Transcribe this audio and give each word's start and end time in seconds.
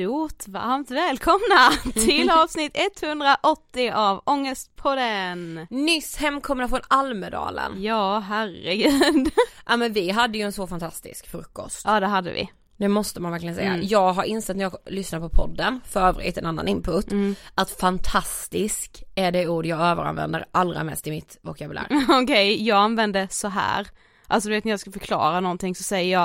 stort 0.00 0.48
varmt 0.48 0.90
välkomna 0.90 1.70
till 1.94 2.30
avsnitt 2.30 2.76
180 3.02 3.90
av 3.94 4.22
Ångestpodden! 4.26 5.66
Nyss 5.70 6.16
hemkomna 6.16 6.68
från 6.68 6.80
Almedalen. 6.88 7.82
Ja, 7.82 8.18
herregud. 8.18 9.30
Ja 9.66 9.76
men 9.76 9.92
vi 9.92 10.10
hade 10.10 10.38
ju 10.38 10.44
en 10.44 10.52
så 10.52 10.66
fantastisk 10.66 11.26
frukost. 11.30 11.82
Ja 11.84 12.00
det 12.00 12.06
hade 12.06 12.32
vi. 12.32 12.50
Det 12.76 12.88
måste 12.88 13.20
man 13.20 13.32
verkligen 13.32 13.54
säga. 13.54 13.72
Mm. 13.74 13.86
Jag 13.86 14.12
har 14.12 14.24
insett 14.24 14.56
när 14.56 14.62
jag 14.64 14.76
lyssnar 14.86 15.20
på 15.20 15.28
podden, 15.28 15.80
för 15.84 16.00
övrigt 16.08 16.38
en 16.38 16.46
annan 16.46 16.68
input, 16.68 17.12
Mm. 17.12 17.34
att 17.54 17.70
fantastisk 17.70 19.02
är 19.14 19.32
det 19.32 19.48
ord 19.48 19.66
jag 19.66 19.80
överanvänder 19.80 20.44
allra 20.52 20.84
mest 20.84 21.06
i 21.06 21.10
mitt 21.10 21.38
vokabulär. 21.42 21.86
Okej, 22.22 22.66
jag 22.66 22.78
använder 22.78 23.28
så 23.30 23.48
här. 23.48 23.88
Alltså 24.26 24.48
du 24.48 24.54
vet 24.54 24.64
när 24.64 24.72
jag 24.72 24.80
ska 24.80 24.90
förklara 24.90 25.40
någonting 25.40 25.74
så 25.74 25.82
säger 25.82 26.12
jag 26.12 26.24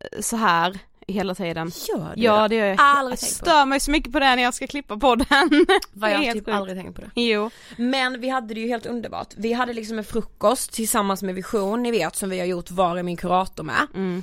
eh, 0.00 0.20
så 0.20 0.36
här 0.36 0.78
hela 1.12 1.34
tiden. 1.34 1.70
Gör 1.88 2.12
du 2.16 2.22
Ja 2.22 2.48
det 2.48 2.54
gör 2.54 2.66
jag. 2.66 2.76
Aldrig 2.80 3.12
jag 3.12 3.28
stör 3.28 3.66
mig 3.66 3.80
så 3.80 3.90
mycket 3.90 4.12
på 4.12 4.18
det 4.18 4.36
när 4.36 4.42
jag 4.42 4.54
ska 4.54 4.66
klippa 4.66 4.96
podden. 4.96 5.26
Vad 5.92 6.10
jag 6.10 6.22
typ 6.22 6.32
sjukt. 6.34 6.48
aldrig 6.48 6.78
tänkt 6.78 6.96
på 6.96 7.00
det. 7.00 7.10
Jo. 7.14 7.50
Men 7.76 8.20
vi 8.20 8.28
hade 8.28 8.54
det 8.54 8.60
ju 8.60 8.68
helt 8.68 8.86
underbart. 8.86 9.28
Vi 9.36 9.52
hade 9.52 9.72
liksom 9.72 9.98
en 9.98 10.04
frukost 10.04 10.72
tillsammans 10.72 11.22
med 11.22 11.34
Vision, 11.34 11.82
ni 11.82 11.90
vet 11.90 12.16
som 12.16 12.30
vi 12.30 12.38
har 12.38 12.46
gjort 12.46 12.70
Var 12.70 12.96
är 12.96 13.02
min 13.02 13.16
kurator 13.16 13.64
med. 13.64 13.86
Mm. 13.94 14.22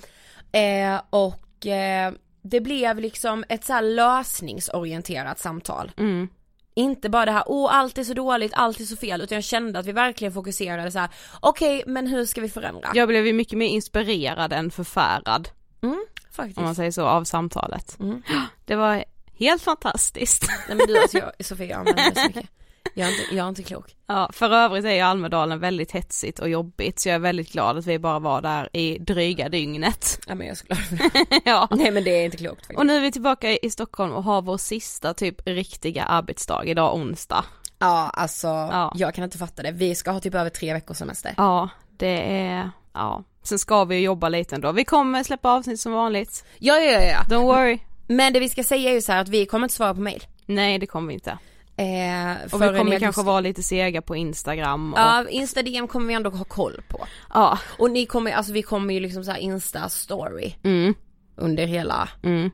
Eh, 0.51 1.01
och 1.09 1.68
eh, 1.68 2.13
det 2.41 2.62
blev 2.62 3.00
liksom 3.00 3.44
ett 3.50 3.65
så 3.65 3.81
lösningsorienterat 3.81 5.39
samtal. 5.39 5.91
Mm. 5.97 6.27
Inte 6.75 7.09
bara 7.09 7.25
det 7.25 7.31
här, 7.31 7.44
åh 7.47 7.75
allt 7.75 7.97
är 7.97 8.03
så 8.03 8.13
dåligt, 8.13 8.51
allt 8.56 8.80
är 8.80 8.83
så 8.83 8.95
fel, 8.95 9.21
utan 9.21 9.36
jag 9.36 9.44
kände 9.44 9.80
att 9.80 9.86
vi 9.86 9.91
verkligen 9.91 10.33
fokuserade 10.33 10.91
så 10.91 11.00
här: 11.00 11.09
okej 11.39 11.83
men 11.88 12.07
hur 12.07 12.25
ska 12.25 12.41
vi 12.41 12.50
förändra? 12.50 12.89
Jag 12.94 13.07
blev 13.07 13.27
ju 13.27 13.33
mycket 13.33 13.57
mer 13.57 13.68
inspirerad 13.68 14.53
än 14.53 14.71
förfärad, 14.71 15.50
Mm, 15.81 16.06
faktiskt. 16.39 16.57
om 16.57 16.63
man 16.63 16.75
säger 16.75 16.91
så, 16.91 17.06
av 17.06 17.24
samtalet. 17.24 17.97
Mm. 18.00 18.21
Det 18.65 18.75
var 18.75 19.03
helt 19.33 19.62
fantastiskt. 19.62 20.45
Nej 20.68 20.77
men 20.77 20.88
du 20.88 21.01
alltså 21.01 21.18
jag, 21.18 21.31
Sofia 21.45 21.68
jag 21.68 21.80
använder 21.80 22.09
det 22.09 22.15
så 22.15 22.27
mycket. 22.27 22.50
Jag 22.95 23.07
är 23.07 23.12
inte, 23.12 23.36
jag 23.36 23.45
är 23.45 23.50
inte 23.50 23.63
klok. 23.63 23.95
Ja, 24.07 24.30
för 24.33 24.50
övrigt 24.53 24.86
är 24.86 24.94
ju 24.94 25.00
Almedalen 25.00 25.59
väldigt 25.59 25.91
hetsigt 25.91 26.39
och 26.39 26.50
jobbigt 26.50 27.00
så 27.00 27.09
jag 27.09 27.15
är 27.15 27.19
väldigt 27.19 27.51
glad 27.51 27.77
att 27.77 27.86
vi 27.86 28.00
bara 28.00 28.19
var 28.19 28.41
där 28.41 28.69
i 28.74 28.97
dryga 29.00 29.50
dygnet. 29.50 30.19
Ja 30.27 30.36
men 30.36 30.47
jag 30.47 30.51
är 30.51 30.56
så 30.57 30.65
glad 30.65 30.80
för 30.80 30.95
det. 31.30 31.41
ja. 31.45 31.68
Nej 31.71 31.91
men 31.91 32.03
det 32.03 32.09
är 32.12 32.25
inte 32.25 32.38
klokt 32.38 32.59
faktiskt. 32.59 32.80
Och 32.80 32.86
nu 32.86 32.95
är 32.97 33.01
vi 33.01 33.12
tillbaka 33.12 33.51
i 33.51 33.69
Stockholm 33.69 34.13
och 34.13 34.24
har 34.24 34.41
vår 34.41 34.57
sista 34.57 35.13
typ 35.13 35.41
riktiga 35.47 36.03
arbetsdag 36.03 36.65
idag 36.65 36.95
onsdag. 36.95 37.45
Ja 37.80 38.09
alltså, 38.13 38.47
Ja. 38.47 38.91
jag 38.95 39.13
kan 39.15 39.24
inte 39.24 39.38
fatta 39.38 39.63
det. 39.63 39.71
Vi 39.71 39.95
ska 39.95 40.12
ha 40.12 40.19
typ 40.19 40.36
över 40.36 40.50
tre 40.50 40.74
veckors 40.74 40.97
semester. 40.97 41.33
Ja, 41.38 41.69
det 41.97 42.41
är, 42.41 42.71
ja. 43.00 43.24
Sen 43.44 43.60
ska 43.60 43.86
vi 43.86 44.00
jobba 44.00 44.30
lite 44.30 44.56
ändå. 44.56 44.72
Vi 44.72 44.86
kommer 44.86 45.24
släppa 45.24 45.51
avsnitt 45.51 45.80
som 45.80 45.92
vanligt. 45.92 46.46
Ja 46.60 46.80
ja 46.80 47.01
ja. 47.01 47.19
Don't 47.30 47.44
worry. 47.46 47.80
Men 48.07 48.34
det 48.34 48.40
vi 48.40 48.50
ska 48.50 48.63
säga 48.63 48.90
är 48.90 48.94
ju 48.94 49.01
så 49.01 49.12
här 49.12 49.22
att 49.22 49.30
vi 49.30 49.46
kommer 49.46 49.66
inte 49.66 49.75
svara 49.75 49.94
på 49.94 50.01
mail. 50.01 50.24
Nej 50.46 50.80
det 50.80 50.86
kommer 50.88 51.07
vi 51.07 51.13
inte. 51.13 51.38
Eh, 51.78 52.54
Och 52.54 52.62
vi 52.62 52.78
kommer 52.78 53.00
kanske 53.00 53.24
vara 53.24 53.40
lite 53.40 53.63
sega 53.63 54.01
på 54.01 54.16
Instagram 54.16 54.94
och, 54.94 55.00
Ja, 55.00 55.25
Insta 55.30 55.62
DM 55.62 55.88
kommer 55.88 56.07
vi 56.07 56.13
ändå 56.13 56.30
ha 56.30 56.46
koll 56.46 56.81
på. 56.88 57.07
ja. 57.34 57.60
Och 57.78 57.92
ni 57.92 58.06
kommer, 58.06 58.31
alltså 58.31 58.54
vi 58.54 58.62
kommer 58.62 58.94
ju 58.94 59.00
liksom 59.00 59.24
så 59.24 59.36
Insta 59.36 59.90
story 59.90 60.54
Mm, 60.63 60.94
under 61.36 61.66
hela 61.66 62.10
mm. 62.24 62.50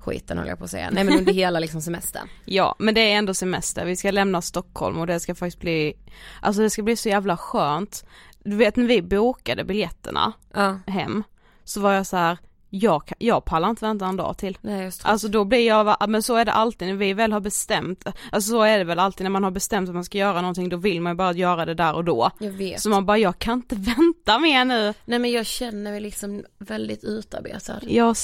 skiten 0.00 0.38
höll 0.38 0.48
jag 0.48 0.58
på 0.58 0.64
att 0.64 0.70
säga. 0.70 0.90
Nej 0.92 1.04
men 1.04 1.18
under 1.18 1.32
hela 1.32 1.58
liksom 1.58 1.80
semestern. 1.80 2.28
Ja, 2.44 2.76
men 2.78 2.94
det 2.94 3.00
är 3.00 3.18
ändå 3.18 3.34
semester, 3.34 3.84
vi 3.84 3.96
ska 3.96 4.10
lämna 4.10 4.42
Stockholm 4.42 4.98
och 4.98 5.06
det 5.06 5.20
ska 5.20 5.34
faktiskt 5.34 5.60
bli, 5.60 5.94
alltså 6.40 6.62
det 6.62 6.70
ska 6.70 6.82
bli 6.82 6.96
så 6.96 7.08
jävla 7.08 7.36
skönt. 7.36 8.04
Du 8.44 8.56
vet 8.56 8.76
när 8.76 8.84
vi 8.86 9.02
bokade 9.02 9.64
biljetterna 9.64 10.32
Ja. 10.54 10.78
hem, 10.86 11.22
så 11.64 11.80
var 11.80 11.92
jag 11.92 12.06
så 12.06 12.16
här, 12.16 12.38
jag, 12.70 13.12
jag 13.18 13.44
pallar 13.44 13.70
inte 13.70 13.84
vänta 13.84 14.06
en 14.06 14.16
dag 14.16 14.38
till. 14.38 14.58
Nej 14.60 14.84
just 14.84 15.02
det. 15.02 15.08
Alltså 15.08 15.28
då 15.28 15.44
blir 15.44 15.66
jag, 15.66 15.96
men 16.08 16.22
så 16.22 16.36
är 16.36 16.44
det 16.44 16.52
alltid 16.52 16.88
när 16.88 16.94
vi 16.94 17.12
väl 17.14 17.32
har 17.32 17.40
bestämt, 17.40 18.06
alltså 18.32 18.50
så 18.50 18.62
är 18.62 18.78
det 18.78 18.84
väl 18.84 18.98
alltid 18.98 19.24
när 19.24 19.30
man 19.30 19.44
har 19.44 19.50
bestämt 19.50 19.88
att 19.88 19.94
man 19.94 20.04
ska 20.04 20.18
göra 20.18 20.40
någonting, 20.40 20.68
då 20.68 20.76
vill 20.76 21.00
man 21.00 21.12
ju 21.12 21.16
bara 21.16 21.32
göra 21.32 21.64
det 21.64 21.74
där 21.74 21.94
och 21.94 22.04
då. 22.04 22.30
jag 22.40 22.50
vet. 22.50 22.80
Så 22.80 22.88
man 22.88 23.06
bara, 23.06 23.18
jag 23.18 23.38
kan 23.38 23.54
inte 23.54 23.74
vänta 23.96 24.38
mer 24.38 24.64
nu. 24.64 24.94
Nej 25.04 25.18
men 25.18 25.30
jag 25.30 25.46
känner 25.46 25.90
mig 25.90 26.00
liksom 26.00 26.44
väldigt 26.58 27.04
utarbetad. 27.04 27.80
Jag, 27.82 28.16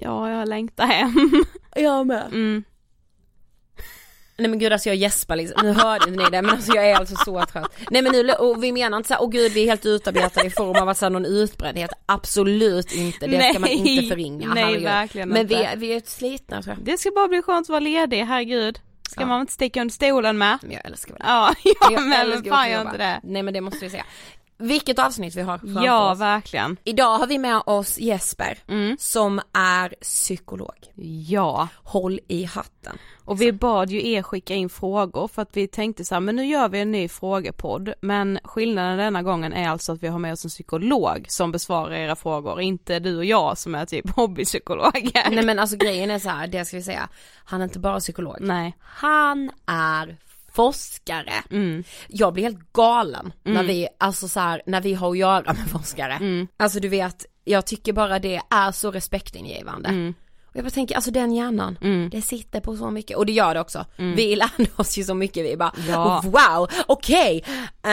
ja 0.00 0.30
jag 0.30 0.48
längtar 0.48 0.86
hem. 0.86 1.44
Jag 1.76 2.06
med. 2.06 2.26
Mm. 2.26 2.64
Nej 4.38 4.48
men 4.50 4.58
gud 4.58 4.72
alltså 4.72 4.88
jag 4.88 4.96
gäspar 4.96 5.36
liksom, 5.36 5.66
nu 5.66 5.72
hörde 5.72 6.10
ni 6.10 6.16
det 6.30 6.42
men 6.42 6.50
alltså 6.50 6.72
jag 6.74 6.90
är 6.90 6.94
alltså 6.94 7.16
så 7.16 7.44
trött. 7.52 7.72
Nej 7.90 8.02
men 8.02 8.12
nu, 8.12 8.32
och 8.32 8.64
vi 8.64 8.72
menar 8.72 8.96
inte 8.96 9.08
såhär, 9.08 9.22
åh 9.22 9.30
gud 9.30 9.52
vi 9.52 9.62
är 9.62 9.66
helt 9.66 9.86
utarbetade 9.86 10.46
i 10.46 10.50
form 10.50 10.82
av 10.82 10.88
att 10.88 10.96
säga 10.98 11.08
någon 11.08 11.24
utbrändhet, 11.26 11.90
absolut 12.06 12.92
inte, 12.92 13.26
det 13.26 13.42
ska 13.50 13.52
man 13.58 13.62
Nej. 13.70 13.96
inte 13.96 14.08
förringa. 14.08 14.48
Nej, 14.54 14.62
herregud. 14.64 14.82
verkligen 14.84 15.28
Men 15.28 15.46
vi, 15.46 15.54
inte. 15.54 15.66
är- 15.66 15.76
vi 15.76 15.92
är 15.92 16.02
slitna 16.06 16.62
tror 16.62 16.76
jag. 16.76 16.84
Det 16.84 16.98
ska 16.98 17.10
bara 17.10 17.28
bli 17.28 17.42
skönt 17.42 17.64
att 17.64 17.68
vara 17.68 17.80
ledig, 17.80 18.24
herregud. 18.24 18.78
Ska 19.10 19.20
Ja. 19.20 19.26
man 19.26 19.40
inte 19.40 19.52
sticka 19.52 19.80
under 19.80 19.92
stolen 19.94 20.38
med? 20.38 20.58
Men 20.62 20.70
jag 20.72 20.84
älskar 20.84 21.12
väl 21.12 21.18
det. 21.22 21.28
Ja, 21.28 21.54
ja 21.64 21.88
Jag 21.92 22.02
men 22.06 22.10
vem 22.30 22.38
också 22.38 22.50
fan 22.50 22.70
gör 22.70 22.80
inte 22.80 22.96
det? 22.98 23.20
Nej 23.22 23.42
men 23.42 23.54
det 23.54 23.60
måste 23.60 23.78
vi 23.84 23.90
säga. 23.90 24.04
Vilket 24.58 24.98
avsnitt 24.98 25.34
vi 25.36 25.42
har 25.42 25.58
framför 25.58 25.84
Ja, 25.84 26.12
oss. 26.12 26.18
verkligen. 26.20 26.76
Idag 26.84 27.18
har 27.18 27.26
vi 27.26 27.38
med 27.38 27.62
oss 27.66 27.98
Jesper 27.98 28.58
Mm. 28.68 28.96
som 29.00 29.40
är 29.52 29.94
psykolog. 30.00 30.74
Ja, 31.28 31.68
Håll 31.82 32.20
i 32.28 32.44
hatten. 32.44 32.98
och 33.24 33.40
vi 33.40 33.52
bad 33.52 33.90
ju 33.90 34.10
er 34.12 34.22
skicka 34.22 34.54
in 34.54 34.68
frågor 34.68 35.28
för 35.28 35.42
att 35.42 35.56
vi 35.56 35.66
tänkte 35.68 36.04
så 36.04 36.14
här, 36.14 36.20
men 36.20 36.36
nu 36.36 36.46
gör 36.46 36.68
vi 36.68 36.80
en 36.80 36.92
ny 36.92 37.08
frågepodd, 37.08 37.92
men 38.00 38.38
skillnaden 38.44 38.98
denna 38.98 39.22
gången 39.22 39.52
är 39.52 39.68
alltså 39.68 39.92
att 39.92 40.02
vi 40.02 40.08
har 40.08 40.18
med 40.18 40.32
oss 40.32 40.44
en 40.44 40.48
psykolog 40.50 41.26
som 41.28 41.52
besvarar 41.52 41.94
era 41.94 42.16
frågor, 42.16 42.60
inte 42.60 42.98
du 42.98 43.16
och 43.16 43.24
jag 43.24 43.58
som 43.58 43.74
är 43.74 43.86
typ 43.86 44.10
hobbypsykologer. 44.16 45.30
Nej 45.30 45.44
men 45.44 45.58
alltså 45.58 45.76
grejen 45.76 46.10
är 46.10 46.18
så 46.18 46.28
här, 46.28 46.46
det 46.46 46.64
ska 46.64 46.76
vi 46.76 46.82
säga, 46.82 47.08
han 47.44 47.60
är 47.60 47.64
inte 47.64 47.78
bara 47.78 48.00
psykolog. 48.00 48.36
Nej. 48.40 48.76
Han 48.80 49.50
är 49.66 50.16
forskare. 50.62 51.32
Mm. 51.50 51.84
Jag 52.08 52.32
blir 52.32 52.44
helt 52.44 52.72
galen 52.72 53.32
när 53.42 53.62
vi, 53.64 53.88
alltså 53.98 54.28
så 54.28 54.40
här, 54.40 54.62
när 54.66 54.80
vi 54.80 54.94
har 54.94 55.10
att 55.10 55.18
göra 55.18 55.52
med 55.52 55.70
forskare. 55.70 56.12
Mm. 56.12 56.48
Alltså 56.56 56.80
du 56.80 56.88
vet, 56.88 57.26
jag 57.44 57.66
tycker 57.66 57.92
bara 57.92 58.18
det 58.18 58.40
är 58.50 58.72
så 58.72 58.90
respektingivande. 58.90 59.88
Mm. 59.88 60.14
Och 60.44 60.56
jag 60.56 60.64
bara 60.64 60.70
tänker, 60.70 60.94
alltså 60.94 61.10
den 61.10 61.32
hjärnan, 61.32 61.78
Mm. 61.82 62.10
det 62.10 62.22
sitter 62.22 62.60
på 62.60 62.76
så 62.76 62.90
mycket, 62.90 63.16
och 63.16 63.26
det 63.26 63.32
gör 63.32 63.54
det 63.54 63.60
också. 63.60 63.84
Vi 63.96 64.36
lärde 64.36 64.66
oss 64.76 64.98
ju 64.98 65.04
så 65.04 65.14
mycket, 65.14 65.44
vi 65.44 65.56
bara, 65.56 65.72
Ja. 65.88 66.22
wow, 66.24 66.68
okej, 66.86 67.44
äh, 67.84 67.92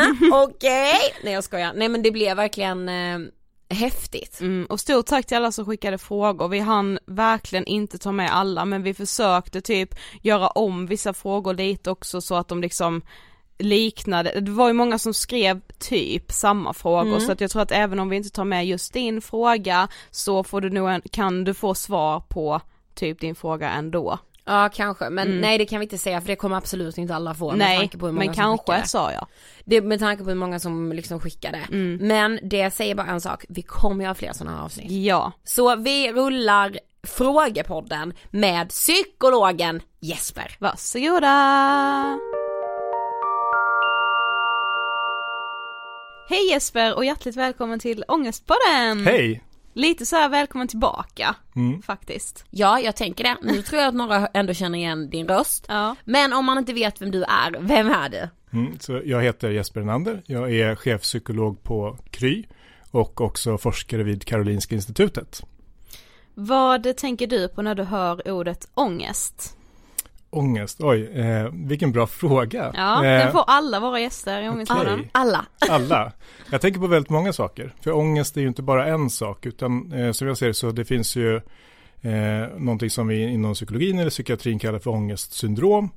äh, 0.00 0.06
okej. 0.32 0.94
Nej 1.24 1.32
jag 1.32 1.44
skojar, 1.44 1.72
nej 1.76 1.88
men 1.88 2.02
det 2.02 2.10
blev 2.10 2.36
verkligen 2.36 2.88
eh, 2.88 3.18
häftigt. 3.72 4.40
Mm, 4.40 4.66
och 4.66 4.80
stort 4.80 5.06
tack 5.06 5.26
till 5.26 5.36
alla 5.36 5.52
som 5.52 5.66
skickade 5.66 5.98
frågor, 5.98 6.48
vi 6.48 6.58
hann 6.58 6.98
verkligen 7.06 7.66
inte 7.66 7.98
ta 7.98 8.12
med 8.12 8.34
alla 8.34 8.64
men 8.64 8.82
vi 8.82 8.94
försökte 8.94 9.60
typ 9.60 9.94
göra 10.22 10.48
om 10.48 10.86
vissa 10.86 11.12
frågor 11.12 11.54
lite 11.54 11.90
också 11.90 12.20
så 12.20 12.34
att 12.34 12.48
de 12.48 12.60
liksom 12.60 13.02
liknade, 13.58 14.40
det 14.40 14.50
var 14.50 14.68
ju 14.68 14.74
många 14.74 14.98
som 14.98 15.14
skrev 15.14 15.60
typ 15.78 16.32
samma 16.32 16.72
frågor 16.72 17.10
Mm. 17.10 17.20
så 17.20 17.32
att 17.32 17.40
jag 17.40 17.50
tror 17.50 17.62
att 17.62 17.72
även 17.72 17.98
om 17.98 18.08
vi 18.08 18.16
inte 18.16 18.30
tar 18.30 18.44
med 18.44 18.66
just 18.66 18.92
din 18.92 19.22
fråga 19.22 19.88
så 20.10 20.44
får 20.44 20.60
du 20.60 20.70
nog 20.70 20.90
en, 20.90 21.02
kan 21.10 21.44
du 21.44 21.54
få 21.54 21.74
svar 21.74 22.20
på 22.20 22.60
typ 22.94 23.20
din 23.20 23.34
fråga 23.34 23.70
ändå. 23.70 24.18
Ja 24.44 24.70
kanske, 24.74 25.10
men 25.10 25.40
nej 25.40 25.58
det 25.58 25.66
kan 25.66 25.80
vi 25.80 25.84
inte 25.84 25.98
säga 25.98 26.20
för 26.20 26.28
det 26.28 26.36
kommer 26.36 26.56
absolut 26.56 26.98
inte 26.98 27.14
alla 27.14 27.34
få 27.34 27.48
med 27.50 27.58
Nej, 27.58 27.78
tanke 27.78 27.98
på 27.98 28.06
hur 28.06 28.12
många 28.12 28.26
men 28.26 28.34
som 28.34 28.58
skickade. 28.58 28.78
kanske 28.78 28.88
sa 28.90 29.12
jag. 29.12 29.26
Det 29.64 29.80
med 29.82 29.98
tanke 30.00 30.22
på 30.24 30.28
hur 30.28 30.36
många 30.36 30.58
som 30.60 30.92
liksom 30.92 31.20
skickade. 31.20 31.58
Mm. 31.72 32.08
Men 32.08 32.38
det 32.42 32.70
säger 32.70 32.94
bara 32.94 33.06
en 33.06 33.20
sak, 33.20 33.44
vi 33.48 33.62
kommer 33.62 34.04
göra 34.04 34.14
fler 34.14 34.32
sådana 34.32 34.56
här 34.56 34.64
avsnitt. 34.64 34.90
Ja, 34.90 35.32
Så 35.44 35.76
vi 35.76 36.12
rullar 36.12 36.78
frågepodden 37.06 38.12
med 38.30 38.68
psykologen 38.68 39.82
Jesper. 40.00 40.56
varsågoda! 40.58 42.18
Hej 46.28 46.50
Jesper 46.50 46.94
och 46.96 47.04
hjärtligt 47.04 47.36
välkommen 47.36 47.78
till 47.78 48.04
Ångestpodden! 48.08 49.06
Hej! 49.06 49.42
Lite 49.72 50.06
så 50.06 50.16
här 50.16 50.28
välkommen 50.28 50.68
tillbaka 50.68 51.34
Mm. 51.56 51.82
faktiskt. 51.82 52.44
Ja, 52.50 52.80
jag 52.80 52.96
tänker 52.96 53.24
det. 53.24 53.36
Nu 53.42 53.62
tror 53.62 53.80
jag 53.80 53.88
att 53.88 53.94
några 53.94 54.26
ändå 54.26 54.54
känner 54.54 54.78
igen 54.78 55.10
din 55.10 55.28
röst. 55.28 55.66
Ja. 55.68 55.96
Men 56.04 56.32
om 56.32 56.44
man 56.44 56.58
inte 56.58 56.72
vet 56.72 57.02
vem 57.02 57.10
du 57.10 57.22
är, 57.22 57.56
vem 57.60 57.90
är 57.90 58.08
du? 58.08 58.28
Mm, 58.58 58.78
så 58.80 59.00
jag 59.04 59.22
heter 59.22 59.50
Jesper 59.50 59.80
Enander. 59.80 60.22
Jag 60.26 60.52
är 60.52 60.74
chefpsykolog 60.76 61.62
på 61.62 61.96
Kry 62.10 62.44
och 62.90 63.20
också 63.20 63.58
forskare 63.58 64.02
vid 64.02 64.24
Karolinska 64.24 64.74
institutet. 64.74 65.42
Vad 66.34 66.96
tänker 66.96 67.26
du 67.26 67.48
på 67.48 67.62
när 67.62 67.74
du 67.74 67.82
hör 67.82 68.30
ordet 68.30 68.68
ångest? 68.74 69.56
Ångest, 70.34 70.80
oj, 70.80 71.10
eh, 71.14 71.48
vilken 71.52 71.92
bra 71.92 72.06
fråga. 72.06 72.72
Ja, 72.74 73.04
eh, 73.04 73.10
den 73.18 73.32
får 73.32 73.44
alla 73.46 73.80
våra 73.80 74.00
gäster 74.00 74.42
i 74.42 74.48
Ångestpodden. 74.48 74.94
okej. 74.94 75.10
Alla. 75.12 75.46
Alla. 75.70 76.12
Jag 76.50 76.60
tänker 76.60 76.80
på 76.80 76.86
väldigt 76.86 77.10
många 77.10 77.32
saker. 77.32 77.74
För 77.80 77.92
ångest 77.92 78.36
är 78.36 78.40
ju 78.40 78.48
inte 78.48 78.62
bara 78.62 78.86
en 78.86 79.10
sak, 79.10 79.46
utan 79.46 79.92
eh, 79.92 80.12
som 80.12 80.28
jag 80.28 80.38
ser 80.38 80.46
det 80.46 80.54
så 80.54 80.70
det 80.70 80.84
finns 80.84 81.16
ju 81.16 81.36
eh, 82.00 82.48
någonting 82.58 82.90
som 82.90 83.06
vi 83.06 83.22
inom 83.22 83.54
psykologin 83.54 83.98
eller 83.98 84.10
psykiatrin 84.10 84.58
kallar 84.58 84.78
för 84.78 84.90
ångestsyndrom, 84.90 85.90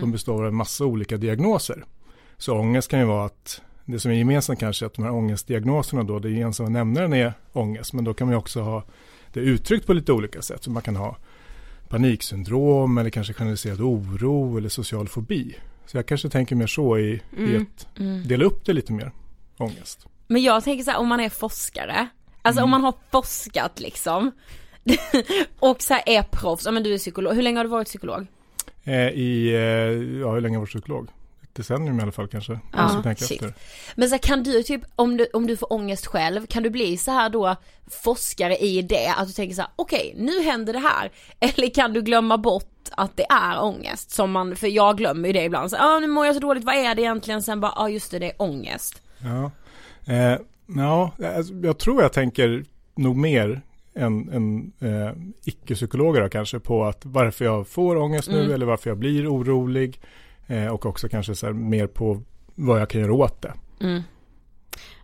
som 0.00 0.12
består 0.12 0.42
av 0.42 0.48
en 0.48 0.54
massa 0.54 0.84
olika 0.84 1.16
diagnoser. 1.16 1.84
Så 2.38 2.58
ångest 2.58 2.90
kan 2.90 3.00
ju 3.00 3.06
vara 3.06 3.24
att 3.24 3.62
det 3.84 4.00
som 4.00 4.10
är 4.10 4.14
gemensamt 4.14 4.60
kanske 4.60 4.84
är 4.84 4.86
att 4.86 4.94
de 4.94 5.04
här 5.04 5.12
ångestdiagnoserna 5.12 6.02
då, 6.02 6.18
det 6.18 6.30
gemensamma 6.30 6.68
nämnaren 6.68 7.12
är 7.12 7.32
ångest, 7.52 7.92
men 7.92 8.04
då 8.04 8.14
kan 8.14 8.26
man 8.26 8.32
ju 8.34 8.38
också 8.38 8.60
ha 8.60 8.82
det 9.32 9.40
uttryckt 9.40 9.86
på 9.86 9.92
lite 9.92 10.12
olika 10.12 10.42
sätt. 10.42 10.64
Så 10.64 10.70
man 10.70 10.82
kan 10.82 10.96
ha 10.96 11.16
paniksyndrom 11.88 12.98
eller 12.98 13.10
kanske 13.10 13.32
generaliserad 13.32 13.80
oro 13.80 14.58
eller 14.58 14.68
social 14.68 15.08
fobi. 15.08 15.56
Så 15.86 15.96
jag 15.96 16.06
kanske 16.06 16.28
tänker 16.28 16.56
mer 16.56 16.66
så 16.66 16.98
i, 16.98 17.22
i 17.36 17.56
att 17.56 17.86
dela 18.28 18.44
upp 18.44 18.64
det 18.64 18.72
lite 18.72 18.92
mer, 18.92 19.12
ångest. 19.58 20.06
Men 20.26 20.42
jag 20.42 20.64
tänker 20.64 20.84
så 20.84 20.90
här, 20.90 20.98
om 20.98 21.08
man 21.08 21.20
är 21.20 21.28
forskare, 21.28 22.08
alltså 22.42 22.62
om 22.62 22.70
man 22.70 22.84
har 22.84 22.94
forskat 23.10 23.80
liksom, 23.80 24.30
och 25.58 25.82
så 25.82 25.94
här 25.94 26.02
är 26.06 26.22
proffs, 26.22 26.64
ja 26.64 26.70
men 26.70 26.82
du 26.82 26.94
är 26.94 26.98
psykolog, 26.98 27.34
hur 27.34 27.42
länge 27.42 27.58
har 27.58 27.64
du 27.64 27.70
varit 27.70 27.88
psykolog? 27.88 28.26
Eh, 28.84 29.08
I, 29.08 29.48
eh, 29.48 30.20
ja 30.20 30.32
hur 30.32 30.40
länge 30.40 30.56
har 30.56 30.60
jag 30.60 30.60
varit 30.60 30.68
psykolog? 30.68 31.08
Decennium 31.58 31.98
i 31.98 32.02
alla 32.02 32.12
fall 32.12 32.28
kanske. 32.28 32.58
Ja, 32.72 33.02
tänka. 33.02 33.52
Men 33.94 34.08
så 34.08 34.14
här, 34.14 34.22
kan 34.22 34.42
du 34.42 34.62
typ, 34.62 34.82
om 34.96 35.16
du, 35.16 35.26
om 35.32 35.46
du 35.46 35.56
får 35.56 35.72
ångest 35.72 36.06
själv, 36.06 36.46
kan 36.46 36.62
du 36.62 36.70
bli 36.70 36.96
så 36.96 37.10
här 37.10 37.30
då 37.30 37.56
forskare 37.90 38.56
i 38.56 38.82
det? 38.82 39.14
Att 39.16 39.26
du 39.26 39.32
tänker 39.32 39.54
så 39.54 39.62
här, 39.62 39.70
okej 39.76 40.14
nu 40.18 40.42
händer 40.42 40.72
det 40.72 40.78
här. 40.78 41.10
Eller 41.40 41.74
kan 41.74 41.92
du 41.92 42.02
glömma 42.02 42.38
bort 42.38 42.88
att 42.92 43.16
det 43.16 43.26
är 43.30 43.62
ångest? 43.62 44.10
Som 44.10 44.30
man, 44.30 44.56
för 44.56 44.66
jag 44.66 44.96
glömmer 44.96 45.28
ju 45.28 45.32
det 45.32 45.44
ibland. 45.44 45.70
Så, 45.70 45.76
ah, 45.76 45.98
nu 45.98 46.06
mår 46.06 46.26
jag 46.26 46.34
så 46.34 46.40
dåligt, 46.40 46.64
vad 46.64 46.74
är 46.74 46.94
det 46.94 47.02
egentligen? 47.02 47.42
Sen 47.42 47.60
bara, 47.60 47.72
ja 47.76 47.82
ah, 47.82 47.88
just 47.88 48.10
det, 48.10 48.18
det 48.18 48.26
är 48.26 48.42
ångest. 48.42 49.02
Ja, 49.18 49.50
eh, 50.14 50.38
ja 50.66 51.12
alltså, 51.36 51.54
jag 51.54 51.78
tror 51.78 52.02
jag 52.02 52.12
tänker 52.12 52.64
nog 52.94 53.16
mer 53.16 53.62
än, 53.94 54.28
än 54.32 54.72
eh, 54.80 55.12
icke-psykologer 55.44 56.28
kanske 56.28 56.60
på 56.60 56.84
att 56.84 57.00
varför 57.04 57.44
jag 57.44 57.68
får 57.68 57.96
ångest 57.96 58.28
nu 58.28 58.40
Mm. 58.40 58.52
eller 58.54 58.66
varför 58.66 58.90
jag 58.90 58.98
blir 58.98 59.32
orolig 59.34 60.00
Eh, 60.48 60.66
och 60.66 60.86
också 60.86 61.08
kanske 61.08 61.34
så 61.34 61.46
här, 61.46 61.52
mer 61.52 61.86
på 61.86 62.22
vad 62.54 62.80
jag 62.80 62.90
kan 62.90 63.00
göra 63.00 63.12
åt 63.12 63.42
det. 63.42 63.52
Mm. 63.80 64.02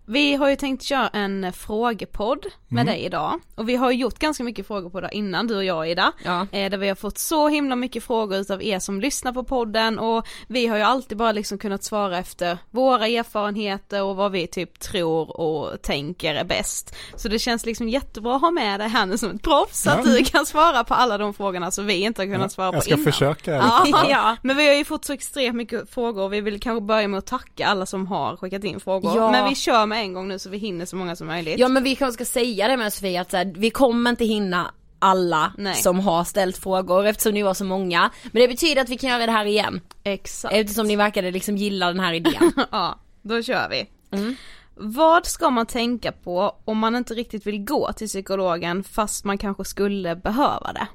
Vi 0.06 0.34
har 0.34 0.49
ju 0.49 0.56
tänkt 0.56 0.82
köra 0.82 1.08
en 1.08 1.52
frågepodd 1.52 2.46
med 2.68 2.82
Mm. 2.82 2.94
dig 2.94 3.04
idag. 3.04 3.40
Och 3.54 3.68
vi 3.68 3.76
har 3.76 3.90
ju 3.90 3.96
gjort 3.99 4.18
ganska 4.18 4.44
mycket 4.44 4.66
frågepoddar 4.66 5.14
innan, 5.14 5.46
du 5.46 5.56
och 5.56 5.64
jag 5.64 5.90
Ida. 5.90 6.12
Ja. 6.25 6.46
Eh, 6.52 6.70
där 6.70 6.78
vi 6.78 6.88
har 6.88 6.94
fått 6.94 7.18
så 7.18 7.49
himla 7.49 7.76
mycket 7.76 8.04
frågor 8.04 8.38
utav 8.38 8.62
er 8.62 8.78
som 8.78 9.00
lyssnar 9.00 9.32
på 9.32 9.44
podden 9.44 9.99
och 9.99 10.26
vi 10.49 10.66
har 10.66 10.76
ju 10.76 10.82
alltid 10.82 11.18
bara 11.18 11.32
liksom 11.32 11.58
kunnat 11.58 11.84
svara 11.84 12.18
efter 12.18 12.58
våra 12.70 13.06
erfarenheter 13.06 14.02
och 14.02 14.16
vad 14.16 14.32
vi 14.32 14.46
typ 14.46 14.80
tror 14.80 15.40
och 15.40 15.82
tänker 15.82 16.34
är 16.34 16.44
bäst. 16.44 16.94
Så 17.16 17.28
det 17.28 17.38
känns 17.38 17.66
liksom 17.66 17.88
jättebra 17.88 18.34
att 18.37 18.40
ha 18.42 18.50
med 18.50 18.80
dig 18.80 18.88
här 18.88 19.06
nu 19.06 19.18
som 19.18 19.30
ett 19.30 19.42
proffs 19.42 19.82
så 19.82 19.90
att 19.90 20.06
Ja. 20.06 20.12
du 20.12 20.25
kan 20.25 20.46
svara 20.46 20.84
på 20.84 20.94
alla 20.94 21.18
de 21.18 21.34
frågorna 21.34 21.70
som 21.70 21.87
vi 21.87 21.94
inte 21.94 22.23
har 22.23 22.26
kunnat 22.26 22.52
svara 22.52 22.70
på 22.73 22.76
jag 22.76 22.82
ska 22.84 22.94
innan. 22.94 23.04
försöka. 23.12 23.52
Ja. 23.54 23.87
Ja. 24.08 24.37
Men 24.42 24.56
vi 24.56 24.66
har 24.68 24.75
ju 24.75 24.84
fått 24.84 25.04
så 25.04 25.12
extremt 25.12 25.56
mycket 25.56 25.90
frågor 25.90 26.23
och 26.23 26.32
vi 26.32 26.40
vill 26.40 26.61
kanske 26.61 26.80
börja 26.80 27.08
med 27.08 27.18
att 27.18 27.26
tacka 27.26 27.66
alla 27.66 27.87
som 27.87 28.06
har 28.06 28.37
skickat 28.37 28.64
in 28.64 28.80
frågor. 28.80 29.12
Ja. 29.16 29.30
Men 29.30 29.49
vi 29.49 29.54
kör 29.54 29.87
med 29.87 29.94
en 29.95 30.13
gång 30.13 30.29
nu 30.29 30.39
så 30.39 30.51
vi 30.51 30.59
hinner 30.59 30.87
så 30.87 30.97
många 30.97 31.17
som 31.17 31.27
möjligt. 31.27 31.59
Ja 31.59 31.69
men 31.69 31.83
vi 31.83 31.97
kanske 31.97 32.25
ska 32.25 32.33
säga 32.41 32.69
det 32.69 32.77
med 32.77 32.93
Sofia 32.93 33.21
att 33.21 33.31
så 33.31 33.37
här, 33.37 33.53
vi 33.57 33.71
kommer 33.71 34.11
inte 34.11 34.25
hinna 34.25 34.75
alla 34.99 35.53
Nej. 35.59 35.75
som 35.75 36.01
har 36.01 36.25
ställt 36.25 36.57
frågor 36.57 37.07
eftersom 37.07 37.33
ni 37.33 37.43
var 37.43 37.55
så 37.55 37.65
många. 37.65 38.11
Men 38.33 38.43
det 38.43 38.49
betyder 38.49 38.83
att 38.83 38.89
vi 38.89 38.99
kan 38.99 39.11
göra 39.11 39.27
det 39.27 39.33
här 39.33 39.45
igen. 39.45 39.81
Exakt. 40.05 40.55
Eftersom 40.55 40.87
ni 40.87 40.97
verkade 40.97 41.31
liksom 41.31 41.57
gilla 41.57 41.87
den 41.87 42.01
här 42.01 42.13
idén. 42.13 42.53
ja, 42.71 42.99
då 43.23 43.43
kör 43.43 43.69
vi. 43.69 43.87
Mm. 44.19 44.37
Vad 44.75 45.27
ska 45.27 45.51
man 45.51 45.67
tänka 45.67 46.13
på 46.13 46.57
om 46.65 46.79
man 46.79 46.97
inte 46.97 47.15
riktigt 47.15 47.47
vill 47.47 47.65
gå 47.65 47.93
till 47.93 48.09
psykologen 48.09 48.85
fast 48.85 49.25
man 49.25 49.39
kanske 49.39 49.65
skulle 49.65 50.17
behöva 50.17 50.73
det? 50.73 50.87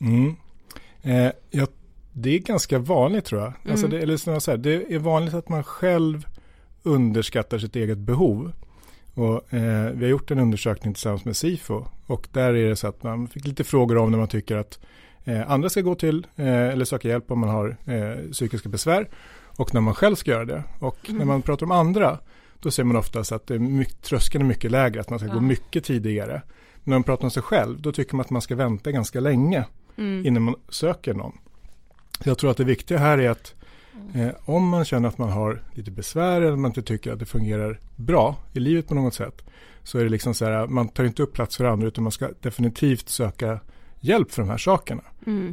Mm. 0.00 0.36
Eh, 1.02 1.32
ja, 1.50 1.66
det 2.12 2.34
är 2.34 2.38
ganska 2.38 2.78
vanligt 2.78 3.24
tror 3.24 3.40
jag. 3.40 3.52
Alltså 3.70 3.86
det, 3.86 3.98
eller 3.98 4.16
snarare 4.16 4.40
så 4.40 4.50
här, 4.50 4.58
det 4.58 4.94
är 4.94 4.98
vanligt 4.98 5.34
att 5.34 5.48
man 5.48 5.64
själv 5.64 6.26
underskattar 6.82 7.58
sitt 7.58 7.76
eget 7.76 7.98
behov. 7.98 8.52
Och, 9.14 9.54
eh, 9.54 9.90
vi 9.92 10.04
har 10.04 10.10
gjort 10.10 10.30
en 10.30 10.38
undersökning 10.38 10.94
tillsammans 10.94 11.24
med 11.24 11.36
SIFO 11.36 11.86
och 12.06 12.28
där 12.32 12.54
är 12.54 12.68
det 12.68 12.76
så 12.76 12.86
att 12.86 13.02
man 13.02 13.28
fick 13.28 13.46
lite 13.46 13.64
frågor 13.64 13.96
om 13.96 14.10
när 14.10 14.18
man 14.18 14.28
tycker 14.28 14.56
att 14.56 14.78
eh, 15.24 15.50
andra 15.50 15.68
ska 15.68 15.80
gå 15.80 15.94
till 15.94 16.26
eh, 16.36 16.46
eller 16.46 16.84
söka 16.84 17.08
hjälp 17.08 17.30
om 17.30 17.38
man 17.38 17.48
har 17.48 17.76
eh, 17.84 18.30
psykiska 18.32 18.68
besvär 18.68 19.08
och 19.44 19.74
när 19.74 19.80
man 19.80 19.94
själv 19.94 20.14
ska 20.14 20.30
göra 20.30 20.44
det. 20.44 20.62
Och 20.78 20.98
när 21.08 21.24
man 21.24 21.42
pratar 21.42 21.66
om 21.66 21.72
andra 21.72 22.18
då 22.60 22.70
ser 22.70 22.84
man 22.84 22.96
oftast 22.96 23.32
att 23.32 23.46
det 23.46 23.54
är 23.54 23.58
mycket, 23.58 24.02
tröskeln 24.02 24.44
är 24.44 24.48
mycket 24.48 24.70
lägre, 24.70 25.00
att 25.00 25.10
man 25.10 25.18
ska 25.18 25.28
gå 25.28 25.40
mycket 25.40 25.84
tidigare. 25.84 26.42
Men 26.74 26.90
när 26.90 26.96
man 26.96 27.02
pratar 27.02 27.24
om 27.24 27.30
sig 27.30 27.42
själv 27.42 27.82
då 27.82 27.92
tycker 27.92 28.16
man 28.16 28.24
att 28.24 28.30
man 28.30 28.42
ska 28.42 28.56
vänta 28.56 28.92
ganska 28.92 29.20
länge 29.20 29.64
innan 29.96 30.42
man 30.42 30.54
söker 30.68 31.14
någon. 31.14 31.38
Så 32.20 32.28
jag 32.28 32.38
tror 32.38 32.50
att 32.50 32.56
det 32.56 32.64
viktiga 32.64 32.98
här 32.98 33.18
är 33.18 33.30
att 33.30 33.54
eh, 34.14 34.30
om 34.44 34.68
man 34.68 34.84
känner 34.84 35.08
att 35.08 35.18
man 35.18 35.30
har 35.30 35.62
lite 35.72 35.90
besvär 35.90 36.40
eller 36.40 36.56
man 36.56 36.70
inte 36.70 36.82
tycker 36.82 37.12
att 37.12 37.18
det 37.18 37.26
fungerar 37.26 37.80
bra 37.96 38.36
i 38.52 38.60
livet 38.60 38.88
på 38.88 38.94
något 38.94 39.14
sätt 39.14 39.44
så 39.82 39.98
är 39.98 40.04
det 40.04 40.10
liksom 40.10 40.34
så 40.34 40.44
här, 40.44 40.66
man 40.66 40.88
tar 40.88 41.04
inte 41.04 41.22
upp 41.22 41.32
plats 41.32 41.56
för 41.56 41.64
andra 41.64 41.88
utan 41.88 42.04
man 42.04 42.12
ska 42.12 42.28
definitivt 42.40 43.08
söka 43.08 43.60
hjälp 44.00 44.32
för 44.32 44.42
de 44.42 44.50
här 44.50 44.58
sakerna. 44.58 45.02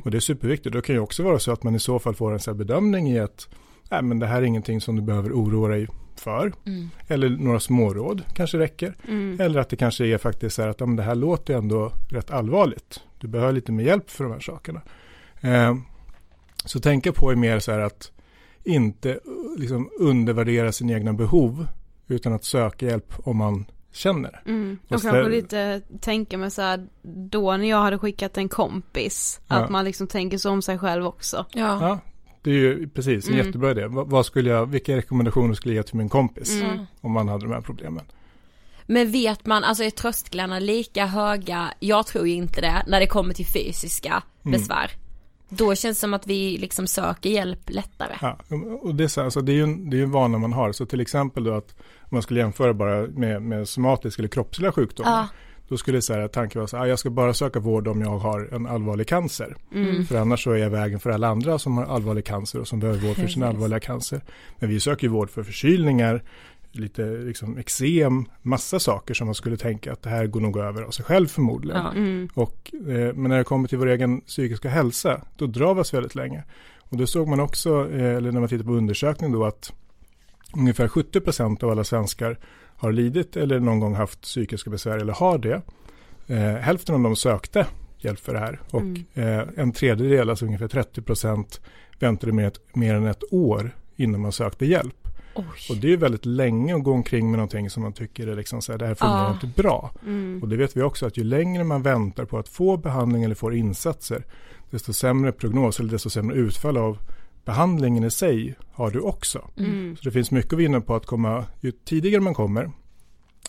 Och 0.04 0.12
det 0.12 0.18
är 0.18 0.22
superviktigt. 0.22 0.74
Det 0.74 0.82
kan 0.82 0.96
ju 0.96 1.02
också 1.02 1.24
vara 1.24 1.40
så 1.40 1.52
att 1.52 1.64
man 1.64 1.76
i 1.76 1.80
så 1.80 2.00
fall 2.00 2.16
får 2.16 2.34
en 2.34 2.40
så 2.40 2.54
bedömning 2.54 3.10
i 3.12 3.20
att 3.20 3.48
nej, 3.92 4.02
men 4.02 4.20
det 4.20 4.28
här 4.28 4.42
är 4.42 4.46
ingenting 4.46 4.82
som 4.82 4.96
du 4.96 5.02
behöver 5.02 5.32
oroa 5.32 5.68
dig 5.68 5.88
för. 6.16 6.54
Eller 7.08 7.30
några 7.30 7.60
småråd 7.60 8.24
kanske 8.34 8.60
räcker. 8.60 8.96
Eller 9.40 9.60
att 9.60 9.70
det 9.70 9.76
kanske 9.76 10.06
är 10.06 10.18
faktiskt 10.18 10.56
så 10.56 10.62
här 10.62 10.70
att 10.70 10.80
ja, 10.80 10.86
men 10.86 10.96
det 10.96 11.04
här 11.04 11.16
låter 11.16 11.54
ändå 11.54 11.92
rätt 12.10 12.32
allvarligt. 12.32 13.00
Du 13.20 13.28
behöver 13.28 13.54
lite 13.54 13.72
mer 13.72 13.84
hjälp 13.84 14.10
för 14.10 14.24
de 14.24 14.34
här 14.34 14.40
sakerna. 14.40 14.82
Eh, 15.42 15.76
så 16.66 16.80
tänka 16.80 17.12
på 17.12 17.32
är 17.32 17.36
mer 17.36 17.60
så 17.60 17.72
här 17.72 17.80
att 17.80 18.12
inte 18.66 19.12
eh, 19.12 19.18
liksom 19.58 19.90
undervärdera 20.00 20.72
sina 20.72 20.94
egna 20.94 21.14
behov 21.14 21.68
utan 22.08 22.34
att 22.34 22.44
söka 22.44 22.86
hjälp 22.86 23.14
om 23.24 23.38
man 23.38 23.66
känner 23.94 24.32
det. 24.32 24.52
Mm. 24.52 24.78
Och 24.88 24.96
Och 24.96 25.02
kanske 25.02 25.30
lite 25.30 25.82
tänka 26.02 26.38
mig 26.38 26.52
så 26.52 26.62
här, 26.62 26.88
då 27.30 27.58
när 27.58 27.66
jag 27.70 27.82
hade 27.82 27.98
skickat 27.98 28.38
en 28.38 28.50
kompis, 28.50 29.42
Ja. 29.48 29.56
att 29.56 29.70
man 29.70 29.86
liksom 29.86 30.08
tänker 30.08 30.38
så 30.38 30.50
om 30.52 30.62
sig 30.62 30.78
själv 30.78 31.06
också. 31.06 31.46
Ja. 31.54 31.78
Ja, 31.82 32.00
det 32.42 32.50
är 32.50 32.54
ju 32.56 32.90
precis 32.90 33.28
en 33.28 33.34
Mm. 33.34 33.46
jättebra 33.46 33.72
idé. 33.72 33.86
Vad, 33.88 34.26
skulle 34.26 34.50
jag, 34.50 34.66
vilka 34.66 34.96
rekommendationer 34.96 35.54
skulle 35.54 35.74
jag 35.76 35.80
ge 35.84 35.88
till 35.88 35.98
min 35.98 36.10
kompis 36.10 36.62
Mm. 36.62 36.86
om 37.02 37.12
man 37.12 37.28
hade 37.28 37.46
de 37.46 37.52
här 37.54 37.62
problemen? 37.62 38.06
Men 38.88 39.12
vet 39.12 39.46
man, 39.46 39.64
alltså 39.64 39.84
är 39.84 39.90
trösklarna 39.90 40.60
lika 40.60 41.06
höga, 41.06 41.74
jag 41.80 42.08
tror 42.08 42.28
ju 42.28 42.34
inte 42.34 42.62
det, 42.62 42.84
när 42.88 43.00
det 43.00 43.08
kommer 43.08 43.34
till 43.34 43.46
fysiska 43.46 44.24
besvär. 44.44 44.92
Då 45.50 45.76
känns 45.76 45.98
det 45.98 46.02
som 46.02 46.14
att 46.14 46.28
vi 46.28 46.58
liksom 46.58 46.88
söker 46.88 47.30
hjälp 47.30 47.70
lättare. 47.70 48.16
Ja, 48.22 48.40
och 48.82 48.96
det 48.96 49.04
är, 49.04 49.08
så, 49.08 49.22
här, 49.22 49.26
alltså, 49.26 49.42
det 49.42 49.52
är 49.52 49.56
ju 49.56 49.64
en, 49.64 49.90
det 49.90 50.00
är 50.00 50.04
en 50.04 50.12
vana 50.12 50.38
man 50.38 50.54
har. 50.54 50.72
Så 50.72 50.86
till 50.86 51.02
exempel 51.02 51.44
då 51.44 51.54
att 51.54 51.76
om 52.00 52.10
man 52.10 52.22
skulle 52.22 52.40
jämföra 52.40 52.74
bara 52.74 53.08
med, 53.08 53.42
med 53.42 53.68
somatiska 53.68 54.22
eller 54.22 54.30
kroppsliga 54.30 54.72
sjukdomar. 54.72 55.12
Ja. 55.12 55.28
Då 55.68 55.78
skulle 55.78 56.02
så 56.02 56.14
här, 56.14 56.28
tanken 56.28 56.60
vara 56.60 56.68
så 56.68 56.78
här, 56.78 56.84
ah, 56.84 56.88
jag 56.88 57.00
ska 57.00 57.10
bara 57.10 57.34
söka 57.34 57.60
vård 57.60 57.88
om 57.88 58.02
jag 58.02 58.18
har 58.18 58.50
en 58.52 58.68
allvarlig 58.68 59.08
cancer. 59.08 59.56
För 60.08 60.16
annars 60.16 60.44
så 60.44 60.52
är 60.52 60.58
jag 60.58 60.70
vägen 60.70 61.00
för 61.00 61.10
alla 61.10 61.28
andra 61.28 61.60
som 61.60 61.78
har 61.78 61.86
allvarlig 61.86 62.26
cancer 62.26 62.60
och 62.60 62.68
som 62.68 62.80
behöver 62.80 63.00
vård 63.00 63.16
för 63.16 63.28
sin 63.28 63.44
allvarliga 63.44 63.80
cancer. 63.80 64.22
Men 64.60 64.70
vi 64.70 64.80
söker 64.80 65.08
ju 65.08 65.14
vård 65.14 65.30
för 65.30 65.44
förkylningar, 65.44 66.24
lite 66.78 67.06
liksom 67.06 67.58
eksem, 67.58 68.26
massa 68.42 68.80
saker 68.80 69.14
som 69.14 69.28
man 69.28 69.36
skulle 69.36 69.58
tänka 69.58 69.94
att 69.94 70.02
det 70.02 70.10
här 70.10 70.28
går 70.28 70.40
nog 70.40 70.58
över 70.58 70.82
av 70.82 70.92
sig 70.92 71.06
själv 71.06 71.28
förmodligen. 71.28 71.82
Ja. 71.82 71.92
Mm. 71.92 72.30
Och, 72.34 72.72
eh, 72.74 73.14
men 73.14 73.24
när 73.24 73.38
det 73.38 73.44
kommer 73.44 73.68
till 73.68 73.78
vår 73.78 73.88
egen 73.88 74.22
psykiska 74.22 74.70
hälsa, 74.70 75.22
då 75.38 75.48
oss 75.80 75.94
väldigt 75.94 76.16
länge. 76.16 76.44
Och 76.80 76.98
då 76.98 77.08
såg 77.08 77.28
man 77.28 77.40
också, 77.40 77.92
eh, 77.92 78.16
eller 78.16 78.32
när 78.32 78.40
man 78.40 78.50
tittar 78.50 78.66
på 78.66 78.72
undersökning 78.72 79.32
då, 79.32 79.46
att 79.46 79.74
ungefär 80.56 80.88
70% 80.88 81.64
av 81.64 81.70
alla 81.70 81.84
svenskar 81.84 82.40
har 82.78 82.92
lidit 82.92 83.38
eller 83.38 83.60
någon 83.60 83.80
gång 83.80 83.96
haft 83.96 84.22
psykiska 84.22 84.70
besvär 84.70 84.98
eller 84.98 85.14
har 85.14 85.38
det. 85.38 85.62
Eh, 86.28 86.56
hälften 86.56 86.96
av 86.96 87.02
dem 87.02 87.16
sökte 87.16 87.66
hjälp 87.98 88.20
för 88.20 88.34
det 88.34 88.40
här 88.40 88.60
och 88.72 89.20
eh, 89.20 89.48
en 89.56 89.72
tredjedel, 89.72 90.30
alltså 90.30 90.46
ungefär 90.46 90.68
30% 90.68 91.60
väntade 92.00 92.32
med 92.32 92.48
ett, 92.48 92.76
mer 92.76 92.96
än 92.96 93.06
ett 93.06 93.24
år 93.32 93.76
innan 93.96 94.22
man 94.22 94.32
sökte 94.32 94.66
hjälp. 94.66 95.05
Oj. 95.36 95.46
Och 95.70 95.78
det 95.78 95.94
är 95.94 95.98
väldigt 95.98 96.26
länge 96.26 96.76
att 96.76 96.84
gå 96.84 96.92
omkring 96.92 97.32
med 97.32 97.38
någonting 97.38 97.70
som 97.70 97.84
man 97.84 97.94
tycker 97.94 98.28
är 98.28 98.36
liksom 98.36 98.62
så 98.62 98.72
här, 98.72 98.80
det 98.80 98.88
här 98.88 98.96
fungerar 98.96 99.24
Ja. 99.24 99.34
inte 99.34 99.62
bra. 99.62 99.92
Och 100.42 100.50
det 100.50 100.58
vet 100.58 100.78
vi 100.78 100.82
också 100.82 101.06
att 101.06 101.18
ju 101.18 101.24
längre 101.24 101.64
man 101.64 101.82
väntar 101.82 102.26
på 102.26 102.38
att 102.38 102.48
få 102.50 102.78
behandling 102.78 103.24
eller 103.24 103.36
får 103.36 103.56
insatser, 103.56 104.24
desto 104.72 104.94
sämre 104.94 105.32
prognos 105.32 105.80
eller 105.80 105.92
desto 105.92 106.10
sämre 106.10 106.36
utfall 106.36 106.78
av 106.78 106.98
behandlingen 107.46 108.04
i 108.04 108.12
sig 108.12 108.56
har 108.72 108.92
du 108.92 109.00
också. 109.00 109.50
Mm. 109.58 109.96
Så 109.98 110.04
det 110.04 110.12
finns 110.12 110.32
mycket 110.32 110.54
att 110.54 110.60
vinna 110.60 110.82
på 110.82 110.96
att 110.96 111.06
komma, 111.06 111.46
ju 111.62 111.72
tidigare 111.72 112.22
man 112.22 112.34
kommer, 112.34 112.72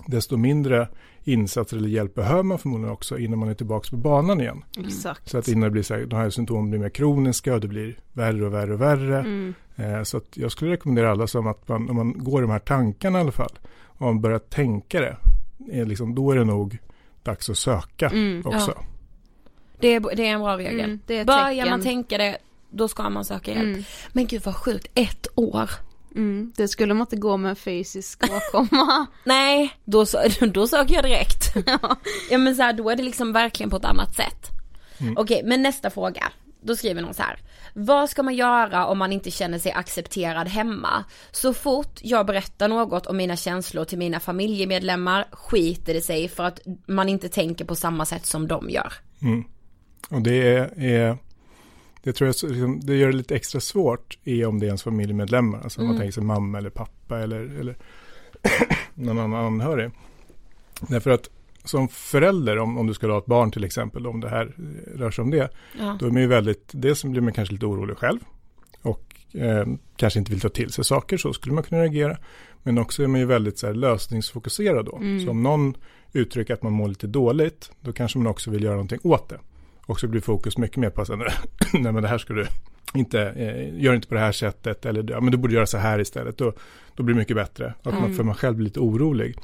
desto 0.07 0.37
mindre 0.37 0.89
insatser 1.27 1.77
eller 1.77 1.89
hjälp 1.89 2.15
behöver 2.15 2.43
man 2.43 2.59
förmodligen 2.59 2.93
också 2.93 3.19
innan 3.19 3.39
man 3.39 3.49
är 3.49 3.55
tillbaka 3.55 3.91
på 3.91 3.97
banan 3.97 4.41
igen. 4.41 4.65
Exakt. 4.79 5.29
Så 5.31 5.39
att 5.39 5.49
innan 5.49 5.63
det 5.63 5.71
blir 5.71 5.83
så 5.83 5.95
här, 5.95 6.05
de 6.07 6.17
här 6.17 6.31
symptomen 6.31 6.71
blir 6.71 6.81
mer 6.81 6.89
kroniska 6.89 7.55
och 7.55 7.61
det 7.61 7.69
blir 7.69 7.99
värre 8.13 8.47
och 8.47 8.55
värre 8.55 8.75
och 8.75 8.81
värre. 8.81 9.19
Mm. 9.19 9.55
Eh, 9.77 10.03
så 10.03 10.17
att 10.17 10.37
jag 10.37 10.53
skulle 10.53 10.71
rekommendera 10.71 11.11
alla 11.11 11.27
som 11.27 11.47
att 11.47 11.69
man, 11.69 11.91
om 11.91 11.97
man 11.97 12.15
går 12.19 12.41
i 12.41 12.43
de 12.47 12.51
här 12.51 12.59
tankarna 12.59 13.19
i 13.19 13.21
alla 13.21 13.33
fall, 13.33 13.59
om 13.87 14.07
man 14.07 14.21
börjar 14.21 14.39
tänka 14.39 15.01
det, 15.01 15.17
är 15.73 15.85
liksom, 15.85 16.15
då 16.15 16.31
är 16.31 16.37
det 16.37 16.45
nog 16.45 16.79
dags 17.23 17.51
att 17.51 17.59
söka 17.59 18.09
Mm, 18.09 18.43
också. 18.47 18.73
ja. 18.77 18.83
Det 19.81 19.89
är, 19.89 20.17
det 20.17 20.27
är 20.27 20.33
en 20.33 20.41
bra 20.41 20.59
regel. 20.59 20.81
Mm, 20.81 21.27
Börjar 21.27 21.71
man 21.71 21.83
tänka 21.83 22.19
det, 22.19 22.39
då 22.71 22.89
ska 22.89 23.11
man 23.11 23.25
söka 23.25 23.51
hjälp. 23.51 23.65
Mm. 23.65 23.83
Men 24.13 24.27
gud 24.27 24.43
vad 24.45 24.57
sjukt, 24.57 24.87
ett 24.95 25.27
år. 25.35 25.71
Mm, 26.17 26.53
det 26.57 26.69
skulle 26.69 26.95
man 26.95 27.05
inte 27.05 27.17
gå 27.17 27.37
med 27.37 27.51
en 27.51 27.57
fysisk 27.57 28.25
åkomma. 28.25 29.07
Nej, 29.25 29.71
då, 29.85 30.05
då 30.55 30.67
söker 30.67 30.95
jag 30.95 31.05
direkt. 31.05 31.55
ja 32.31 32.39
men 32.39 32.57
så 32.57 32.63
här, 32.63 32.73
då 32.73 32.91
är 32.91 32.97
det 32.97 33.03
liksom 33.03 33.33
verkligen 33.33 33.71
på 33.71 33.77
ett 33.77 33.85
annat 33.85 34.15
sätt. 34.15 34.51
Okej, 35.17 35.43
men 35.45 35.63
nästa 35.63 35.91
fråga. 35.91 36.33
Då 36.61 36.77
skriver 36.77 37.03
någon 37.03 37.15
så 37.15 37.23
här. 37.23 37.39
Vad 37.75 38.11
ska 38.11 38.23
man 38.23 38.35
göra 38.35 38.87
om 38.87 38.99
man 38.99 39.13
inte 39.13 39.31
känner 39.31 39.59
sig 39.59 39.73
accepterad 39.73 40.49
hemma? 40.49 41.05
Så 41.31 41.55
fort 41.55 41.99
jag 42.03 42.27
berättar 42.27 42.69
något 42.69 43.07
om 43.07 43.17
mina 43.17 43.37
känslor 43.37 43.85
till 43.85 43.99
mina 43.99 44.21
familjemedlemmar 44.21 45.27
skiter 45.33 45.95
det 45.95 46.01
sig 46.01 46.29
för 46.29 46.45
att 46.45 46.61
man 46.87 47.09
inte 47.09 47.29
tänker 47.29 47.65
på 47.65 47.75
samma 47.75 48.07
sätt 48.07 48.27
som 48.27 48.49
de 48.49 48.71
gör. 48.71 48.93
Och 50.11 50.23
det 50.23 50.57
är, 50.57 50.83
är 50.83 51.19
det 52.07 52.13
tror 52.13 52.27
jag 52.29 52.51
liksom, 52.51 52.81
det 52.81 52.97
gör 52.97 53.07
det 53.07 53.17
lite 53.17 53.37
extra 53.37 53.61
svårt 53.61 54.19
är 54.25 54.47
om 54.47 54.59
det 54.59 54.67
är 54.67 54.69
ens 54.69 54.83
familjemedlemmar. 54.83 55.61
Alltså 55.63 55.81
om 55.81 55.87
man 55.87 55.97
tänker 55.97 56.13
sig 56.13 56.23
mamma 56.23 56.59
eller 56.59 56.71
pappa 56.71 57.19
eller, 57.19 57.41
eller 57.61 57.77
någon 58.95 59.19
annan 59.19 59.45
anhörig. 59.45 59.91
Därför 60.89 61.11
att 61.11 61.31
som 61.65 61.89
förälder, 61.89 62.59
om, 62.59 62.79
om 62.79 62.87
du 62.87 62.95
ska 62.95 63.07
ha 63.07 63.19
ett 63.19 63.27
barn 63.27 63.51
till 63.51 63.65
exempel, 63.65 64.07
om 64.07 64.21
det 64.21 64.29
här 64.29 64.53
rör 64.95 65.11
sig 65.11 65.23
om 65.23 65.31
det, 65.31 65.49
Ja. 65.79 65.97
då 66.01 66.07
är 66.07 66.11
man 66.11 66.23
ju 66.23 66.29
väldigt, 66.29 66.71
dels 66.73 67.05
blir 67.05 67.21
man 67.21 67.33
kanske 67.33 67.53
lite 67.55 67.67
orolig 67.67 67.97
själv 67.97 68.19
och 68.83 69.17
eh, 69.33 69.67
kanske 69.97 70.19
inte 70.19 70.33
vill 70.33 70.41
ta 70.41 70.49
till 70.49 70.73
sig 70.73 70.85
saker, 70.85 71.17
så 71.17 71.33
skulle 71.33 71.55
man 71.55 71.65
kunna 71.65 71.83
reagera. 71.83 72.17
Men 72.63 72.79
också 72.79 73.03
är 73.03 73.07
man 73.07 73.21
ju 73.21 73.27
väldigt 73.27 73.59
så 73.59 73.67
här, 73.67 73.75
lösningsfokuserad 73.75 74.85
då. 74.85 74.99
Så 75.25 75.31
om 75.31 75.43
någon 75.43 75.77
uttrycker 76.13 76.55
att 76.55 76.63
man 76.63 76.73
mår 76.73 76.89
lite 76.89 77.07
dåligt, 77.07 77.71
då 77.81 77.93
kanske 77.93 78.19
man 78.19 78.27
också 78.27 78.51
vill 78.51 78.63
göra 78.65 78.75
någonting 78.75 79.01
åt 79.03 79.29
det. 79.29 79.39
Och 79.87 80.01
så 80.01 80.09
blir 80.09 80.21
fokus 80.21 80.59
mycket 80.59 80.77
mer 80.77 80.91
på 80.91 81.03
att 81.03 81.09
nej 81.73 81.93
men 81.93 82.03
det 82.03 82.09
här 82.09 82.19
ska 82.19 82.35
du 82.35 82.47
inte, 82.95 83.21
eh, 83.21 83.83
gör 83.83 83.95
inte 83.95 84.09
på 84.09 84.15
det 84.15 84.21
här 84.21 84.33
sättet, 84.33 84.87
eller 84.87 85.11
ja, 85.11 85.21
men 85.21 85.31
du 85.31 85.39
borde 85.39 85.55
göra 85.55 85.67
så 85.67 85.79
här 85.79 85.99
istället, 85.99 86.39
då, 86.39 86.53
då 86.95 87.03
blir 87.03 87.15
det 87.15 87.19
mycket 87.19 87.37
bättre. 87.37 87.75
Att 87.83 87.95
man, 87.95 88.15
för 88.15 88.25
man 88.25 88.35
själv 88.35 88.57
blir 88.57 88.65
lite 88.65 88.81
orolig. 88.81 89.37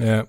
Eh, 0.00 0.22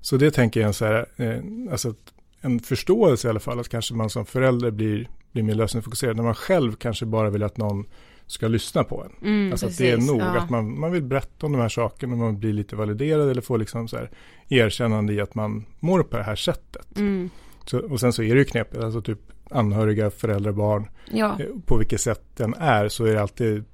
så 0.00 0.16
det 0.16 0.30
tänker 0.30 0.60
jag 0.60 0.74
så 0.74 0.84
här, 0.84 1.06
eh, 1.16 1.72
alltså 1.72 1.88
att 1.88 2.12
en 2.40 2.60
förståelse 2.60 3.28
i 3.28 3.30
alla 3.30 3.40
fall, 3.40 3.60
att 3.60 3.68
kanske 3.68 3.94
man 3.94 4.10
som 4.10 4.26
förälder 4.26 4.70
blir, 4.70 5.08
blir 5.32 5.42
mer 5.42 5.54
lösningsfokuserad, 5.54 6.16
när 6.16 6.22
man 6.22 6.34
själv 6.34 6.76
kanske 6.76 7.06
bara 7.06 7.30
vill 7.30 7.42
att 7.42 7.56
någon 7.56 7.84
ska 8.26 8.48
lyssna 8.48 8.84
på 8.84 9.04
en. 9.04 9.28
Mm, 9.28 9.52
alltså 9.52 9.66
att 9.66 9.78
det 9.78 9.90
är 9.90 9.94
precis, 9.94 10.10
nog, 10.10 10.20
ja. 10.20 10.38
att 10.38 10.50
man, 10.50 10.80
man 10.80 10.92
vill 10.92 11.02
berätta 11.02 11.46
om 11.46 11.52
de 11.52 11.60
här 11.60 11.68
sakerna, 11.68 12.12
och 12.12 12.18
man 12.18 12.38
blir 12.38 12.52
lite 12.52 12.76
validerad 12.76 13.30
eller 13.30 13.42
får 13.42 13.58
liksom 13.58 13.88
så 13.88 13.96
här 13.96 14.10
erkännande 14.48 15.12
i 15.12 15.20
att 15.20 15.34
man 15.34 15.64
mår 15.80 16.02
på 16.02 16.16
det 16.16 16.22
här 16.22 16.36
sättet. 16.36 16.98
Mm. 16.98 17.30
Så, 17.66 17.78
och 17.78 18.00
sen 18.00 18.12
så 18.12 18.22
är 18.22 18.34
det 18.34 18.38
ju 18.38 18.44
knepigt, 18.44 18.82
alltså 18.82 19.02
typ 19.02 19.18
anhöriga, 19.50 20.10
föräldrar, 20.10 20.52
barn, 20.52 20.88
Ja, 21.10 21.36
eh, 21.40 21.46
på 21.66 21.76
vilket 21.76 22.00
sätt 22.00 22.22
den 22.36 22.54
är 22.54 22.88
så 22.88 23.04
är 23.04 23.14
det 23.14 23.22
alltid 23.22 23.64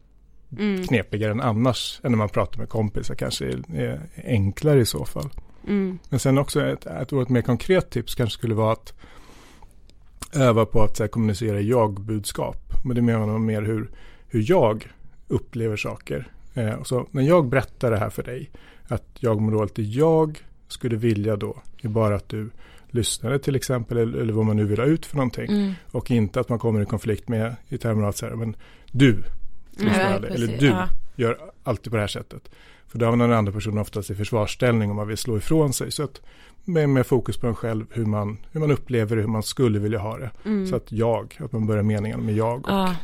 Mm. 0.58 0.82
knepigare 0.82 1.30
än 1.30 1.40
annars, 1.40 2.00
än 2.02 2.12
när 2.12 2.18
man 2.18 2.28
pratar 2.28 2.58
med 2.58 2.68
kompisar 2.68 3.14
kanske 3.14 3.46
är, 3.46 3.62
är 3.74 4.00
enklare 4.24 4.80
i 4.80 4.86
så 4.86 5.04
fall. 5.04 5.30
Mm. 5.68 5.98
Men 6.08 6.20
sen 6.20 6.38
också 6.38 6.66
ett, 6.66 6.86
ett, 6.86 7.12
ett 7.12 7.28
mer 7.28 7.42
konkret 7.42 7.90
tips 7.90 8.14
kanske 8.14 8.38
skulle 8.38 8.54
vara 8.54 8.72
att 8.72 8.92
öva 10.32 10.66
på 10.66 10.82
att 10.82 10.98
här, 10.98 11.08
kommunicera 11.08 11.60
jag-budskap. 11.60 12.72
Men 12.84 12.96
det 12.96 13.02
menar 13.02 13.26
man 13.26 13.44
mer 13.46 13.62
hur, 13.62 13.90
hur 14.28 14.44
jag 14.50 14.92
upplever 15.28 15.76
saker. 15.76 16.28
Eh, 16.54 16.72
och 16.72 16.86
så, 16.86 17.06
när 17.10 17.22
jag 17.22 17.48
berättar 17.48 17.90
det 17.90 17.98
här 17.98 18.10
för 18.10 18.22
dig, 18.22 18.50
att 18.88 19.06
jag 19.20 19.40
mår 19.40 19.52
dåligt, 19.52 19.78
jag 19.78 20.38
skulle 20.68 20.96
vilja 20.96 21.36
då 21.36 21.56
är 21.82 21.88
bara 21.88 22.14
att 22.14 22.28
du 22.28 22.50
lyssnade 22.94 23.38
till 23.38 23.56
exempel, 23.56 23.98
eller, 23.98 24.18
eller 24.18 24.32
vad 24.32 24.46
man 24.46 24.56
nu 24.56 24.64
vill 24.64 24.78
ha 24.78 24.86
ut 24.86 25.06
för 25.06 25.16
någonting. 25.16 25.50
Mm. 25.50 25.72
Och 25.90 26.10
inte 26.10 26.40
att 26.40 26.48
man 26.48 26.58
kommer 26.58 26.82
i 26.82 26.86
konflikt 26.86 27.28
med 27.28 27.56
i 27.68 27.78
termer 27.78 28.02
av 28.02 28.08
att 28.08 28.16
säga, 28.16 28.36
men 28.36 28.56
du 28.92 29.22
lyssnar 29.70 30.00
Ja, 30.00 30.14
aldrig, 30.14 30.34
eller 30.34 30.58
du 30.58 30.66
Ja. 30.66 30.88
gör 31.16 31.38
alltid 31.62 31.90
på 31.90 31.96
det 31.96 32.02
här 32.02 32.08
sättet. 32.08 32.50
För 32.88 32.98
då 32.98 33.06
hamnar 33.06 33.28
den 33.28 33.36
andra 33.38 33.52
personen 33.52 33.78
oftast 33.78 34.10
i 34.10 34.14
försvarsställning 34.14 34.90
om 34.90 34.96
man 34.96 35.08
vill 35.08 35.16
slå 35.16 35.36
ifrån 35.36 35.72
sig. 35.72 35.90
Så 35.92 36.02
att 36.02 36.20
med, 36.64 36.88
med 36.88 37.06
fokus 37.06 37.36
på 37.36 37.46
en 37.46 37.54
själv, 37.54 37.86
hur 37.90 38.06
man, 38.06 38.38
hur 38.52 38.60
man 38.60 38.70
upplever 38.70 39.16
det, 39.16 39.22
hur 39.22 39.28
man 39.28 39.42
skulle 39.42 39.78
vilja 39.78 39.98
ha 39.98 40.18
det. 40.18 40.30
Så 40.66 40.76
att 40.76 40.92
jag, 40.92 41.36
att 41.38 41.52
man 41.52 41.66
börjar 41.66 41.82
meningen 41.82 42.26
med 42.26 42.34
jag. 42.36 42.58
Och, 42.58 42.70
ja. 42.70 42.94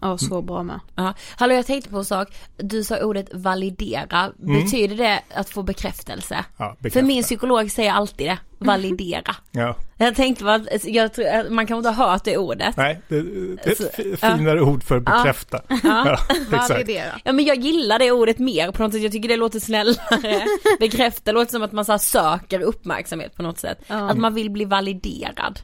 Ja, 0.00 0.18
så 0.18 0.42
bra 0.42 0.62
med. 0.62 0.80
Ja. 0.94 1.14
Hallå 1.36 1.54
jag 1.54 1.66
tänkte 1.66 1.90
på 1.90 1.98
en 1.98 2.04
sak, 2.04 2.28
du 2.56 2.84
sa 2.84 2.98
ordet 3.04 3.28
validera, 3.34 4.32
betyder 4.36 4.96
det 4.96 5.20
att 5.34 5.50
få 5.50 5.62
bekräftelse? 5.62 6.44
ja, 6.56 6.76
För 6.76 6.82
bekräfta. 6.82 7.06
min 7.06 7.22
psykolog 7.22 7.70
säger 7.70 7.92
alltid 7.92 8.26
det, 8.26 8.38
validera. 8.58 9.36
Ja. 9.50 9.76
Jag 10.00 10.14
tänkte 10.14 10.44
bara, 10.44 10.54
att- 10.54 10.84
jag 10.84 11.12
tror, 11.14 11.50
man 11.50 11.66
kan 11.66 11.76
inte 11.76 11.90
ha 11.90 12.06
hört 12.10 12.24
det 12.24 12.36
ordet. 12.36 12.76
Nej, 12.76 13.00
det, 13.08 13.22
det 13.22 13.66
är 13.66 13.72
ett 13.72 13.94
fi- 13.94 14.16
finare 14.16 14.62
ord 14.62 14.84
för 14.84 15.00
bekräfta. 15.00 15.60
Ja, 15.82 16.12
exakt. 16.52 16.70
Validera. 16.70 17.20
Ja 17.24 17.32
men 17.32 17.44
jag 17.44 17.56
gillar 17.56 17.98
det 17.98 18.12
ordet 18.12 18.38
mer 18.38 18.72
på 18.72 18.82
något 18.82 18.92
sätt, 18.92 19.02
jag 19.02 19.12
tycker 19.12 19.28
det 19.28 19.36
låter 19.36 19.60
snällare. 19.60 20.44
Bekräfta 20.80 21.32
låter 21.32 21.50
som 21.52 21.62
att 21.62 21.72
man 21.72 21.84
så 21.84 21.92
här 21.92 21.98
söker 21.98 22.60
uppmärksamhet 22.60 23.34
på 23.36 23.42
något 23.42 23.58
sätt. 23.58 23.78
Ja. 23.86 24.10
Att 24.10 24.18
man 24.18 24.34
vill 24.34 24.50
bli 24.50 24.64
validerad. 24.64 25.60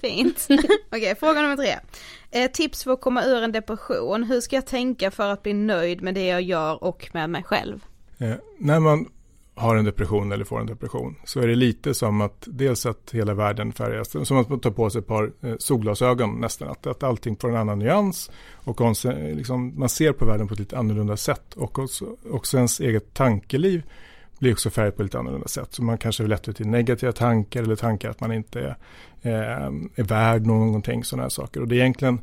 Fint. 0.00 0.48
Okej, 0.92 1.14
fråga 1.20 1.42
nummer 1.42 1.56
tre. 1.56 1.74
Eh, 2.34 2.50
tips 2.50 2.84
för 2.84 2.92
att 2.92 3.00
komma 3.00 3.24
ur 3.24 3.42
en 3.42 3.52
depression. 3.52 4.24
Hur 4.24 4.40
ska 4.40 4.56
jag 4.56 4.66
tänka 4.66 5.10
för 5.10 5.30
att 5.30 5.42
bli 5.42 5.52
nöjd 5.52 6.02
med 6.02 6.14
det 6.14 6.26
jag 6.26 6.42
gör 6.42 6.84
och 6.84 7.10
med 7.12 7.30
mig 7.30 7.42
själv? 7.42 7.84
Eh, 8.18 8.34
när 8.58 8.80
man 8.80 9.08
har 9.54 9.76
en 9.76 9.84
depression 9.84 10.32
eller 10.32 10.44
får 10.44 10.60
en 10.60 10.66
depression 10.66 11.16
så 11.24 11.40
är 11.40 11.46
det 11.46 11.54
lite 11.54 11.94
som 11.94 12.20
att 12.20 12.44
dels 12.46 12.86
att 12.86 13.10
hela 13.12 13.34
världen 13.34 13.72
färgas, 13.72 14.28
som 14.28 14.38
att 14.38 14.48
man 14.48 14.60
tar 14.60 14.70
på 14.70 14.90
sig 14.90 14.98
ett 14.98 15.06
par 15.06 15.32
eh, 15.40 15.54
solglasögon 15.58 16.40
nästan, 16.40 16.68
att, 16.68 16.86
att 16.86 17.02
allting 17.02 17.36
får 17.36 17.48
en 17.48 17.56
annan 17.56 17.78
nyans 17.78 18.30
och 18.52 18.80
eh, 18.80 19.36
liksom, 19.36 19.78
man 19.78 19.88
ser 19.88 20.12
på 20.12 20.24
världen 20.24 20.48
på 20.48 20.54
ett 20.54 20.60
lite 20.60 20.78
annorlunda 20.78 21.16
sätt 21.16 21.54
och 21.54 21.78
också, 21.78 22.16
också 22.30 22.56
ens 22.56 22.80
eget 22.80 23.14
tankeliv 23.14 23.82
blir 24.44 24.52
också 24.52 24.70
färgat 24.70 24.96
på 24.96 25.02
lite 25.02 25.18
annorlunda 25.18 25.48
sätt. 25.48 25.74
Så 25.74 25.82
man 25.82 25.98
kanske 25.98 26.24
är 26.24 26.28
lättare 26.28 26.54
till 26.54 26.66
negativa 26.66 27.12
tankar 27.12 27.62
eller 27.62 27.76
tankar 27.76 28.10
att 28.10 28.20
man 28.20 28.32
inte 28.32 28.60
är, 28.60 28.76
eh, 29.22 29.66
är 29.94 30.02
värd 30.02 30.46
någonting, 30.46 31.04
sådana 31.04 31.22
här 31.22 31.30
saker. 31.30 31.60
Och 31.60 31.68
det 31.68 31.74
är 31.74 31.80
egentligen, 31.80 32.20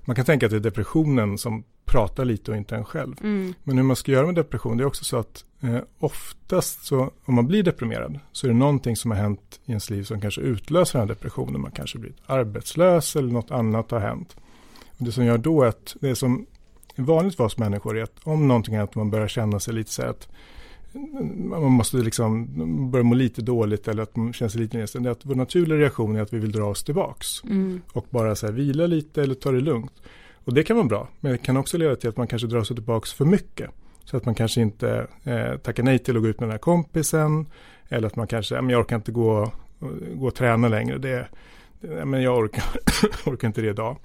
man 0.00 0.16
kan 0.16 0.24
tänka 0.24 0.46
att 0.46 0.50
det 0.52 0.56
är 0.56 0.60
depressionen 0.60 1.38
som 1.38 1.64
pratar 1.84 2.24
lite 2.24 2.50
och 2.50 2.56
inte 2.56 2.76
en 2.76 2.84
själv. 2.84 3.14
Men 3.62 3.76
hur 3.76 3.84
man 3.84 3.96
ska 3.96 4.12
göra 4.12 4.26
med 4.26 4.34
depression, 4.34 4.76
det 4.76 4.82
är 4.82 4.86
också 4.86 5.04
så 5.04 5.16
att 5.16 5.44
eh, 5.62 5.78
oftast 5.98 6.84
så, 6.84 7.10
om 7.24 7.34
man 7.34 7.46
blir 7.46 7.62
deprimerad, 7.62 8.18
så 8.32 8.46
är 8.46 8.48
det 8.48 8.56
någonting 8.56 8.96
som 8.96 9.10
har 9.10 9.18
hänt 9.18 9.60
i 9.64 9.70
ens 9.70 9.90
liv 9.90 10.02
som 10.02 10.20
kanske 10.20 10.40
utlöser 10.40 10.98
den 10.98 11.08
här 11.08 11.14
depressionen. 11.14 11.60
Man 11.60 11.70
kanske 11.70 11.98
blir 11.98 12.12
arbetslös 12.26 13.16
eller 13.16 13.32
något 13.32 13.50
annat 13.50 13.90
har 13.90 14.00
hänt. 14.00 14.36
Och 14.98 15.04
det 15.04 15.12
som 15.12 15.24
gör 15.24 15.38
då 15.38 15.62
är 15.62 15.66
att 15.66 15.96
det 16.00 16.16
som 16.16 16.46
är 16.94 17.02
vanligt 17.02 17.36
för 17.36 17.44
oss 17.44 17.58
människor 17.58 17.98
är 17.98 18.02
att 18.02 18.18
om 18.22 18.48
någonting 18.48 18.76
hänt 18.76 18.90
och 18.90 18.96
man 18.96 19.10
börjar 19.10 19.28
känna 19.28 19.60
sig 19.60 19.74
lite 19.74 19.90
så 19.90 20.02
här 20.02 20.08
att 20.08 20.28
man 20.94 21.72
måste 21.72 21.96
liksom 21.96 22.48
börja 22.90 23.04
må 23.04 23.14
lite 23.14 23.42
dåligt 23.42 23.88
eller 23.88 24.02
att 24.02 24.16
man 24.16 24.32
känner 24.32 24.50
sig 24.50 24.60
lite 24.60 24.76
nedstämd. 24.76 25.06
Att 25.06 25.26
vår 25.26 25.34
naturliga 25.34 25.78
reaktion 25.78 26.16
är 26.16 26.22
att 26.22 26.32
vi 26.32 26.38
vill 26.38 26.52
dra 26.52 26.64
oss 26.64 26.84
tillbaks. 26.84 27.42
Och 27.92 28.06
bara 28.10 28.34
så 28.34 28.46
här 28.46 28.52
vila 28.52 28.86
lite 28.86 29.22
eller 29.22 29.34
ta 29.34 29.52
det 29.52 29.60
lugnt. 29.60 29.92
Och 30.44 30.54
det 30.54 30.62
kan 30.62 30.76
vara 30.76 30.86
bra, 30.86 31.08
men 31.20 31.32
det 31.32 31.38
kan 31.38 31.56
också 31.56 31.78
leda 31.78 31.96
till 31.96 32.08
att 32.08 32.16
man 32.16 32.26
kanske 32.26 32.48
drar 32.48 32.62
sig 32.62 32.76
tillbaks 32.76 33.12
för 33.12 33.24
mycket. 33.24 33.70
Så 34.04 34.16
att 34.16 34.24
man 34.24 34.34
kanske 34.34 34.60
inte 34.60 35.06
eh, 35.24 35.56
tackar 35.56 35.82
nej 35.82 35.98
till 35.98 36.16
att 36.16 36.22
gå 36.22 36.28
ut 36.28 36.40
med 36.40 36.48
den 36.48 36.52
här 36.52 36.58
kompisen. 36.58 37.46
Eller 37.88 38.06
att 38.06 38.16
man 38.16 38.26
kanske, 38.26 38.54
jag 38.54 38.80
orkar 38.80 38.96
inte 38.96 39.12
gå, 39.12 39.52
gå 40.14 40.26
och 40.26 40.34
träna 40.34 40.68
längre. 40.68 40.98
Det, 40.98 41.28
det, 41.80 42.04
men 42.04 42.22
jag 42.22 42.38
orkar, 42.38 42.64
orkar 43.30 43.48
inte 43.48 43.60
det 43.60 43.68
idag. 43.68 43.96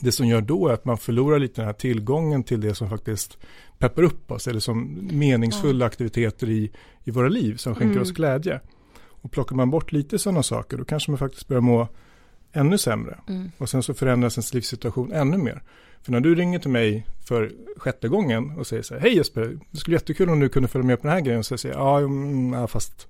Det 0.00 0.12
som 0.12 0.26
gör 0.26 0.40
då 0.40 0.68
är 0.68 0.72
att 0.72 0.84
man 0.84 0.98
förlorar 0.98 1.38
lite 1.38 1.60
den 1.60 1.66
här 1.66 1.72
tillgången 1.72 2.42
till 2.42 2.60
det 2.60 2.74
som 2.74 2.90
faktiskt 2.90 3.38
peppar 3.82 4.02
upp 4.02 4.30
oss. 4.30 4.48
Eller 4.48 4.60
som 4.60 5.08
meningsfulla 5.12 5.86
aktiviteter 5.86 6.50
i, 6.50 6.70
i 7.04 7.10
våra 7.10 7.28
liv 7.28 7.56
som 7.56 7.74
skänker 7.74 8.00
oss 8.00 8.12
glädje. 8.12 8.60
Och 9.22 9.32
plockar 9.32 9.56
man 9.56 9.70
bort 9.70 9.92
lite 9.92 10.18
sådana 10.18 10.42
saker 10.42 10.76
då 10.76 10.84
kanske 10.84 11.10
man 11.10 11.18
faktiskt 11.18 11.48
börjar 11.48 11.60
må 11.60 11.88
ännu 12.52 12.78
sämre. 12.78 13.18
Mm. 13.28 13.50
Och 13.58 13.68
sen 13.68 13.82
så 13.82 13.94
förändras 13.94 14.36
ens 14.36 14.54
livssituation 14.54 15.12
ännu 15.12 15.38
mer. 15.38 15.62
För 16.02 16.12
när 16.12 16.20
du 16.20 16.34
ringer 16.34 16.58
till 16.58 16.70
mig 16.70 17.06
för 17.28 17.52
sjätte 17.76 18.08
gången 18.08 18.50
och 18.58 18.66
säger 18.66 18.82
så 18.82 18.94
här, 18.94 19.00
hej 19.00 19.16
Jesper, 19.16 19.58
det 19.70 19.78
skulle 19.78 19.94
vara 19.94 20.00
jättekul 20.00 20.30
om 20.30 20.40
du 20.40 20.48
kunde 20.48 20.68
följa 20.68 20.86
med 20.86 21.00
på 21.00 21.06
den 21.06 21.16
här 21.16 21.20
grejen. 21.22 21.44
Så 21.44 21.52
jag 21.52 21.60
säger, 21.60 21.74
ja, 21.74 21.98
mm, 21.98 22.52
ja 22.52 22.66
fast 22.66 23.08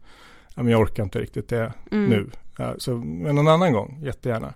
ja, 0.55 0.63
men 0.63 0.73
jag 0.73 0.81
orkar 0.81 1.03
inte 1.03 1.19
riktigt 1.21 1.49
det 1.49 1.73
Mm. 1.91 2.11
nu. 2.11 2.31
Ja, 2.59 2.75
så, 2.79 2.97
men 2.97 3.35
någon 3.35 3.49
annan 3.49 3.73
gång, 3.73 3.99
jättegärna. 4.03 4.55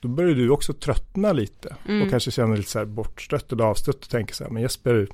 Då 0.00 0.08
börjar 0.08 0.34
du 0.34 0.50
också 0.50 0.72
tröttna 0.72 1.32
lite 1.32 1.76
Mm. 1.88 2.02
och 2.02 2.10
kanske 2.10 2.30
känna 2.30 2.48
dig 2.48 2.56
lite 2.56 2.70
så 2.70 2.78
här 2.78 2.86
bortstött 2.86 3.52
eller 3.52 3.64
avstött 3.64 4.04
och 4.04 4.10
tänker 4.10 4.34
så 4.34 4.44
här, 4.44 4.50
men 4.50 4.62
Jesper 4.62 5.08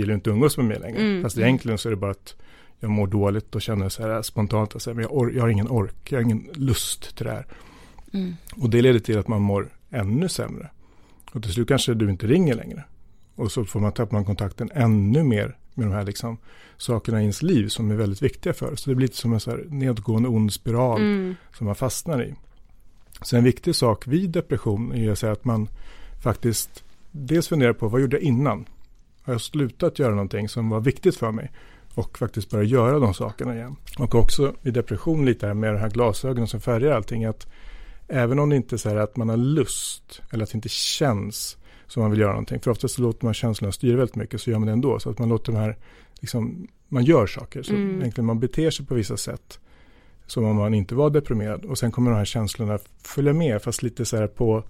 vill 0.00 0.08
ju 0.08 0.14
inte 0.14 0.30
umgås 0.30 0.56
med 0.56 0.66
mig 0.66 0.78
längre. 0.78 0.98
Mm. 1.00 1.22
Fast 1.22 1.38
egentligen 1.38 1.78
så 1.78 1.88
är 1.88 1.90
det 1.90 1.96
bara 1.96 2.10
att 2.10 2.34
jag 2.80 2.90
mår 2.90 3.06
dåligt 3.06 3.54
och 3.54 3.62
känner 3.62 3.88
så 3.88 4.02
här 4.02 4.22
spontant 4.22 4.76
att 4.76 4.86
jag, 4.86 4.96
or- 4.98 5.32
jag 5.34 5.42
har 5.42 5.48
ingen 5.48 5.68
ork, 5.68 6.12
jag 6.12 6.18
har 6.18 6.22
ingen 6.22 6.48
lust 6.54 7.16
till 7.16 7.26
det 7.26 7.32
här. 7.32 7.46
Mm. 8.12 8.34
Och 8.56 8.70
det 8.70 8.82
leder 8.82 8.98
till 8.98 9.18
att 9.18 9.28
man 9.28 9.42
mår 9.42 9.68
ännu 9.90 10.28
sämre. 10.28 10.70
Och 11.32 11.42
till 11.42 11.52
slut 11.52 11.68
kanske 11.68 11.94
du 11.94 12.10
inte 12.10 12.26
ringer 12.26 12.54
längre. 12.54 12.84
Och 13.34 13.52
så 13.52 13.64
får 13.64 13.80
man 13.80 13.92
tappa 13.92 14.24
kontakten 14.24 14.70
ännu 14.74 15.22
mer 15.24 15.56
med 15.74 15.86
de 15.86 15.92
här 15.92 16.04
liksom 16.04 16.38
sakerna 16.76 17.18
i 17.18 17.22
ens 17.22 17.42
liv 17.42 17.68
som 17.68 17.90
är 17.90 17.94
väldigt 17.94 18.22
viktiga 18.22 18.52
för 18.54 18.72
oss. 18.72 18.80
Så 18.80 18.90
det 18.90 18.96
blir 18.96 19.06
lite 19.06 19.16
som 19.16 19.32
en 19.32 19.40
så 19.40 19.56
nedgående 19.68 20.28
ond 20.28 20.52
spiral 20.52 21.00
Mm. 21.00 21.34
som 21.58 21.66
man 21.66 21.74
fastnar 21.74 22.22
i. 22.22 22.34
Så 23.22 23.36
en 23.36 23.44
viktig 23.44 23.74
sak 23.74 24.06
vid 24.06 24.30
depression 24.30 24.92
är 24.94 25.10
att 25.10 25.18
säga 25.18 25.32
att 25.32 25.44
man 25.44 25.68
faktiskt 26.22 26.84
dels 27.10 27.48
funderar 27.48 27.72
på 27.72 27.88
vad 27.88 28.00
gjorde 28.00 28.16
jag 28.16 28.22
innan? 28.22 28.64
Har 29.26 29.34
jag 29.34 29.40
slutat 29.40 29.98
göra 29.98 30.10
någonting 30.10 30.48
som 30.48 30.68
var 30.68 30.80
viktigt 30.80 31.16
för 31.16 31.30
mig? 31.30 31.52
Och 31.94 32.18
faktiskt 32.18 32.50
börja 32.50 32.64
göra 32.64 32.98
de 32.98 33.14
sakerna 33.14 33.54
igen. 33.54 33.76
Och 33.98 34.14
också 34.14 34.54
i 34.62 34.70
depression 34.70 35.26
lite 35.26 35.46
här 35.46 35.54
med 35.54 35.74
de 35.74 35.78
här 35.78 35.90
glasögonen 35.90 36.46
som 36.46 36.60
färgar 36.60 36.92
allting. 36.92 37.24
Att 37.24 37.46
även 38.08 38.38
om 38.38 38.50
det 38.50 38.56
inte 38.56 38.74
är 38.74 38.78
så 38.78 38.88
här 38.88 38.96
att 38.96 39.16
man 39.16 39.28
har 39.28 39.36
lust 39.36 40.22
eller 40.32 40.44
att 40.44 40.50
det 40.50 40.56
inte 40.56 40.68
känns 40.68 41.56
som 41.86 42.02
man 42.02 42.10
vill 42.10 42.20
göra 42.20 42.30
någonting. 42.30 42.60
För 42.60 42.70
oftast 42.70 42.94
så 42.94 43.02
låter 43.02 43.24
man 43.24 43.34
känslorna 43.34 43.72
styra 43.72 43.96
väldigt 43.96 44.16
mycket 44.16 44.40
så 44.40 44.50
gör 44.50 44.58
man 44.58 44.66
det 44.66 44.72
ändå. 44.72 44.98
Så 44.98 45.10
att 45.10 45.18
man 45.18 45.28
låter 45.28 45.52
de 45.52 45.58
här, 45.58 45.76
liksom, 46.20 46.66
man 46.88 47.04
gör 47.04 47.26
saker. 47.26 47.62
Så 47.62 47.72
Mm. 47.74 48.00
egentligen 48.00 48.26
man 48.26 48.40
beter 48.40 48.70
sig 48.70 48.86
på 48.86 48.94
vissa 48.94 49.16
sätt. 49.16 49.60
Som 50.26 50.44
om 50.44 50.56
man 50.56 50.74
inte 50.74 50.94
var 50.94 51.10
deprimerad. 51.10 51.64
Och 51.64 51.78
sen 51.78 51.90
kommer 51.92 52.10
de 52.10 52.16
här 52.16 52.24
känslorna 52.24 52.78
följa 53.02 53.32
med 53.32 53.62
fast 53.62 53.82
lite 53.82 54.04
så 54.04 54.16
här 54.16 54.26
på 54.26 54.64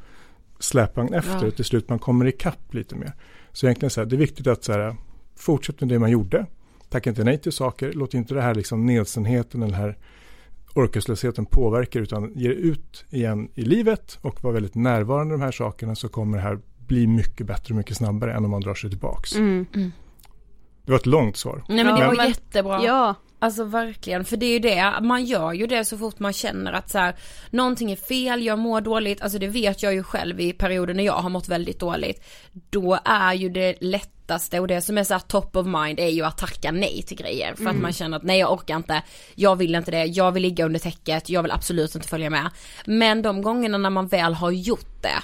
släpvagn 0.59 1.15
efter. 1.15 1.41
Ja. 1.43 1.47
Och 1.47 1.57
till 1.57 1.65
slut 1.65 1.89
man 1.89 1.99
kommer 1.99 2.27
ikapp 2.27 2.75
lite 2.75 2.95
mer. 2.97 3.13
Så 3.57 3.67
egentligen 3.67 3.91
så 3.91 4.01
här, 4.01 4.07
det 4.07 4.17
är 4.17 4.19
viktigt 4.19 4.47
att 4.47 4.65
så 4.65 4.73
här, 4.73 4.97
fortsätta 5.37 5.87
med 5.87 5.95
det 5.95 5.99
man 5.99 6.11
gjorde. 6.11 6.47
Tacka 6.89 7.11
inte 7.11 7.25
nej 7.25 7.39
till 7.39 7.53
saker. 7.53 7.93
Låt 7.93 8.15
inte 8.15 8.35
det 8.35 8.43
här 8.43 8.55
liksom 8.55 8.87
nedsenheten, 8.87 9.61
den 9.61 9.75
här 9.75 9.99
orkeslösheten 10.75 11.47
påverka 11.47 11.99
utan 11.99 12.33
ge 12.35 12.49
det 12.49 12.55
ut 12.55 13.05
igen 13.11 13.49
i 13.55 13.63
livet 13.63 14.19
och 14.21 14.45
vara 14.45 14.55
väldigt 14.55 14.75
närvarande 14.75 15.35
i 15.35 15.39
de 15.39 15.45
här 15.45 15.53
sakerna 15.53 15.95
så 15.95 16.09
kommer 16.09 16.37
det 16.37 16.43
här 16.43 16.59
bli 16.87 17.07
mycket 17.07 17.47
bättre 17.47 17.75
och 17.75 17.79
mycket 17.79 17.97
snabbare 17.97 18.33
än 18.33 18.45
om 18.45 18.51
man 18.51 18.61
drar 18.61 18.75
sig 18.75 18.91
tillbaks. 18.91 19.37
Mm. 19.37 19.67
Det 20.87 20.93
var 20.93 20.99
ett 20.99 21.07
långt 21.07 21.37
svar. 21.37 21.65
Nej 21.69 21.85
men 21.85 21.95
det 21.95 22.01
Ja, 22.01 22.07
var 22.07 22.17
men- 22.17 22.29
jättebra. 22.29 22.81
Ja, 22.85 23.15
Alltså 23.39 23.65
verkligen, 23.65 24.25
för 24.25 24.37
det 24.37 24.47
är 24.47 24.53
ju 24.53 24.59
det, 24.59 24.95
man 25.03 25.25
gör 25.25 25.53
ju 25.53 25.67
det 25.67 25.85
så 25.85 25.99
fort 25.99 26.19
man 26.19 26.33
känner 26.33 26.73
att 26.73 26.91
så 26.91 26.99
här, 26.99 27.15
någonting 27.51 27.93
är 27.93 27.97
fel, 27.97 28.45
jag 28.45 28.59
mår 28.59 28.81
dåligt, 28.81 29.23
alltså 29.23 29.39
det 29.39 29.47
vet 29.47 29.83
jag 29.83 29.95
ju 29.95 30.03
själv 30.03 30.41
i 30.41 30.53
perioder 30.53 30.95
när 30.95 31.05
jag 31.05 31.13
har 31.13 31.29
mått 31.31 31.49
väldigt 31.49 31.81
dåligt. 31.81 32.25
Då 32.71 32.99
är 33.05 33.35
ju 33.35 33.49
det 33.49 33.77
lättaste 33.81 34.61
och 34.61 34.69
det 34.69 34.81
som 34.81 34.99
är 34.99 35.05
så 35.05 35.15
här 35.15 35.21
top 35.21 35.57
of 35.57 35.67
mind 35.67 36.01
är 36.01 36.09
ju 36.09 36.23
att 36.25 36.39
tacka 36.39 36.71
nej 36.73 37.03
till 37.07 37.17
grejer. 37.17 37.55
För 37.55 37.67
att 37.67 37.77
man 37.77 37.93
känner 37.93 38.17
att 38.17 38.23
nej 38.23 38.39
jag 38.39 38.53
orkar 38.53 38.77
inte, 38.77 39.03
jag 39.35 39.57
vill 39.57 39.75
inte 39.75 39.91
det, 39.91 40.05
jag 40.05 40.33
vill 40.33 40.43
ligga 40.43 40.65
under 40.65 40.81
täcket, 40.81 41.29
jag 41.29 41.43
vill 41.43 41.53
absolut 41.53 41.95
inte 41.95 42.09
följa 42.09 42.31
med. 42.31 42.51
Men 42.87 43.23
de 43.23 43.43
gångerna 43.43 43.79
när 43.79 43.91
man 43.91 44.07
väl 44.07 44.35
har 44.35 44.51
gjort 44.51 45.03
det, 45.03 45.23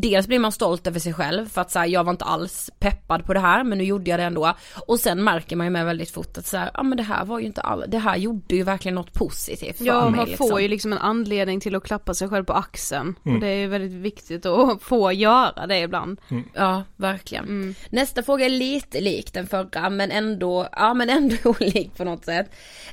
Dels 0.00 0.26
blir 0.26 0.38
man 0.38 0.52
stolt 0.52 0.86
över 0.86 1.00
sig 1.00 1.14
själv 1.14 1.48
för 1.48 1.60
att 1.60 1.70
så 1.70 1.78
här, 1.78 1.86
jag 1.86 2.04
var 2.04 2.10
inte 2.10 2.24
alls 2.24 2.70
peppad 2.78 3.24
på 3.24 3.34
det 3.34 3.40
här 3.40 3.64
men 3.64 3.78
nu 3.78 3.84
gjorde 3.84 4.10
jag 4.10 4.20
det 4.20 4.24
ändå. 4.24 4.54
Och 4.86 5.00
sen 5.00 5.24
märker 5.24 5.56
man 5.56 5.66
ju 5.66 5.70
med 5.70 5.86
väldigt 5.86 6.10
fort 6.10 6.38
att 6.38 6.46
så 6.46 6.56
här, 6.56 6.70
ja 6.74 6.82
men 6.82 6.96
det 6.96 7.02
här 7.02 7.24
var 7.24 7.38
ju 7.38 7.46
inte 7.46 7.60
all, 7.60 7.84
det 7.88 7.98
här 7.98 8.16
gjorde 8.16 8.56
ju 8.56 8.62
verkligen 8.62 8.94
något 8.94 9.12
positivt 9.12 9.78
för 9.78 9.84
ja 9.84 10.00
mig 10.00 10.16
man 10.16 10.28
liksom. 10.28 10.48
får 10.48 10.60
ju 10.60 10.68
liksom 10.68 10.92
en 10.92 10.98
anledning 10.98 11.60
till 11.60 11.76
att 11.76 11.84
klappa 11.84 12.14
sig 12.14 12.28
själv 12.28 12.44
på 12.44 12.52
axeln. 12.52 13.14
Mm. 13.24 13.34
Och 13.34 13.40
det 13.40 13.48
är 13.48 13.56
ju 13.56 13.66
väldigt 13.66 13.92
viktigt 13.92 14.46
att 14.46 14.82
få 14.82 15.12
göra 15.12 15.66
det 15.66 15.78
ibland. 15.78 16.20
Ja, 16.54 16.82
verkligen. 16.96 17.44
Mm. 17.44 17.74
Nästa 17.90 18.22
fråga 18.22 18.44
är 18.44 18.50
lite 18.50 19.00
lik 19.00 19.32
den 19.32 19.46
förra 19.46 19.90
men 19.90 20.10
ändå, 20.10 20.68
ja 20.72 20.94
men 20.94 21.10
ändå 21.10 21.36
olik 21.44 21.96
på 21.96 22.04
något 22.04 22.24
sätt. 22.24 22.50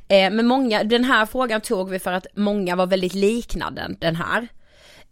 Eh, 0.08 0.32
men 0.32 0.48
många, 0.48 0.84
den 0.84 1.04
här 1.04 1.26
frågan 1.26 1.62
tog 1.62 1.90
vi 1.90 2.00
för 2.00 2.12
att 2.12 2.28
många 2.36 2.76
var 2.76 2.88
väldigt 2.88 3.14
liknande 3.14 3.96
den 4.00 4.16
här. 4.16 4.48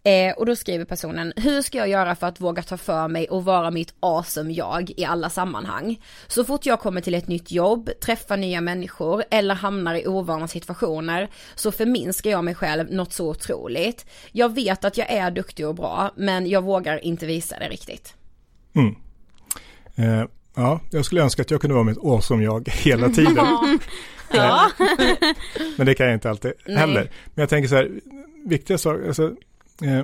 Eh, 0.06 0.34
och 0.34 0.46
då 0.46 0.56
skriver 0.56 0.86
personen, 0.86 1.34
hur 1.36 1.62
ska 1.62 1.78
jag 1.78 1.88
göra 1.88 2.16
för 2.16 2.28
att 2.28 2.42
våga 2.42 2.64
ta 2.64 2.78
för 2.78 3.08
mig 3.08 3.30
och 3.30 3.46
vara 3.46 3.72
mitt 3.72 3.94
awesome 4.00 4.54
jag 4.54 4.92
i 4.98 5.06
alla 5.06 5.30
sammanhang? 5.30 6.02
Så 6.28 6.46
fort 6.46 6.66
jag 6.66 6.80
kommer 6.80 7.02
till 7.02 7.14
ett 7.14 7.28
nytt 7.28 7.52
jobb, 7.52 7.90
träffar 8.02 8.38
nya 8.38 8.62
människor 8.62 9.24
eller 9.32 9.56
hamnar 9.56 9.96
i 9.96 10.08
ovana 10.08 10.48
situationer 10.48 11.30
så 11.56 11.72
förminskar 11.72 12.30
jag 12.30 12.44
mig 12.44 12.56
själv 12.56 12.92
något 12.92 13.14
så 13.14 13.30
otroligt. 13.30 14.06
Jag 14.32 14.56
vet 14.56 14.86
att 14.86 14.98
jag 14.98 15.12
är 15.12 15.32
duktig 15.32 15.68
och 15.68 15.76
bra 15.76 16.12
men 16.16 16.50
jag 16.50 16.62
vågar 16.62 17.06
inte 17.06 17.26
visa 17.26 17.60
det 17.60 17.70
riktigt. 17.70 18.16
Mm. 18.76 18.96
Eh, 19.96 20.28
ja, 20.56 20.80
jag 20.92 21.06
skulle 21.06 21.22
önska 21.22 21.42
att 21.42 21.52
jag 21.52 21.62
kunde 21.62 21.74
vara 21.74 21.84
mitt 21.84 21.98
awesome 21.98 22.44
jag 22.44 22.70
hela 22.84 23.10
tiden. 23.10 23.48
Ja. 24.34 24.72
Men 25.78 25.86
det 25.86 25.96
kan 25.96 26.06
jag 26.06 26.16
inte 26.16 26.30
alltid 26.30 26.54
Nej. 26.66 26.78
heller. 26.78 27.12
Men 27.26 27.42
jag 27.42 27.50
tänker 27.50 27.68
så 27.68 27.76
här, 27.76 27.92
viktiga 28.46 28.78
saker, 28.78 29.08
alltså, 29.08 29.36
eh, 29.82 30.04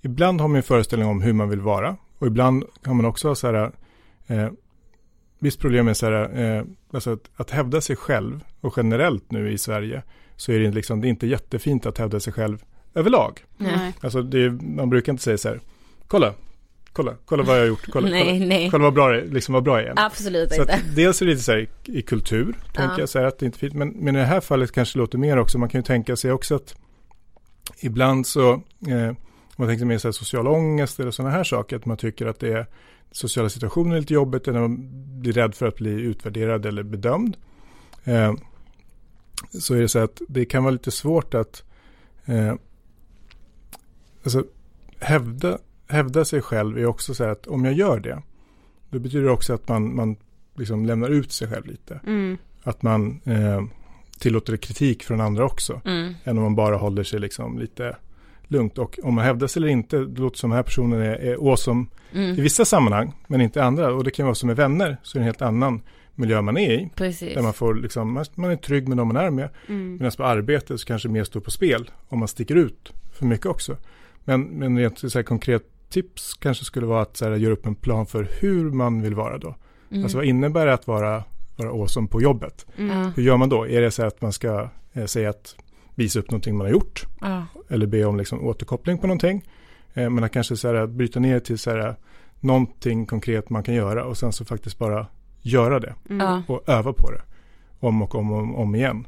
ibland 0.00 0.40
har 0.40 0.48
man 0.48 0.56
en 0.56 0.62
föreställning 0.62 1.08
om 1.08 1.22
hur 1.22 1.32
man 1.32 1.48
vill 1.48 1.60
vara. 1.60 1.96
Och 2.18 2.26
ibland 2.26 2.64
kan 2.82 2.96
man 2.96 3.06
också 3.06 3.28
ha 3.28 3.34
så 3.34 3.46
här, 3.46 3.72
eh, 4.26 4.48
visst 5.38 5.60
problem 5.60 5.84
med 5.86 5.96
så 5.96 6.06
här, 6.06 6.40
eh, 6.40 6.64
alltså 6.92 7.12
att, 7.12 7.30
att 7.36 7.50
hävda 7.50 7.80
sig 7.80 7.96
själv 7.96 8.44
och 8.60 8.74
generellt 8.76 9.30
nu 9.30 9.52
i 9.52 9.58
Sverige 9.58 10.02
så 10.36 10.52
är 10.52 10.58
det, 10.58 10.70
liksom, 10.70 11.00
det 11.00 11.06
är 11.06 11.10
inte 11.10 11.26
jättefint 11.26 11.86
att 11.86 11.98
hävda 11.98 12.20
sig 12.20 12.32
själv 12.32 12.64
överlag. 12.94 13.40
Nej. 13.56 13.92
Alltså 14.00 14.22
det 14.22 14.44
är, 14.44 14.50
man 14.50 14.90
brukar 14.90 15.12
inte 15.12 15.22
säga 15.24 15.38
så 15.38 15.48
här, 15.48 15.60
kolla, 16.06 16.34
kolla, 16.92 17.14
kolla 17.24 17.42
vad 17.42 17.56
jag 17.56 17.62
har 17.62 17.68
gjort, 17.68 17.86
kolla, 17.92 18.08
Nej, 18.08 18.24
kolla, 18.24 18.46
nej. 18.46 18.70
kolla 18.70 18.84
vad 18.84 18.94
bra 18.94 19.08
det 19.08 19.20
är, 19.20 19.26
liksom 19.26 19.52
vad 19.52 19.62
bra 19.62 19.82
jag 19.82 19.88
är. 19.98 20.06
Absolut 20.06 20.52
Så 20.52 20.60
inte. 20.60 20.74
att 20.74 20.96
dels 20.96 21.22
är 21.22 21.26
det 21.26 21.32
lite 21.32 21.42
så 21.44 21.52
här 21.52 21.58
i, 21.58 21.98
i 21.98 22.02
kultur, 22.02 22.44
tänker 22.74 22.82
Ja. 22.94 22.98
jag, 22.98 23.08
så 23.08 23.18
här 23.18 23.26
att 23.26 23.38
det 23.38 23.46
inte 23.46 23.56
är 23.56 23.58
fint. 23.58 23.74
Men, 23.74 23.88
men 23.88 24.16
i 24.16 24.18
det 24.18 24.24
här 24.24 24.40
fallet 24.40 24.72
kanske 24.72 24.98
det 24.98 25.00
låter 25.00 25.18
mer 25.18 25.38
också. 25.38 25.58
Man 25.58 25.68
kan 25.68 25.78
ju 25.78 25.82
tänka 25.82 26.16
sig 26.16 26.32
också 26.32 26.54
att 26.54 26.74
ibland 27.80 28.26
så, 28.26 28.52
eh, 28.88 29.12
man 29.56 29.68
tänker 29.68 29.84
mer 29.84 29.98
så 29.98 30.08
här 30.08 30.12
social 30.12 30.48
ångest 30.48 31.00
eller 31.00 31.10
sådana 31.10 31.34
här 31.34 31.44
saker, 31.44 31.76
att 31.76 31.86
man 31.86 31.96
tycker 31.96 32.26
att 32.26 32.40
det 32.40 32.52
är 32.52 32.66
sociala 33.10 33.48
situationer 33.48 33.96
är 33.96 34.00
lite 34.00 34.14
jobbigt 34.14 34.48
eller 34.48 34.60
man 34.60 34.88
blir 35.20 35.32
rädd 35.32 35.54
för 35.54 35.66
att 35.66 35.76
bli 35.76 35.90
utvärderad 35.90 36.66
eller 36.66 36.82
bedömd. 36.82 37.36
Eh, 38.04 38.32
så 39.50 39.74
är 39.74 39.80
det 39.80 39.88
så 39.88 39.98
att 39.98 40.22
det 40.28 40.44
kan 40.44 40.64
vara 40.64 40.72
lite 40.72 40.90
svårt 40.90 41.34
att 41.34 41.62
eh, 42.24 42.54
alltså, 44.22 44.44
hävda, 44.98 45.58
hävda 45.88 46.24
sig 46.24 46.42
själv 46.42 46.78
är 46.78 46.86
också 46.86 47.14
så 47.14 47.24
här 47.24 47.30
att 47.30 47.46
om 47.46 47.64
jag 47.64 47.74
gör 47.74 48.00
det, 48.00 48.22
då 48.90 48.98
betyder 48.98 49.24
det 49.24 49.30
också 49.30 49.54
att 49.54 49.68
man, 49.68 49.94
man 49.94 50.16
liksom 50.56 50.86
lämnar 50.86 51.08
ut 51.08 51.32
sig 51.32 51.48
själv 51.48 51.66
lite. 51.66 52.00
Mm. 52.06 52.38
Att 52.62 52.82
man 52.82 53.20
eh, 53.24 53.62
tillåter 54.18 54.56
kritik 54.56 55.02
från 55.02 55.20
andra 55.20 55.44
också. 55.44 55.80
Mm. 55.84 56.14
Än 56.24 56.38
om 56.38 56.42
man 56.44 56.54
bara 56.54 56.76
håller 56.76 57.02
sig 57.02 57.20
liksom 57.20 57.58
lite 57.58 57.96
lugnt. 58.48 58.78
Och 58.78 58.98
om 59.02 59.14
man 59.14 59.24
hävdar 59.24 59.46
sig 59.46 59.60
eller 59.60 59.68
inte, 59.68 59.98
det 59.98 60.20
låter 60.20 60.38
som 60.38 60.50
den 60.50 60.56
här 60.56 60.62
personen 60.62 61.00
är, 61.00 61.14
är 61.14 61.50
awesome 61.50 61.86
i 62.12 62.18
Mm. 62.18 62.36
vissa 62.36 62.64
sammanhang, 62.64 63.12
men 63.26 63.40
inte 63.40 63.58
i 63.58 63.62
andra. 63.62 63.94
Och 63.94 64.04
det 64.04 64.10
kan 64.10 64.26
vara 64.26 64.34
som 64.34 64.46
med 64.46 64.56
vänner, 64.56 64.96
så 65.02 65.18
är 65.18 65.20
det 65.20 65.22
en 65.22 65.26
helt 65.26 65.42
annan 65.42 65.80
miljö 66.14 66.42
man 66.42 66.56
är 66.56 66.72
i. 66.72 66.90
Precis. 66.94 67.34
Där 67.34 67.42
man, 67.42 67.52
får 67.52 67.74
liksom, 67.74 68.24
man 68.34 68.50
är 68.50 68.56
trygg 68.56 68.88
med 68.88 68.96
de 68.96 69.08
man 69.08 69.16
är 69.16 69.30
med. 69.30 69.48
Mm. 69.68 69.96
Medan 69.96 70.12
på 70.16 70.24
arbetet 70.24 70.80
så 70.80 70.86
kanske 70.86 71.08
mer 71.08 71.24
står 71.24 71.40
på 71.40 71.50
spel 71.50 71.90
om 72.08 72.18
man 72.18 72.28
sticker 72.28 72.54
ut 72.54 72.92
för 73.12 73.26
mycket 73.26 73.46
också. 73.46 73.76
Men, 74.24 74.42
men 74.42 74.78
rent 74.78 74.98
så 74.98 75.18
här, 75.18 75.22
konkret 75.22 75.62
tips 75.90 76.34
kanske 76.34 76.64
skulle 76.64 76.86
vara 76.86 77.02
att 77.02 77.16
så 77.16 77.24
här, 77.24 77.36
göra 77.36 77.52
upp 77.52 77.66
en 77.66 77.74
plan 77.74 78.06
för 78.06 78.28
hur 78.40 78.70
man 78.70 79.02
vill 79.02 79.14
vara 79.14 79.38
då. 79.38 79.54
Mm. 79.90 80.02
Alltså 80.02 80.18
vad 80.18 80.26
innebär 80.26 80.66
det 80.66 80.72
att 80.74 80.86
vara, 80.86 81.24
vara 81.58 81.70
awesome 81.70 82.08
på 82.08 82.22
jobbet? 82.22 82.66
Ja. 82.76 83.12
Hur 83.16 83.22
gör 83.22 83.36
man 83.36 83.48
då? 83.48 83.66
Är 83.68 83.80
det 83.80 83.90
så 83.90 84.02
att 84.06 84.22
man 84.22 84.32
ska 84.32 84.68
eh, 84.92 85.04
säga 85.04 85.30
att 85.30 85.56
visa 85.94 86.18
upp 86.18 86.30
någonting 86.30 86.56
man 86.56 86.66
har 86.66 86.72
gjort? 86.72 87.06
Ja. 87.20 87.46
Eller 87.68 87.86
be 87.86 88.04
om 88.04 88.16
liksom, 88.16 88.46
återkoppling 88.46 88.98
på 88.98 89.06
någonting? 89.06 89.44
Eh, 89.94 90.10
men 90.10 90.24
att 90.24 90.32
kanske 90.32 90.56
så 90.56 90.68
här, 90.74 90.86
bryta 90.86 91.20
ner 91.20 91.40
till 91.40 91.58
så 91.58 91.70
här, 91.70 91.96
någonting 92.40 93.06
konkret 93.06 93.50
man 93.50 93.62
kan 93.62 93.74
göra 93.74 94.04
och 94.04 94.18
sen 94.18 94.32
så 94.32 94.44
faktiskt 94.44 94.78
bara 94.78 95.06
göra 95.42 95.80
det 95.80 95.94
Ja. 96.08 96.42
och 96.48 96.68
öva 96.68 96.92
på 96.92 97.10
det 97.10 97.22
om 97.80 98.02
och 98.02 98.14
om 98.14 98.32
och 98.32 98.38
om, 98.38 98.54
om 98.54 98.74
igen. 98.74 99.06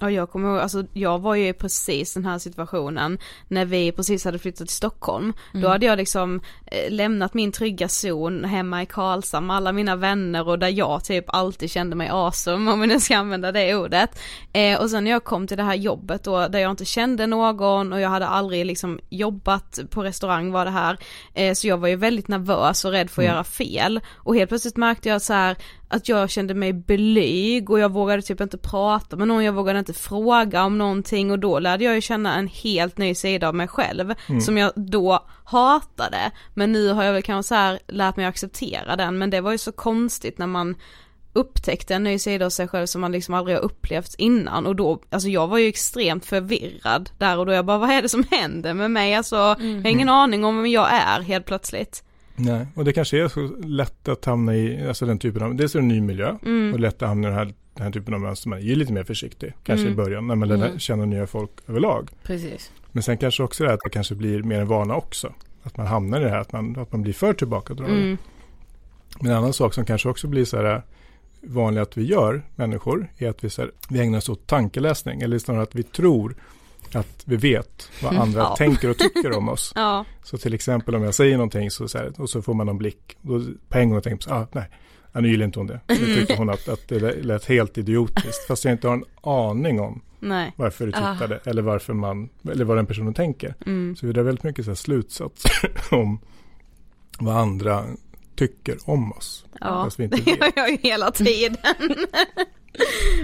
Ja 0.00 0.10
jag 0.10 0.30
kommer 0.30 0.48
ihåg, 0.48 0.58
alltså 0.58 0.84
jag 0.92 1.18
var 1.18 1.34
ju 1.34 1.48
i 1.48 1.52
precis 1.52 2.14
den 2.14 2.24
här 2.24 2.38
situationen 2.38 3.18
när 3.48 3.64
vi 3.64 3.92
precis 3.92 4.24
hade 4.24 4.38
flyttat 4.38 4.66
till 4.66 4.76
Stockholm. 4.76 5.32
Mm. 5.52 5.62
Då 5.62 5.68
hade 5.68 5.86
jag 5.86 5.96
liksom 5.96 6.40
eh, 6.66 6.90
lämnat 6.90 7.34
min 7.34 7.52
trygga 7.52 7.88
zon 7.88 8.44
hemma 8.44 8.82
i 8.82 8.86
Karlshamn 8.86 9.46
med 9.46 9.56
alla 9.56 9.72
mina 9.72 9.96
vänner 9.96 10.48
och 10.48 10.58
där 10.58 10.68
jag 10.68 11.04
typ 11.04 11.24
alltid 11.28 11.70
kände 11.70 11.96
mig 11.96 12.08
awesome 12.08 12.72
om 12.72 12.80
vi 12.80 12.86
nu 12.86 13.00
ska 13.00 13.16
använda 13.16 13.52
det 13.52 13.74
ordet. 13.74 14.18
Eh, 14.52 14.80
och 14.80 14.90
sen 14.90 15.04
när 15.04 15.10
jag 15.10 15.24
kom 15.24 15.46
till 15.46 15.56
det 15.56 15.62
här 15.62 15.74
jobbet 15.74 16.24
då 16.24 16.48
där 16.48 16.58
jag 16.58 16.70
inte 16.70 16.84
kände 16.84 17.26
någon 17.26 17.92
och 17.92 18.00
jag 18.00 18.08
hade 18.08 18.26
aldrig 18.26 18.66
liksom 18.66 19.00
jobbat 19.08 19.78
på 19.90 20.02
restaurang 20.02 20.52
var 20.52 20.64
det 20.64 20.70
här. 20.70 20.98
Eh, 21.34 21.54
så 21.54 21.68
jag 21.68 21.78
var 21.78 21.88
ju 21.88 21.96
väldigt 21.96 22.28
nervös 22.28 22.84
och 22.84 22.90
rädd 22.90 23.10
för 23.10 23.22
att 23.22 23.26
mm. 23.26 23.34
göra 23.34 23.44
fel. 23.44 24.00
Och 24.14 24.36
helt 24.36 24.48
plötsligt 24.48 24.76
märkte 24.76 25.08
jag 25.08 25.22
så 25.22 25.32
här 25.32 25.56
att 25.88 26.08
jag 26.08 26.30
kände 26.30 26.54
mig 26.54 26.72
blyg 26.72 27.70
och 27.70 27.78
jag 27.78 27.92
vågade 27.92 28.22
typ 28.22 28.40
inte 28.40 28.58
prata 28.58 29.16
med 29.16 29.28
någon, 29.28 29.44
jag 29.44 29.52
vågade 29.52 29.78
inte 29.78 29.92
fråga 29.92 30.64
om 30.64 30.78
någonting 30.78 31.30
och 31.30 31.38
då 31.38 31.58
lärde 31.58 31.84
jag 31.84 31.94
ju 31.94 32.00
känna 32.00 32.34
en 32.34 32.48
helt 32.48 32.98
ny 32.98 33.14
sida 33.14 33.48
av 33.48 33.54
mig 33.54 33.68
själv 33.68 34.14
mm. 34.28 34.40
som 34.40 34.58
jag 34.58 34.72
då 34.74 35.26
hatade. 35.44 36.30
Men 36.54 36.72
nu 36.72 36.92
har 36.92 37.04
jag 37.04 37.12
väl 37.12 37.22
kanske 37.22 37.48
så 37.48 37.54
här 37.54 37.78
lärt 37.88 38.16
mig 38.16 38.26
acceptera 38.26 38.96
den 38.96 39.18
men 39.18 39.30
det 39.30 39.40
var 39.40 39.52
ju 39.52 39.58
så 39.58 39.72
konstigt 39.72 40.38
när 40.38 40.46
man 40.46 40.76
upptäckte 41.32 41.94
en 41.94 42.04
ny 42.04 42.18
sida 42.18 42.46
av 42.46 42.50
sig 42.50 42.68
själv 42.68 42.86
som 42.86 43.00
man 43.00 43.12
liksom 43.12 43.34
aldrig 43.34 43.56
har 43.56 43.62
upplevt 43.62 44.14
innan 44.18 44.66
och 44.66 44.76
då, 44.76 45.02
alltså 45.10 45.28
jag 45.28 45.46
var 45.46 45.58
ju 45.58 45.68
extremt 45.68 46.26
förvirrad 46.26 47.10
där 47.18 47.38
och 47.38 47.46
då 47.46 47.52
jag 47.52 47.64
bara 47.64 47.78
vad 47.78 47.90
är 47.90 48.02
det 48.02 48.08
som 48.08 48.24
händer 48.30 48.74
med 48.74 48.90
mig 48.90 49.14
alltså, 49.14 49.36
mm. 49.36 49.76
jag 49.76 49.82
har 49.82 49.90
ingen 49.90 50.08
aning 50.08 50.44
om 50.44 50.56
vem 50.56 50.66
jag 50.66 50.88
är 50.92 51.20
helt 51.20 51.46
plötsligt. 51.46 52.02
Nej, 52.36 52.66
och 52.74 52.84
det 52.84 52.92
kanske 52.92 53.24
är 53.24 53.28
så 53.28 53.40
lätt 53.66 54.08
att 54.08 54.24
hamna 54.24 54.54
i, 54.56 54.88
alltså 54.88 55.06
den 55.06 55.18
typen 55.18 55.42
av, 55.42 55.54
dels 55.54 55.74
är 55.74 55.78
det 55.78 55.84
en 55.84 55.88
ny 55.88 56.00
miljö 56.00 56.36
mm. 56.42 56.74
och 56.74 56.80
lätt 56.80 57.02
att 57.02 57.08
hamna 57.08 57.28
i 57.28 57.30
den 57.30 57.38
här, 57.38 57.54
den 57.74 57.84
här 57.84 57.90
typen 57.92 58.14
av 58.14 58.20
mönster. 58.20 58.48
Man 58.48 58.58
är 58.58 58.62
ju 58.62 58.74
lite 58.74 58.92
mer 58.92 59.04
försiktig, 59.04 59.54
kanske 59.64 59.86
mm. 59.86 59.92
i 59.92 59.96
början, 59.96 60.26
när 60.26 60.34
man 60.34 60.50
mm. 60.50 60.78
känner 60.78 61.06
nya 61.06 61.26
folk 61.26 61.50
överlag. 61.66 62.10
Precis. 62.22 62.70
Men 62.92 63.02
sen 63.02 63.18
kanske 63.18 63.42
också 63.42 63.64
det 63.64 63.72
att 63.72 63.80
det 63.84 63.90
kanske 63.90 64.14
blir 64.14 64.42
mer 64.42 64.60
en 64.60 64.66
vana 64.66 64.96
också. 64.96 65.32
Att 65.62 65.76
man 65.76 65.86
hamnar 65.86 66.20
i 66.20 66.24
det 66.24 66.30
här, 66.30 66.40
att 66.40 66.52
man, 66.52 66.78
att 66.78 66.92
man 66.92 67.02
blir 67.02 67.12
för 67.12 67.32
tillbakadragen. 67.32 67.96
Mm. 67.96 68.16
Men 69.20 69.30
en 69.30 69.36
annan 69.36 69.52
sak 69.52 69.74
som 69.74 69.84
kanske 69.84 70.08
också 70.08 70.28
blir 70.28 70.44
så 70.44 70.56
här 70.56 70.82
vanligt 71.40 71.82
att 71.82 71.96
vi 71.96 72.04
gör, 72.04 72.42
människor, 72.54 73.12
är 73.16 73.28
att 73.28 73.44
vi, 73.44 73.50
så 73.50 73.62
här, 73.62 73.70
vi 73.88 74.00
ägnar 74.00 74.18
oss 74.18 74.28
åt 74.28 74.46
tankeläsning. 74.46 75.20
Eller 75.20 75.38
snarare 75.38 75.62
att 75.62 75.74
vi 75.74 75.82
tror 75.82 76.36
att 76.92 77.22
vi 77.24 77.36
vet 77.36 77.90
vad 78.02 78.12
mm. 78.12 78.22
andra 78.22 78.40
ja. 78.40 78.56
tänker 78.56 78.90
och 78.90 78.98
tycker 78.98 79.32
om 79.32 79.48
oss. 79.48 79.72
ja. 79.76 80.04
Så 80.22 80.38
till 80.38 80.54
exempel 80.54 80.94
om 80.94 81.02
jag 81.02 81.14
säger 81.14 81.36
någonting 81.36 81.70
så, 81.70 81.88
så 81.88 81.98
här, 81.98 82.20
och 82.20 82.30
så 82.30 82.42
får 82.42 82.54
man 82.54 82.68
en 82.68 82.78
blick. 82.78 83.16
Då 83.20 83.42
på 83.68 83.78
en 83.78 83.90
gång 83.90 84.02
tänker 84.02 84.30
man, 84.30 84.42
ah, 84.42 84.46
nej, 84.52 84.68
ja, 85.12 85.20
nu 85.20 85.28
gillar 85.30 85.44
inte 85.44 85.58
hon 85.58 85.66
det. 85.66 85.80
Nu 85.88 86.14
tycker 86.14 86.36
hon 86.36 86.50
att, 86.50 86.68
att 86.68 86.88
det 86.88 87.24
lät 87.24 87.44
helt 87.44 87.78
idiotiskt. 87.78 88.46
Fast 88.48 88.64
jag 88.64 88.72
inte 88.74 88.88
har 88.88 88.94
en 88.94 89.04
aning 89.22 89.80
om 89.80 90.02
nej. 90.20 90.52
varför 90.56 90.86
du 90.86 90.92
tittade. 90.92 91.40
Ah. 91.44 91.50
Eller 91.50 91.62
varför 91.62 91.92
man, 91.92 92.28
eller 92.52 92.64
vad 92.64 92.76
den 92.76 92.86
personen 92.86 93.14
tänker. 93.14 93.54
Mm. 93.66 93.96
Så 93.96 94.06
vi 94.06 94.12
drar 94.12 94.22
väldigt 94.22 94.44
mycket 94.44 94.64
så 94.64 94.70
här 94.70 94.76
slutsatser 94.76 95.70
om 95.90 96.20
vad 97.18 97.36
andra 97.36 97.84
tycker 98.36 98.76
om 98.84 99.12
oss. 99.12 99.46
Ja, 99.60 99.90
det 99.96 100.26
gör 100.26 100.52
jag 100.56 100.70
ju 100.70 100.76
hela 100.82 101.10
tiden. 101.10 101.56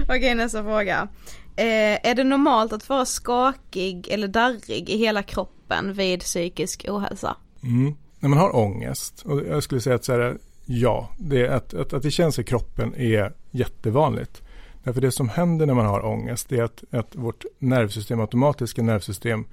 Okej, 0.03 0.35
nästa 0.35 0.63
fråga. 0.63 1.07
Eh, 1.55 2.09
är 2.09 2.15
det 2.15 2.23
normalt 2.23 2.73
att 2.73 2.89
vara 2.89 3.05
skakig 3.05 4.07
eller 4.11 4.27
darrig 4.27 4.89
i 4.89 4.97
hela 4.97 5.23
kroppen 5.23 5.93
vid 5.93 6.19
psykisk 6.19 6.85
ohälsa? 6.89 7.35
Mm. 7.63 7.95
När 8.19 8.29
man 8.29 8.39
har 8.39 8.55
ångest, 8.55 9.23
och 9.25 9.41
jag 9.47 9.63
skulle 9.63 9.81
säga 9.81 9.95
att 9.95 10.05
så 10.05 10.11
här, 10.11 10.37
ja, 10.65 11.09
det 11.17 11.47
att, 11.47 11.73
att, 11.73 11.93
att 11.93 12.03
det 12.03 12.11
känns 12.11 12.39
i 12.39 12.43
kroppen 12.43 12.95
är 12.95 13.33
jättevanligt. 13.51 14.41
Därför 14.83 15.01
det 15.01 15.11
som 15.11 15.29
händer 15.29 15.65
när 15.65 15.73
man 15.73 15.85
har 15.85 16.05
ångest 16.05 16.51
är 16.51 16.63
att, 16.63 16.83
att 16.91 17.15
vårt 17.15 17.45
nervsystem, 17.59 18.19
automatiska 18.19 18.81
nervsystem 18.81 19.45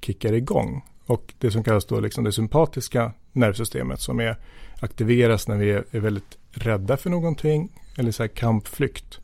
kickar 0.00 0.32
igång. 0.32 0.84
Och 1.06 1.34
det 1.38 1.50
som 1.50 1.64
kallas 1.64 1.84
då 1.84 2.00
liksom 2.00 2.24
det 2.24 2.32
sympatiska 2.32 3.12
nervsystemet 3.32 4.00
som 4.00 4.20
är, 4.20 4.36
aktiveras 4.80 5.48
när 5.48 5.56
vi 5.56 5.70
är, 5.70 5.84
är 5.90 6.00
väldigt 6.00 6.38
rädda 6.50 6.96
för 6.96 7.10
någonting 7.10 7.68
eller 7.96 8.10
så 8.10 8.22
här 8.22 8.28
kampflykt. 8.28 9.20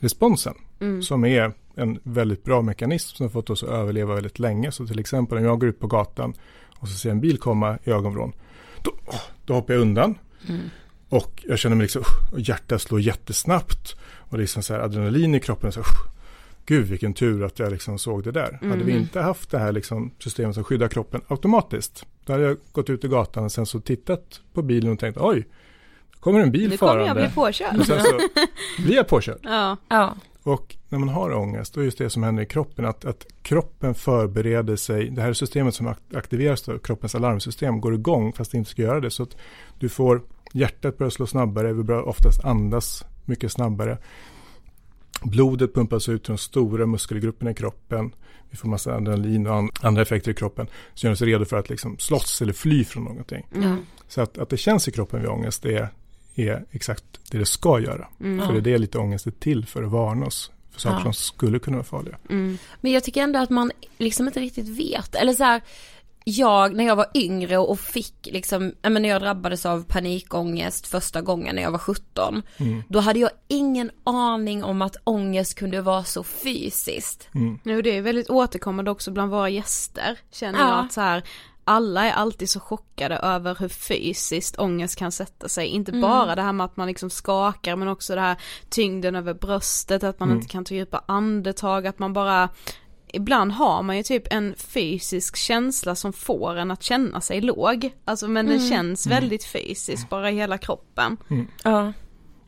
Responsen 0.00 0.54
mm. 0.80 1.02
som 1.02 1.24
är 1.24 1.52
en 1.76 1.98
väldigt 2.02 2.44
bra 2.44 2.62
mekanism 2.62 3.16
som 3.16 3.24
har 3.26 3.30
fått 3.30 3.50
oss 3.50 3.62
att 3.62 3.68
överleva 3.68 4.14
väldigt 4.14 4.38
länge. 4.38 4.72
Så 4.72 4.86
till 4.86 4.98
exempel 4.98 5.38
om 5.38 5.44
jag 5.44 5.60
går 5.60 5.68
ut 5.68 5.80
på 5.80 5.86
gatan 5.86 6.34
och 6.74 6.88
så 6.88 6.94
ser 6.94 7.10
en 7.10 7.20
bil 7.20 7.38
komma 7.38 7.78
i 7.84 7.90
ögonvrån. 7.90 8.32
Då, 8.82 8.92
då 9.44 9.54
hoppar 9.54 9.74
jag 9.74 9.80
undan. 9.80 10.18
Mm. 10.48 10.60
Och 11.08 11.44
jag 11.48 11.58
känner 11.58 11.76
mig 11.76 11.84
liksom, 11.84 12.02
och 12.32 12.40
hjärtat 12.40 12.82
slår 12.82 13.00
jättesnabbt. 13.00 13.96
Och 14.28 14.38
liksom 14.38 14.62
så 14.62 14.74
här 14.74 14.80
adrenalin 14.80 15.34
i 15.34 15.40
kroppen. 15.40 15.72
Så, 15.72 15.82
Gud 16.66 16.86
vilken 16.86 17.14
tur 17.14 17.44
att 17.44 17.58
jag 17.58 17.72
liksom 17.72 17.98
såg 17.98 18.24
det 18.24 18.32
där. 18.32 18.58
Mm. 18.60 18.70
Hade 18.70 18.84
vi 18.84 18.92
inte 18.92 19.20
haft 19.20 19.50
det 19.50 19.58
här 19.58 19.72
liksom 19.72 20.10
systemet 20.18 20.54
som 20.54 20.64
skyddar 20.64 20.88
kroppen 20.88 21.20
automatiskt. 21.28 22.06
Då 22.24 22.32
hade 22.32 22.44
jag 22.44 22.56
gått 22.72 22.90
ut 22.90 23.04
i 23.04 23.08
gatan 23.08 23.44
och 23.44 23.52
sen 23.52 23.66
så 23.66 23.80
tittat 23.80 24.40
på 24.52 24.62
bilen 24.62 24.92
och 24.92 24.98
tänkt 24.98 25.18
oj. 25.20 25.46
Kommer 26.20 26.40
en 26.40 26.52
bil 26.52 26.78
farande. 26.78 27.04
Nu 27.04 27.08
kommer 27.08 27.20
jag 27.20 27.28
bli 27.28 27.34
påkörd. 27.34 27.80
Och 27.80 27.86
sen 27.86 28.00
så 28.00 28.18
blir 28.82 28.96
jag 28.96 29.08
påkörd. 29.08 29.38
Ja. 29.42 29.76
ja. 29.88 30.16
Och 30.46 30.76
när 30.88 30.98
man 30.98 31.08
har 31.08 31.32
ångest, 31.34 31.74
då 31.74 31.80
är 31.80 31.84
just 31.84 31.98
det 31.98 32.10
som 32.10 32.22
händer 32.22 32.42
i 32.42 32.46
kroppen, 32.46 32.84
att, 32.84 33.04
att 33.04 33.26
kroppen 33.42 33.94
förbereder 33.94 34.76
sig, 34.76 35.10
det 35.10 35.22
här 35.22 35.32
systemet 35.32 35.74
som 35.74 35.94
aktiveras 36.14 36.62
då, 36.62 36.78
kroppens 36.78 37.14
alarmsystem, 37.14 37.80
går 37.80 37.94
igång 37.94 38.32
fast 38.32 38.52
det 38.52 38.58
inte 38.58 38.70
ska 38.70 38.82
göra 38.82 39.00
det. 39.00 39.10
Så 39.10 39.22
att 39.22 39.36
du 39.78 39.88
får, 39.88 40.22
hjärtat 40.52 40.98
börjar 40.98 41.10
slå 41.10 41.26
snabbare, 41.26 41.72
vi 41.72 41.82
börjar 41.82 42.02
oftast 42.02 42.44
andas 42.44 43.04
mycket 43.24 43.52
snabbare. 43.52 43.98
Blodet 45.22 45.74
pumpas 45.74 46.08
ut 46.08 46.24
till 46.24 46.32
de 46.32 46.38
stora 46.38 46.86
muskelgrupperna 46.86 47.50
i 47.50 47.54
kroppen. 47.54 48.14
Vi 48.50 48.56
får 48.56 48.68
massa 48.68 48.94
adrenalin 48.94 49.46
och 49.46 49.70
andra 49.80 50.02
effekter 50.02 50.30
i 50.30 50.34
kroppen. 50.34 50.66
Så 50.94 51.06
gör 51.06 51.12
oss 51.12 51.22
redo 51.22 51.44
för 51.44 51.56
att 51.56 51.70
liksom 51.70 51.98
slåss 51.98 52.42
eller 52.42 52.52
fly 52.52 52.84
från 52.84 53.04
någonting. 53.04 53.46
Mm. 53.54 53.76
Så 54.08 54.20
att, 54.20 54.38
att 54.38 54.48
det 54.48 54.56
känns 54.56 54.88
i 54.88 54.92
kroppen 54.92 55.20
vid 55.20 55.30
ångest, 55.30 55.62
det 55.62 55.76
är 55.76 55.88
är 56.36 56.64
exakt 56.70 57.04
det 57.30 57.38
det 57.38 57.46
ska 57.46 57.80
göra. 57.80 58.08
Mm. 58.20 58.46
För 58.46 58.52
det 58.52 58.58
är 58.58 58.62
det 58.72 58.78
lite 58.78 58.98
ångest 58.98 59.26
är 59.26 59.30
till 59.30 59.66
för 59.66 59.82
att 59.82 59.90
varna 59.90 60.26
oss 60.26 60.50
för 60.70 60.80
saker 60.80 60.96
ja. 60.96 61.02
som 61.02 61.12
skulle 61.12 61.58
kunna 61.58 61.76
vara 61.76 61.84
farliga. 61.84 62.18
Mm. 62.30 62.58
Men 62.80 62.92
jag 62.92 63.04
tycker 63.04 63.22
ändå 63.22 63.38
att 63.38 63.50
man 63.50 63.72
liksom 63.98 64.26
inte 64.26 64.40
riktigt 64.40 64.68
vet, 64.68 65.14
eller 65.14 65.32
så 65.32 65.44
här, 65.44 65.62
jag, 66.28 66.74
när 66.74 66.84
jag 66.84 66.96
var 66.96 67.06
yngre 67.14 67.58
och 67.58 67.80
fick 67.80 68.28
liksom, 68.32 68.72
men 68.82 69.02
när 69.02 69.08
jag 69.08 69.22
drabbades 69.22 69.66
av 69.66 69.84
panikångest 69.84 70.86
första 70.86 71.22
gången 71.22 71.54
när 71.54 71.62
jag 71.62 71.70
var 71.70 71.78
17, 71.78 72.42
mm. 72.56 72.82
då 72.88 73.00
hade 73.00 73.18
jag 73.18 73.30
ingen 73.48 73.90
aning 74.04 74.64
om 74.64 74.82
att 74.82 74.96
ångest 75.04 75.54
kunde 75.54 75.80
vara 75.82 76.04
så 76.04 76.24
fysiskt. 76.24 77.28
Mm. 77.34 77.58
Nu 77.62 77.82
det 77.82 77.96
är 77.96 78.02
väldigt 78.02 78.30
återkommande 78.30 78.90
också 78.90 79.10
bland 79.10 79.30
våra 79.30 79.48
gäster, 79.48 80.18
känner 80.32 80.58
ja. 80.58 80.68
jag 80.68 80.84
att 80.84 80.92
så 80.92 81.00
här, 81.00 81.22
alla 81.66 82.04
är 82.04 82.12
alltid 82.12 82.50
så 82.50 82.60
chockade 82.60 83.16
över 83.16 83.56
hur 83.60 83.68
fysiskt 83.68 84.58
ångest 84.58 84.98
kan 84.98 85.12
sätta 85.12 85.48
sig. 85.48 85.66
Inte 85.66 85.92
mm. 85.92 86.00
bara 86.00 86.34
det 86.34 86.42
här 86.42 86.52
med 86.52 86.64
att 86.64 86.76
man 86.76 86.88
liksom 86.88 87.10
skakar 87.10 87.76
men 87.76 87.88
också 87.88 88.14
det 88.14 88.20
här 88.20 88.36
tyngden 88.68 89.14
över 89.14 89.34
bröstet, 89.34 90.04
att 90.04 90.20
man 90.20 90.28
mm. 90.28 90.38
inte 90.38 90.52
kan 90.52 90.64
ta 90.64 90.74
djupa 90.74 91.04
andetag, 91.06 91.86
att 91.86 91.98
man 91.98 92.12
bara 92.12 92.48
Ibland 93.12 93.52
har 93.52 93.82
man 93.82 93.96
ju 93.96 94.02
typ 94.02 94.32
en 94.32 94.54
fysisk 94.56 95.36
känsla 95.36 95.94
som 95.94 96.12
får 96.12 96.56
en 96.56 96.70
att 96.70 96.82
känna 96.82 97.20
sig 97.20 97.40
låg. 97.40 97.90
Alltså 98.04 98.28
men 98.28 98.46
den 98.46 98.56
mm. 98.56 98.68
känns 98.68 99.06
mm. 99.06 99.20
väldigt 99.20 99.44
fysiskt 99.44 100.08
bara 100.08 100.30
i 100.30 100.34
hela 100.34 100.58
kroppen. 100.58 101.16
Mm. 101.30 101.46
Ja. 101.62 101.92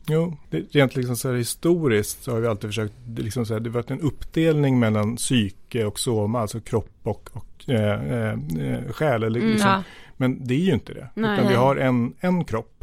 Jo, 0.09 0.37
det, 0.49 0.75
rent 0.75 0.95
liksom 0.95 1.15
så 1.15 1.29
här 1.29 1.35
historiskt 1.35 2.23
så 2.23 2.31
har 2.31 2.39
vi 2.39 2.47
alltid 2.47 2.69
försökt, 2.69 2.93
liksom 3.17 3.45
så 3.45 3.53
här, 3.53 3.59
det 3.59 3.69
har 3.69 3.73
varit 3.73 3.91
en 3.91 4.01
uppdelning 4.01 4.79
mellan 4.79 5.15
psyke 5.15 5.85
och 5.85 5.99
soma, 5.99 6.39
alltså 6.39 6.59
kropp 6.59 6.99
och, 7.03 7.29
och 7.33 7.69
eh, 7.69 8.33
eh, 8.33 8.91
själ. 8.91 9.23
Eller 9.23 9.39
mm, 9.39 9.51
liksom. 9.51 9.69
ja. 9.69 9.83
Men 10.17 10.47
det 10.47 10.53
är 10.53 10.59
ju 10.59 10.73
inte 10.73 10.93
det. 10.93 11.09
Nej, 11.13 11.33
utan 11.33 11.45
nej. 11.45 11.53
vi 11.53 11.59
har 11.59 11.75
en, 11.75 12.13
en 12.19 12.45
kropp 12.45 12.79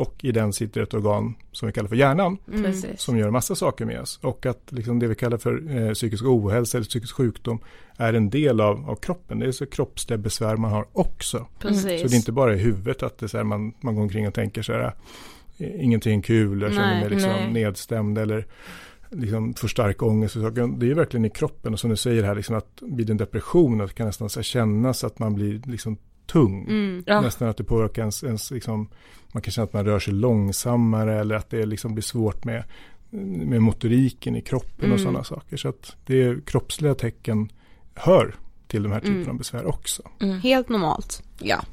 och 0.00 0.24
i 0.24 0.32
den 0.32 0.52
sitter 0.52 0.80
ett 0.80 0.94
organ 0.94 1.34
som 1.52 1.66
vi 1.66 1.72
kallar 1.72 1.88
för 1.88 1.96
hjärnan. 1.96 2.38
Mm. 2.52 2.74
Som 2.96 3.18
gör 3.18 3.30
massa 3.30 3.54
saker 3.54 3.84
med 3.84 4.00
oss. 4.00 4.18
Och 4.22 4.46
att 4.46 4.72
liksom 4.72 4.98
det 4.98 5.06
vi 5.06 5.14
kallar 5.14 5.38
för 5.38 5.76
eh, 5.76 5.92
psykisk 5.92 6.24
ohälsa 6.24 6.78
eller 6.78 6.86
psykisk 6.86 7.14
sjukdom 7.14 7.60
är 7.96 8.14
en 8.14 8.30
del 8.30 8.60
av, 8.60 8.90
av 8.90 8.96
kroppen. 8.96 9.38
Det 9.38 9.46
är 9.46 9.52
så 9.52 9.66
kroppsliga 9.66 10.18
besvär 10.18 10.56
man 10.56 10.70
har 10.70 10.86
också. 10.92 11.46
Precis. 11.58 12.00
Så 12.00 12.06
det 12.08 12.14
är 12.14 12.16
inte 12.16 12.32
bara 12.32 12.54
i 12.54 12.58
huvudet 12.58 13.02
att 13.02 13.18
det 13.18 13.28
så 13.28 13.36
här, 13.36 13.44
man, 13.44 13.74
man 13.80 13.94
går 13.94 14.02
omkring 14.02 14.28
och 14.28 14.34
tänker 14.34 14.62
så 14.62 14.72
här, 14.72 14.84
eh, 14.84 14.92
ingenting 15.60 16.22
kul, 16.22 16.62
jag 16.62 16.72
känner 16.72 17.00
mig 17.00 17.10
liksom 17.10 17.52
nedstämd 17.52 18.18
eller 18.18 18.46
liksom 19.10 19.54
för 19.54 19.68
stark 19.68 20.02
ångest. 20.02 20.36
Och 20.36 20.42
saker. 20.42 20.78
Det 20.78 20.90
är 20.90 20.94
verkligen 20.94 21.24
i 21.24 21.30
kroppen 21.30 21.72
och 21.72 21.80
som 21.80 21.90
du 21.90 21.96
säger 21.96 22.22
här, 22.22 22.34
liksom 22.34 22.56
att 22.56 22.82
vid 22.82 23.10
en 23.10 23.16
depression 23.16 23.80
att 23.80 23.88
det 23.88 23.94
kan 23.94 24.06
nästan 24.06 24.30
så 24.30 24.42
kännas 24.42 25.04
att 25.04 25.18
man 25.18 25.34
blir 25.34 25.62
liksom 25.64 25.98
tung. 26.26 26.64
Mm, 26.68 27.04
ja. 27.06 27.20
Nästan 27.20 27.48
att 27.48 27.56
det 27.56 27.64
påverkar 27.64 28.02
ens, 28.02 28.24
ens 28.24 28.50
liksom, 28.50 28.88
man 29.32 29.42
kan 29.42 29.52
känna 29.52 29.64
att 29.64 29.72
man 29.72 29.84
rör 29.84 29.98
sig 29.98 30.14
långsammare 30.14 31.20
eller 31.20 31.34
att 31.34 31.50
det 31.50 31.66
liksom 31.66 31.94
blir 31.94 32.02
svårt 32.02 32.44
med, 32.44 32.64
med 33.10 33.62
motoriken 33.62 34.36
i 34.36 34.40
kroppen 34.40 34.84
mm. 34.84 34.92
och 34.92 35.00
sådana 35.00 35.24
saker. 35.24 35.56
Så 35.56 35.68
att 35.68 35.96
det 36.06 36.22
är 36.22 36.40
kroppsliga 36.46 36.94
tecken 36.94 37.52
hör 37.94 38.34
till 38.66 38.82
de 38.82 38.92
här 38.92 39.00
typerna 39.00 39.20
mm. 39.20 39.30
av 39.30 39.38
besvär 39.38 39.66
också. 39.66 40.02
Mm. 40.20 40.40
Helt 40.40 40.68
normalt. 40.68 41.22
Ja. 41.38 41.64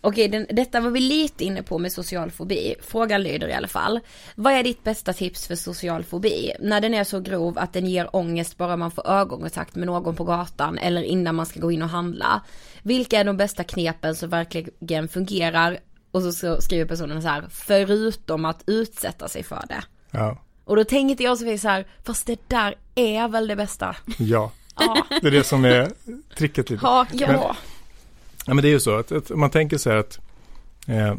Okej, 0.00 0.28
den, 0.28 0.46
detta 0.50 0.80
var 0.80 0.90
vi 0.90 1.00
lite 1.00 1.44
inne 1.44 1.62
på 1.62 1.78
med 1.78 1.92
social 1.92 2.30
fobi. 2.30 2.74
Frågan 2.82 3.22
lyder 3.22 3.48
i 3.48 3.52
alla 3.52 3.68
fall. 3.68 4.00
Vad 4.34 4.52
är 4.52 4.62
ditt 4.62 4.84
bästa 4.84 5.12
tips 5.12 5.46
för 5.46 5.54
social 5.54 6.04
fobi? 6.04 6.52
När 6.60 6.80
den 6.80 6.94
är 6.94 7.04
så 7.04 7.20
grov 7.20 7.58
att 7.58 7.72
den 7.72 7.86
ger 7.86 8.16
ångest 8.16 8.56
bara 8.56 8.76
man 8.76 8.90
får 8.90 9.06
ögonkontakt 9.08 9.74
med 9.74 9.86
någon 9.86 10.16
på 10.16 10.24
gatan 10.24 10.78
eller 10.78 11.02
innan 11.02 11.34
man 11.34 11.46
ska 11.46 11.60
gå 11.60 11.72
in 11.72 11.82
och 11.82 11.88
handla. 11.88 12.40
Vilka 12.82 13.20
är 13.20 13.24
de 13.24 13.36
bästa 13.36 13.64
knepen 13.64 14.16
som 14.16 14.28
verkligen 14.30 15.08
fungerar? 15.08 15.78
Och 16.10 16.22
så 16.22 16.60
skriver 16.60 16.84
personen 16.84 17.22
så 17.22 17.28
här, 17.28 17.44
förutom 17.50 18.44
att 18.44 18.62
utsätta 18.66 19.28
sig 19.28 19.42
för 19.42 19.64
det. 19.68 19.82
Ja. 20.10 20.38
Och 20.64 20.76
då 20.76 20.84
tänkte 20.84 21.24
jag 21.24 21.38
så 21.38 21.68
här, 21.68 21.86
fast 22.04 22.26
det 22.26 22.48
där 22.48 22.74
är 22.94 23.28
väl 23.28 23.46
det 23.48 23.56
bästa. 23.56 23.96
Ja, 24.18 24.52
Ja, 24.80 25.06
det 25.20 25.26
är 25.26 25.30
det 25.30 25.44
som 25.44 25.64
är 25.64 25.90
tricket 26.36 26.70
lite. 26.70 26.80
ja. 26.84 27.06
ja. 27.12 27.26
Men- 27.26 27.40
Ja, 28.50 28.54
men 28.54 28.62
det 28.62 28.68
är 28.68 28.72
ju 28.72 28.80
så 28.80 28.98
att, 28.98 29.12
att 29.12 29.30
man 29.30 29.50
tänker 29.50 29.78
så 29.78 29.90
här 29.90 29.96
att 29.96 30.20
eh, 30.88 31.14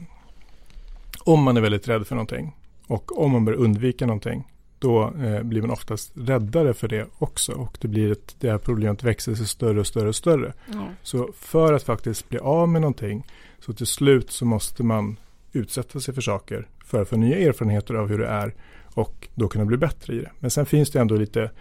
om 1.20 1.44
man 1.44 1.58
är 1.58 1.62
väldigt 1.62 1.88
rädd 1.88 2.08
för 2.08 2.16
någonting 2.16 2.56
och 2.88 3.22
om 3.22 3.32
man 3.32 3.46
bör 3.46 3.54
undvika 3.54 4.06
någonting 4.06 4.48
då 4.80 5.14
eh, 5.24 5.44
blir 5.44 5.62
man 5.62 5.72
oftast 5.72 6.12
räddare 6.16 6.74
för 6.74 6.88
det 6.88 7.08
också 7.18 7.52
och 7.52 7.78
det 7.82 7.88
blir 7.88 8.12
ett, 8.12 8.36
det 8.40 8.52
här 8.52 8.58
problemet 8.58 9.04
växer 9.04 9.36
sig 9.36 9.48
större 9.48 9.80
och 9.80 9.88
större 9.88 10.08
och 10.08 10.16
större. 10.16 10.54
Ja. 10.66 10.88
Så 11.04 11.30
för 11.38 11.74
att 11.74 11.84
faktiskt 11.84 12.30
bli 12.30 12.40
av 12.40 12.70
med 12.70 12.82
någonting 12.82 13.28
så 13.60 13.74
till 13.74 13.88
slut 13.88 14.32
så 14.32 14.46
måste 14.46 14.84
man 14.84 15.18
utsätta 15.52 16.00
sig 16.00 16.14
för 16.14 16.22
saker 16.22 16.68
för 16.86 17.02
att 17.02 17.10
få 17.10 17.18
nya 17.18 17.38
erfarenheter 17.38 17.94
av 17.94 18.08
hur 18.08 18.20
det 18.20 18.28
är 18.28 18.54
och 18.94 19.28
då 19.36 19.48
kunna 19.48 19.66
bli 19.66 19.78
bättre 19.78 20.16
i 20.16 20.18
det. 20.18 20.32
Men 20.40 20.52
sen 20.52 20.66
finns 20.66 20.92
det 20.92 21.00
ändå 21.00 21.16
lite 21.16 21.52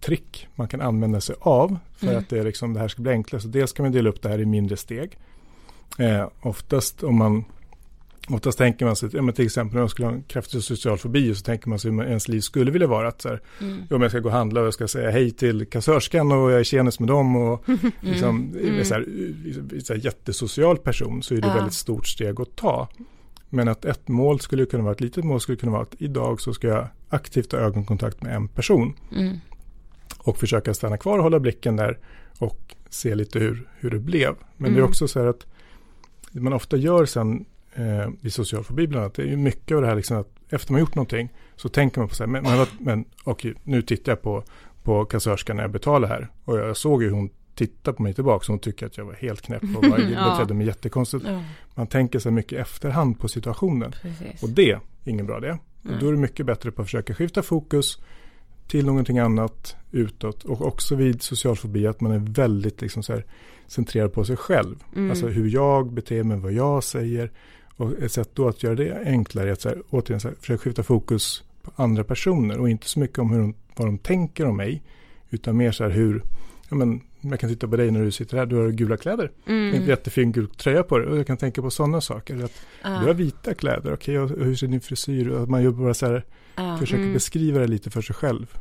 trick 0.00 0.48
man 0.54 0.68
kan 0.68 0.80
använda 0.80 1.20
sig 1.20 1.36
av 1.40 1.78
för 1.96 2.06
Mm. 2.06 2.18
att 2.18 2.28
det, 2.28 2.38
är 2.38 2.44
liksom, 2.44 2.74
det 2.74 2.80
här 2.80 2.88
ska 2.88 3.02
bli 3.02 3.10
enklare. 3.12 3.42
Så 3.42 3.48
dels 3.48 3.72
kan 3.72 3.84
man 3.84 3.92
dela 3.92 4.08
upp 4.10 4.22
det 4.22 4.28
här 4.28 4.38
i 4.40 4.46
mindre 4.46 4.76
steg. 4.76 5.18
Eh, 5.98 6.28
oftast 6.40 7.02
om 7.02 7.16
man 7.18 7.44
Oftast 8.28 8.58
tänker 8.58 8.86
man 8.86 8.96
sig, 8.96 9.08
ja, 9.12 9.22
men 9.22 9.34
till 9.34 9.44
exempel 9.46 9.74
när 9.74 9.80
man 9.82 9.88
skulle 9.88 10.08
ha 10.08 10.14
en 10.14 10.22
kraftig 10.22 10.62
social 10.62 10.98
fobi 10.98 11.34
så 11.34 11.42
tänker 11.42 11.68
man 11.68 11.78
sig 11.78 11.90
hur 11.90 12.04
ens 12.04 12.28
liv 12.28 12.40
skulle 12.40 12.70
vilja 12.70 12.86
vara. 12.88 13.08
Att 13.08 13.22
så 13.22 13.28
här, 13.28 13.40
Mm. 13.60 13.82
om 13.90 14.02
jag 14.02 14.10
ska 14.10 14.20
gå 14.20 14.28
och 14.28 14.34
handla 14.34 14.60
och 14.60 14.66
jag 14.66 14.74
ska 14.74 14.88
säga 14.88 15.10
hej 15.10 15.30
till 15.30 15.66
kassörskan 15.66 16.32
och 16.32 16.50
jag 16.50 16.60
är 16.60 16.64
tjenis 16.64 17.00
med 17.00 17.08
dem 17.08 17.36
och 17.36 17.64
liksom, 18.00 18.54
Mm. 18.60 18.84
så 18.84 18.94
här, 18.94 19.06
så 19.80 19.92
här, 19.94 20.00
jättesocial 20.04 20.76
person 20.78 21.22
så 21.22 21.34
är 21.34 21.40
det 21.40 21.48
Ja. 21.48 21.54
väldigt 21.54 21.74
stort 21.74 22.06
steg 22.06 22.40
att 22.40 22.56
ta. 22.56 22.88
Men 23.48 23.68
att 23.68 23.84
ett 23.84 24.08
mål 24.08 24.40
skulle 24.40 24.66
kunna 24.66 24.82
vara, 24.82 24.92
ett 24.94 25.00
litet 25.00 25.24
mål 25.24 25.40
skulle 25.40 25.58
kunna 25.58 25.72
vara 25.72 25.82
att 25.82 25.94
idag 25.98 26.40
så 26.40 26.54
ska 26.54 26.66
jag 26.68 26.86
aktivt 27.08 27.52
ha 27.52 27.58
ögonkontakt 27.58 28.22
med 28.22 28.36
en 28.36 28.48
person 28.48 28.94
Mm. 29.16 29.36
Och 30.24 30.38
försöka 30.38 30.74
stanna 30.74 30.96
kvar 30.98 31.18
och 31.18 31.24
hålla 31.24 31.40
blicken 31.40 31.76
där 31.76 31.98
och 32.38 32.76
se 32.90 33.14
lite 33.14 33.38
hur, 33.38 33.68
hur 33.78 33.90
det 33.90 33.98
blev. 33.98 34.34
Men 34.56 34.70
det 34.72 34.76
är 34.76 34.80
Mm. 34.80 34.88
också 34.90 35.08
så 35.08 35.20
här 35.20 35.26
att 35.26 35.46
det 36.32 36.40
man 36.40 36.52
ofta 36.52 36.76
gör 36.76 37.04
sen 37.06 37.44
eh, 37.74 38.08
vid 38.20 38.32
social 38.32 38.64
fobi 38.64 38.86
bland 38.86 39.02
annat, 39.04 39.14
det 39.14 39.22
är 39.22 39.26
ju 39.26 39.36
mycket 39.36 39.74
av 39.74 39.80
det 39.82 39.88
här 39.88 39.96
liksom 39.96 40.16
att 40.16 40.28
efter 40.48 40.72
man 40.72 40.80
gjort 40.80 40.94
någonting 40.94 41.28
så 41.56 41.68
tänker 41.68 42.00
man 42.00 42.08
på 42.08 42.14
så 42.14 42.22
här, 42.22 42.28
men, 42.30 42.42
men, 42.44 42.66
men 42.78 43.04
okej, 43.24 43.54
nu 43.64 43.82
tittar 43.82 44.12
jag 44.12 44.22
på, 44.22 44.42
på 44.82 45.04
kassörskan 45.04 45.56
när 45.56 45.64
jag 45.64 45.70
betalar 45.70 46.08
här 46.08 46.28
och 46.44 46.58
jag 46.58 46.76
såg 46.76 47.02
ju 47.02 47.10
hon 47.10 47.30
tittar 47.54 47.92
på 47.92 48.02
mig 48.02 48.14
tillbaka 48.14 48.44
så 48.44 48.52
hon 48.52 48.58
tycker 48.58 48.86
att 48.86 48.96
jag 48.98 49.04
var 49.04 49.14
helt 49.14 49.42
knäpp 49.42 49.62
och 49.62 49.84
var, 49.88 49.98
Ja. 50.14 50.30
betedde 50.30 50.54
mig 50.54 50.66
jättekonstigt. 50.66 51.24
Ja, 51.26 51.42
Man 51.74 51.86
tänker 51.86 52.18
så 52.18 52.30
mycket 52.30 52.58
efterhand 52.58 53.18
på 53.20 53.28
situationen. 53.28 53.92
precis. 54.02 54.42
Och 54.42 54.48
det 54.48 54.70
är 54.70 54.80
ingen 55.04 55.26
bra 55.26 55.38
idé. 55.38 55.50
Och 55.82 55.98
då 56.00 56.08
är 56.08 56.12
det 56.12 56.18
mycket 56.18 56.46
bättre 56.46 56.70
på 56.70 56.82
att 56.82 56.88
försöka 56.88 57.14
skifta 57.14 57.42
fokus 57.42 57.98
till 58.70 58.86
någonting 58.86 59.18
annat 59.18 59.76
utåt. 59.90 60.44
Och 60.44 60.66
också 60.66 60.94
vid 60.94 61.22
social 61.22 61.56
fobi 61.56 61.86
att 61.86 62.00
man 62.00 62.12
är 62.12 62.18
väldigt 62.18 62.80
liksom 62.80 63.02
så 63.02 63.12
här, 63.12 63.24
centrerad 63.66 64.12
på 64.12 64.24
sig 64.24 64.36
själv. 64.36 64.76
Alltså 65.10 65.26
hur 65.26 65.48
jag 65.48 65.92
beter 65.92 66.22
mig, 66.22 66.38
vad 66.38 66.52
jag 66.52 66.84
säger. 66.84 67.30
Och 67.76 67.92
ett 68.02 68.12
sätt 68.12 68.30
då 68.34 68.48
att 68.48 68.62
göra 68.62 68.74
det 68.74 69.02
enklare 69.06 69.48
är 69.48 69.52
att 69.52 69.60
så 69.60 69.68
här, 69.68 69.82
återigen 69.90 70.20
så 70.20 70.28
här, 70.28 70.34
försöka 70.40 70.62
skifta 70.62 70.82
fokus 70.82 71.44
på 71.62 71.82
andra 71.82 72.04
personer. 72.04 72.58
Och 72.58 72.70
inte 72.70 72.88
så 72.88 73.00
mycket 73.00 73.18
om 73.18 73.30
hur 73.30 73.38
de, 73.38 73.54
vad 73.76 73.88
de 73.88 73.98
tänker 73.98 74.46
om 74.46 74.56
mig. 74.56 74.82
Utan 75.30 75.56
mer 75.56 75.72
så 75.72 75.84
här 75.84 75.90
hur, 75.90 76.22
ja 76.68 76.76
men 76.76 77.00
jag 77.20 77.40
kan 77.40 77.50
titta 77.50 77.68
på 77.68 77.76
dig 77.76 77.90
när 77.90 78.00
du 78.04 78.10
sitter 78.10 78.36
här, 78.36 78.46
du 78.46 78.56
har 78.56 78.68
gula 78.68 78.96
kläder. 78.96 79.30
En 79.46 79.86
jättefin 79.86 80.32
gul 80.32 80.48
tröja 80.48 80.82
på 80.82 80.98
dig. 80.98 81.06
Och 81.08 81.18
jag 81.18 81.26
kan 81.26 81.36
tänka 81.36 81.62
på 81.62 81.70
sådana 81.70 82.00
saker. 82.00 82.44
Att 82.44 82.52
Ja, 82.82 82.88
du 82.88 83.06
har 83.06 83.14
vita 83.14 83.54
kläder, 83.54 83.94
okej, 83.94 84.18
och 84.18 84.28
hur 84.28 84.54
ser 84.56 84.66
din 84.66 84.80
frisyr 84.80 85.28
ut? 85.42 85.48
Man 85.48 85.62
gör 85.62 85.70
bara 85.70 85.94
så 85.94 86.06
här, 86.06 86.24
ja. 86.56 86.76
försöker 86.78 87.12
beskriva 87.12 87.58
det 87.60 87.66
lite 87.66 87.90
för 87.90 88.02
sig 88.02 88.14
själv. 88.16 88.58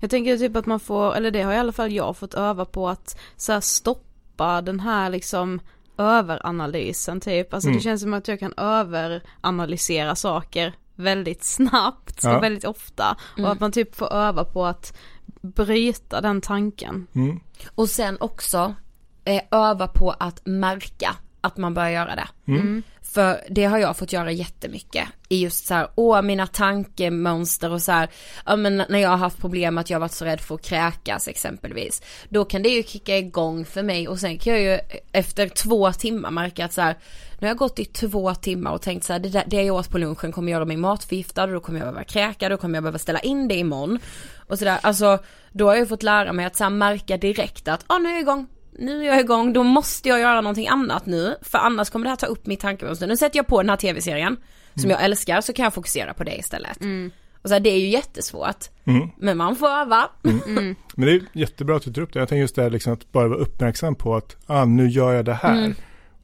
Jag 0.00 0.10
tänker 0.10 0.36
typ 0.38 0.56
att 0.56 0.66
man 0.66 0.80
får, 0.80 1.14
eller 1.16 1.30
det 1.30 1.42
har 1.42 1.52
i 1.52 1.56
alla 1.56 1.72
fall 1.72 1.92
jag 1.92 2.16
fått 2.16 2.34
öva 2.34 2.64
på 2.64 2.88
att 2.88 3.18
så 3.36 3.60
stoppa 3.60 4.62
den 4.62 4.80
här 4.80 5.10
liksom 5.10 5.60
överanalysen 5.98 7.20
typ. 7.20 7.54
Alltså 7.54 7.68
Mm. 7.68 7.78
det 7.78 7.82
känns 7.82 8.02
som 8.02 8.14
att 8.14 8.28
jag 8.28 8.40
kan 8.40 8.52
överanalysera 8.56 10.16
saker 10.16 10.72
väldigt 10.96 11.44
snabbt 11.44 12.20
Ja. 12.24 12.36
och 12.36 12.42
väldigt 12.42 12.64
ofta. 12.64 13.16
Mm. 13.36 13.44
Och 13.46 13.52
att 13.52 13.60
man 13.60 13.72
typ 13.72 13.94
får 13.94 14.12
öva 14.12 14.44
på 14.44 14.66
att 14.66 14.96
bryta 15.40 16.20
den 16.20 16.40
tanken. 16.40 17.06
Mm. 17.12 17.40
Och 17.74 17.88
sen 17.88 18.16
också 18.20 18.74
eh, 19.24 19.42
öva 19.50 19.88
på 19.88 20.10
att 20.10 20.46
märka 20.46 21.16
att 21.40 21.56
man 21.56 21.74
börjar 21.74 21.90
göra 21.90 22.16
det. 22.16 22.28
Mm. 22.46 22.82
För 23.12 23.40
det 23.50 23.64
har 23.64 23.78
jag 23.78 23.96
fått 23.96 24.12
göra 24.12 24.32
jättemycket. 24.32 25.08
I 25.28 25.42
just 25.42 25.66
så 25.66 25.74
här, 25.74 25.88
åh 25.94 26.22
mina 26.22 26.46
tankemönster 26.46 27.72
och 27.72 27.82
så 27.82 27.92
här, 27.92 28.08
ja 28.46 28.56
men 28.56 28.76
när 28.76 28.98
jag 28.98 29.08
har 29.08 29.16
haft 29.16 29.38
problem 29.38 29.78
att 29.78 29.90
jag 29.90 29.96
har 29.96 30.00
varit 30.00 30.12
så 30.12 30.24
rädd 30.24 30.40
för 30.40 30.54
att 30.54 30.62
kräkas 30.62 31.28
exempelvis. 31.28 32.02
Då 32.28 32.44
kan 32.44 32.62
det 32.62 32.68
ju 32.68 32.82
kicka 32.82 33.18
igång 33.18 33.64
för 33.64 33.82
mig 33.82 34.08
och 34.08 34.18
sen 34.18 34.38
kan 34.38 34.52
jag 34.52 34.62
ju 34.62 34.78
efter 35.12 35.48
två 35.48 35.92
timmar 35.92 36.30
märka 36.30 36.64
att 36.64 36.72
så 36.72 36.80
här, 36.80 36.96
nu 37.38 37.46
har 37.46 37.48
jag 37.48 37.56
gått 37.56 37.78
i 37.78 37.84
två 37.84 38.34
timmar 38.34 38.72
och 38.72 38.82
tänkt 38.82 39.04
så 39.04 39.12
här, 39.12 39.20
det, 39.20 39.28
där, 39.28 39.44
det 39.46 39.62
jag 39.62 39.76
åt 39.76 39.90
på 39.90 39.98
lunchen 39.98 40.32
kommer 40.32 40.52
göra 40.52 40.64
mig 40.64 40.76
matförgiftad 40.76 41.44
och 41.44 41.52
då 41.52 41.60
kommer 41.60 41.78
jag 41.78 41.86
behöva 41.86 42.04
kräka, 42.04 42.48
då 42.48 42.56
kommer 42.56 42.74
jag 42.76 42.82
behöva 42.82 42.98
ställa 42.98 43.20
in 43.20 43.48
det 43.48 43.54
imorgon. 43.54 43.98
Och 44.48 44.58
sådär, 44.58 44.78
alltså 44.82 45.18
då 45.52 45.66
har 45.66 45.72
jag 45.72 45.80
ju 45.80 45.86
fått 45.86 46.02
lära 46.02 46.32
mig 46.32 46.46
att 46.46 46.56
så 46.56 46.64
här, 46.64 46.70
märka 46.70 47.16
direkt 47.16 47.68
att, 47.68 47.84
ja 47.88 47.98
nu 47.98 48.08
är 48.08 48.12
jag 48.12 48.20
igång, 48.20 48.46
nu 48.78 49.00
är 49.02 49.06
jag 49.06 49.20
igång, 49.20 49.52
då 49.52 49.62
måste 49.62 50.08
jag 50.08 50.20
göra 50.20 50.40
någonting 50.40 50.68
annat 50.68 51.06
nu, 51.06 51.34
för 51.42 51.58
annars 51.58 51.90
kommer 51.90 52.04
det 52.04 52.10
här 52.10 52.16
ta 52.16 52.26
upp 52.26 52.46
mitt 52.46 52.60
tankemönster. 52.60 53.06
Nu 53.06 53.16
sätter 53.16 53.38
jag 53.38 53.46
på 53.46 53.62
den 53.62 53.70
här 53.70 53.76
tv-serien, 53.76 54.36
som 54.74 54.90
jag 54.90 55.04
älskar, 55.04 55.40
så 55.40 55.52
kan 55.52 55.62
jag 55.64 55.74
fokusera 55.74 56.14
på 56.14 56.24
det 56.24 56.36
istället. 56.36 56.78
Och 57.42 57.48
så 57.48 57.54
här, 57.54 57.60
det 57.60 57.70
är 57.70 57.78
ju 57.78 57.88
jättesvårt, 57.88 58.70
Mm. 58.84 59.08
men 59.16 59.36
man 59.36 59.56
får 59.56 59.68
öva. 59.68 60.10
Men 60.96 61.06
det 61.06 61.12
är 61.12 61.20
jättebra 61.32 61.76
att 61.76 61.82
du 61.82 61.92
tar 61.92 62.02
upp 62.02 62.12
det. 62.12 62.18
Jag 62.18 62.28
tänker 62.28 62.40
just 62.40 62.54
det 62.54 62.62
här 62.62 62.70
liksom 62.70 62.92
att 62.92 63.12
bara 63.12 63.28
vara 63.28 63.38
uppmärksam 63.38 63.94
på 63.94 64.16
att 64.16 64.36
ah, 64.46 64.64
nu 64.64 64.88
gör 64.88 65.12
jag 65.12 65.24
det 65.24 65.34
här. 65.34 65.58
Mm. 65.58 65.74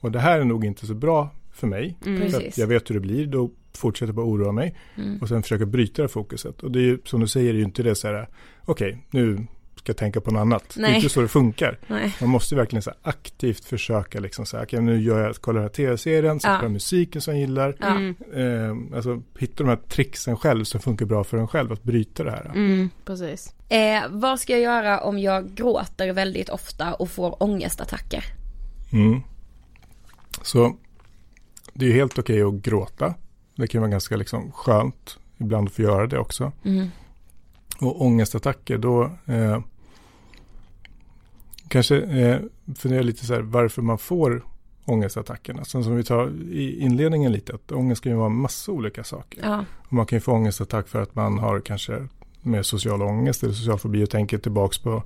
Och 0.00 0.12
det 0.12 0.18
här 0.20 0.40
är 0.40 0.44
nog 0.44 0.64
inte 0.64 0.86
så 0.86 0.94
bra 0.94 1.30
för 1.52 1.66
mig. 1.66 1.96
För 2.02 2.60
jag 2.60 2.66
vet 2.66 2.90
hur 2.90 2.94
det 2.94 3.00
blir, 3.00 3.26
då 3.26 3.50
fortsätter 3.74 4.06
jag 4.08 4.14
bara 4.14 4.26
oroa 4.26 4.52
mig. 4.52 4.76
Mm. 4.96 5.18
Och 5.22 5.28
sen 5.28 5.42
försöka 5.42 5.66
bryta 5.66 6.02
det 6.02 6.08
fokuset. 6.08 6.62
Och 6.62 6.70
det 6.70 6.78
är 6.78 6.82
ju 6.82 6.98
som 7.04 7.20
du 7.20 7.26
säger, 7.26 7.52
det 7.52 7.56
är 7.56 7.60
ju 7.60 7.64
inte 7.64 7.82
det 7.82 7.94
så 7.94 8.08
här, 8.08 8.28
okej, 8.64 9.06
nu 9.10 9.46
ska 9.78 9.94
tänka 9.94 10.20
på 10.20 10.30
något 10.30 10.40
annat. 10.40 10.64
Det 10.74 10.80
är 10.80 10.82
Nej. 10.82 10.94
inte 10.96 11.08
så 11.08 11.20
det 11.20 11.28
funkar. 11.28 11.78
Nej. 11.86 12.14
Man 12.20 12.30
måste 12.30 12.54
verkligen 12.54 12.82
så 12.82 12.92
aktivt 13.02 13.64
försöka 13.64 14.20
liksom 14.20 14.46
så 14.46 14.56
här, 14.56 14.80
nu 14.80 15.00
gör 15.00 15.22
jag, 15.26 15.36
kollar 15.36 15.60
den 15.60 15.64
här 15.68 15.74
tv-serien, 15.74 16.40
sätter 16.40 16.54
Ja. 16.54 16.60
på 16.60 16.68
musiken 16.68 17.22
som 17.22 17.34
jag 17.34 17.40
gillar. 17.40 17.76
Ja. 17.80 18.00
Eh, 18.40 18.96
alltså 18.96 19.22
hitta 19.38 19.64
de 19.64 19.68
här 19.68 19.76
tricksen 19.76 20.36
själv 20.36 20.64
som 20.64 20.80
funkar 20.80 21.06
bra 21.06 21.24
för 21.24 21.38
en 21.38 21.48
själv, 21.48 21.72
att 21.72 21.82
bryta 21.82 22.24
det 22.24 22.30
här. 22.30 22.50
Mm, 22.54 22.90
precis. 23.04 23.54
Eh, 23.68 24.02
vad 24.10 24.40
ska 24.40 24.52
jag 24.52 24.60
göra 24.62 25.00
om 25.00 25.18
jag 25.18 25.50
gråter 25.54 26.12
väldigt 26.12 26.48
ofta 26.48 26.94
och 26.94 27.10
får 27.10 27.42
ångestattacker? 27.42 28.24
Mm. 28.92 29.20
Så 30.42 30.76
det 31.72 31.84
är 31.84 31.88
ju 31.88 31.94
helt 31.94 32.18
okej 32.18 32.42
att 32.42 32.54
gråta. 32.54 33.14
Det 33.54 33.66
kan 33.66 33.80
vara 33.80 33.90
ganska 33.90 34.16
liksom 34.16 34.52
skönt 34.52 35.18
ibland 35.38 35.68
att 35.68 35.74
få 35.74 35.82
göra 35.82 36.06
det 36.06 36.18
också. 36.18 36.52
Mm. 36.64 36.90
Och 37.80 38.02
ångestattacker 38.02 38.78
då 38.78 39.10
eh, 39.26 39.60
kanske 41.68 42.00
eh, 42.00 42.40
fundera 42.76 43.02
lite 43.02 43.26
så 43.26 43.34
här 43.34 43.40
varför 43.40 43.82
man 43.82 43.98
får 43.98 44.44
ångestattackerna. 44.84 45.64
Sen 45.64 45.84
som 45.84 45.96
vi 45.96 46.04
tar 46.04 46.32
i 46.50 46.80
inledningen 46.80 47.32
lite 47.32 47.54
att 47.54 47.72
ångest 47.72 48.02
kan 48.02 48.12
ju 48.12 48.18
vara 48.18 48.28
massa 48.28 48.72
olika 48.72 49.04
saker. 49.04 49.40
Ja. 49.42 49.64
Man 49.88 50.06
kan 50.06 50.16
ju 50.16 50.20
få 50.20 50.32
ångestattack 50.32 50.88
för 50.88 51.02
att 51.02 51.14
man 51.14 51.38
har 51.38 51.60
kanske 51.60 52.08
mer 52.42 52.62
social 52.62 53.02
ångest 53.02 53.42
eller 53.42 53.54
social 53.54 53.78
fobi 53.78 54.04
och 54.04 54.10
tänker 54.10 54.38
tillbaks 54.38 54.78
på 54.78 55.02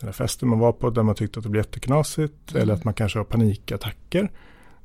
den 0.00 0.06
här 0.06 0.12
festen 0.12 0.48
man 0.48 0.58
var 0.58 0.72
på 0.72 0.90
där 0.90 1.02
man 1.02 1.14
tyckte 1.14 1.38
att 1.38 1.44
det 1.44 1.50
blev 1.50 1.64
jätteknasigt. 1.64 2.50
Mm. 2.50 2.62
Eller 2.62 2.74
att 2.74 2.84
man 2.84 2.94
kanske 2.94 3.18
har 3.18 3.24
panikattacker. 3.24 4.30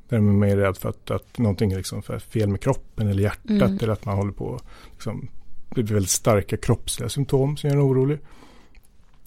Där 0.08 0.20
man 0.20 0.48
är 0.50 0.56
rädd 0.56 0.76
för 0.76 0.88
att, 0.88 1.10
att 1.10 1.38
någonting 1.38 1.72
är 1.72 1.76
liksom 1.76 2.02
för 2.02 2.18
fel 2.18 2.48
med 2.48 2.60
kroppen 2.60 3.08
eller 3.08 3.22
hjärtat. 3.22 3.50
Mm. 3.50 3.78
Eller 3.82 3.92
att 3.92 4.04
man 4.04 4.16
håller 4.16 4.32
på 4.32 4.60
liksom, 4.92 5.28
det 5.74 5.82
blir 5.82 5.94
väldigt 5.94 6.10
starka 6.10 6.56
kroppsliga 6.56 7.08
symptom 7.08 7.56
som 7.56 7.70
gör 7.70 7.76
en 7.76 7.82
orolig. 7.82 8.18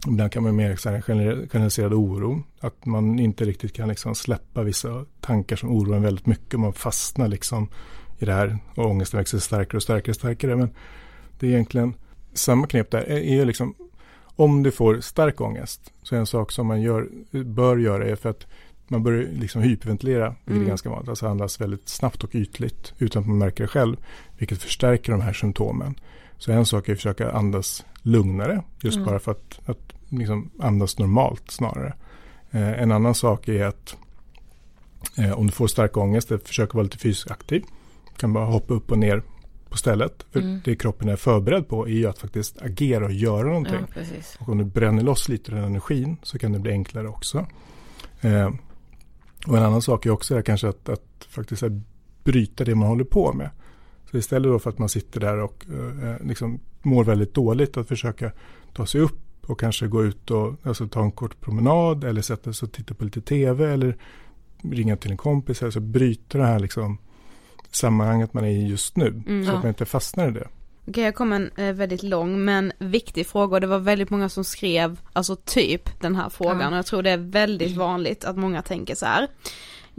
Ibland 0.08 0.32
kan 0.32 0.44
man 0.44 0.56
mer 0.56 0.76
gener- 0.76 1.48
generaliserad 1.48 1.94
oro. 1.94 2.44
Att 2.60 2.86
man 2.86 3.20
inte 3.20 3.46
riktigt 3.46 3.74
kan 3.74 3.90
liksom 3.90 4.16
släppa 4.16 4.64
vissa 4.64 5.06
tankar 5.22 5.56
som 5.56 5.70
oroar 5.70 5.96
en 5.96 6.04
väldigt 6.04 6.26
mycket. 6.26 6.60
Man 6.60 6.74
fastnar 6.74 7.28
liksom 7.28 7.68
i 8.20 8.26
det 8.26 8.34
här 8.34 8.58
och 8.76 8.86
ångesten 8.86 9.18
växer 9.18 9.40
starkare 9.40 9.78
och 9.78 9.84
starkare 9.84 10.12
och 10.12 10.16
starkare. 10.16 10.56
Men 10.56 10.70
det 11.40 11.48
är 11.48 11.52
egentligen 11.52 11.94
samma 12.34 12.68
knep 12.68 12.92
där. 12.92 13.02
Är 13.02 13.18
är 13.42 13.46
liksom, 13.46 13.76
om 14.36 14.64
du 14.64 14.72
får 14.72 15.00
stark 15.00 15.42
ångest 15.42 15.94
så 16.04 16.16
är 16.16 16.20
en 16.20 16.26
sak 16.26 16.52
som 16.52 16.68
man 16.68 16.82
gör, 16.82 17.10
bör 17.32 17.78
göra 17.78 18.06
är 18.06 18.16
för 18.16 18.30
att 18.30 18.48
man 18.88 19.04
börjar 19.04 19.28
liksom 19.34 19.62
hyperventilera, 19.62 20.28
vilket 20.30 20.52
Mm. 20.52 20.64
är 20.64 20.68
ganska 20.68 20.89
vanligt. 20.89 21.10
Alltså 21.10 21.28
andas 21.28 21.62
väldigt 21.62 21.89
snabbt 21.89 22.24
och 22.24 22.36
ytligt 22.36 22.93
utan 22.98 23.22
att 23.22 23.28
man 23.28 23.38
märker 23.38 23.64
det 23.64 23.68
själv. 23.68 23.98
Vilket 24.38 24.62
förstärker 24.62 25.12
de 25.12 25.22
här 25.22 25.34
symptomen. 25.34 25.95
Så 26.38 26.52
en 26.52 26.66
sak 26.66 26.90
är 26.90 26.94
att 26.94 26.98
försöka 27.00 27.32
andas 27.32 27.86
lugnare. 28.02 28.64
Just 28.82 28.96
Mm. 28.98 29.08
bara 29.08 29.20
för 29.20 29.32
att, 29.32 29.60
att 29.66 29.94
liksom 30.10 30.50
andas 30.60 31.00
normalt 31.00 31.52
snarare. 31.52 31.94
Eh, 32.52 32.82
en 32.82 32.92
annan 32.92 33.16
sak 33.16 33.48
är 33.48 33.66
att 33.66 33.96
eh, 35.18 35.32
om 35.40 35.46
du 35.46 35.52
får 35.52 35.68
stark 35.68 35.98
ångest, 35.98 36.32
att 36.32 36.48
försöka 36.48 36.74
vara 36.74 36.84
lite 36.84 36.98
fysiskt 36.98 37.32
aktiv. 37.32 37.64
Du 38.14 38.20
kan 38.20 38.34
bara 38.34 38.46
hoppa 38.46 38.74
upp 38.74 38.92
och 38.92 38.98
ner 39.00 39.24
på 39.70 39.78
stället. 39.78 40.26
För 40.32 40.40
Mm. 40.40 40.62
det 40.66 40.76
kroppen 40.76 41.10
är 41.10 41.16
förberedd 41.16 41.68
på 41.68 41.88
är 41.88 41.92
ju 41.92 42.06
att 42.08 42.20
faktiskt 42.20 42.62
agera 42.62 43.06
och 43.06 43.12
göra 43.12 43.48
någonting. 43.48 43.86
Ja. 43.96 44.02
Och 44.40 44.50
om 44.50 44.58
du 44.58 44.64
bränner 44.64 45.04
loss 45.04 45.30
lite 45.30 45.52
av 45.52 45.56
den 45.58 45.66
energin 45.66 46.18
så 46.24 46.40
kan 46.40 46.52
det 46.52 46.60
bli 46.60 46.72
enklare 46.72 47.08
också. 47.08 47.46
Eh, 48.22 48.50
och 49.48 49.58
en 49.58 49.64
annan 49.64 49.82
sak 49.82 50.06
är 50.06 50.10
också 50.10 50.42
kanske 50.42 50.68
att, 50.70 50.90
att 50.90 51.28
faktiskt 51.30 51.64
bryta 52.24 52.64
det 52.64 52.76
man 52.76 52.88
håller 52.88 53.04
på 53.04 53.34
med. 53.34 53.50
Så 54.12 54.18
istället 54.18 54.51
då 54.51 54.60
för 54.60 54.70
att 54.70 54.78
man 54.80 54.89
sitter 54.89 55.20
där 55.20 55.38
och 55.38 55.66
eh, 56.03 56.28
liksom 56.28 56.60
mår 56.82 57.03
väldigt 57.03 57.34
dåligt 57.34 57.78
att 57.78 57.88
försöka 57.88 58.32
ta 58.74 58.86
sig 58.86 59.01
upp 59.01 59.20
och 59.45 59.60
kanske 59.60 59.88
gå 59.88 60.03
ut 60.03 60.32
och 60.32 60.53
alltså, 60.64 60.88
ta 60.88 61.01
en 61.01 61.12
kort 61.12 61.41
promenad 61.41 62.03
eller 62.03 62.22
sätta 62.22 62.53
sig 62.53 62.66
och 62.66 62.72
titta 62.72 62.93
på 62.93 63.03
lite 63.05 63.22
tv 63.22 63.74
eller 63.74 63.97
ringa 64.62 64.97
till 64.97 65.12
en 65.12 65.18
kompis. 65.18 65.64
Alltså 65.64 65.80
bryta 65.80 66.38
det 66.38 66.45
här 66.45 66.60
liksom 66.60 66.97
sammanhanget 67.72 68.34
man 68.34 68.43
är 68.45 68.49
i 68.49 68.68
just 68.68 68.97
nu. 68.97 69.08
Mm. 69.28 69.45
så 69.45 69.51
Ja. 69.51 69.55
att 69.58 69.64
man 69.64 69.70
inte 69.70 69.86
fastnar 69.86 70.28
i 70.28 70.32
det. 70.32 70.47
Okej, 70.88 71.03
jag 71.03 71.16
kom 71.16 71.34
en 71.34 71.51
eh, 71.58 71.74
väldigt 71.74 72.03
lång 72.03 72.45
men 72.45 72.72
viktig 72.80 73.28
fråga 73.28 73.55
och 73.55 73.62
det 73.62 73.68
var 73.68 73.80
väldigt 73.80 74.10
många 74.10 74.30
som 74.30 74.43
skrev, 74.43 74.99
alltså 75.14 75.36
typ 75.36 76.01
den 76.01 76.16
här 76.16 76.30
frågan 76.30 76.60
Ja. 76.62 76.70
och 76.70 76.78
jag 76.78 76.86
tror 76.86 77.03
det 77.03 77.10
är 77.10 77.18
väldigt 77.18 77.78
vanligt 77.78 78.26
att 78.26 78.38
många 78.38 78.62
tänker 78.62 78.95
så 78.95 79.05
här. 79.05 79.28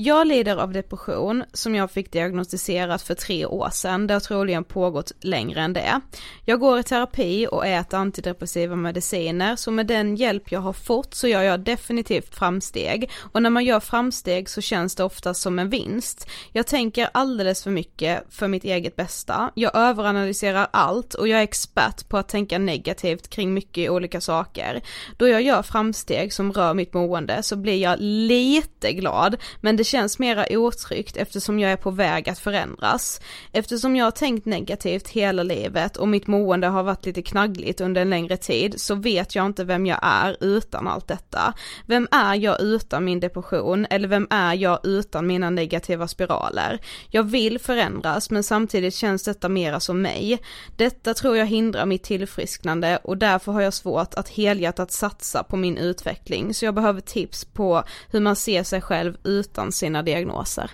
Jag 0.00 0.26
lider 0.26 0.56
av 0.56 0.72
depression 0.72 1.44
som 1.52 1.74
jag 1.74 1.90
fick 1.90 2.12
diagnostiserat 2.12 3.02
för 3.02 3.14
tre 3.14 3.46
år 3.46 3.68
sedan. 3.72 4.06
Det 4.06 4.14
har 4.14 4.20
troligen 4.20 4.64
pågått 4.64 5.12
längre 5.20 5.60
än 5.60 5.72
det. 5.72 6.00
Jag 6.44 6.60
går 6.60 6.78
i 6.78 6.82
terapi 6.82 7.46
och 7.50 7.66
äter 7.66 7.98
antidepressiva 7.98 8.76
mediciner 8.76 9.56
så 9.56 9.70
med 9.70 9.86
den 9.86 10.16
hjälp 10.16 10.52
jag 10.52 10.60
har 10.60 10.72
fått 10.72 11.14
så 11.14 11.28
gör 11.28 11.42
jag 11.42 11.60
definitivt 11.60 12.34
framsteg. 12.34 13.10
Och 13.32 13.42
när 13.42 13.50
man 13.50 13.64
gör 13.64 13.80
framsteg 13.80 14.48
så 14.48 14.60
känns 14.60 14.94
det 14.94 15.04
ofta 15.04 15.34
som 15.34 15.58
en 15.58 15.70
vinst. 15.70 16.28
Jag 16.52 16.66
tänker 16.66 17.08
alldeles 17.12 17.62
för 17.62 17.70
mycket 17.70 18.24
för 18.30 18.48
mitt 18.48 18.64
eget 18.64 18.96
bästa. 18.96 19.50
Jag 19.54 19.76
överanalyserar 19.76 20.68
allt 20.70 21.14
och 21.14 21.28
jag 21.28 21.38
är 21.38 21.44
expert 21.44 22.08
på 22.08 22.18
att 22.18 22.28
tänka 22.28 22.58
negativt 22.58 23.28
kring 23.28 23.54
mycket 23.54 23.90
olika 23.90 24.20
saker. 24.20 24.80
Då 25.16 25.28
jag 25.28 25.42
gör 25.42 25.62
framsteg 25.62 26.32
som 26.32 26.52
rör 26.52 26.74
mitt 26.74 26.94
mående 26.94 27.42
så 27.42 27.56
blir 27.56 27.82
jag 27.82 27.96
lite 28.00 28.92
glad 28.92 29.36
men 29.60 29.76
det 29.76 29.87
känns 29.88 30.18
mera 30.18 30.46
otryggt 30.50 31.16
eftersom 31.16 31.58
jag 31.58 31.72
är 31.72 31.76
på 31.76 31.90
väg 31.90 32.28
att 32.28 32.38
förändras. 32.38 33.20
Eftersom 33.52 33.96
jag 33.96 34.04
har 34.04 34.10
tänkt 34.10 34.46
negativt 34.46 35.08
hela 35.08 35.42
livet 35.42 35.96
och 35.96 36.08
mitt 36.08 36.26
mående 36.26 36.66
har 36.66 36.82
varit 36.82 37.06
lite 37.06 37.22
knaggligt 37.22 37.80
under 37.80 38.02
en 38.02 38.10
längre 38.10 38.36
tid 38.36 38.80
så 38.80 38.94
vet 38.94 39.34
jag 39.34 39.46
inte 39.46 39.64
vem 39.64 39.86
jag 39.86 39.98
är 40.02 40.36
utan 40.40 40.88
allt 40.88 41.08
detta. 41.08 41.54
Vem 41.86 42.08
är 42.10 42.34
jag 42.34 42.60
utan 42.60 43.04
min 43.04 43.20
depression 43.20 43.86
eller 43.90 44.08
vem 44.08 44.26
är 44.30 44.54
jag 44.54 44.80
utan 44.82 45.26
mina 45.26 45.50
negativa 45.50 46.08
spiraler? 46.08 46.78
Jag 47.10 47.22
vill 47.22 47.58
förändras 47.58 48.30
men 48.30 48.42
samtidigt 48.42 48.94
känns 48.94 49.24
detta 49.24 49.48
mera 49.48 49.80
som 49.80 50.02
mig. 50.02 50.38
Detta 50.76 51.14
tror 51.14 51.36
jag 51.36 51.46
hindrar 51.46 51.86
mitt 51.86 52.02
tillfrisknande 52.02 52.98
och 53.04 53.18
därför 53.18 53.52
har 53.52 53.60
jag 53.60 53.74
svårt 53.74 54.14
att 54.14 54.28
helhjärtat 54.28 54.92
satsa 54.92 55.42
på 55.42 55.56
min 55.56 55.76
utveckling 55.78 56.54
så 56.54 56.64
jag 56.64 56.74
behöver 56.74 57.00
tips 57.00 57.44
på 57.44 57.82
hur 58.10 58.20
man 58.20 58.36
ser 58.36 58.62
sig 58.62 58.80
själv 58.80 59.16
utan 59.24 59.72
sina 59.78 60.02
diagnoser. 60.02 60.70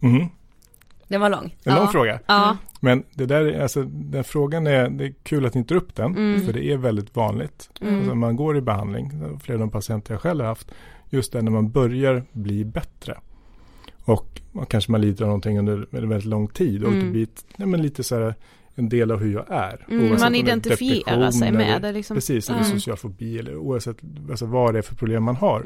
Mhm. 0.00 0.28
Den 1.08 1.20
var 1.20 1.30
lång. 1.30 1.56
En 1.64 1.74
lång 1.74 1.84
Ja. 1.84 1.90
fråga. 1.92 2.20
Ja, 2.26 2.56
Men 2.80 3.04
det 3.14 3.26
där, 3.26 3.44
är- 3.44 3.62
alltså, 3.62 3.82
den 3.82 4.24
frågan 4.24 4.66
är, 4.66 4.88
det 4.90 5.04
är 5.04 5.14
kul 5.22 5.46
att 5.46 5.54
ni 5.54 5.64
tar 5.64 5.76
upp 5.76 5.94
den, 5.94 6.16
Mm. 6.16 6.40
för 6.46 6.52
det 6.52 6.64
är 6.72 6.76
väldigt 6.76 7.16
vanligt. 7.16 7.70
Mm. 7.80 7.98
Alltså, 7.98 8.14
man 8.14 8.36
går 8.36 8.56
i 8.56 8.60
behandling, 8.60 9.10
flera 9.42 9.56
av 9.56 9.60
de 9.60 9.70
patienter 9.70 10.14
jag 10.14 10.20
själv 10.20 10.40
har 10.40 10.48
haft, 10.48 10.70
just 11.10 11.32
det 11.32 11.42
när 11.42 11.50
man 11.50 11.70
börjar 11.70 12.24
bli 12.32 12.64
bättre. 12.64 13.18
Och 14.04 14.40
man 14.52 14.66
kanske 14.66 14.92
man 14.92 15.00
lider 15.00 15.22
av 15.22 15.28
någonting 15.28 15.58
under 15.58 15.86
väldigt 15.90 16.24
lång 16.24 16.48
tid 16.48 16.84
och 16.84 16.92
Mm. 16.92 17.04
det 17.04 17.10
blir 17.10 17.22
ett, 17.22 17.44
nej, 17.56 17.68
men 17.68 17.82
lite 17.82 18.02
så 18.04 18.14
här 18.20 18.34
en 18.74 18.88
del 18.88 19.10
av 19.10 19.18
hur 19.20 19.32
jag 19.32 19.44
är. 19.50 19.86
mm, 19.90 20.16
man 20.20 20.34
identifierar 20.34 21.30
sig 21.30 21.52
med 21.52 21.60
eller- 21.68 21.80
det 21.80 21.92
liksom. 21.92 22.14
Precis, 22.16 22.48
eller 22.50 22.58
Mm. 22.60 22.70
social 22.70 22.96
fobi 22.96 23.38
eller 23.38 23.56
oavsett 23.56 23.96
alltså, 24.30 24.46
vad 24.46 24.74
det 24.74 24.78
är 24.78 24.82
för 24.82 24.94
problem 24.94 25.22
man 25.22 25.36
har. 25.36 25.60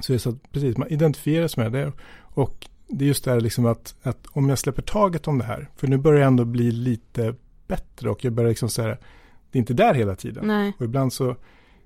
Så 0.00 0.12
det 0.12 0.16
är 0.16 0.18
så 0.18 0.30
att 0.30 0.52
precis, 0.52 0.76
man 0.76 0.88
identifierar 0.88 1.48
sig 1.48 1.62
med 1.64 1.72
det. 1.72 1.92
Och 2.20 2.66
det 2.88 3.04
är 3.04 3.08
just 3.08 3.24
det 3.24 3.30
här 3.30 3.40
liksom 3.40 3.66
att, 3.66 3.94
att 4.02 4.26
om 4.32 4.48
jag 4.48 4.58
släpper 4.58 4.82
taget 4.82 5.28
om 5.28 5.38
det 5.38 5.44
här, 5.44 5.68
för 5.76 5.86
nu 5.86 5.96
börjar 5.98 6.20
jag 6.20 6.26
ändå 6.26 6.44
bli 6.44 6.72
lite 6.72 7.34
bättre 7.66 8.10
och 8.10 8.24
jag 8.24 8.32
börjar 8.32 8.48
liksom 8.48 8.68
säga, 8.68 8.96
det 9.50 9.58
är 9.58 9.60
inte 9.60 9.74
där 9.74 9.94
hela 9.94 10.14
tiden. 10.16 10.46
Nej. 10.46 10.72
Och 10.78 10.84
ibland 10.84 11.12
så, 11.12 11.36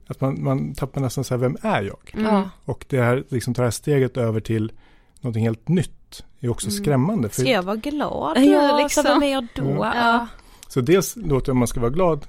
att 0.07 0.21
man, 0.21 0.43
man 0.43 0.75
tappar 0.75 1.01
nästan 1.01 1.25
så 1.25 1.35
här, 1.35 1.39
vem 1.39 1.57
är 1.63 1.83
jag? 1.83 2.27
Mm. 2.27 2.43
Och 2.65 2.85
det 2.89 3.01
här, 3.03 3.25
liksom 3.29 3.55
tar 3.55 3.63
det 3.63 3.67
här 3.67 3.71
steget 3.71 4.17
över 4.17 4.41
till 4.41 4.73
någonting 5.21 5.45
helt 5.45 5.69
nytt 5.69 6.25
är 6.41 6.49
också 6.49 6.69
Mm. 6.69 6.83
skrämmande. 6.83 7.29
För, 7.29 7.41
Ska 7.41 7.51
jag 7.51 7.63
vara 7.63 7.77
glad 7.77 8.39
Ja, 8.39 8.79
liksom. 8.83 9.05
vem 9.05 9.23
är 9.23 9.33
jag 9.33 9.47
då? 9.55 9.65
Ja. 9.65 9.93
Ja. 9.95 10.27
Så 10.69 10.81
dels 10.81 11.17
låter 11.17 11.53
om 11.53 11.59
man 11.59 11.69
ska 11.69 11.81
vara 11.81 11.91
glad 11.91 12.27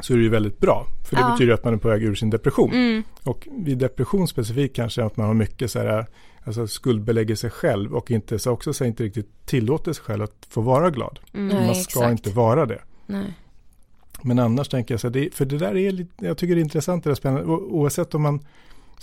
så 0.00 0.12
är 0.12 0.16
det 0.16 0.22
ju 0.22 0.28
väldigt 0.28 0.58
bra. 0.58 0.86
För 1.08 1.16
det 1.16 1.22
Ja. 1.22 1.32
betyder 1.32 1.54
att 1.54 1.64
man 1.64 1.74
är 1.74 1.78
på 1.78 1.88
väg 1.88 2.02
ur 2.02 2.14
sin 2.14 2.30
depression. 2.30 2.72
Mm. 2.72 3.02
Och 3.24 3.48
vid 3.52 3.78
depression 3.78 4.28
specifikt 4.28 4.76
kanske 4.76 5.04
att 5.04 5.16
man 5.16 5.26
har 5.26 5.34
mycket 5.34 5.70
så 5.70 5.78
här, 5.78 6.06
alltså 6.44 6.66
skuldbelägger 6.66 7.34
sig 7.34 7.50
själv 7.50 7.94
och 7.94 8.10
inte, 8.10 8.38
så 8.38 8.50
också 8.50 8.72
så 8.72 8.84
inte 8.84 9.02
riktigt 9.04 9.46
tillåter 9.46 9.92
sig 9.92 10.04
själv 10.04 10.22
att 10.22 10.46
få 10.50 10.60
vara 10.60 10.90
glad. 10.90 11.18
Mm. 11.34 11.48
Nej, 11.48 11.66
man 11.66 11.74
ska 11.74 12.00
exakt. 12.00 12.10
inte 12.26 12.30
vara 12.36 12.66
det. 12.66 12.80
Nej. 13.06 13.34
Men 14.22 14.38
annars 14.38 14.68
tänker 14.68 14.94
jag 14.94 15.00
så 15.00 15.06
här, 15.06 15.12
det, 15.12 15.34
för 15.34 15.44
det 15.44 15.58
där 15.58 15.76
är 15.76 15.90
lite, 15.92 16.26
jag 16.26 16.38
tycker 16.38 16.54
det 16.54 16.60
är 16.60 16.62
intressant, 16.62 17.06
är 17.06 17.14
spännande, 17.14 17.46
O, 17.46 17.66
oavsett 17.70 18.14
om 18.14 18.22
man 18.22 18.40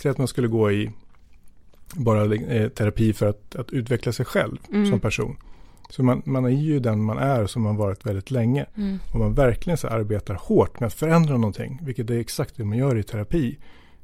säger 0.02 0.10
att 0.10 0.18
man 0.18 0.28
skulle 0.28 0.48
gå 0.48 0.70
i 0.72 0.90
bara 1.94 2.34
eh, 2.34 2.68
terapi 2.68 3.12
för 3.12 3.26
att, 3.26 3.56
att 3.56 3.70
utveckla 3.70 4.12
sig 4.12 4.26
själv 4.26 4.56
Mm. 4.72 4.90
som 4.90 5.00
person. 5.00 5.36
Så 5.88 6.02
man, 6.02 6.22
man 6.24 6.44
är 6.44 6.50
ju 6.50 6.80
den 6.80 7.02
man 7.02 7.18
är 7.18 7.46
som 7.46 7.62
man 7.62 7.76
varit 7.76 8.06
väldigt 8.06 8.30
länge. 8.30 8.66
Mm. 8.76 8.98
Om 9.12 9.20
man 9.20 9.34
verkligen 9.34 9.76
så 9.76 9.88
arbetar 9.88 10.34
hårt 10.34 10.80
med 10.80 10.86
att 10.86 10.94
förändra 10.94 11.36
någonting, 11.36 11.78
vilket 11.82 12.10
är 12.10 12.18
exakt 12.18 12.56
det 12.56 12.64
man 12.64 12.78
gör 12.78 12.98
i 12.98 13.02
terapi, 13.02 13.58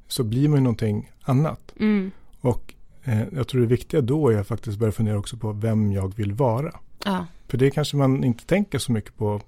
så 0.09 0.24
blir 0.24 0.49
man 0.49 0.59
ju 0.59 0.62
någonting 0.62 1.11
annat. 1.22 1.74
Mm. 1.80 2.11
Och 2.41 2.74
eh, 3.05 3.22
jag 3.33 3.49
tror 3.49 3.61
det 3.61 3.66
viktiga 3.66 4.01
då 4.01 4.28
är 4.28 4.39
att 4.39 4.47
faktiskt 4.47 4.78
börja 4.78 4.93
fundera 4.93 5.18
också 5.18 5.37
på 5.37 5.53
vem 5.53 5.93
jag 5.93 6.16
vill 6.16 6.33
vara. 6.33 6.80
Ja. 7.05 7.26
För 7.49 7.59
det 7.59 7.70
kanske 7.70 7.97
man 7.97 8.24
inte 8.24 8.47
tänker 8.47 8.78
så 8.78 8.93
mycket 8.93 9.16
på 9.16 9.41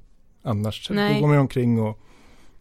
annars. 0.43 0.91
Nej. 0.91 1.15
Då 1.15 1.21
går 1.21 1.27
man 1.27 1.37
ju 1.37 1.41
omkring 1.41 1.81
och 1.81 2.01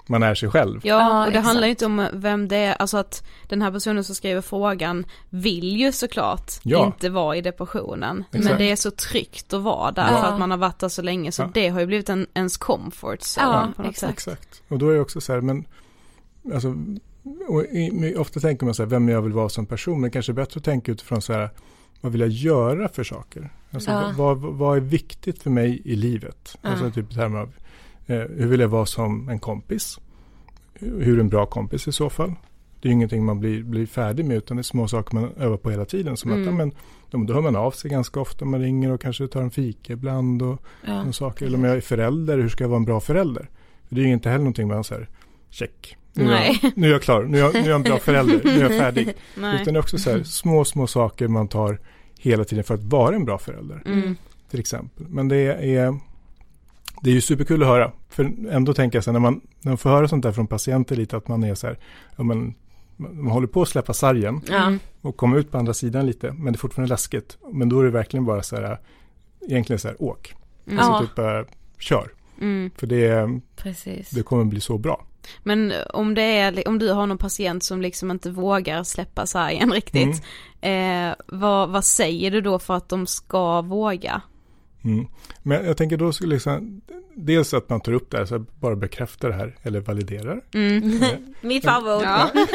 man 0.07 0.23
är 0.23 0.35
sig 0.35 0.49
själv. 0.49 0.79
Ja, 0.83 1.19
och 1.19 1.25
det 1.25 1.29
exakt. 1.29 1.45
handlar 1.45 1.67
ju 1.67 1.69
inte 1.71 1.85
om 1.85 2.07
vem 2.13 2.47
det 2.47 2.55
är, 2.57 2.73
alltså 2.75 2.97
att 2.97 3.23
den 3.49 3.61
här 3.61 3.71
personen 3.71 4.03
som 4.03 4.15
skriver 4.15 4.41
frågan 4.41 5.05
vill 5.29 5.77
ju 5.77 5.91
såklart 5.91 6.51
Ja. 6.63 6.85
inte 6.85 7.09
vara 7.09 7.35
i 7.35 7.41
depressionen. 7.41 8.23
Men 8.31 8.41
Exakt. 8.41 8.57
det 8.57 8.71
är 8.71 8.75
så 8.75 8.91
tryggt 8.91 9.53
att 9.53 9.61
vara 9.61 9.91
där 9.91 10.11
Ja. 10.11 10.17
för 10.21 10.27
att 10.33 10.39
man 10.39 10.51
har 10.51 10.57
varit 10.57 10.79
där 10.79 10.89
så 10.89 11.01
länge 11.01 11.31
så 11.31 11.41
Ja. 11.41 11.49
det 11.53 11.67
har 11.69 11.79
ju 11.79 11.85
blivit 11.85 12.09
en, 12.09 12.27
ens 12.33 12.57
comfort 12.57 13.19
zone 13.19 13.47
Ja, 13.47 13.67
på 13.75 13.81
något 13.81 13.91
exakt. 13.91 14.21
sätt. 14.21 14.33
Exakt. 14.33 14.63
Och 14.67 14.77
då 14.77 14.89
är 14.89 14.93
det 14.93 14.99
också 14.99 15.21
så 15.21 15.33
här, 15.33 15.41
men 15.41 15.65
alltså, 16.53 16.75
och 17.47 17.63
i, 17.63 18.15
ofta 18.17 18.39
tänker 18.39 18.65
man 18.65 18.73
så 18.75 18.83
här, 18.83 18.89
vem 18.89 19.09
jag 19.09 19.21
vill 19.21 19.33
vara 19.33 19.49
som 19.49 19.65
person, 19.65 20.01
men 20.01 20.11
kanske 20.11 20.33
bättre 20.33 20.57
att 20.57 20.63
tänka 20.63 20.91
utifrån 20.91 21.21
så 21.21 21.33
här, 21.33 21.49
vad 22.01 22.11
vill 22.11 22.21
jag 22.21 22.29
göra 22.29 22.89
för 22.89 23.03
saker? 23.03 23.49
Alltså, 23.71 23.91
Ja. 23.91 24.13
vad, 24.17 24.37
vad 24.37 24.77
är 24.77 24.81
viktigt 24.81 25.43
för 25.43 25.49
mig 25.49 25.81
i 25.85 25.95
livet? 25.95 26.57
Ja. 26.61 26.69
Alltså 26.69 26.91
typ 26.91 27.11
i 27.11 27.15
termer 27.15 27.39
av, 27.39 27.51
hur 28.07 28.47
vill 28.47 28.59
jag 28.59 28.67
vara 28.67 28.85
som 28.85 29.29
en 29.29 29.39
kompis? 29.39 29.99
Hur 30.79 31.19
en 31.19 31.29
bra 31.29 31.45
kompis 31.45 31.87
i 31.87 31.91
så 31.91 32.09
fall? 32.09 32.33
Det 32.81 32.87
är 32.87 32.89
ju 32.89 32.93
ingenting 32.93 33.25
man 33.25 33.39
blir, 33.39 33.63
blir 33.63 33.85
färdig 33.85 34.25
med, 34.25 34.37
utan 34.37 34.57
det 34.57 34.61
är 34.61 34.63
små 34.63 34.87
saker 34.87 35.15
man 35.15 35.29
övar 35.37 35.57
på 35.57 35.71
hela 35.71 35.85
tiden. 35.85 36.17
Som 36.17 36.31
Mm. 36.31 36.47
att, 36.47 36.53
men, 36.53 36.71
men 37.11 37.25
då 37.25 37.33
hör 37.33 37.41
man 37.41 37.55
av 37.55 37.71
sig 37.71 37.91
ganska 37.91 38.19
ofta, 38.19 38.45
man 38.45 38.61
ringer 38.61 38.91
och 38.91 39.01
kanske 39.01 39.27
tar 39.27 39.41
en 39.41 39.51
fika 39.51 39.93
ibland 39.93 40.41
och 40.41 40.61
Ja. 40.85 41.05
och 41.07 41.15
saker. 41.15 41.45
Eller 41.45 41.57
om 41.57 41.63
jag 41.63 41.75
är 41.77 41.81
förälder, 41.81 42.37
hur 42.37 42.49
ska 42.49 42.63
jag 42.63 42.69
vara 42.69 42.77
en 42.77 42.85
bra 42.85 42.99
förälder? 42.99 43.49
För 43.87 43.95
det 43.95 44.01
är 44.01 44.05
ju 44.05 44.13
inte 44.13 44.29
heller 44.29 44.43
någonting 44.43 44.67
man 44.67 44.83
säger, 44.83 45.09
check. 45.49 45.97
Nu 46.13 46.33
är, 46.33 46.45
jag, 46.45 46.71
nu 46.75 46.87
är 46.87 46.91
jag 46.91 47.01
klar, 47.01 47.23
nu 47.23 47.37
är 47.37 47.41
jag, 47.41 47.53
nu 47.53 47.59
är 47.59 47.67
jag 47.69 47.75
en 47.75 47.83
bra 47.83 47.99
förälder, 47.99 48.41
nu 48.43 48.49
är 48.51 48.61
jag 48.61 48.77
färdig. 48.79 49.13
Nej. 49.37 49.61
Utan 49.61 49.73
det 49.73 49.77
är 49.77 49.81
också 49.81 49.97
så 49.97 50.11
här, 50.11 50.23
små, 50.23 50.65
små 50.65 50.87
saker 50.87 51.27
man 51.27 51.47
tar 51.47 51.79
hela 52.19 52.43
tiden 52.45 52.63
för 52.63 52.73
att 52.73 52.83
vara 52.83 53.15
en 53.15 53.25
bra 53.25 53.37
förälder. 53.37 53.81
Mm. 53.85 54.15
Till 54.51 54.59
exempel. 54.59 55.05
Men 55.09 55.27
det 55.27 55.37
är, 55.75 55.99
det 57.03 57.09
är 57.09 57.13
ju 57.13 57.21
superkul 57.21 57.63
att 57.63 57.67
höra. 57.67 57.91
För 58.09 58.31
ändå 58.49 58.73
tänker 58.73 58.97
jag 58.97 59.03
så 59.03 59.09
här, 59.09 59.13
när 59.13 59.19
man, 59.19 59.41
när 59.61 59.71
man 59.71 59.77
får 59.77 59.89
höra 59.89 60.07
sånt 60.07 60.23
där 60.23 60.31
från 60.31 60.47
patienter 60.47 60.95
lite, 60.95 61.17
att 61.17 61.27
man 61.27 61.43
är 61.43 61.55
så 61.55 61.67
här, 61.67 61.79
ja, 62.15 62.23
men, 62.23 62.55
man 62.97 63.27
håller 63.27 63.47
på 63.47 63.61
att 63.61 63.67
släppa 63.67 63.93
sargen 63.93 64.41
Ja. 64.49 64.77
och 65.01 65.17
komma 65.17 65.37
ut 65.37 65.51
på 65.51 65.57
andra 65.57 65.73
sidan 65.73 66.05
lite, 66.05 66.31
men 66.31 66.53
det 66.53 66.57
är 66.57 66.59
fortfarande 66.59 66.93
läskigt. 66.93 67.37
Men 67.53 67.69
då 67.69 67.79
är 67.79 67.83
det 67.83 67.89
verkligen 67.89 68.25
bara 68.25 68.43
så 68.43 68.55
här, 68.55 68.79
egentligen 69.49 69.79
så 69.79 69.87
här, 69.87 70.01
åk. 70.03 70.35
Mm. 70.67 70.79
Alltså 70.79 71.05
typ 71.05 71.15
bara, 71.15 71.45
kör. 71.79 72.11
Mm. 72.41 72.71
För 72.77 72.87
det, 72.87 73.39
Precis. 73.55 74.09
det 74.09 74.23
kommer 74.23 74.45
bli 74.45 74.59
så 74.61 74.77
bra. 74.77 75.05
Men 75.43 75.73
om 75.93 76.13
det 76.13 76.37
är, 76.37 76.67
om 76.67 76.79
du 76.79 76.91
har 76.91 77.07
någon 77.07 77.17
patient 77.17 77.63
som 77.63 77.81
liksom 77.81 78.11
inte 78.11 78.31
vågar 78.31 78.83
släppa 78.83 79.25
sargen 79.25 79.71
riktigt, 79.73 80.23
mm. 80.61 81.09
eh, 81.09 81.15
vad, 81.27 81.69
vad 81.69 81.85
säger 81.85 82.31
du 82.31 82.41
då 82.41 82.59
för 82.59 82.73
att 82.73 82.89
de 82.89 83.07
ska 83.07 83.61
våga? 83.61 84.21
Mm. 84.83 85.07
Men 85.43 85.65
jag 85.65 85.77
tänker 85.77 85.97
då 85.97 86.13
skulle 86.13 86.33
liksom, 86.33 86.81
dels 87.15 87.53
att 87.53 87.69
man 87.69 87.81
tar 87.81 87.93
upp 87.93 88.11
det 88.11 88.17
här, 88.17 88.25
så 88.25 88.39
bara 88.39 88.75
bekräftar 88.75 89.29
det 89.29 89.35
här 89.35 89.55
eller 89.63 89.79
validerar. 89.79 90.41
Mm. 90.53 91.03
Mitt 91.41 91.63
favorit. 91.63 92.03
Ja. 92.03 92.29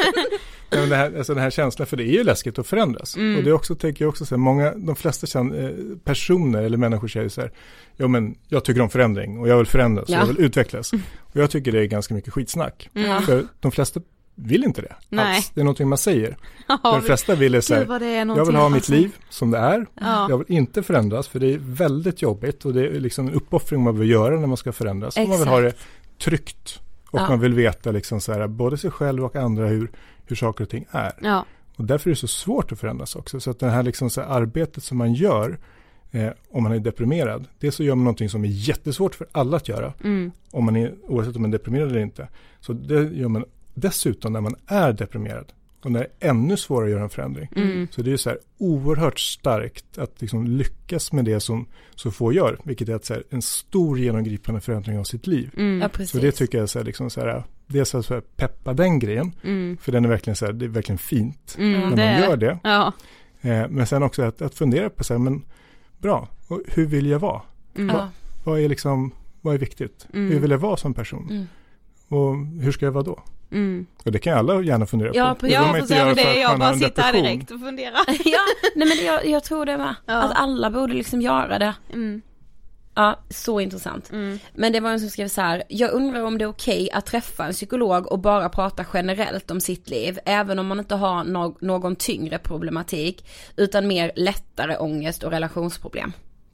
men 0.70 0.88
det 0.88 0.96
här, 0.96 1.16
alltså 1.16 1.34
den 1.34 1.42
här 1.42 1.50
känslan, 1.50 1.86
för 1.86 1.96
det 1.96 2.04
är 2.04 2.12
ju 2.12 2.24
läskigt 2.24 2.58
att 2.58 2.66
förändras. 2.66 3.16
Mm. 3.16 3.36
Och 3.36 3.44
det 3.44 3.50
är 3.50 3.54
också, 3.54 3.74
tänker 3.74 4.04
jag 4.04 4.08
också, 4.08 4.26
så 4.26 4.34
här, 4.34 4.40
många, 4.40 4.74
de 4.74 4.96
flesta 4.96 5.40
eh, 5.40 5.70
personer 6.04 6.62
eller 6.62 6.76
människor 6.76 7.08
säger 7.08 7.28
så 7.28 7.40
här, 7.40 7.52
ja 7.96 8.08
men 8.08 8.34
jag 8.48 8.64
tycker 8.64 8.80
om 8.80 8.90
förändring 8.90 9.38
och 9.38 9.48
jag 9.48 9.56
vill 9.56 9.66
förändras, 9.66 10.08
ja. 10.08 10.18
jag 10.18 10.26
vill 10.26 10.40
utvecklas. 10.40 10.92
Och 11.18 11.36
jag 11.36 11.50
tycker 11.50 11.72
det 11.72 11.80
är 11.80 11.84
ganska 11.84 12.14
mycket 12.14 12.32
skitsnack. 12.32 12.90
Mm. 12.94 13.22
För 13.22 13.44
de 13.60 13.72
flesta 13.72 14.00
vill 14.38 14.64
inte 14.64 14.82
det 14.82 14.94
Nej. 15.08 15.36
alls. 15.36 15.50
Det 15.54 15.60
är 15.60 15.64
någonting 15.64 15.88
man 15.88 15.98
säger. 15.98 16.36
Ja, 16.68 16.78
de 16.82 17.02
flesta 17.02 17.34
vill 17.34 17.62
så 17.62 17.74
här, 17.74 18.02
jag 18.36 18.46
vill 18.46 18.56
ha 18.56 18.68
mitt 18.68 18.88
liv 18.88 19.16
som 19.28 19.50
det 19.50 19.58
är. 19.58 19.86
Ja. 19.94 20.26
Jag 20.30 20.38
vill 20.38 20.56
inte 20.56 20.82
förändras 20.82 21.28
för 21.28 21.40
det 21.40 21.54
är 21.54 21.58
väldigt 21.58 22.22
jobbigt 22.22 22.64
och 22.64 22.74
det 22.74 22.86
är 22.86 23.00
liksom 23.00 23.28
en 23.28 23.34
uppoffring 23.34 23.82
man 23.82 23.98
vill 23.98 24.10
göra 24.10 24.40
när 24.40 24.46
man 24.46 24.56
ska 24.56 24.72
förändras. 24.72 25.16
Och 25.16 25.28
man 25.28 25.38
vill 25.38 25.48
ha 25.48 25.60
det 25.60 25.72
tryggt 26.18 26.80
och 27.10 27.20
ja. 27.20 27.28
man 27.28 27.40
vill 27.40 27.54
veta 27.54 27.90
liksom 27.90 28.20
så 28.20 28.32
här, 28.32 28.46
både 28.46 28.78
sig 28.78 28.90
själv 28.90 29.24
och 29.24 29.36
andra 29.36 29.66
hur, 29.66 29.90
hur 30.26 30.36
saker 30.36 30.64
och 30.64 30.70
ting 30.70 30.86
är. 30.90 31.12
Ja. 31.22 31.44
Och 31.76 31.84
därför 31.84 32.10
är 32.10 32.14
det 32.14 32.20
så 32.20 32.28
svårt 32.28 32.72
att 32.72 32.80
förändras 32.80 33.16
också. 33.16 33.40
Så 33.40 33.50
att 33.50 33.58
det 33.58 33.70
här, 33.70 33.82
liksom 33.82 34.10
så 34.10 34.20
här 34.20 34.28
arbetet 34.28 34.84
som 34.84 34.98
man 34.98 35.14
gör 35.14 35.58
eh, 36.10 36.30
om 36.50 36.62
man 36.62 36.72
är 36.72 36.78
deprimerad, 36.78 37.44
det 37.58 37.72
så 37.72 37.82
gör 37.82 37.94
man 37.94 38.04
någonting 38.04 38.28
som 38.28 38.44
är 38.44 38.48
jättesvårt 38.48 39.14
för 39.14 39.26
alla 39.32 39.56
att 39.56 39.68
göra. 39.68 39.92
Mm. 40.04 40.32
Om 40.50 40.64
man 40.64 40.76
är, 40.76 40.94
oavsett 41.02 41.36
om 41.36 41.42
man 41.42 41.54
är 41.54 41.58
deprimerad 41.58 41.88
eller 41.88 42.00
inte. 42.00 42.28
Så 42.60 42.72
det 42.72 43.02
gör 43.02 43.28
man 43.28 43.44
dessutom 43.80 44.32
när 44.32 44.40
man 44.40 44.54
är 44.66 44.92
deprimerad. 44.92 45.52
Och 45.82 45.92
när 45.92 46.00
det 46.00 46.26
är 46.26 46.30
ännu 46.30 46.56
svårare 46.56 46.84
att 46.84 46.90
göra 46.90 47.02
en 47.02 47.10
förändring. 47.10 47.48
Mm. 47.56 47.88
Så 47.90 48.02
det 48.02 48.12
är 48.12 48.16
så 48.16 48.30
här 48.30 48.38
oerhört 48.58 49.18
starkt 49.18 49.98
att 49.98 50.20
liksom 50.20 50.46
lyckas 50.46 51.12
med 51.12 51.24
det 51.24 51.40
som 51.40 51.66
så 51.94 52.10
få 52.10 52.32
gör. 52.32 52.58
Vilket 52.64 52.88
är 52.88 52.94
att 52.94 53.04
så 53.04 53.14
här, 53.14 53.24
en 53.30 53.42
stor 53.42 53.98
genomgripande 53.98 54.60
förändring 54.60 54.98
av 54.98 55.04
sitt 55.04 55.26
liv. 55.26 55.50
Mm. 55.56 55.80
Ja, 55.80 56.06
så 56.06 56.18
det 56.18 56.32
tycker 56.32 56.58
jag 56.58 56.62
är 56.62 56.66
så 56.66 56.78
här, 56.78 56.86
liksom 56.86 57.10
så 57.10 57.20
här, 57.20 57.44
dels 57.66 57.94
att 57.94 58.06
så 58.06 58.14
här, 58.14 58.20
peppa 58.20 58.72
den 58.72 58.98
grejen. 58.98 59.32
Mm. 59.44 59.76
För 59.80 59.92
den 59.92 60.04
är 60.04 60.08
verkligen 60.08 60.36
så 60.36 60.46
här, 60.46 60.52
det 60.52 60.64
är 60.64 60.68
verkligen 60.68 60.98
fint 60.98 61.56
mm, 61.58 61.80
när 61.80 61.96
det 61.96 62.20
man 62.20 62.30
gör 62.30 62.36
det. 62.36 62.58
Ja. 62.62 62.92
Eh, 63.40 63.68
men 63.68 63.86
sen 63.86 64.02
också 64.02 64.22
att, 64.22 64.42
att 64.42 64.54
fundera 64.54 64.90
på 64.90 65.04
så 65.04 65.14
här, 65.14 65.18
men 65.18 65.44
bra, 65.98 66.28
hur 66.66 66.86
vill 66.86 67.06
jag 67.06 67.18
vara? 67.18 67.42
Mm. 67.74 67.96
Vad, 67.96 68.08
vad, 68.44 68.60
är 68.60 68.68
liksom, 68.68 69.10
vad 69.40 69.54
är 69.54 69.58
viktigt? 69.58 70.06
Mm. 70.14 70.32
Hur 70.32 70.40
vill 70.40 70.50
jag 70.50 70.58
vara 70.58 70.76
som 70.76 70.94
person? 70.94 71.46
Och 72.08 72.62
hur 72.62 72.72
ska 72.72 72.84
jag 72.84 72.92
vara 72.92 73.04
då? 73.04 73.22
Mm. 73.52 73.86
Och 74.04 74.12
det 74.12 74.18
kan 74.18 74.38
alla 74.38 74.62
gärna 74.62 74.86
fundera 74.86 75.10
ja, 75.14 75.36
på. 75.40 75.46
Det 75.46 75.52
ja, 75.52 75.70
precis. 75.72 75.88
Det, 75.88 76.14
det 76.14 76.40
jag 76.40 76.58
bara 76.58 76.74
sitter 76.74 77.02
här 77.02 77.12
direkt 77.12 77.50
och 77.50 77.60
funderar. 77.60 78.00
ja, 78.24 78.40
nej 78.74 78.88
men 78.88 79.06
jag, 79.06 79.26
jag 79.26 79.44
tror 79.44 79.66
det 79.66 79.76
med. 79.76 79.94
Ja. 80.06 80.14
Att 80.14 80.32
alla 80.34 80.70
borde 80.70 80.94
liksom 80.94 81.22
göra 81.22 81.58
det. 81.58 81.74
Mm. 81.92 82.22
Ja, 82.94 83.18
så 83.30 83.60
intressant. 83.60 84.10
Mm. 84.12 84.38
Men 84.54 84.72
det 84.72 84.80
var 84.80 84.90
en 84.90 85.00
som 85.00 85.10
skrev 85.10 85.28
så 85.28 85.40
här, 85.40 85.62
jag 85.68 85.90
undrar 85.90 86.22
om 86.22 86.38
det 86.38 86.44
är 86.44 86.48
okej 86.48 86.82
okay 86.82 86.90
att 86.98 87.06
träffa 87.06 87.46
en 87.46 87.52
psykolog 87.52 88.12
och 88.12 88.18
bara 88.18 88.48
prata 88.48 88.84
generellt 88.94 89.50
om 89.50 89.60
sitt 89.60 89.90
liv, 89.90 90.18
även 90.24 90.58
om 90.58 90.66
man 90.66 90.78
inte 90.78 90.94
har 90.94 91.24
no 91.24 91.56
någon 91.60 91.96
tyngre 91.96 92.38
problematik, 92.38 93.26
utan 93.56 93.86
mer 93.86 94.12
lättare 94.16 94.76
ångest 94.76 95.22
och 95.22 95.30
relationsproblem. 95.30 96.12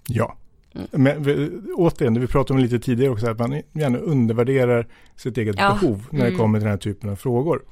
Ja, 0.08 0.36
Mm. 0.74 0.88
Men 0.92 1.62
återigen, 1.74 2.14
det 2.14 2.20
vi 2.20 2.26
pratade 2.26 2.58
om 2.58 2.62
lite 2.62 2.78
tidigare 2.78 3.12
också, 3.12 3.30
att 3.30 3.38
man 3.38 3.62
gärna 3.72 3.98
undervärderar 3.98 4.86
sitt 5.16 5.38
eget 5.38 5.56
ja. 5.58 5.78
behov 5.80 6.06
när 6.10 6.20
det 6.20 6.26
mm. 6.26 6.38
kommer 6.38 6.58
till 6.58 6.64
den 6.64 6.70
här 6.70 6.78
typen 6.78 7.10
av 7.10 7.16
frågor. 7.16 7.62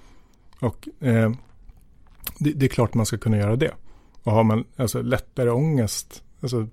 Och 0.61 0.88
eh, 1.00 1.32
det, 2.38 2.53
det, 2.53 2.66
är 2.66 2.68
klart 2.68 2.94
man 2.94 3.07
ska 3.07 3.18
kunna 3.18 3.36
göra 3.36 3.57
det. 3.57 3.70
Och 4.22 4.32
har 4.32 4.44
man 4.44 4.64
alltså, 4.76 5.03
lättare 5.03 5.50
ångest, 5.50 6.22
alltså, 6.40 6.68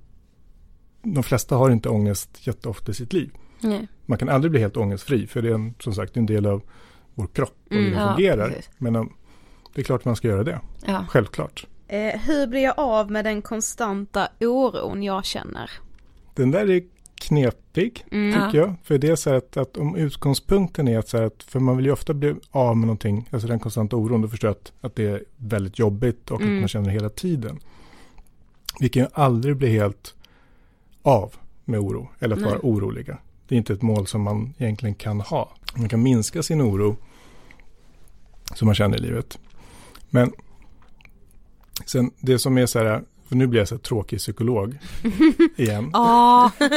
de 1.03 1.23
flesta 1.23 1.55
har 1.55 1.69
inte 1.69 1.89
ångest 1.89 2.47
jätteofta 2.47 2.91
i 2.91 2.95
sitt 2.95 3.13
liv. 3.13 3.31
Nej. 3.61 3.87
Man 4.05 4.17
kan 4.17 4.29
aldrig 4.29 4.51
bli 4.51 4.59
helt 4.59 4.77
ångestfri, 4.77 5.27
för 5.27 5.41
det 5.41 5.49
är 5.49 5.53
en, 5.53 5.73
som 5.79 5.93
sagt 5.93 6.17
en 6.17 6.25
del 6.25 6.45
av 6.45 6.61
vår 7.15 7.27
kropp 7.27 7.57
och 7.65 7.71
mm, 7.71 7.85
hur 7.85 7.91
det 7.91 8.01
ja, 8.01 8.15
fungerar. 8.15 8.49
Precis. 8.49 8.69
Men 8.77 8.95
um, 8.95 9.13
det 9.75 9.81
är 9.81 9.85
klart 9.85 10.05
man 10.05 10.15
ska 10.15 10.27
göra 10.27 10.43
det, 10.43 10.59
ja. 10.85 11.05
självklart. 11.09 11.67
Eh, 11.87 12.19
hur 12.19 12.47
blir 12.47 12.63
jag 12.63 12.73
av 12.77 13.11
med 13.11 13.25
den 13.25 13.41
konstanta 13.41 14.29
oron 14.39 15.03
jag 15.03 15.25
känner? 15.25 15.71
Den 16.33 16.51
där 16.51 16.69
är 16.69 16.83
knepig, 17.19 18.05
mm. 18.11 18.33
tycker 18.33 18.57
jag. 18.57 18.75
För 18.83 18.97
det 18.97 19.09
är 19.09 19.15
så 19.15 19.33
att, 19.33 19.57
att 19.57 19.77
om 19.77 19.95
utgångspunkten 19.95 20.87
är 20.87 20.99
att, 20.99 21.07
så 21.07 21.17
att, 21.17 21.43
för 21.43 21.59
man 21.59 21.77
vill 21.77 21.85
ju 21.85 21.91
ofta 21.91 22.13
bli 22.13 22.35
av 22.51 22.77
med 22.77 22.87
någonting, 22.87 23.29
alltså 23.31 23.47
den 23.47 23.59
konstanta 23.59 23.95
oron, 23.95 24.21
då 24.21 24.27
förstår 24.27 24.47
jag 24.47 24.55
att, 24.55 24.73
att 24.81 24.95
det 24.95 25.05
är 25.05 25.23
väldigt 25.37 25.79
jobbigt 25.79 26.31
och 26.31 26.41
mm. 26.41 26.55
att 26.55 26.61
man 26.61 26.67
känner 26.67 26.87
det 26.87 26.93
hela 26.93 27.09
tiden. 27.09 27.59
Vi 28.79 28.89
kan 28.89 29.03
ju 29.03 29.09
aldrig 29.13 29.55
bli 29.55 29.69
helt 29.69 30.15
av 31.01 31.35
med 31.65 31.79
oro, 31.79 32.09
eller 32.19 32.35
att 32.35 32.41
Nej. 32.41 32.51
vara 32.51 32.59
oroliga. 32.63 33.17
Det 33.47 33.55
är 33.55 33.57
inte 33.57 33.73
ett 33.73 33.81
mål 33.81 34.07
som 34.07 34.21
man 34.21 34.53
egentligen 34.57 34.95
kan 34.95 35.21
ha. 35.21 35.55
Man 35.75 35.89
kan 35.89 36.03
minska 36.03 36.43
sin 36.43 36.61
oro 36.61 36.95
som 38.55 38.65
man 38.65 38.75
känner 38.75 38.97
i 38.97 39.01
livet. 39.01 39.39
Men 40.09 40.31
sen 41.85 42.11
det 42.19 42.39
som 42.39 42.57
är 42.57 42.65
så 42.65 42.79
här, 42.79 43.03
för 43.29 43.35
nu 43.35 43.47
blir 43.47 43.59
jag 43.59 43.67
så 43.67 43.75
här 43.75 43.79
tråkig 43.79 44.19
psykolog 44.19 44.77
igen. 45.55 45.89
Ja. 45.93 46.51
men, 46.59 46.69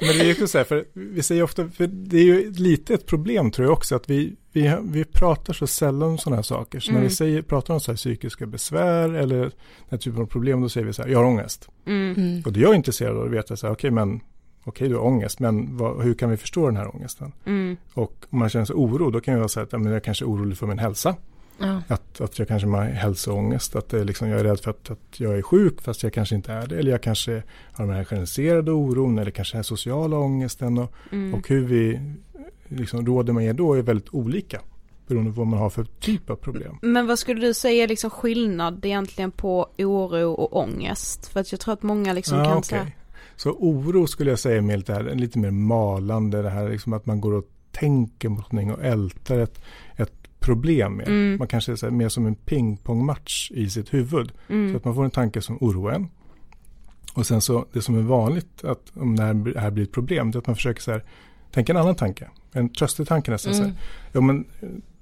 det 0.00 0.20
är 0.20 0.24
ju 0.24 0.46
så 0.46 0.58
här, 0.58 0.64
för 0.64 0.84
vi 0.92 1.22
säger 1.22 1.42
ofta, 1.42 1.68
för 1.68 1.86
det 1.86 2.18
är 2.18 2.24
ju 2.24 2.52
lite 2.52 2.94
ett 2.94 3.06
problem 3.06 3.50
tror 3.50 3.66
jag 3.66 3.72
också, 3.72 3.96
att 3.96 4.10
vi, 4.10 4.36
vi, 4.52 4.76
vi 4.82 5.04
pratar 5.04 5.52
så 5.52 5.66
sällan 5.66 6.08
om 6.08 6.18
sådana 6.18 6.36
här 6.36 6.42
saker. 6.42 6.80
Så 6.80 6.90
mm. 6.90 6.94
när 6.94 7.00
vi 7.00 7.06
mm. 7.06 7.16
säger, 7.16 7.42
pratar 7.42 7.74
om 7.74 7.80
så 7.80 7.90
här 7.90 7.96
psykiska 7.96 8.46
besvär 8.46 9.14
eller 9.14 9.40
den 9.40 9.52
här 9.88 9.98
typen 9.98 10.22
av 10.22 10.26
problem, 10.26 10.60
då 10.60 10.68
säger 10.68 10.86
vi 10.86 10.92
så 10.92 11.02
här, 11.02 11.08
jag 11.08 11.18
har 11.18 11.24
ångest. 11.24 11.68
Mm. 11.86 12.14
mm. 12.16 12.42
Och 12.46 12.52
det 12.52 12.60
jag 12.60 12.70
är 12.70 12.74
intresserad 12.74 13.16
av 13.16 13.24
att 13.24 13.32
veta, 13.32 13.56
så 13.56 13.66
här, 13.66 13.74
okej 13.74 13.88
okay, 13.88 13.94
men 14.04 14.20
okej 14.64 14.88
du 14.88 14.94
har 14.94 15.04
ångest, 15.04 15.40
men 15.40 15.76
vad, 15.76 16.02
hur 16.02 16.14
kan 16.14 16.30
vi 16.30 16.36
förstå 16.36 16.66
den 16.66 16.76
här 16.76 16.94
ångesten? 16.96 17.32
Mm. 17.44 17.76
Och 17.94 18.26
om 18.30 18.38
man 18.38 18.48
känner 18.48 18.64
sig 18.64 18.76
oro, 18.76 19.10
då 19.10 19.20
kan 19.20 19.34
jag 19.34 19.50
säga 19.50 19.64
att 19.64 19.72
jag, 19.72 19.86
jag 19.86 20.04
kanske 20.04 20.24
är 20.24 20.26
orolig 20.26 20.58
för 20.58 20.66
min 20.66 20.78
hälsa. 20.78 21.16
Ja. 21.58 21.82
Att, 21.88 22.20
att 22.20 22.38
jag 22.38 22.48
kanske 22.48 22.68
har 22.68 22.84
hälsoångest, 22.84 23.76
att 23.76 23.88
det 23.88 24.04
liksom, 24.04 24.28
jag 24.28 24.40
är 24.40 24.44
rädd 24.44 24.60
för 24.60 24.70
att, 24.70 24.90
att 24.90 25.20
jag 25.20 25.38
är 25.38 25.42
sjuk 25.42 25.80
fast 25.80 26.02
jag 26.02 26.12
kanske 26.12 26.34
inte 26.34 26.52
är 26.52 26.66
det. 26.66 26.78
Eller 26.78 26.90
jag 26.90 27.02
kanske 27.02 27.42
har 27.72 27.86
den 27.86 27.94
här 27.94 28.04
generaliserade 28.04 28.72
oron 28.72 29.18
eller 29.18 29.30
kanske 29.30 29.56
den 29.56 29.64
sociala 29.64 30.18
ångesten. 30.18 30.78
Och, 30.78 30.92
mm. 31.12 31.34
och 31.34 31.48
hur 31.48 31.64
vi 31.64 32.00
liksom, 32.68 33.06
råder 33.06 33.32
med 33.32 33.56
då 33.56 33.74
är 33.74 33.82
väldigt 33.82 34.14
olika. 34.14 34.60
Beroende 35.06 35.30
på 35.30 35.38
vad 35.38 35.46
man 35.46 35.58
har 35.58 35.70
för 35.70 35.84
typ 35.84 36.30
av 36.30 36.36
problem. 36.36 36.78
Men 36.82 37.06
vad 37.06 37.18
skulle 37.18 37.40
du 37.40 37.54
säga 37.54 37.84
är 37.84 37.88
liksom 37.88 38.10
skillnad 38.10 38.84
egentligen 38.84 39.30
på 39.30 39.68
oro 39.78 40.32
och 40.32 40.56
ångest? 40.56 41.26
För 41.26 41.40
att 41.40 41.52
jag 41.52 41.60
tror 41.60 41.74
att 41.74 41.82
många 41.82 42.12
liksom 42.12 42.38
ja, 42.38 42.44
kan 42.44 42.58
okay. 42.58 42.78
säga. 42.78 42.92
Så 43.36 43.50
oro 43.50 44.06
skulle 44.06 44.30
jag 44.30 44.38
säga 44.38 44.56
är 44.58 44.76
lite, 44.76 44.92
här, 44.92 45.14
lite 45.14 45.38
mer 45.38 45.50
malande. 45.50 46.42
Det 46.42 46.50
här 46.50 46.68
liksom 46.68 46.92
att 46.92 47.06
man 47.06 47.20
går 47.20 47.32
och 47.32 47.44
tänker 47.72 48.28
mot 48.28 48.52
någonting 48.52 48.72
och 48.72 48.84
ältar 48.84 49.38
ett, 49.38 49.60
problem 50.40 50.96
med. 50.96 51.08
Mm. 51.08 51.38
Man 51.38 51.48
kanske 51.48 51.72
är 51.72 51.90
mer 51.90 52.08
som 52.08 52.26
en 52.26 52.34
pingpongmatch 52.34 53.50
i 53.50 53.70
sitt 53.70 53.94
huvud. 53.94 54.32
Mm. 54.48 54.72
Så 54.72 54.76
att 54.76 54.84
man 54.84 54.94
får 54.94 55.04
en 55.04 55.10
tanke 55.10 55.40
som 55.40 55.58
oroar 55.60 55.92
en. 55.92 56.08
Och 57.14 57.26
sen 57.26 57.40
så 57.40 57.66
det 57.72 57.82
som 57.82 57.98
är 57.98 58.02
vanligt 58.02 58.64
att 58.64 58.92
om 58.94 59.16
det 59.16 59.22
här, 59.22 59.34
det 59.34 59.60
här 59.60 59.70
blir 59.70 59.84
ett 59.84 59.92
problem, 59.92 60.30
det 60.30 60.36
är 60.36 60.38
att 60.38 60.46
man 60.46 60.56
försöker 60.56 60.82
så 60.82 60.92
här, 60.92 61.04
tänka 61.50 61.72
en 61.72 61.76
annan 61.76 61.94
tanke. 61.94 62.28
En 62.52 62.68
tröstetanke 62.68 63.30
nästan. 63.30 63.52
Mm. 63.52 63.64
Så 63.64 63.68
här, 63.68 63.70
mm. 63.70 63.80
ja, 64.12 64.20
men 64.20 64.44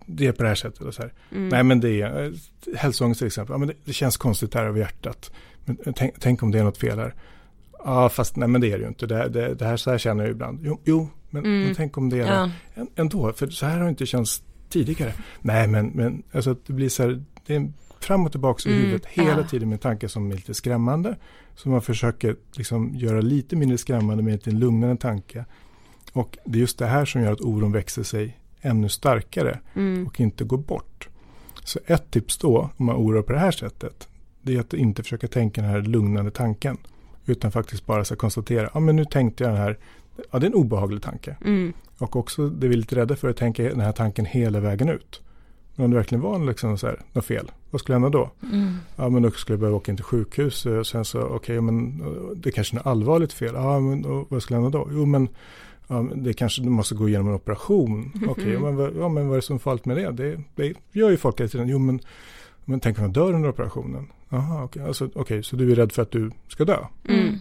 det 0.07 0.27
är 0.27 0.33
på 0.33 0.43
det 0.43 0.49
här 0.49 0.57
sättet. 0.57 0.81
Och 0.81 0.95
så 0.95 1.03
här. 1.03 1.13
Mm. 1.31 1.49
Nej 1.49 1.63
men 1.63 1.81
det 1.81 2.03
är 2.03 2.33
hälsoångest 2.77 3.19
till 3.19 3.27
exempel. 3.27 3.55
Ja, 3.55 3.59
men 3.59 3.69
det, 3.69 3.75
det 3.85 3.93
känns 3.93 4.17
konstigt 4.17 4.53
där 4.53 4.65
över 4.65 4.81
hjärtat. 4.81 5.31
Men 5.65 5.95
tänk, 5.97 6.15
tänk, 6.21 6.43
om 6.43 6.51
det 6.51 6.59
är 6.59 6.65
något 6.65 6.79
fel 6.79 6.99
här. 6.99 7.15
Ja 7.79 8.09
fast 8.09 8.37
nej 8.37 8.49
men 8.49 8.61
det 8.61 8.73
är 8.73 8.79
det 8.79 8.83
ju 8.83 8.89
inte. 8.89 9.07
Det, 9.07 9.29
det, 9.29 9.55
det 9.55 9.65
här, 9.65 9.77
så 9.77 9.91
här 9.91 9.99
känner 9.99 10.25
jag 10.25 10.31
ibland. 10.31 10.61
Jo, 10.63 10.81
jo 10.85 11.09
men, 11.31 11.43
men, 11.43 11.63
mm. 11.63 11.75
tänk 11.75 11.99
om 11.99 12.11
det 12.11 12.21
är 12.21 12.51
ja. 12.75 12.87
ändå. 12.97 13.33
För 13.33 13.47
så 13.47 13.67
här 13.67 13.77
har 13.77 13.85
det 13.85 13.91
inte 13.91 14.07
känts 14.07 14.43
tidigare. 14.69 15.13
Nej, 15.41 15.69
men, 15.69 15.87
men 15.87 16.23
alltså, 16.33 16.57
det 16.67 16.73
blir 16.73 16.89
så 16.89 17.03
här, 17.03 17.23
det 17.47 17.55
är 17.55 17.73
fram 18.01 18.27
och 18.27 18.33
tillbaka 18.33 18.69
i 18.69 18.73
mm, 18.73 18.85
huvudet 18.85 19.07
hela 19.07 19.41
ja. 19.41 19.47
tiden 19.47 19.69
med 19.69 19.81
tankar 19.81 20.09
som 20.09 20.31
är 20.31 20.35
lite 20.35 20.55
skrämmande. 20.55 21.17
Så 21.55 21.69
man 21.69 21.83
försöker 21.83 22.37
liksom 22.57 22.95
göra 22.95 23.21
lite 23.21 23.57
mindre 23.57 23.79
skrämmande 23.79 24.23
med 24.23 24.49
en 24.49 24.59
lugnare 24.59 24.97
tanke. 24.97 25.45
Och 26.13 26.39
det 26.45 26.59
är 26.59 26.61
just 26.61 26.79
det 26.79 26.87
här 26.87 27.05
som 27.05 27.23
gör 27.23 27.33
att 27.33 27.41
oron 27.41 27.73
växer 27.73 28.03
sig 28.03 28.37
ännu 28.61 28.89
starkare 28.89 29.59
mm. 29.75 30.07
och 30.07 30.21
inte 30.21 30.45
går 30.45 30.59
bort. 30.59 31.09
Så 31.65 31.79
ett 31.87 32.11
tips 32.11 32.39
då, 32.39 32.71
om 32.77 32.87
man 32.87 32.97
oroar 32.97 33.23
på 33.23 33.33
det 33.33 33.39
här 33.39 33.51
sättet, 33.51 34.09
det 34.43 34.57
är 34.57 34.61
att 34.61 34.75
inte 34.75 35.03
försöka 35.03 35.29
tänka 35.29 35.61
den 35.61 35.71
här 35.71 35.83
lugnande 35.83 36.31
tanken. 36.31 36.77
Utan 37.27 37.53
faktiskt 37.53 37.87
bara 37.87 38.05
så 38.05 38.17
konstatera, 38.17 38.71
ja 38.75 38.81
men 38.81 38.97
nu 38.97 39.05
tänkte 39.05 39.45
jag 39.45 39.53
den 39.53 39.63
här, 39.63 39.79
ja 40.31 40.39
det 40.39 40.47
är 40.47 40.51
en 40.51 40.55
obehaglig 40.55 41.03
tanke. 41.03 41.37
Mm. 41.45 41.73
Och 41.99 42.17
också 42.17 42.49
det 42.49 42.69
vi 42.69 42.75
är 42.75 42.79
lite 42.79 42.97
rädda 42.97 43.17
för 43.17 43.29
att 43.29 43.37
tänka 43.37 43.63
den 43.63 43.81
här 43.81 43.93
tanken 43.93 44.25
hela 44.25 44.61
vägen 44.61 44.89
ut. 44.89 45.23
Men 45.75 45.85
om 45.85 45.91
det 45.91 45.97
verkligen 45.97 46.23
var 46.23 46.39
liksom 46.39 46.79
så 46.79 46.87
här, 46.87 47.01
något 47.13 47.25
fel, 47.25 47.51
vad 47.71 47.81
skulle 47.81 47.95
hända 47.95 48.09
då? 48.09 48.31
Mm. 48.43 48.75
Ja 48.97 49.09
men 49.09 49.23
då 49.23 49.31
skulle 49.31 49.55
jag 49.55 49.61
behöva 49.61 49.77
åka 49.77 49.93
in 49.93 49.97
till 49.97 50.05
sjukhus. 50.05 50.67
Och 50.67 50.87
sen 50.87 51.05
så, 51.05 51.21
okej 51.21 51.35
okay, 51.37 51.61
men 51.61 52.03
det 52.37 52.51
kanske 52.53 52.75
är 52.75 52.77
något 52.77 52.87
allvarligt 52.87 53.33
fel. 53.33 53.55
Ja 53.55 53.81
men 53.81 54.27
vad 54.29 54.43
skulle 54.43 54.61
hända 54.61 54.79
då? 54.79 54.89
Jo 54.93 55.07
men 55.07 55.29
ja, 55.87 56.07
det 56.15 56.33
kanske 56.33 56.63
du 56.63 56.71
måste 56.71 56.95
gå 56.95 57.09
igenom 57.09 57.29
en 57.29 57.35
operation. 57.35 58.13
Okej, 58.29 58.57
okay, 58.57 58.73
men, 58.73 59.01
ja, 59.01 59.09
men 59.09 59.29
vad 59.29 59.37
är 59.37 59.41
det 59.41 59.43
som 59.43 59.57
är 59.57 59.61
farligt 59.61 59.85
med 59.85 59.97
det? 59.97 60.11
Det, 60.11 60.39
det 60.55 60.75
gör 60.93 61.11
ju 61.11 61.17
folk 61.17 61.41
hela 61.41 61.49
tiden. 61.49 61.69
Jo, 61.69 61.79
men, 61.79 62.01
men 62.65 62.81
tänk 62.81 62.99
om 62.99 63.05
man 63.05 63.13
dör 63.13 63.33
under 63.33 63.49
operationen. 63.49 64.07
Jaha, 64.29 64.65
okej, 64.65 64.65
okay. 64.65 64.89
alltså, 64.89 65.09
okay, 65.15 65.43
så 65.43 65.57
du 65.57 65.73
är 65.73 65.77
rädd 65.77 65.93
för 65.93 66.03
att 66.03 66.11
du 66.11 66.31
ska 66.49 66.65
dö? 66.65 66.79
Mm. 67.09 67.39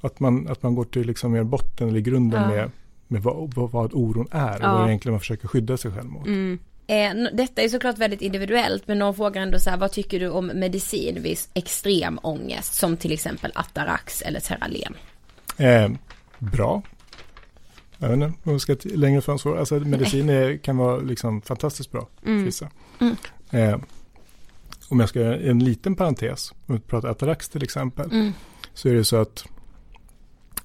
Att, 0.00 0.20
man, 0.20 0.48
att 0.48 0.62
man 0.62 0.74
går 0.74 0.84
till 0.84 1.06
liksom 1.06 1.32
mer 1.32 1.44
botten 1.44 1.88
eller 1.88 2.00
grunden 2.00 2.42
Ja. 2.42 2.48
med, 2.48 2.70
med 3.08 3.22
vad, 3.22 3.54
vad, 3.54 3.70
vad 3.70 3.94
oron 3.94 4.28
är 4.30 4.56
och 4.56 4.62
Ja. 4.64 4.78
vad 4.78 4.88
egentligen 4.88 5.12
man 5.12 5.20
försöker 5.20 5.48
skydda 5.48 5.76
sig 5.76 5.92
själv 5.92 6.08
mot. 6.10 6.26
Mm. 6.26 6.58
Eh, 6.86 7.14
detta 7.32 7.62
är 7.62 7.68
såklart 7.68 7.98
väldigt 7.98 8.20
individuellt 8.22 8.88
men 8.88 8.98
någon 8.98 9.14
frågar 9.14 9.42
ändå 9.42 9.58
så 9.58 9.70
här, 9.70 9.76
vad 9.76 9.92
tycker 9.92 10.20
du 10.20 10.28
om 10.28 10.46
medicin 10.46 11.22
vid 11.22 11.38
extrem 11.54 12.18
ångest 12.22 12.74
som 12.74 12.96
till 12.96 13.12
exempel 13.12 13.52
Atarax 13.54 14.22
eller 14.22 14.40
Terralen? 14.40 14.94
Eh, 15.56 15.90
bra. 16.38 16.82
Jag 17.98 18.08
vet 18.08 18.14
inte 18.14 18.26
om 18.44 18.52
jag 18.52 18.60
ska 18.60 18.76
längre 18.84 19.20
fram 19.20 19.38
svara. 19.38 19.58
Alltså 19.60 19.74
medicin 19.74 20.28
är, 20.28 20.56
kan 20.56 20.76
vara 20.76 20.96
liksom 21.00 21.42
fantastiskt 21.42 21.92
bra 21.92 22.08
för 22.22 22.28
Mm. 22.30 22.44
vissa. 22.44 22.70
Mm. 23.00 23.16
Eh, 23.50 23.80
om 24.88 25.00
jag 25.00 25.08
ska 25.08 25.20
göra 25.20 25.36
en 25.38 25.58
liten 25.64 25.94
parentes, 25.96 26.52
om 26.66 26.74
vi 26.74 26.80
pratar 26.80 27.08
Atarax 27.08 27.48
till 27.48 27.62
exempel, 27.62 28.10
Mm. 28.12 28.32
så 28.74 28.88
är 28.88 28.94
det 28.94 29.04
så 29.04 29.16
att 29.16 29.44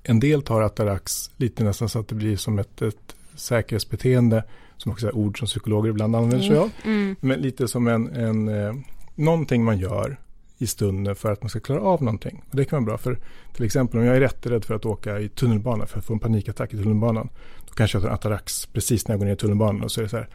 en 0.07 0.19
del 0.19 0.41
tar 0.41 0.61
Atarax 0.61 1.31
lite 1.37 1.63
nästan 1.63 1.89
så 1.89 1.99
att 1.99 2.07
det 2.07 2.15
blir 2.15 2.37
som 2.37 2.59
ett, 2.59 2.81
ett 2.81 3.15
säkerhetsbeteende, 3.35 4.43
som 4.77 4.91
också 4.91 5.07
är 5.07 5.15
ord 5.15 5.39
som 5.39 5.45
psykologer 5.45 5.89
ibland 5.89 6.15
använder 6.15 6.47
sig 6.47 6.57
av. 6.57 6.71
Mm. 6.83 7.15
Men 7.19 7.39
lite 7.39 7.67
som 7.67 7.87
en, 7.87 8.15
en 8.15 8.47
eh, 8.47 8.73
någonting 9.15 9.63
man 9.63 9.77
gör 9.77 10.17
i 10.57 10.67
stunden 10.67 11.15
för 11.15 11.31
att 11.31 11.41
man 11.41 11.49
ska 11.49 11.59
klara 11.59 11.81
av 11.81 12.03
någonting. 12.03 12.43
Och 12.49 12.55
det 12.55 12.65
kan 12.65 12.77
vara 12.77 12.85
bra 12.85 12.97
för 12.97 13.19
till 13.53 13.65
exempel 13.65 13.99
om 13.99 14.05
jag 14.05 14.15
är 14.15 14.21
jätterädd 14.21 14.65
för 14.65 14.75
att 14.75 14.85
åka 14.85 15.19
i 15.19 15.29
tunnelbana 15.29 15.85
för 15.85 15.99
att 15.99 16.05
få 16.05 16.13
en 16.13 16.19
panikattack 16.19 16.73
i 16.73 16.77
tunnelbanan. 16.77 17.29
Då 17.67 17.73
kanske 17.73 17.97
jag 17.97 18.03
tar 18.03 18.09
en 18.09 18.15
Atarax 18.15 18.65
precis 18.65 19.07
när 19.07 19.13
jag 19.13 19.19
går 19.19 19.25
ner 19.25 19.33
i 19.33 19.37
tunnelbanan 19.37 19.83
och 19.83 19.91
så 19.91 20.01
är 20.01 20.03
det 20.03 20.09
så 20.09 20.17
här 20.17 20.29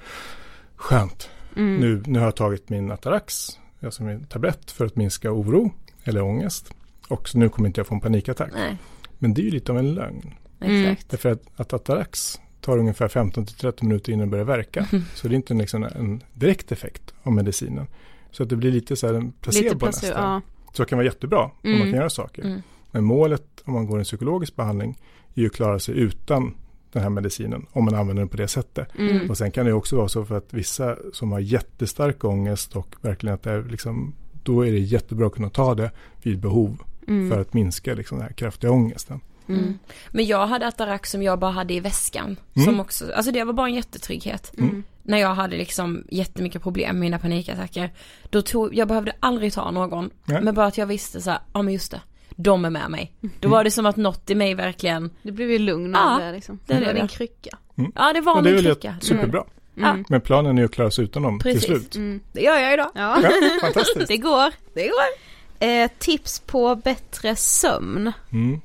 skönt. 0.76 1.30
Mm. 1.56 1.76
Nu, 1.76 2.02
nu 2.06 2.18
har 2.18 2.26
jag 2.26 2.36
tagit 2.36 2.68
min 2.68 2.90
Atarax, 2.90 3.48
alltså 3.82 4.02
min 4.02 4.24
tablett 4.24 4.70
för 4.70 4.86
att 4.86 4.96
minska 4.96 5.32
oro 5.32 5.72
eller 6.04 6.22
ångest. 6.22 6.74
Och 7.08 7.34
nu 7.34 7.48
kommer 7.48 7.68
inte 7.68 7.80
jag 7.80 7.86
få 7.86 7.94
en 7.94 8.00
panikattack. 8.00 8.50
Nej, 8.54 8.76
Men 9.22 9.34
det 9.34 9.40
är 9.40 9.44
ju 9.44 9.50
lite 9.50 9.72
av 9.72 9.78
en 9.78 9.94
lögn. 9.94 10.34
Mm. 10.60 10.96
Därför 11.08 11.28
att, 11.30 11.42
att 11.56 11.72
Atarax 11.72 12.40
tar 12.60 12.78
ungefär 12.78 13.08
15-30 13.08 13.84
minuter 13.84 14.12
innan 14.12 14.26
det 14.26 14.30
börjar 14.30 14.44
verka. 14.44 14.86
Så 15.14 15.28
det 15.28 15.34
är 15.34 15.36
inte 15.36 15.54
en, 15.54 15.58
liksom 15.58 15.82
en 15.84 16.22
direkt 16.34 16.72
effekt 16.72 17.14
av 17.22 17.32
medicinen. 17.32 17.86
Så 18.30 18.42
att 18.42 18.48
det 18.48 18.56
blir 18.56 18.72
lite 18.72 18.96
så 18.96 19.06
här 19.06 19.14
en 19.14 19.32
placebo, 19.32 19.64
Lite 19.64 19.76
placebo, 19.76 20.06
nästan. 20.06 20.32
ja. 20.32 20.40
Så 20.72 20.82
det 20.82 20.88
kan 20.88 20.98
vara 20.98 21.06
jättebra 21.06 21.42
om 21.42 21.50
man 21.62 21.72
Mm. 21.74 21.90
kan 21.90 21.94
göra 21.98 22.10
saker. 22.10 22.42
Mm. 22.44 22.62
Men 22.90 23.04
målet 23.04 23.44
om 23.64 23.72
man 23.72 23.86
går 23.86 23.98
en 23.98 24.04
psykologisk 24.04 24.56
behandling 24.56 24.98
är 25.34 25.40
ju 25.40 25.46
att 25.46 25.52
klara 25.52 25.78
sig 25.78 25.94
utan 25.98 26.54
den 26.92 27.02
här 27.02 27.10
medicinen 27.10 27.66
om 27.72 27.84
man 27.84 27.94
använder 27.94 28.20
den 28.22 28.28
på 28.28 28.36
det 28.36 28.48
sättet. 28.48 28.88
Mm. 28.98 29.30
Och 29.30 29.38
sen 29.38 29.50
kan 29.50 29.66
det 29.66 29.72
också 29.72 29.96
vara 29.96 30.08
så 30.08 30.24
för 30.24 30.36
att 30.36 30.54
vissa 30.54 30.96
som 31.12 31.32
har 31.32 31.40
jättestark 31.40 32.24
ångest 32.24 32.76
och 32.76 32.94
verkligen 33.00 33.34
att 33.34 33.42
det 33.42 33.50
är 33.50 33.62
liksom, 33.62 34.14
då 34.42 34.66
är 34.66 34.72
det 34.72 34.78
jättebra 34.78 35.26
att 35.26 35.32
kunna 35.34 35.50
ta 35.50 35.74
det 35.74 35.90
vid 36.22 36.40
behov 36.40 36.82
Mm. 37.10 37.30
för 37.30 37.40
att 37.40 37.54
minska 37.54 37.94
liksom 37.94 38.18
den 38.18 38.26
här 38.26 38.34
kraftiga 38.34 38.70
ångesten. 38.70 39.20
Mm. 39.48 39.78
Men 40.10 40.26
jag 40.26 40.46
hade 40.46 40.66
Atarax 40.66 41.10
som 41.10 41.22
jag 41.22 41.38
bara 41.38 41.50
hade 41.50 41.74
i 41.74 41.80
väskan. 41.80 42.36
Mm. 42.54 42.66
Som 42.66 42.80
också, 42.80 43.12
alltså 43.12 43.32
det 43.32 43.44
var 43.44 43.52
bara 43.52 43.66
en 43.68 43.74
jättetrygghet. 43.74 44.52
Mm. 44.58 44.82
När 45.02 45.18
jag 45.18 45.34
hade 45.34 45.56
liksom 45.56 46.04
jättemycket 46.10 46.62
problem 46.62 46.96
med 46.96 47.00
mina 47.00 47.18
panikattacker. 47.18 47.90
Då 48.30 48.42
tog, 48.42 48.74
jag 48.74 48.88
behövde 48.88 49.12
aldrig 49.20 49.52
ta 49.52 49.70
någon. 49.70 50.10
Nej. 50.24 50.42
Men 50.42 50.54
bara 50.54 50.66
att 50.66 50.78
jag 50.78 50.86
visste 50.86 51.20
så 51.20 51.30
här, 51.30 51.40
ja 51.54 51.62
men 51.62 51.72
just 51.74 51.90
det. 51.90 52.00
De 52.36 52.64
är 52.64 52.70
med 52.70 52.90
mig. 52.90 53.12
Då 53.20 53.28
Mm. 53.40 53.50
var 53.50 53.64
det 53.64 53.70
som 53.70 53.86
att 53.86 53.96
något 53.96 54.30
i 54.30 54.34
mig 54.34 54.54
verkligen, 54.54 55.10
Det 55.22 55.32
blev 55.32 55.50
ju 55.50 55.58
lugn 55.58 55.92
Ja, 55.94 56.14
av 56.14 56.20
det 56.20 56.32
liksom. 56.32 56.58
det 56.66 56.74
Det 56.74 56.86
var 56.86 56.92
din 56.94 57.08
krycka. 57.08 57.58
ja 57.94 58.12
det 58.12 58.20
var 58.20 58.36
Och 58.36 58.42
det 58.42 58.50
är 58.50 58.54
min 58.54 58.64
väl 58.64 58.74
krycka. 58.74 58.94
superbra. 59.00 59.44
Mm. 59.76 60.04
Men 60.08 60.20
planen 60.20 60.58
är 60.58 60.62
ju 60.62 60.66
att 60.66 60.72
klara 60.74 60.90
sig 60.90 61.04
utan 61.04 61.22
dem 61.22 61.38
Precis. 61.38 61.64
till 61.64 61.74
slut. 61.80 61.96
Mm. 61.96 62.20
Det 62.32 62.40
gör 62.40 62.58
jag 62.58 62.72
idag. 62.72 62.90
Ja, 62.94 63.18
Ja, 63.22 63.30
fantastiskt. 63.60 64.08
det 64.08 64.16
går. 64.16 64.52
Det 64.74 64.82
går. 64.82 65.29
Eh, 65.60 65.90
tips 65.98 66.40
på 66.40 66.74
bättre 66.76 67.36
sömn. 67.36 68.12
Mm. 68.32 68.60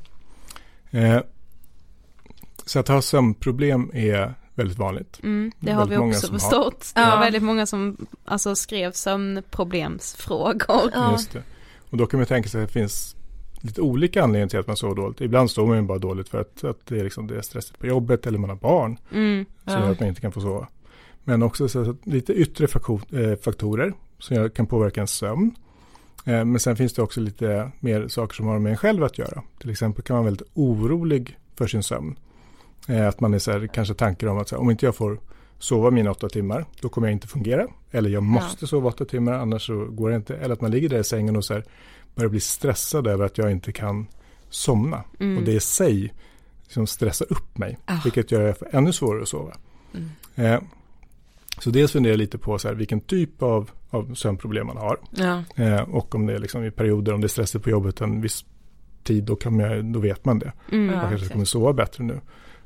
Eh, 0.92 1.20
så 2.66 2.80
att 2.80 2.88
ha 2.88 3.02
sömnproblem 3.02 3.92
är 3.94 4.34
väldigt 4.56 4.78
vanligt. 4.78 5.20
Mm, 5.24 5.52
det 5.60 5.72
har 5.72 5.86
vi 5.86 5.90
väldigt 5.90 6.00
många 6.00 6.12
också 6.16 6.28
som 6.28 6.34
har. 6.34 6.40
förstått. 6.40 6.92
Det 6.96 7.02
Ja. 7.02 7.10
var 7.10 7.20
väldigt 7.20 7.44
många 7.44 7.66
som 7.66 7.98
alltså, 8.26 8.56
skrev 8.56 8.92
sömnproblemsfrågor. 8.92 10.92
Ja. 10.94 11.12
Just 11.12 11.32
det. 11.34 11.44
Och 11.90 11.98
då 11.98 12.06
kan 12.08 12.20
man 12.20 12.28
tänka 12.28 12.50
sig 12.50 12.62
att 12.64 12.68
det 12.68 12.74
finns 12.74 13.16
lite 13.62 13.82
olika 13.82 14.24
anledningar 14.24 14.48
till 14.48 14.60
att 14.60 14.68
man 14.68 14.78
sover 14.78 14.96
dåligt. 14.96 15.22
Ibland 15.22 15.52
sover 15.52 15.68
man 15.68 15.78
ju 15.78 15.84
bara 15.84 15.98
dåligt 15.98 16.30
för 16.30 16.42
att, 16.42 16.64
att 16.64 16.86
det, 16.86 17.00
är 17.00 17.04
liksom, 17.04 17.28
det 17.28 17.38
är 17.38 17.42
stressigt 17.42 17.80
på 17.80 17.88
jobbet 17.88 18.26
eller 18.28 18.40
man 18.40 18.50
har 18.50 18.58
barn 18.58 18.98
Mm. 19.14 19.46
som 19.66 19.74
Ja. 19.74 19.80
att 19.92 20.00
man 20.00 20.10
inte 20.10 20.22
kan 20.22 20.32
få 20.32 20.42
sova. 20.42 20.68
Men 21.24 21.44
också 21.44 21.68
så 21.70 21.90
att 21.90 22.08
lite 22.08 22.34
yttre 22.34 22.66
eh, 22.66 22.70
faktorer 23.42 23.94
som 24.20 24.50
kan 24.50 24.68
påverka 24.68 25.00
ens 25.00 25.12
sömn. 25.12 25.56
Eh, 26.26 26.46
men 26.46 26.60
sen 26.60 26.76
finns 26.76 26.94
det 26.94 27.02
också 27.02 27.22
lite 27.22 27.72
mer 27.80 28.08
saker 28.08 28.36
som 28.36 28.46
har 28.48 28.60
med 28.60 28.72
en 28.72 28.78
själv 28.78 29.04
att 29.04 29.18
göra. 29.18 29.44
Till 29.60 29.70
exempel 29.70 30.04
kan 30.04 30.14
man 30.16 30.24
vara 30.24 30.32
väldigt 30.32 30.48
orolig 30.54 31.38
för 31.56 31.68
sin 31.68 31.84
sömn. 31.84 32.20
Eh, 32.88 33.08
att 33.08 33.20
man 33.20 33.34
är 33.34 33.40
så 33.40 33.52
här, 33.52 33.68
kanske 33.68 33.94
tankar 33.94 34.28
om 34.28 34.38
att 34.38 34.52
här, 34.52 34.58
om 34.60 34.72
inte 34.72 34.86
jag 34.86 34.96
får 34.96 35.20
sova 35.60 35.92
mina 35.92 36.12
åtta 36.12 36.30
timmar, 36.30 36.66
då 36.82 36.90
kommer 36.90 37.08
jag 37.08 37.14
inte 37.14 37.28
fungera. 37.28 37.68
Eller 37.92 38.10
jag 38.10 38.24
måste 38.24 38.68
sova 38.68 38.90
åtta 38.90 39.06
timmar, 39.06 39.34
annars 39.34 39.68
så 39.68 39.86
går 39.86 40.10
det 40.10 40.16
inte. 40.16 40.36
Eller 40.36 40.54
att 40.54 40.62
man 40.62 40.72
ligger 40.72 40.90
där 40.90 41.00
i 41.00 41.04
sängen 41.04 41.36
och 41.36 41.46
så 41.46 41.54
här, 41.54 41.64
börjar 42.16 42.30
bli 42.30 42.40
stressad 42.40 43.08
över 43.08 43.26
att 43.26 43.38
jag 43.38 43.52
inte 43.52 43.72
kan 43.72 44.08
somna. 44.50 45.04
Mm. 45.20 45.38
Och 45.38 45.44
det 45.44 45.52
i 45.52 45.60
sig 45.60 46.14
liksom 46.64 46.88
stressar 46.88 47.28
upp 47.30 47.58
mig, 47.58 47.78
Ah. 47.86 47.98
vilket 48.04 48.32
gör 48.32 48.42
det 48.42 48.56
ännu 48.72 48.94
svårare 48.94 49.22
att 49.22 49.28
sova. 49.28 49.54
Mm. 49.94 50.10
Eh, 50.36 50.62
så 51.60 51.70
dels 51.70 51.92
funderar 51.92 52.14
jag 52.14 52.18
lite 52.18 52.38
på 52.38 52.60
så 52.60 52.68
här, 52.68 52.76
vilken 52.76 53.02
typ 53.02 53.42
av, 53.42 53.72
av 53.96 54.14
sömnproblem 54.14 54.68
man 54.68 54.78
har. 54.78 54.98
Ja. 55.12 55.44
Eh, 55.56 55.82
och 55.82 56.16
om 56.16 56.26
det 56.26 56.34
är 56.34 56.40
liksom 56.40 56.64
i 56.64 56.72
perioder, 56.72 57.14
om 57.14 57.22
det 57.22 57.26
är 57.26 57.30
stressigt 57.30 57.64
på 57.64 57.70
jobbet 57.70 58.02
en 58.02 58.22
viss 58.22 58.46
tid, 59.04 59.24
då, 59.24 59.36
kan 59.36 59.58
man, 59.58 59.92
då 59.92 60.00
vet 60.00 60.26
man 60.26 60.40
det. 60.40 60.52
Mm. 60.72 60.86
Ja. 60.86 60.92
Man 60.92 61.02
kanske 61.02 61.16
precis. 61.16 61.32
kommer 61.32 61.46
sova 61.46 61.74
bättre 61.74 62.04
nu. 62.04 62.20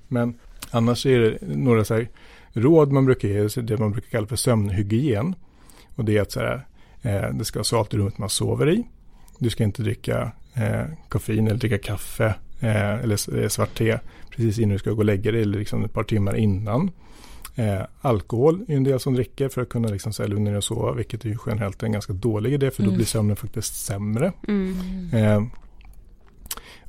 Men 0.08 0.34
annars 0.72 1.06
är 1.06 1.20
det 1.20 1.38
några 1.42 1.84
så 1.84 1.94
här 1.94 2.10
råd 2.54 2.92
man 2.92 3.06
brukar 3.06 3.28
ge, 3.28 3.48
det 3.62 3.78
man 3.78 3.92
brukar 3.92 4.10
kalla 4.10 4.28
för 4.28 4.36
sömnhygien. 4.36 5.36
Och 5.96 6.06
det 6.06 6.18
är 6.18 6.22
att 6.22 6.32
så 6.32 6.40
här, 6.40 6.66
eh, 7.02 7.34
det 7.34 7.46
ska 7.46 7.60
vara 7.60 7.64
svalt 7.64 7.94
i 7.94 7.98
rummet 7.98 8.18
man 8.18 8.30
sover 8.30 8.70
i. 8.70 8.88
Du 9.40 9.50
ska 9.50 9.64
inte 9.64 9.84
dricka 9.84 10.32
eh, 10.54 10.86
koffein 11.10 11.48
eller 11.48 11.58
dricka 11.58 11.78
kaffe 11.78 12.36
eh, 12.60 12.94
eller 12.94 13.40
eh, 13.40 13.48
svart 13.48 13.78
te 13.78 14.00
precis 14.30 14.60
innan 14.60 14.74
du 14.74 14.80
ska 14.80 14.92
gå 14.92 14.98
och 14.98 15.06
lägga 15.06 15.32
dig 15.32 15.42
eller 15.42 15.60
liksom 15.60 15.86
ett 15.86 15.94
par 15.94 16.04
timmar 16.04 16.36
innan. 16.36 16.92
Eh, 17.60 17.82
alkohol 18.02 18.66
är 18.68 18.76
en 18.76 18.84
del 18.84 19.00
som 19.00 19.14
dricker 19.14 19.50
för 19.50 19.62
att 19.62 19.70
kunna 19.70 19.88
liksom 19.88 20.14
så 20.14 20.24
här 20.24 20.30
lugna 20.30 20.50
ner 20.52 20.58
och 20.58 20.64
sova, 20.64 20.92
vilket 20.94 21.26
är 21.26 21.30
ju 21.30 21.38
generellt 21.46 21.84
en 21.84 21.92
ganska 21.92 22.14
dålig 22.14 22.54
idé 22.54 22.72
för 22.72 22.84
då 22.84 22.88
Mm. 22.90 22.96
blir 22.98 23.06
sömnen 23.06 23.36
faktiskt 23.36 23.86
sämre. 23.86 24.34
Mm. 24.48 24.76
Eh, 25.14 25.44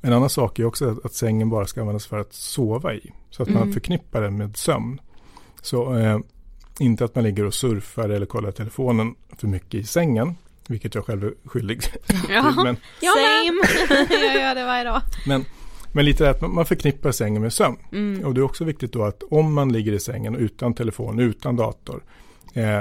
en 0.01 0.13
annan 0.13 0.31
sak 0.31 0.59
är 0.59 0.65
också 0.65 0.91
att, 0.91 1.05
att 1.05 1.13
sängen 1.15 1.51
bara 1.51 1.67
ska 1.67 1.81
användas 1.81 2.07
för 2.07 2.19
att 2.19 2.33
sova 2.33 2.95
i. 2.95 3.13
Så 3.31 3.43
att 3.43 3.49
man 3.49 3.63
Mm. 3.63 3.73
förknippar 3.73 4.21
den 4.23 4.37
med 4.37 4.57
sömn. 4.57 5.01
Så 5.63 5.97
eh, 5.97 6.19
inte 6.79 7.05
att 7.05 7.15
man 7.15 7.25
ligger 7.25 7.45
och 7.45 7.55
surfar 7.55 8.09
eller 8.09 8.27
kollar 8.27 8.51
telefonen 8.51 9.15
för 9.39 9.47
mycket 9.47 9.75
i 9.75 9.85
sängen. 9.85 10.35
Vilket 10.69 10.95
jag 10.95 11.05
själv 11.05 11.25
är 11.25 11.33
skyldig 11.45 11.83
till. 11.83 11.93
Ja, 12.29 12.43
Men, 12.43 12.77
same. 13.01 13.63
jag 14.11 14.35
gör 14.43 14.55
det 14.55 14.65
varje 14.65 14.85
dag. 14.85 15.03
men, 15.27 15.45
men 15.93 16.05
lite 16.05 16.25
det 16.25 16.31
att 16.31 16.41
man, 16.41 16.55
man 16.55 16.67
förknippar 16.67 17.13
sängen 17.13 17.43
med 17.43 17.53
sömn. 17.53 17.77
Mm. 17.93 18.25
Och 18.25 18.35
det 18.35 18.41
är 18.41 18.43
också 18.43 18.65
viktigt 18.65 18.93
då 18.93 19.03
att 19.05 19.23
om 19.31 19.55
man 19.55 19.73
ligger 19.73 19.93
i 19.93 20.01
sängen 20.01 20.35
utan 20.37 20.75
telefon, 20.75 21.19
utan 21.21 21.57
dator. 21.57 22.05
Eh, 22.55 22.81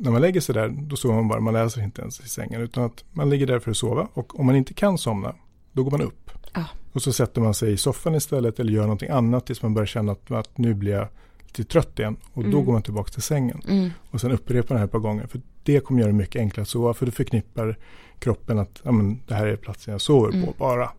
när 0.00 0.10
man 0.10 0.20
lägger 0.20 0.40
sig 0.40 0.54
där, 0.54 0.68
då 0.68 0.96
sover 0.96 1.14
man 1.14 1.28
bara, 1.28 1.40
man 1.40 1.54
läser 1.54 1.82
inte 1.82 2.00
ens 2.02 2.20
i 2.20 2.28
sängen. 2.28 2.60
Utan 2.60 2.84
att 2.84 3.04
man 3.12 3.30
ligger 3.30 3.46
där 3.46 3.58
för 3.58 3.70
att 3.70 3.76
sova. 3.76 4.08
Och 4.14 4.40
om 4.40 4.46
man 4.46 4.56
inte 4.56 4.74
kan 4.74 4.98
somna, 4.98 5.34
då 5.72 5.84
går 5.84 5.90
man 5.90 6.02
upp. 6.02 6.30
Ja. 6.54 6.64
Och 6.92 7.02
så 7.02 7.12
sätter 7.12 7.40
man 7.40 7.54
sig 7.54 7.72
i 7.72 7.76
soffan 7.76 8.14
istället 8.14 8.60
eller 8.60 8.72
gör 8.72 8.82
någonting 8.82 9.08
annat 9.10 9.46
tills 9.46 9.62
man 9.62 9.74
börjar 9.74 9.86
känna 9.86 10.12
att, 10.12 10.30
att 10.30 10.58
nu 10.58 10.74
blir 10.74 10.92
jag 10.92 11.08
lite 11.46 11.64
trött 11.64 11.98
igen. 11.98 12.16
Och 12.32 12.42
då 12.42 12.48
Mm. 12.50 12.64
går 12.64 12.72
man 12.72 12.82
tillbaka 12.82 13.12
till 13.12 13.22
sängen. 13.22 13.62
Mm. 13.68 13.90
Och 14.10 14.20
sen 14.20 14.32
upprepar 14.32 14.74
det 14.74 14.78
här 14.78 14.84
ett 14.86 14.92
par 14.92 14.98
gånger. 14.98 15.26
För 15.26 15.40
det 15.62 15.80
kommer 15.80 16.00
göra 16.00 16.10
det 16.12 16.16
mycket 16.18 16.40
enklare 16.40 16.62
att 16.62 16.68
sova. 16.68 16.94
För 16.94 17.06
du 17.06 17.12
förknippar 17.12 17.78
kroppen 18.18 18.58
att 18.58 18.80
ja, 18.84 18.92
men, 18.92 19.20
det 19.26 19.34
här 19.34 19.46
är 19.46 19.56
platsen 19.56 19.92
jag 19.92 20.00
sover 20.00 20.32
Mm. 20.32 20.46
på 20.46 20.54
bara. 20.58 20.90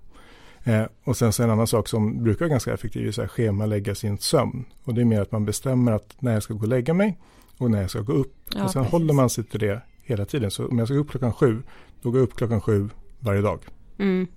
Eh, 0.68 0.84
och 1.04 1.18
sen 1.18 1.34
så 1.34 1.44
en 1.44 1.50
annan 1.50 1.68
sak 1.68 1.88
som 1.88 2.24
brukar 2.24 2.40
vara 2.46 2.50
ganska 2.50 2.74
effektiv 2.74 3.08
är 3.08 3.12
så 3.12 3.22
här 3.22 3.28
schemalägga 3.28 3.96
sin 3.96 4.18
sömn. 4.18 4.66
Och 4.84 4.94
det 4.94 5.02
är 5.02 5.06
mer 5.06 5.22
att 5.22 5.32
man 5.32 5.46
bestämmer 5.46 5.92
att 5.92 6.16
när 6.20 6.34
jag 6.34 6.44
ska 6.44 6.54
gå 6.54 6.62
och 6.62 6.68
lägga 6.68 6.94
mig 6.94 7.18
och 7.58 7.72
när 7.72 7.82
jag 7.82 7.90
ska 7.90 8.02
gå 8.02 8.14
upp. 8.14 8.34
Ja, 8.56 8.64
och 8.64 8.72
sen 8.72 8.82
precis. 8.82 8.92
håller 8.92 9.14
man 9.14 9.30
sig 9.30 9.44
till 9.44 9.60
det 9.60 9.82
hela 10.04 10.26
tiden. 10.26 10.52
Så 10.52 10.68
om 10.68 10.80
jag 10.80 10.88
ska 10.88 10.96
gå 10.96 11.02
upp 11.02 11.10
klockan 11.12 11.34
sju, 11.34 11.64
då 12.02 12.12
går 12.12 12.20
jag 12.20 12.28
upp 12.28 12.36
klockan 12.36 12.62
sju 12.62 12.90
varje 13.20 13.42
dag. 13.42 13.60
Mm. 14.00 14.28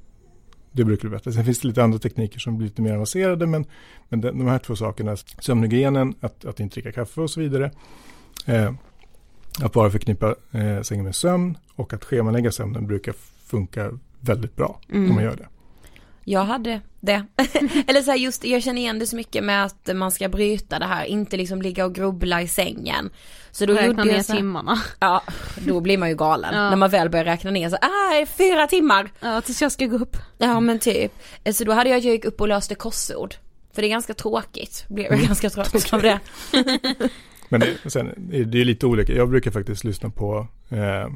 Det 0.72 0.84
brukar 0.84 1.08
bli 1.08 1.16
bättre. 1.16 1.32
Sen 1.32 1.44
finns 1.44 1.60
det 1.60 1.68
lite 1.68 1.82
andra 1.82 1.98
tekniker 1.98 2.38
som 2.38 2.56
blir 2.58 2.68
lite 2.68 2.82
mer 2.82 2.94
avancerade. 2.94 3.46
Men, 3.46 3.64
men 4.08 4.20
de, 4.20 4.30
de 4.38 4.46
här 4.46 4.58
två 4.58 4.76
sakerna, 4.76 5.16
sömnhygienen, 5.16 6.14
att, 6.20 6.44
att 6.44 6.60
inte 6.60 6.74
dricka 6.74 6.92
kaffe 6.92 7.20
och 7.20 7.30
så 7.30 7.40
vidare. 7.40 7.70
Eh, 8.46 8.72
att 9.62 9.72
bara 9.72 9.90
förknippa 9.90 10.34
eh, 10.52 10.82
sängen 10.82 11.04
med 11.04 11.14
sömn 11.14 11.58
och 11.74 11.92
att 11.92 12.04
schemalägga 12.04 12.50
sömnen 12.52 12.86
brukar 12.86 13.14
funka 13.46 13.98
väldigt 14.20 14.56
bra 14.56 14.80
Mm. 14.92 15.08
om 15.08 15.14
man 15.14 15.24
gör 15.24 15.36
det. 15.36 15.46
Jag 16.30 16.44
hade 16.44 16.80
det. 17.00 17.24
Eller 17.86 18.02
så 18.02 18.10
här 18.10 18.18
just, 18.18 18.44
jag 18.44 18.62
känner 18.62 18.80
igen 18.82 18.98
det 18.98 19.06
så 19.06 19.16
mycket 19.16 19.44
med 19.44 19.64
att 19.64 19.88
man 19.94 20.10
ska 20.10 20.28
bryta 20.28 20.78
det 20.78 20.84
här, 20.84 21.04
inte 21.04 21.36
liksom 21.36 21.62
ligga 21.62 21.84
och 21.84 21.94
grubbla 21.94 22.42
i 22.42 22.48
sängen. 22.48 23.10
Så 23.50 23.66
då 23.66 23.72
Räkna 23.72 23.86
gjorde 23.86 24.04
ner 24.04 24.12
jag 24.14 24.24
så 24.24 24.32
här, 24.32 24.38
timmarna. 24.40 24.78
Ja, 25.00 25.22
då 25.66 25.80
blir 25.80 25.98
man 25.98 26.08
ju 26.08 26.14
galen. 26.16 26.54
Ja. 26.54 26.70
När 26.70 26.76
man 26.76 26.90
väl 26.90 27.10
börjar 27.10 27.24
räkna 27.24 27.50
ner 27.50 27.68
så, 27.70 27.76
ah, 27.76 28.26
fyra 28.26 28.66
timmar. 28.66 29.10
Ja, 29.20 29.40
tills 29.40 29.62
jag 29.62 29.72
ska 29.72 29.86
gå 29.86 29.96
upp. 29.96 30.16
Ja 30.38 30.60
men 30.60 30.78
typ. 30.78 31.12
Så 31.52 31.64
då 31.64 31.72
hade 31.72 31.90
jag, 31.90 31.98
jag 31.98 32.12
gick 32.12 32.24
upp 32.24 32.40
och 32.40 32.48
löste 32.48 32.74
korsord. 32.74 33.34
För 33.74 33.82
det 33.82 33.88
är 33.88 33.90
ganska 33.90 34.14
tråkigt, 34.14 34.84
blev 34.88 35.06
Mm. 35.06 35.18
jag 35.18 35.26
ganska 35.26 35.50
trött 35.50 35.92
av 35.92 36.02
det. 36.02 36.20
Men 37.48 37.60
det, 37.60 37.90
sen, 37.90 38.14
det 38.46 38.60
är 38.60 38.64
lite 38.64 38.86
olika. 38.86 39.12
Jag 39.12 39.30
brukar 39.30 39.50
faktiskt 39.50 39.84
lyssna 39.84 40.10
på 40.10 40.46
eh, 40.68 41.12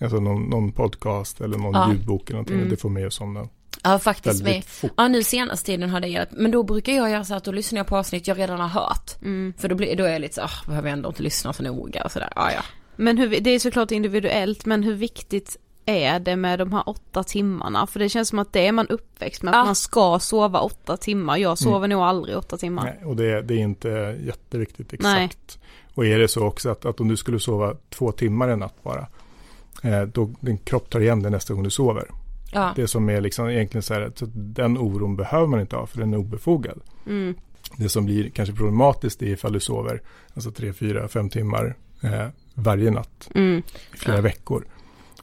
alltså 0.00 0.20
någon, 0.20 0.42
någon 0.42 0.72
podcast 0.72 1.40
eller 1.40 1.58
någon 1.58 1.74
Ja. 1.74 1.92
ljudbok 1.92 2.22
eller 2.30 2.32
någonting. 2.36 2.56
Mm. 2.56 2.68
Det 2.68 2.76
får 2.76 2.88
mig 2.88 3.04
att 3.04 3.12
somna 3.12 3.48
Ja 3.84 3.98
faktiskt 3.98 4.42
med. 4.42 4.64
fort. 4.64 4.92
Ja 4.96 5.08
nu 5.08 5.22
senaste 5.22 5.66
tiden 5.66 5.90
har 5.90 6.00
det 6.00 6.08
hjälpt. 6.08 6.32
Men 6.32 6.50
då 6.50 6.62
brukar 6.62 6.92
jag 6.92 7.10
göra 7.10 7.24
så 7.24 7.34
att 7.34 7.44
då 7.44 7.52
lyssnar 7.52 7.78
jag 7.78 7.86
på 7.86 7.96
avsnitt 7.96 8.26
jag 8.28 8.38
redan 8.38 8.60
har 8.60 8.68
hört. 8.68 9.22
Mm. 9.22 9.54
För 9.58 9.68
då, 9.68 9.74
blir, 9.74 9.96
då 9.96 10.04
är 10.04 10.12
jag 10.12 10.20
lite 10.20 10.34
så, 10.34 10.40
ah, 10.42 10.50
behöver 10.66 10.88
jag 10.88 10.96
ändå 10.96 11.08
inte 11.08 11.22
lyssna 11.22 11.52
så 11.52 11.62
noga 11.62 12.04
och 12.04 12.12
sådär. 12.12 12.32
Ja 12.36 12.52
ja. 12.52 12.62
Men 12.96 13.18
hur, 13.18 13.40
det 13.40 13.50
är 13.50 13.58
såklart 13.58 13.90
individuellt, 13.90 14.66
men 14.66 14.82
hur 14.82 14.94
viktigt 14.94 15.56
är 15.86 16.20
det 16.20 16.36
med 16.36 16.58
de 16.58 16.72
här 16.72 16.88
åtta 16.88 17.24
timmarna? 17.24 17.86
För 17.86 17.98
det 18.00 18.08
känns 18.08 18.28
som 18.28 18.38
att 18.38 18.52
det 18.52 18.66
är 18.66 18.72
man 18.72 18.86
uppväxt 18.88 19.42
med, 19.42 19.54
att 19.54 19.58
Ja. 19.58 19.64
man 19.64 19.74
ska 19.74 20.18
sova 20.18 20.60
åtta 20.60 20.96
timmar. 20.96 21.36
Jag 21.36 21.58
sover 21.58 21.88
nog 21.88 22.02
aldrig 22.02 22.36
åtta 22.38 22.56
timmar. 22.56 22.84
Nej, 22.84 23.04
och 23.04 23.16
det, 23.16 23.42
det 23.42 23.54
är 23.54 23.58
inte 23.58 24.18
jätteviktigt 24.26 24.92
exakt. 24.92 25.58
Nej. 25.58 25.68
Och 25.94 26.06
är 26.06 26.18
det 26.18 26.28
så 26.28 26.46
också 26.46 26.70
att, 26.70 26.84
att 26.84 27.00
om 27.00 27.08
du 27.08 27.16
skulle 27.16 27.40
sova 27.40 27.74
två 27.90 28.12
timmar 28.12 28.48
en 28.48 28.58
natt 28.58 28.82
bara, 28.82 29.06
eh, 29.82 30.02
då 30.02 30.30
din 30.40 30.58
kropp 30.58 30.90
tar 30.90 31.00
igen 31.00 31.22
det 31.22 31.30
nästa 31.30 31.54
gång 31.54 31.62
du 31.62 31.70
sover. 31.70 32.04
Ja. 32.54 32.72
Det 32.76 32.88
som 32.88 33.08
är 33.08 33.20
liksom 33.20 33.48
egentligen 33.48 33.82
så 33.82 33.94
här, 33.94 34.00
att 34.00 34.18
så 34.18 34.26
den 34.34 34.78
oron 34.78 35.16
behöver 35.16 35.46
man 35.46 35.60
inte 35.60 35.76
ha 35.76 35.86
för 35.86 35.98
den 35.98 36.14
är 36.14 36.18
obefogad. 36.18 36.80
Mm. 37.06 37.34
Det 37.78 37.88
som 37.88 38.04
blir 38.04 38.30
kanske 38.30 38.54
problematiskt 38.54 39.22
är 39.22 39.26
ifall 39.26 39.52
du 39.52 39.60
sover 39.60 40.02
alltså 40.34 40.50
tre, 40.50 40.72
fyra, 40.72 41.08
fem 41.08 41.28
timmar 41.30 41.76
eh, 42.02 42.26
varje 42.54 42.90
natt 42.90 43.30
Mm. 43.34 43.62
i 43.94 43.96
flera 43.96 44.16
Ja. 44.16 44.22
veckor. 44.22 44.66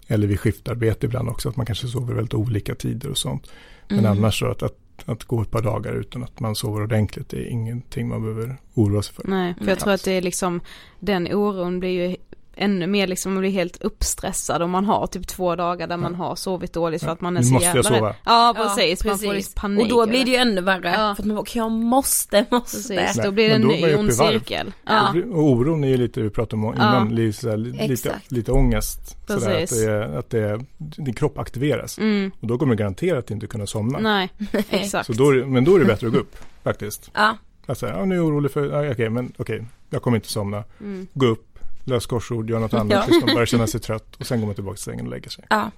Eller 0.08 0.28
vid 0.28 0.40
skiftarbete 0.40 1.06
ibland 1.06 1.30
också, 1.30 1.50
att 1.50 1.56
man 1.58 1.66
kanske 1.66 1.88
sover 1.88 2.14
väldigt 2.14 2.34
olika 2.34 2.76
tider 2.76 3.10
och 3.10 3.18
sånt. 3.18 3.52
Men 3.88 4.00
Mm. 4.00 4.12
annars 4.12 4.40
så 4.40 4.46
att, 4.48 4.64
att, 4.64 4.78
att 5.06 5.24
gå 5.24 5.42
ett 5.42 5.52
par 5.52 5.62
dagar 5.62 5.94
utan 5.94 6.24
att 6.24 6.40
man 6.40 6.56
sover 6.56 6.82
ordentligt, 6.84 7.30
det 7.30 7.38
är 7.38 7.46
ingenting 7.50 8.08
man 8.08 8.22
behöver 8.22 8.58
oroa 8.74 9.02
sig 9.02 9.16
för. 9.16 9.24
Nej, 9.28 9.56
för 9.60 9.66
jag 9.68 9.80
tror 9.80 9.94
att 9.94 10.04
det 10.04 10.12
är 10.12 10.22
liksom, 10.22 10.62
den 11.00 11.28
oron 11.34 11.80
blir 11.80 11.90
ju 12.10 12.16
ännu 12.62 12.88
mer 12.88 13.08
liksom, 13.08 13.34
man 13.34 13.42
blir 13.42 13.52
helt 13.52 13.82
uppstressad 13.82 14.62
om 14.62 14.72
man 14.72 14.86
har 14.86 15.08
typ 15.08 15.28
två 15.28 15.56
dagar 15.56 15.88
där 15.88 15.98
man 15.98 16.16
har 16.16 16.36
sovit 16.36 16.74
dåligt 16.74 17.02
för 17.02 17.08
Ja, 17.08 17.14
att 17.14 17.22
man 17.22 17.38
är 17.38 17.42
nu 17.42 17.48
så 17.48 17.54
måste 17.54 17.68
jag 17.68 17.76
jävla 17.76 17.98
sova. 17.98 18.10
rädd. 18.10 18.16
Ja, 18.26 18.54
precis, 18.58 19.06
man 19.06 19.20
får 19.20 19.34
liksom 19.34 19.54
panik. 19.56 19.84
Och 19.84 19.90
då 19.90 20.08
blir 20.08 20.26
det 20.26 20.32
ju 20.32 20.38
ännu 20.38 20.62
värre. 20.62 20.90
Ja. 20.90 21.16
För 21.16 21.22
att 21.22 21.26
man 21.26 21.36
bara, 21.36 21.42
okej 21.42 21.60
jag 21.60 21.72
måste, 21.72 22.46
måste. 22.52 22.96
Precis, 22.96 23.24
då 23.24 23.32
blir 23.32 23.50
det 23.50 23.56
en 23.56 23.62
ny 23.62 23.96
ond 23.96 24.14
cirkel. 24.14 24.74
Ja. 24.86 25.14
Och 25.32 25.44
oron 25.44 25.84
är 25.84 25.88
ju 25.88 25.98
lite, 25.98 26.22
vi 26.22 26.30
pratade 26.30 26.64
om 26.68 26.74
innan, 26.74 27.16
lite, 27.16 27.50
här, 27.50 27.58
lite, 27.58 27.84
Exakt. 27.84 28.32
lite 28.32 28.52
ångest. 28.52 29.18
Sådär, 29.28 29.64
att 29.64 29.70
det, 29.70 30.18
att 30.18 30.30
det, 30.30 30.60
din 30.78 31.14
kropp 31.14 31.38
aktiveras. 31.38 31.98
Mm. 31.98 32.32
Och 32.40 32.48
då 32.48 32.58
kommer 32.58 32.76
du 32.76 32.78
garanterat 32.78 33.32
inte 33.32 33.48
kunna 33.48 33.66
somna. 33.68 34.00
Nej, 34.00 34.30
exakt. 34.70 35.06
Så 35.06 35.14
då, 35.14 35.32
men 35.32 35.66
då 35.66 35.76
är 35.76 35.80
det 35.80 35.86
bättre 35.86 36.08
att 36.08 36.14
gå 36.14 36.20
upp 36.20 36.36
faktiskt. 36.64 37.12
Ja. 37.14 37.38
Säga, 37.76 37.98
ja, 37.98 38.06
nu 38.06 38.16
är 38.16 38.20
jag 38.20 38.26
orolig 38.28 38.52
för, 38.52 38.84
ja, 38.86 38.92
okej, 38.92 39.10
men 39.10 39.34
okej, 39.38 39.66
jag 39.90 40.02
kommer 40.02 40.18
inte 40.18 40.30
somna. 40.30 40.64
Mm. 40.80 41.08
Gå 41.14 41.26
upp, 41.26 41.51
lös 41.84 42.06
korsord, 42.06 42.50
gör 42.50 42.60
något 42.60 42.74
annat, 42.82 42.92
Ja. 42.92 43.04
tills 43.06 43.26
man 43.26 43.34
börjar 43.34 43.46
känna 43.46 43.68
sig 43.68 43.80
trött 43.80 44.16
och 44.16 44.26
sen 44.28 44.40
går 44.40 44.46
man 44.46 44.56
tillbaka 44.56 44.76
till 44.76 44.84
sängen 44.84 45.06
och 45.06 45.12
lägger 45.12 45.30
sig. 45.30 45.46
Ja. 45.50 45.72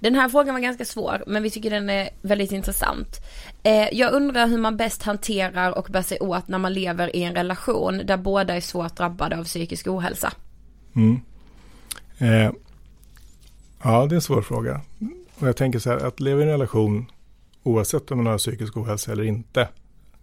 Den 0.00 0.14
här 0.14 0.28
frågan 0.28 0.54
var 0.54 0.60
ganska 0.60 0.84
svår, 0.84 1.24
men 1.26 1.42
vi 1.42 1.50
tycker 1.50 1.70
den 1.70 1.90
är 1.90 2.08
väldigt 2.22 2.52
intressant. 2.52 3.16
Eh, 3.62 3.88
jag 3.92 4.12
undrar 4.12 4.46
hur 4.46 4.58
man 4.58 4.76
bäst 4.76 5.02
hanterar 5.02 5.78
och 5.78 5.86
bär 5.90 6.02
sig 6.02 6.18
åt 6.20 6.48
när 6.48 6.58
man 6.58 6.72
lever 6.72 7.16
i 7.16 7.22
en 7.22 7.34
relation 7.34 8.02
där 8.06 8.16
båda 8.16 8.56
är 8.56 8.60
svårt 8.60 8.96
drabbade 8.96 9.38
av 9.38 9.44
psykisk 9.44 9.86
ohälsa. 9.86 10.32
Mm. 10.94 11.20
Eh, 12.18 12.52
ja, 13.82 14.06
det 14.06 14.14
är 14.14 14.16
en 14.16 14.20
svår 14.22 14.42
fråga. 14.42 14.80
Och 15.38 15.48
jag 15.48 15.56
tänker 15.56 15.78
så 15.78 15.90
här, 15.90 15.96
att 16.06 16.20
leva 16.20 16.40
i 16.40 16.42
en 16.42 16.48
relation, 16.50 17.06
oavsett 17.62 18.10
om 18.10 18.18
man 18.18 18.26
har 18.26 18.38
psykisk 18.38 18.76
ohälsa 18.76 19.12
eller 19.12 19.24
inte, 19.24 19.68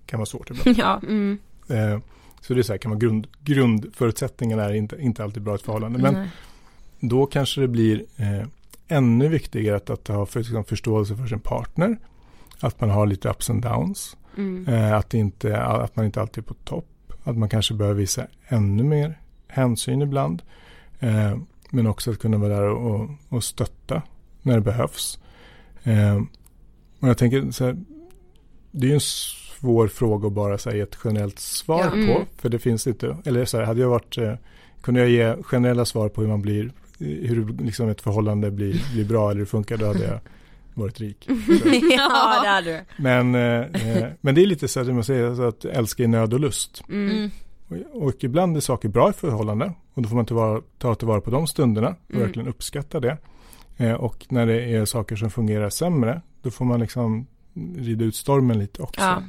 kan 0.06 0.20
vara 0.20 0.26
svårt 0.26 0.50
ibland. 0.50 0.78
ja. 0.80 1.00
Mm. 1.04 1.38
Eh, 1.68 2.00
så 2.42 2.54
det 2.54 2.60
är 2.60 2.64
så 2.64 2.74
här, 2.74 2.78
kan 2.78 2.92
vara 2.92 3.00
grund, 3.00 3.28
grundförutsättningarna 3.44 4.64
är 4.64 4.74
inte, 4.74 5.02
inte 5.02 5.24
alltid 5.24 5.44
bra 5.44 5.54
i 5.54 5.56
ett 5.56 5.62
förhållande. 5.62 6.00
Men 6.00 6.14
Nej. 6.14 6.30
då 7.00 7.26
kanske 7.26 7.62
det 7.62 7.68
blir 7.68 8.06
eh, 8.18 8.48
ännu 8.88 9.28
viktigare 9.28 9.76
att, 9.76 9.90
att 9.90 10.08
ha 10.08 10.26
för, 10.26 10.40
liksom, 10.40 10.66
förståelse 10.66 11.16
för 11.16 11.28
sin 11.28 11.40
partner. 11.40 11.98
Att 12.60 12.82
man 12.82 12.90
har 12.90 13.08
lite 13.08 13.30
ups 13.30 13.50
and 13.50 13.62
downs. 13.62 14.18
Mm. 14.38 14.68
Eh, 14.68 14.94
att, 14.94 15.14
inte, 15.14 15.62
att 15.62 15.96
man 15.96 16.06
inte 16.06 16.22
alltid 16.22 16.44
är 16.44 16.48
på 16.48 16.54
topp. 16.54 17.14
Att 17.24 17.38
man 17.38 17.50
kanske 17.50 17.74
behöver 17.74 18.00
visa 18.00 18.28
ännu 18.48 18.84
mer 18.84 19.20
hänsyn 19.48 20.02
ibland. 20.02 20.42
Eh, 21.00 21.38
men 21.70 21.88
också 21.88 22.12
att 22.12 22.20
kunna 22.20 22.38
vara 22.38 22.56
där 22.56 22.70
och, 22.70 22.96
och, 22.96 23.10
och 23.30 23.44
stötta 23.44 24.02
när 24.42 24.56
det 24.56 24.62
behövs. 24.62 25.20
Eh, 25.84 26.22
och 27.00 27.10
jag 27.10 27.18
tänker 27.18 27.52
så 27.52 27.66
här, 27.66 27.78
det 28.72 28.88
är 28.88 28.90
ju 28.90 28.94
en 28.94 29.02
svår 29.60 29.88
fråga 29.88 30.28
att 30.28 30.34
bara 30.34 30.58
säga 30.58 30.84
ett 30.84 30.98
generellt 31.04 31.40
svar 31.40 31.84
Ja. 31.84 31.90
på. 31.90 31.98
Mm. 31.98 32.26
För 32.38 32.50
det 32.50 32.60
finns 32.60 32.88
inte, 32.88 33.18
eller 33.26 33.46
så 33.46 33.58
här, 33.58 33.64
hade 33.66 33.82
jag 33.82 33.90
varit, 33.90 34.18
eh, 34.18 34.34
kunde 34.82 35.00
jag 35.00 35.10
ge 35.10 35.44
generella 35.44 35.86
svar 35.86 36.10
på 36.10 36.22
hur 36.22 36.28
man 36.28 36.42
blir, 36.42 36.72
hur 37.00 37.48
liksom 37.64 37.90
ett 37.90 38.02
förhållande 38.02 38.52
blir, 38.52 38.84
blir 38.94 39.06
bra 39.06 39.30
eller 39.32 39.40
hur 39.40 39.46
funkar, 39.46 39.78
då 39.78 39.86
hade 39.86 40.04
jag 40.06 40.20
varit 40.74 41.00
rik. 41.00 41.28
ja, 41.98 42.40
det 42.44 42.48
hade 42.50 42.72
du. 42.72 43.04
Men, 43.04 43.36
eh, 43.36 43.98
eh, 43.98 44.08
men 44.22 44.36
det 44.36 44.42
är 44.42 44.46
lite 44.46 44.68
så 44.68 44.80
att 44.80 44.88
man 44.88 45.04
säger 45.04 45.36
så 45.36 45.44
att 45.48 45.66
älska 45.66 46.04
i 46.04 46.08
nöd 46.08 46.34
och 46.34 46.40
lust. 46.40 46.84
Mm. 46.90 47.10
Mm. 47.18 47.30
Och, 47.94 48.04
och 48.04 48.24
ibland 48.24 48.58
är 48.58 48.62
saker 48.62 48.90
bra 48.90 49.10
i 49.10 49.14
förhållande 49.14 49.74
och 49.94 50.02
då 50.02 50.10
får 50.10 50.16
man 50.16 50.26
tillvara, 50.26 50.62
ta 50.78 50.96
tillvara 50.96 51.22
på 51.22 51.32
de 51.32 51.48
stunderna 51.48 51.88
och 52.08 52.12
Mm. 52.14 52.24
verkligen 52.26 52.50
uppskatta 52.50 53.00
det. 53.00 53.18
Eh, 53.78 53.94
och 53.94 54.26
när 54.30 54.46
det 54.46 54.62
är 54.64 54.86
saker 54.86 55.16
som 55.16 55.30
fungerar 55.32 55.70
sämre, 55.70 56.22
då 56.42 56.52
får 56.52 56.66
man 56.66 56.80
liksom 56.80 57.28
rida 57.78 58.06
ut 58.06 58.16
stormen 58.16 58.60
lite 58.60 58.82
också. 58.82 59.02
Ja. 59.02 59.24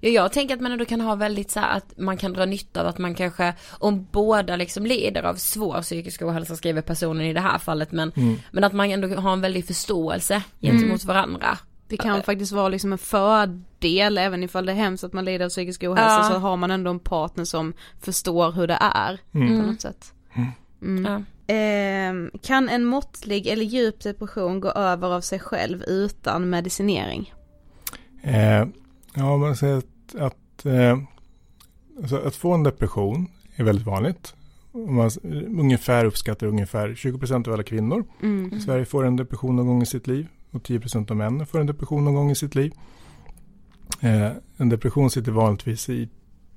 Ja, 0.00 0.08
jag 0.10 0.32
tänker 0.32 0.54
att 0.54 0.60
man 0.60 0.72
ändå 0.72 0.84
kan 0.84 1.00
ha 1.00 1.14
väldigt 1.14 1.50
så 1.50 1.60
här 1.60 1.76
att 1.76 1.98
man 1.98 2.16
kan 2.16 2.32
dra 2.32 2.44
nytta 2.44 2.80
av 2.80 2.86
att 2.86 2.98
man 2.98 3.14
kanske, 3.14 3.54
om 3.78 4.06
båda 4.12 4.56
liksom 4.56 4.86
lider 4.86 5.22
av 5.22 5.34
svår 5.34 5.82
psykisk 5.82 6.22
ohälsa 6.22 6.56
skriver 6.56 6.82
personen 6.82 7.26
i 7.26 7.32
det 7.32 7.40
här 7.40 7.58
fallet, 7.58 7.92
men, 7.92 8.12
Mm. 8.16 8.36
men 8.52 8.64
att 8.64 8.72
man 8.72 8.90
ändå 8.90 9.08
har 9.20 9.32
en 9.32 9.40
väldig 9.40 9.66
förståelse 9.66 10.42
gentemot 10.60 11.04
varandra. 11.04 11.58
Det 11.88 11.96
kan 11.96 12.22
faktiskt 12.22 12.52
vara 12.52 12.68
liksom 12.68 12.92
en 12.92 12.98
fördel, 12.98 14.18
även 14.18 14.42
ifall 14.42 14.66
det 14.66 14.72
är 14.72 14.76
hemskt 14.76 15.04
att 15.04 15.12
man 15.12 15.24
lider 15.24 15.44
av 15.44 15.48
psykisk 15.48 15.82
ohälsa, 15.82 16.02
Ja. 16.22 16.28
så 16.30 16.38
har 16.38 16.56
man 16.56 16.70
ändå 16.70 16.90
en 16.90 16.98
partner 16.98 17.44
som 17.44 17.72
förstår 18.00 18.52
hur 18.52 18.66
det 18.66 18.78
är 18.80 19.18
på 19.32 19.38
Mm. 19.38 19.58
något 19.58 19.80
sätt. 19.80 20.12
Mm. 20.82 21.04
Ja. 21.04 21.22
Ehm, 21.54 22.30
kan 22.42 22.68
en 22.68 22.84
måttlig 22.84 23.46
eller 23.46 23.64
djup 23.64 24.00
depression 24.00 24.60
gå 24.60 24.68
över 24.70 25.08
av 25.08 25.20
sig 25.20 25.38
själv 25.38 25.82
utan 25.82 26.50
medicinering? 26.50 27.32
Eh, 28.22 28.66
ja, 29.16 29.36
man 29.36 29.56
säger 29.56 29.76
att, 29.78 30.14
att, 30.18 30.66
eh, 30.66 30.98
alltså 32.00 32.16
att 32.16 32.36
få 32.36 32.52
en 32.54 32.62
depression 32.62 33.26
är 33.56 33.64
väldigt 33.64 33.86
vanligt. 33.86 34.34
Om 34.72 34.94
Man 34.94 35.10
ungefär 35.58 36.04
uppskattar 36.04 36.46
ungefär 36.46 36.94
20% 36.94 37.48
av 37.48 37.54
alla 37.54 37.62
kvinnor 37.62 38.04
Mm. 38.22 38.54
i 38.54 38.60
Sverige 38.60 38.84
får 38.84 39.06
en 39.06 39.16
depression 39.16 39.56
någon 39.56 39.66
gång 39.66 39.82
i 39.82 39.86
sitt 39.86 40.06
liv 40.06 40.26
och 40.50 40.62
10% 40.62 41.10
av 41.10 41.16
männen 41.16 41.46
får 41.46 41.60
en 41.60 41.66
depression 41.66 42.04
någon 42.04 42.14
gång 42.14 42.30
i 42.30 42.34
sitt 42.34 42.54
liv. 42.54 42.72
Eh, 44.00 44.30
en 44.56 44.68
depression 44.68 45.10
sitter 45.10 45.32
vanligtvis 45.32 45.88
i 45.88 46.08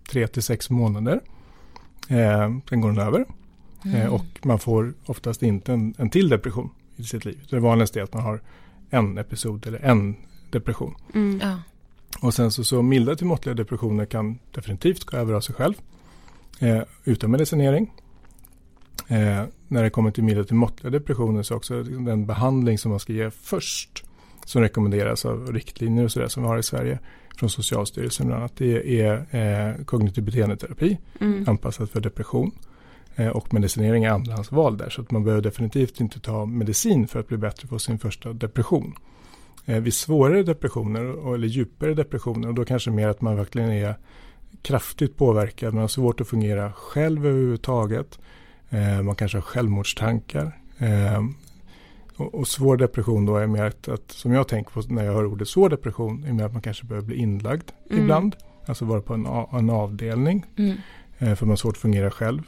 3-6 0.09 0.71
månader. 0.73 1.21
Eh, 2.09 2.57
sen 2.69 2.81
går 2.81 2.89
den 2.91 2.99
över. 3.07 3.25
Eh, 3.95 4.13
och 4.13 4.25
man 4.45 4.59
får 4.59 4.93
oftast 5.05 5.43
inte 5.43 5.73
en, 5.73 5.93
en 5.97 6.09
till 6.09 6.29
depression 6.29 6.69
i 6.95 7.03
sitt 7.03 7.25
liv. 7.25 7.39
Så 7.47 7.55
det 7.55 7.61
vanligaste 7.61 7.99
är 7.99 8.03
att 8.03 8.13
man 8.13 8.23
har 8.23 8.41
en 8.89 9.17
episod 9.17 9.67
eller 9.67 9.79
en 9.79 10.15
depression. 10.51 10.95
Mm. 11.13 11.39
Ja. 11.43 11.57
Och 12.21 12.33
sen 12.33 12.51
så, 12.51 12.63
så 12.63 12.81
milda 12.81 13.15
till 13.15 13.27
måttliga 13.27 13.55
depressioner 13.55 14.05
kan 14.05 14.39
definitivt 14.51 15.03
gå 15.03 15.17
över 15.17 15.33
av 15.33 15.41
sig 15.41 15.55
själv. 15.55 15.73
Eh, 16.59 16.81
utan 17.03 17.31
medicinering. 17.31 17.93
Eh, 19.07 19.43
när 19.67 19.83
det 19.83 19.89
kommer 19.89 20.11
till 20.11 20.23
milda 20.23 20.43
till 20.43 20.55
måttliga 20.55 20.91
depressioner 20.91 21.43
så 21.43 21.55
också 21.55 21.83
den 21.83 22.25
behandling 22.25 22.77
som 22.77 22.91
man 22.91 22.99
ska 22.99 23.13
ge 23.13 23.31
först. 23.31 24.03
Som 24.45 24.61
rekommenderas 24.61 25.25
av 25.25 25.53
riktlinjer 25.53 26.03
och 26.03 26.11
sådär 26.11 26.27
som 26.27 26.43
vi 26.43 26.49
har 26.49 26.57
i 26.57 26.63
Sverige. 26.63 26.99
Från 27.37 27.49
Socialstyrelsen 27.49 28.27
bland 28.27 28.41
annat. 28.41 28.57
Det 28.57 29.01
är 29.01 29.35
eh, 29.35 29.83
kognitiv 29.85 30.23
beteendeterapi. 30.23 30.97
Mm. 31.21 31.45
Anpassad 31.47 31.89
för 31.89 32.01
depression. 32.01 32.51
Eh, 33.15 33.27
och 33.27 33.53
medicinering 33.53 34.03
är 34.03 34.09
andrahandsval 34.09 34.77
där. 34.77 34.89
Så 34.89 35.01
att 35.01 35.11
man 35.11 35.23
behöver 35.23 35.43
definitivt 35.43 35.99
inte 35.99 36.19
ta 36.19 36.45
medicin 36.45 37.07
för 37.07 37.19
att 37.19 37.27
bli 37.27 37.37
bättre 37.37 37.67
på 37.67 37.79
sin 37.79 37.99
första 37.99 38.33
depression. 38.33 38.93
Eh, 39.69 39.79
vid 39.79 39.93
svårare 39.93 40.43
depressioner 40.43 41.33
eller 41.35 41.47
djupare 41.47 41.93
depressioner 41.93 42.47
och 42.47 42.53
då 42.53 42.65
kanske 42.65 42.91
mer 42.91 43.07
att 43.07 43.21
man 43.21 43.35
verkligen 43.35 43.71
är 43.71 43.95
kraftigt 44.61 45.17
påverkad. 45.17 45.73
Man 45.73 45.81
har 45.81 45.87
svårt 45.87 46.21
att 46.21 46.27
fungera 46.27 46.73
själv 46.73 47.25
överhuvudtaget. 47.25 48.19
Eh, 48.69 49.01
man 49.01 49.15
kanske 49.15 49.37
har 49.37 49.41
självmordstankar. 49.41 50.57
Eh, 50.77 51.23
och, 52.15 52.47
svår 52.47 52.77
depression 52.77 53.25
då 53.25 53.35
är 53.37 53.47
mer 53.47 53.63
att, 53.63 53.87
att, 53.87 54.11
som 54.11 54.33
jag 54.33 54.47
tänker 54.47 54.71
på 54.71 54.93
när 54.93 55.05
jag 55.05 55.13
hör 55.13 55.25
ordet 55.25 55.47
svår 55.47 55.69
depression, 55.69 56.23
är 56.23 56.33
mer 56.33 56.43
att 56.43 56.53
man 56.53 56.61
kanske 56.61 56.85
behöver 56.85 57.07
bli 57.07 57.15
inlagd 57.15 57.71
Mm. 57.89 58.03
ibland. 58.03 58.35
Alltså 58.65 58.85
vara 58.85 59.01
på 59.01 59.13
en, 59.13 59.25
en 59.51 59.69
avdelning. 59.69 60.45
Mm. 60.55 60.77
För 61.19 61.45
man 61.45 61.49
har 61.49 61.55
svårt 61.55 61.75
att 61.75 61.81
fungera 61.81 62.11
själv. 62.11 62.41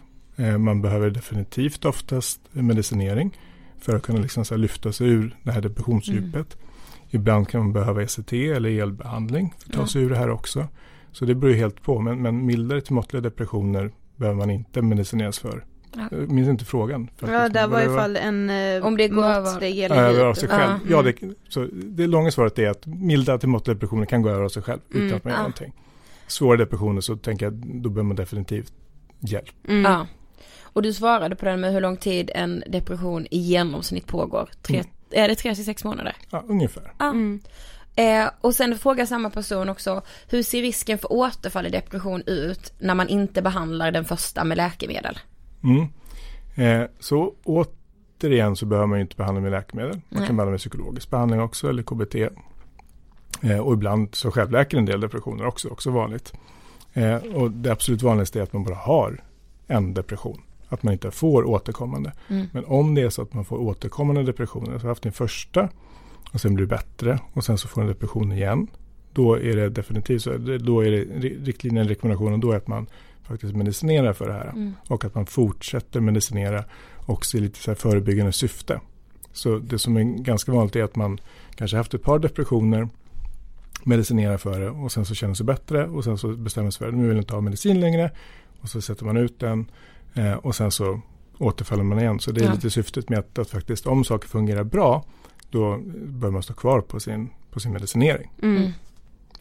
Man 0.60 0.82
behöver 0.82 1.10
definitivt 1.10 1.86
oftast 1.86 2.40
medicinering. 2.52 3.38
För 3.80 3.96
att 3.96 4.04
kunna 4.04 4.20
liksom 4.20 4.46
lyfta 4.52 4.92
sig 4.92 5.08
ur 5.08 5.36
det 5.44 5.52
här 5.52 5.62
depressionsdjupet. 5.62 6.34
Mm. 6.34 6.71
Ibland 7.12 7.50
kan 7.50 7.62
man 7.62 7.74
behöva 7.74 8.04
ECT 8.04 8.34
eller 8.34 8.70
elbehandling 8.82 9.54
för 9.58 9.70
att 9.70 9.74
ta 9.74 9.80
Ja. 9.82 9.88
sig 9.88 10.02
ur 10.02 10.10
det 10.10 10.16
här 10.18 10.30
också. 10.30 10.68
Så 11.12 11.26
det 11.26 11.36
beror 11.36 11.54
ju 11.54 11.60
helt 11.60 11.82
på. 11.82 12.00
Men, 12.00 12.22
men 12.22 12.46
mildare 12.46 12.82
till 12.82 12.94
måttliga 12.94 13.22
depressioner 13.22 13.92
behöver 14.16 14.38
man 14.38 14.50
inte 14.50 14.82
medicineras 14.82 15.40
för. 15.40 15.66
Ja. 15.96 16.08
Jag 16.12 16.32
minns 16.32 16.50
inte 16.50 16.66
frågan. 16.66 17.08
faktiskt. 17.08 17.32
Ja, 17.32 17.50
där 17.50 17.68
var 17.68 17.82
i 17.82 17.86
alla 17.86 17.98
fall 17.98 18.16
en 18.16 18.50
eh, 18.50 18.86
Om 18.86 18.98
det 18.98 19.08
går 19.08 19.44
måttlig 19.44 19.84
över- 19.84 19.96
eller 19.96 20.10
över 20.10 20.26
av 20.26 20.34
sig 20.34 20.50
själv. 20.50 20.72
Ja, 20.90 21.02
det, 21.02 21.16
så 21.50 21.68
det 21.74 22.08
långa 22.08 22.32
svaret 22.32 22.60
är 22.60 22.70
att 22.70 22.86
milda 22.86 23.38
till 23.38 23.50
måttliga 23.50 23.74
depressioner 23.74 24.06
kan 24.06 24.22
gå 24.22 24.30
över 24.30 24.44
av 24.44 24.50
sig 24.50 24.64
själv 24.64 24.80
utan 24.90 25.02
Mm, 25.02 25.16
att 25.18 25.24
man 25.24 25.32
gör 25.32 25.38
ja. 25.38 25.42
någonting. 25.44 25.74
Svåra 26.28 26.58
depressioner 26.58 27.02
så 27.02 27.16
tänker 27.16 27.46
jag 27.46 27.54
då 27.54 27.90
behöver 27.90 28.08
man 28.08 28.16
definitivt 28.16 28.74
hjälp. 29.20 29.50
Mm. 29.68 29.92
Ja. 29.92 30.08
Och 30.64 30.82
du 30.82 30.94
svarade 30.94 31.36
på 31.36 31.46
den 31.46 31.60
med 31.62 31.74
hur 31.74 31.82
lång 31.82 31.98
tid 31.98 32.32
en 32.36 32.64
depression 32.68 33.28
i 33.32 33.38
genomsnitt 33.40 34.08
pågår. 34.08 34.50
Tre, 34.62 34.76
Mm. 34.78 34.88
Är 35.14 35.28
det 35.28 35.36
tre 35.36 35.56
till 35.56 35.66
sex 35.66 35.84
månader? 35.84 36.16
Ja, 36.30 36.44
ungefär. 36.48 36.94
Ja. 36.98 37.10
Mm. 37.10 37.42
Eh, 37.96 38.30
och 38.42 38.56
sen 38.56 38.78
frågar 38.78 39.06
samma 39.06 39.30
person 39.30 39.70
också, 39.70 40.02
hur 40.30 40.44
ser 40.44 40.62
risken 40.62 40.98
för 40.98 41.12
återfall 41.12 41.66
i 41.66 41.70
depression 41.70 42.24
ut 42.26 42.74
när 42.80 42.96
man 42.96 43.08
inte 43.08 43.42
behandlar 43.42 43.92
den 43.92 44.06
första 44.06 44.44
med 44.44 44.58
läkemedel? 44.58 45.20
Mm. 45.64 45.88
Eh, 46.56 46.90
så 47.00 47.34
återigen 47.44 48.56
så 48.56 48.66
behöver 48.66 48.88
man 48.88 48.98
ju 48.98 49.02
inte 49.02 49.16
behandla 49.16 49.42
med 49.42 49.52
läkemedel. 49.52 49.92
Man 49.92 50.02
Nej. 50.10 50.28
kan 50.28 50.36
behandla 50.36 50.52
med 50.52 50.60
psykologisk 50.60 51.10
behandling 51.10 51.42
också 51.42 51.70
eller 51.70 51.84
KBT. 51.84 52.16
Eh, 53.42 53.60
och 53.60 53.74
ibland 53.74 54.16
så 54.16 54.32
självläker 54.32 54.78
en 54.78 54.86
del 54.86 55.02
depressioner 55.02 55.46
också, 55.46 55.70
också 55.70 55.92
vanligt. 55.92 56.34
Eh, 56.94 57.16
och 57.16 57.52
det 57.52 57.72
absolut 57.72 58.02
vanligaste 58.02 58.40
är 58.40 58.44
att 58.44 58.54
man 58.54 58.64
bara 58.64 58.76
har 58.76 59.24
en 59.68 59.94
depression. 59.94 60.42
Att 60.72 60.84
man 60.84 60.94
inte 60.94 61.12
får 61.12 61.44
återkommande. 61.44 62.14
Mm. 62.28 62.48
Men 62.52 62.66
om 62.66 62.96
det 62.96 63.02
är 63.02 63.10
så 63.10 63.22
att 63.22 63.34
man 63.34 63.46
får 63.46 63.58
återkommande 63.58 64.24
depressioner, 64.24 64.78
så 64.78 64.84
har 64.84 64.90
haft 64.90 65.04
din 65.04 65.12
första 65.12 65.70
och 66.34 66.42
sen 66.42 66.56
blir 66.56 66.66
det 66.66 66.70
bättre 66.70 67.20
och 67.34 67.44
sen 67.44 67.58
så 67.58 67.68
får 67.68 67.82
en 67.82 67.88
depression 67.88 68.32
igen. 68.32 68.68
Då 69.14 69.36
är 69.36 69.56
det 69.56 69.70
definitivt 69.70 70.22
så, 70.22 70.38
då 70.38 70.82
är 70.82 70.92
det 70.92 71.04
riktlinjen, 71.46 71.88
rekommendationen, 71.88 72.40
då 72.40 72.52
är 72.52 72.58
att 72.58 72.68
man 72.68 72.88
faktiskt 73.24 73.56
medicinerar 73.56 74.14
för 74.14 74.28
det 74.28 74.34
här. 74.34 74.50
Mm. 74.50 74.74
Och 74.88 75.06
att 75.06 75.16
man 75.16 75.26
fortsätter 75.26 76.00
medicinera 76.00 76.64
också 77.06 77.38
i 77.38 77.40
lite 77.40 77.60
så 77.60 77.76
förebyggande 77.76 78.32
syfte. 78.32 78.82
Så 79.34 79.58
det 79.58 79.80
som 79.80 79.98
är 79.98 80.04
ganska 80.04 80.52
vanligt 80.52 80.76
är 80.76 80.84
att 80.84 80.96
man 80.96 81.20
kanske 81.56 81.78
haft 81.78 81.94
ett 81.94 82.04
par 82.04 82.20
depressioner, 82.20 82.90
medicinerar 83.84 84.38
för 84.38 84.60
det 84.60 84.70
och 84.70 84.92
sen 84.92 85.06
så 85.06 85.16
känner 85.16 85.34
sig 85.34 85.46
bättre 85.46 85.88
och 85.88 86.04
sen 86.04 86.18
så 86.18 86.28
bestämmer 86.28 86.72
sig 86.72 86.80
för 86.80 86.88
att 86.88 86.94
nu 86.94 87.08
vill 87.08 87.16
jag 87.16 87.22
inte 87.22 87.34
ha 87.34 87.42
medicin 87.42 87.80
längre. 87.80 88.12
Och 88.62 88.70
så 88.70 88.82
sätter 88.82 89.06
man 89.06 89.18
ut 89.18 89.40
den 89.40 89.72
eh, 90.14 90.34
och 90.34 90.56
sen 90.56 90.72
så 90.72 91.02
återfaller 91.38 91.84
man 91.84 92.00
igen. 92.00 92.20
Så 92.20 92.32
det 92.32 92.42
är 92.42 92.46
Ja. 92.46 92.54
lite 92.54 92.70
syftet 92.70 93.10
med 93.10 93.20
att, 93.20 93.40
att 93.40 93.50
faktiskt 93.50 93.88
om 93.88 94.04
saker 94.04 94.28
fungerar 94.28 94.64
bra 94.64 95.06
då 95.50 95.80
bör 96.06 96.32
man 96.32 96.44
stå 96.44 96.54
kvar 96.54 96.82
på 96.82 97.00
sin, 97.00 97.30
på 97.52 97.60
sin 97.60 97.74
medicinering. 97.74 98.32
Mm. 98.42 98.72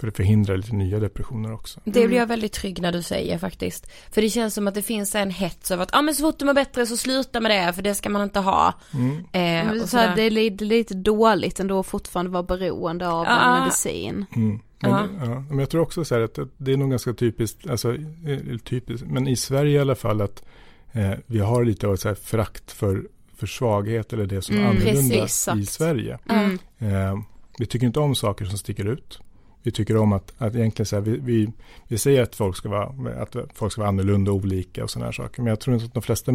För 0.00 0.06
det 0.06 0.12
förhindrar 0.16 0.56
lite 0.56 0.74
nya 0.74 0.98
depressioner 0.98 1.52
också. 1.52 1.80
Det 1.84 2.06
blir 2.08 2.18
jag 2.18 2.26
väldigt 2.26 2.52
trygg 2.52 2.82
när 2.82 2.92
du 2.92 3.02
säger 3.02 3.38
faktiskt. 3.38 3.90
För 4.10 4.22
det 4.22 4.30
känns 4.30 4.54
som 4.54 4.68
att 4.68 4.74
det 4.74 4.82
finns 4.82 5.14
en 5.14 5.30
hets 5.30 5.70
över 5.70 5.82
att, 5.82 5.88
ja 5.92 5.98
ah, 5.98 6.02
men 6.02 6.14
så 6.14 6.22
fort 6.22 6.38
du 6.38 6.44
mår 6.44 6.54
bättre 6.54 6.86
så 6.86 6.96
sluta 6.96 7.40
med 7.40 7.50
det, 7.50 7.72
för 7.72 7.82
det 7.82 7.94
ska 7.94 8.10
man 8.10 8.22
inte 8.22 8.40
ha. 8.40 8.74
Mm. 8.94 9.24
Eh, 9.32 9.82
och 9.82 9.88
så 9.88 9.96
det 9.96 10.22
är 10.22 10.30
lite, 10.30 10.64
lite 10.64 10.94
dåligt 10.94 11.60
ändå 11.60 11.80
att 11.80 11.86
fortfarande 11.86 12.30
vara 12.30 12.42
beroende 12.42 13.08
av 13.08 13.26
en 13.26 13.60
medicin. 13.60 14.26
Mm. 14.36 14.60
Men, 14.78 14.90
Ja. 14.90 15.08
ja. 15.20 15.44
men 15.48 15.58
jag 15.58 15.70
tror 15.70 15.82
också 15.82 16.04
så 16.04 16.14
här 16.14 16.22
att, 16.22 16.38
att 16.38 16.48
det 16.56 16.72
är 16.72 16.76
nog 16.76 16.90
ganska 16.90 17.12
typiskt, 17.12 17.70
alltså 17.70 17.94
eh, 17.94 18.58
typiskt, 18.64 19.06
men 19.06 19.28
i 19.28 19.36
Sverige 19.36 19.76
i 19.76 19.80
alla 19.80 19.94
fall 19.94 20.20
att 20.20 20.44
eh, 20.92 21.12
vi 21.26 21.38
har 21.38 21.64
lite 21.64 21.86
av 21.86 21.94
ett 21.94 22.00
så 22.00 22.08
här 22.08 22.14
förakt 22.14 22.72
för, 22.72 23.08
för 23.36 23.46
svaghet 23.46 24.12
eller 24.12 24.26
det 24.26 24.42
som 24.42 24.56
är 24.56 24.60
Mm, 24.60 24.70
annorlunda 24.70 25.14
precis, 25.14 25.48
i. 25.56 25.66
Sverige. 25.66 26.18
Mm. 26.28 26.58
Eh, 26.78 27.18
vi 27.58 27.66
tycker 27.66 27.86
inte 27.86 28.00
om 28.00 28.14
saker 28.14 28.44
som 28.44 28.58
sticker 28.58 28.84
ut. 28.84 29.20
Vi 29.62 29.70
tycker 29.70 29.96
om 29.96 30.12
att, 30.12 30.32
att 30.38 30.54
egentligen 30.54 30.86
så 30.86 30.96
här, 30.96 31.02
vi, 31.02 31.18
vi, 31.22 31.52
vi 31.88 31.98
säger 31.98 32.22
att 32.22 32.34
folk, 32.34 32.56
ska 32.56 32.68
vara, 32.68 33.22
att 33.22 33.36
folk 33.54 33.72
ska 33.72 33.80
vara 33.80 33.88
annorlunda 33.88 34.30
och 34.30 34.36
olika 34.36 34.84
och 34.84 34.90
sådana 34.90 35.06
här 35.06 35.12
saker. 35.12 35.42
Men 35.42 35.50
jag 35.50 35.60
tror 35.60 35.74
inte 35.74 35.86
att 35.86 35.94
de 35.94 36.02
flesta 36.02 36.32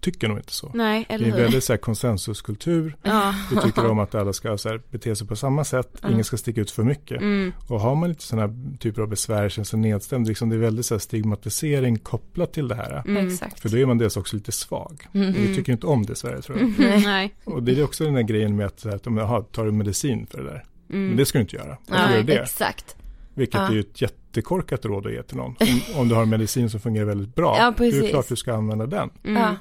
tycker 0.00 0.28
nog 0.28 0.38
inte 0.38 0.52
så. 0.52 0.70
Nej, 0.74 1.04
Det 1.08 1.14
är 1.14 1.16
eller 1.16 1.26
en 1.26 1.32
hur? 1.32 1.40
väldigt 1.40 1.64
så 1.64 1.72
här, 1.72 1.78
konsensuskultur. 1.78 2.96
Ja. 3.02 3.34
Vi 3.50 3.56
tycker 3.56 3.90
om 3.90 3.98
att 3.98 4.14
alla 4.14 4.32
ska 4.32 4.58
så 4.58 4.68
här, 4.68 4.80
bete 4.90 5.16
sig 5.16 5.26
på 5.26 5.36
samma 5.36 5.64
sätt. 5.64 5.98
Mm. 6.02 6.12
Ingen 6.12 6.24
ska 6.24 6.36
sticka 6.36 6.60
ut 6.60 6.70
för 6.70 6.82
mycket. 6.82 7.20
Mm. 7.20 7.52
Och 7.66 7.80
har 7.80 7.94
man 7.94 8.08
lite 8.08 8.22
sådana 8.22 8.46
här 8.46 8.76
typer 8.78 9.02
av 9.02 9.08
besvär, 9.08 9.48
känns 9.48 9.68
sig 9.68 9.78
nedstämd, 9.78 10.28
liksom 10.28 10.48
det 10.48 10.56
är 10.56 10.60
väldigt 10.60 10.86
så 10.86 10.94
här 10.94 10.98
stigmatisering 10.98 11.98
kopplat 11.98 12.52
till 12.52 12.68
det 12.68 12.74
här. 12.74 13.02
Mm. 13.06 13.26
Exakt. 13.26 13.60
För 13.60 13.68
då 13.68 13.78
är 13.78 13.86
man 13.86 13.98
dels 13.98 14.16
också 14.16 14.36
lite 14.36 14.52
svag. 14.52 15.06
Mm. 15.12 15.32
Vi 15.32 15.56
tycker 15.56 15.72
inte 15.72 15.86
om 15.86 16.06
det 16.06 16.12
i 16.12 16.16
Sverige 16.16 16.42
tror 16.42 16.58
jag. 16.58 16.68
Mm. 16.68 17.02
Nej. 17.04 17.34
Och 17.44 17.62
det 17.62 17.78
är 17.78 17.84
också 17.84 18.04
den 18.04 18.14
där 18.14 18.22
grejen 18.22 18.56
med 18.56 18.66
att, 18.66 18.80
så 18.80 18.88
här, 18.88 18.96
att 18.96 19.06
om, 19.06 19.16
jaha, 19.16 19.42
tar 19.42 19.64
du 19.64 19.72
medicin 19.72 20.26
för 20.26 20.38
det 20.42 20.50
där? 20.50 20.64
Mm. 20.90 21.06
Men 21.08 21.16
det 21.16 21.26
ska 21.26 21.38
du 21.38 21.42
inte 21.42 21.56
göra. 21.56 21.76
Varför 21.88 22.04
Ja, 22.04 22.10
gör 22.10 22.18
du 22.22 22.22
det? 22.34 22.42
exakt. 22.42 22.96
Vilket 23.34 23.54
Ja. 23.60 23.68
är 23.68 23.72
ju 23.72 23.80
ett 23.80 24.02
jättekorkat 24.02 24.84
råd 24.84 25.06
att 25.06 25.12
ge 25.12 25.22
till 25.22 25.36
någon. 25.36 25.54
Om, 25.60 25.80
om 26.00 26.08
du 26.08 26.14
har 26.14 26.22
en 26.22 26.28
medicin 26.28 26.70
som 26.70 26.80
fungerar 26.80 27.04
väldigt 27.04 27.34
bra, 27.34 27.56
Ja, 27.58 27.64
det 27.78 27.86
är 27.86 27.90
precis. 27.90 28.10
klart 28.10 28.28
du 28.28 28.36
ska 28.36 28.54
använda 28.54 28.86
den. 28.86 29.10
Mm. 29.24 29.42
Ja. 29.42 29.56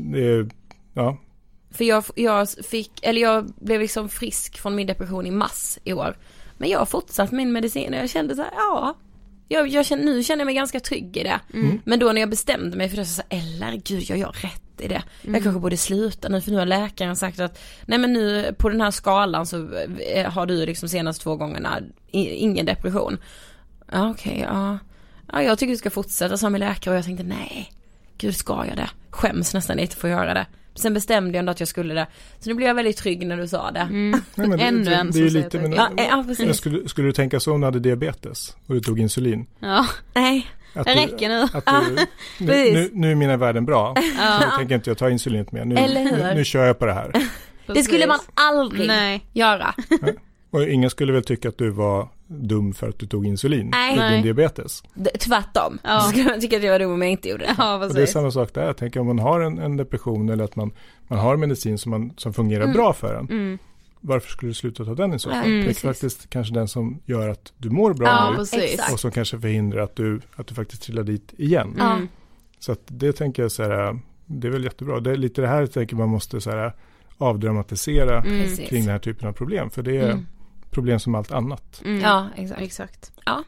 Det 0.00 0.48
ja, 0.94 1.16
För 1.70 1.84
jag, 1.84 2.04
jag 2.16 2.48
fick, 2.50 2.90
eller 3.02 3.20
jag 3.20 3.44
blev 3.60 3.80
liksom 3.80 4.08
frisk 4.08 4.58
från 4.58 4.74
min 4.74 4.86
depression 4.86 5.26
i 5.26 5.30
mars 5.30 5.78
i 5.84 5.92
år. 5.92 6.16
Men 6.58 6.68
jag 6.70 6.78
har 6.78 6.86
fortsatt 6.86 7.32
min 7.32 7.52
medicin 7.52 7.94
och 7.94 8.00
jag 8.00 8.10
kände 8.10 8.34
så 8.36 8.42
här, 8.42 8.50
ja. 8.56 8.94
Jag, 9.52 9.68
jag 9.68 9.86
känner, 9.86 10.04
nu 10.04 10.22
känner 10.22 10.40
jag 10.40 10.46
mig 10.46 10.54
ganska 10.54 10.80
trygg 10.80 11.16
i 11.16 11.22
det. 11.22 11.40
Mm. 11.54 11.80
Men 11.84 11.98
då 11.98 12.12
när 12.12 12.20
jag 12.20 12.30
bestämde 12.30 12.76
mig 12.76 12.88
för 12.88 12.96
det 12.96 13.04
så 13.04 13.14
sa 13.14 13.22
eller 13.28 13.72
gud 13.84 14.02
jag 14.02 14.18
gör 14.18 14.32
rätt 14.32 14.80
i 14.80 14.88
det. 14.88 15.02
Jag 15.22 15.42
kanske 15.42 15.60
borde 15.60 15.76
sluta 15.76 16.28
nu 16.28 16.40
för 16.40 16.50
nu 16.50 16.56
har 16.56 16.66
läkaren 16.66 17.16
sagt 17.16 17.40
att 17.40 17.58
nej 17.86 17.98
men 17.98 18.12
nu 18.12 18.54
på 18.58 18.68
den 18.68 18.80
här 18.80 18.90
skalan 18.90 19.46
så 19.46 19.68
eh, 20.14 20.30
har 20.30 20.46
du 20.46 20.66
liksom 20.66 20.88
senaste 20.88 21.22
två 21.22 21.36
gångerna 21.36 21.80
ingen 22.10 22.66
depression. 22.66 23.18
Ja 23.92 24.10
okej, 24.10 24.46
ja. 24.48 24.78
Ja 25.32 25.42
jag 25.42 25.58
tycker 25.58 25.72
du 25.72 25.76
ska 25.76 25.90
fortsätta 25.90 26.36
som 26.36 26.52
med 26.52 26.58
läkare 26.58 26.94
och 26.94 26.98
jag 26.98 27.04
tänkte 27.04 27.24
nej, 27.24 27.72
gud 28.18 28.36
ska 28.36 28.66
jag 28.68 28.76
det? 28.76 28.90
Skäms 29.10 29.54
nästan 29.54 29.76
lite 29.76 29.96
för 29.96 30.08
att 30.08 30.12
göra 30.12 30.34
det. 30.34 30.46
Sen 30.74 30.94
bestämde 30.94 31.30
jag 31.30 31.38
ändå 31.38 31.50
att 31.52 31.60
jag 31.60 31.68
skulle 31.68 31.94
det. 31.94 32.06
Så 32.38 32.48
nu 32.48 32.54
blev 32.54 32.68
jag 32.68 32.74
väldigt 32.74 32.96
trygg 32.96 33.26
när 33.26 33.36
du 33.36 33.48
sa 33.48 33.70
det. 33.70 33.80
Mm. 33.80 34.10
Nej, 34.34 34.48
men 34.48 34.58
det- 34.58 34.64
Ännu 34.64 34.84
det, 34.84 34.94
en 34.94 35.06
det 35.06 35.12
som 35.12 35.22
är 35.22 35.30
lite, 35.30 35.60
men, 35.60 35.70
det- 35.70 35.76
Ja, 35.76 35.90
ja 35.96 36.16
men 36.16 36.26
precis. 36.26 36.56
skulle, 36.56 36.88
skulle 36.88 37.08
du 37.08 37.12
tänka 37.12 37.40
så 37.40 37.52
om 37.52 37.60
du 37.60 37.64
hade 37.66 37.80
diabetes 37.80 38.56
och 38.66 38.74
du 38.74 38.80
tog 38.80 39.00
insulin? 39.00 39.46
Ja, 39.60 39.86
Nej. 40.14 40.46
Att 40.74 40.86
det 40.86 40.94
räcker 40.94 41.28
nu. 41.28 41.42
Att 41.52 41.66
du, 41.66 41.94
nu, 41.94 42.06
Precis. 42.46 42.74
nu, 42.74 42.90
nu 42.92 43.10
är 43.10 43.14
mina 43.14 43.36
värden 43.36 43.64
bra, 43.64 43.94
Ja. 44.18 44.38
nu 44.40 44.46
tänker 44.58 44.74
inte 44.74 44.90
jag 44.90 44.98
ta 44.98 45.10
insulinet 45.10 45.52
mer. 45.52 45.64
Nu, 45.64 45.74
Eller 45.76 46.00
hur? 46.02 46.10
nu, 46.10 46.34
nu 46.34 46.44
kör 46.44 46.64
jag 46.66 46.78
på 46.78 46.86
det 46.86 46.92
här. 46.92 47.12
Det 47.66 47.82
skulle 47.82 48.06
man 48.06 48.18
aldrig 48.34 48.86
Nej. 48.88 49.24
göra. 49.32 49.74
Och 50.50 50.62
ingen 50.68 50.90
skulle 50.90 51.12
väl 51.12 51.24
tycka 51.24 51.48
att 51.48 51.58
du 51.58 51.70
var 51.70 52.08
dum 52.40 52.72
för 52.74 52.88
att 52.88 52.98
du 52.98 53.06
tog 53.06 53.26
insulin 53.26 53.68
Nej. 53.70 53.96
för 53.96 54.10
din 54.10 54.22
diabetes. 54.22 54.82
D- 54.94 55.10
Tvärtom. 55.18 55.78
Ja. 55.84 56.00
Så 56.00 56.08
skulle 56.08 56.24
man 56.24 56.40
tycka 56.40 56.56
att 56.56 56.62
jag 56.62 56.72
var 56.72 56.78
dum 56.78 56.92
om 56.92 57.02
jag 57.02 57.10
inte 57.10 57.28
gjorde 57.28 57.44
det. 57.44 57.54
Ja, 57.58 57.86
Och 57.86 57.94
det 57.94 58.02
är 58.02 58.06
samma 58.06 58.30
sak 58.30 58.54
där. 58.54 58.66
Jag 58.66 58.76
tänker 58.76 59.00
om 59.00 59.06
man 59.06 59.18
har 59.18 59.40
en, 59.40 59.58
en 59.58 59.76
depression 59.76 60.28
eller 60.28 60.44
att 60.44 60.56
man, 60.56 60.72
man 61.08 61.18
har 61.18 61.36
medicin 61.36 61.78
som, 61.78 61.90
man, 61.90 62.12
som 62.16 62.32
fungerar 62.32 62.64
Mm. 62.64 62.76
bra 62.76 62.92
för 62.92 63.14
en. 63.14 63.28
Mm. 63.30 63.58
Varför 64.00 64.28
skulle 64.30 64.50
du 64.50 64.54
sluta 64.54 64.84
ta 64.84 64.94
den 64.94 65.14
i 65.14 65.18
så 65.18 65.30
fall? 65.30 65.38
Mm, 65.38 65.50
det 65.52 65.58
är 65.62 65.66
precis. 65.66 65.82
faktiskt 65.82 66.30
kanske 66.30 66.54
den 66.54 66.68
som 66.68 67.00
gör 67.04 67.28
att 67.28 67.52
du 67.58 67.70
mår 67.70 67.94
bra 67.94 68.06
Ja, 68.08 68.30
nu 68.30 68.36
precis. 68.36 68.92
Och 68.92 69.00
som 69.00 69.10
kanske 69.10 69.40
förhindrar 69.40 69.80
att 69.82 69.96
du, 69.96 70.20
att 70.36 70.46
du 70.46 70.54
faktiskt 70.54 70.82
trillar 70.82 71.02
dit 71.02 71.34
igen. 71.38 71.76
Mm. 71.80 72.08
Så 72.58 72.72
att 72.72 72.80
det 72.86 73.12
tänker 73.12 73.42
jag 73.42 73.52
så 73.52 73.62
här, 73.62 73.98
det 74.26 74.46
är 74.46 74.52
väl 74.52 74.64
jättebra. 74.64 75.00
Det 75.00 75.10
är 75.10 75.16
lite 75.16 75.40
det 75.40 75.48
här 75.48 75.60
jag 75.60 75.72
tänker 75.72 75.96
man 75.96 76.08
måste 76.08 76.40
så 76.40 76.50
här 76.50 76.72
avdramatisera 77.18 78.22
Mm. 78.22 78.56
Kring 78.56 78.80
den 78.82 78.90
här 78.92 78.98
typen 78.98 79.28
av 79.28 79.32
problem. 79.32 79.70
För 79.70 79.82
det 79.82 79.96
är 79.96 80.10
Mm. 80.10 80.26
Problem 80.72 81.00
som 81.00 81.14
allt 81.14 81.32
annat. 81.32 81.80
Mm. 81.84 82.00
Ja, 82.00 82.28
exakt. 82.36 82.62
Exakt. 82.62 83.12
Ja. 83.24 83.44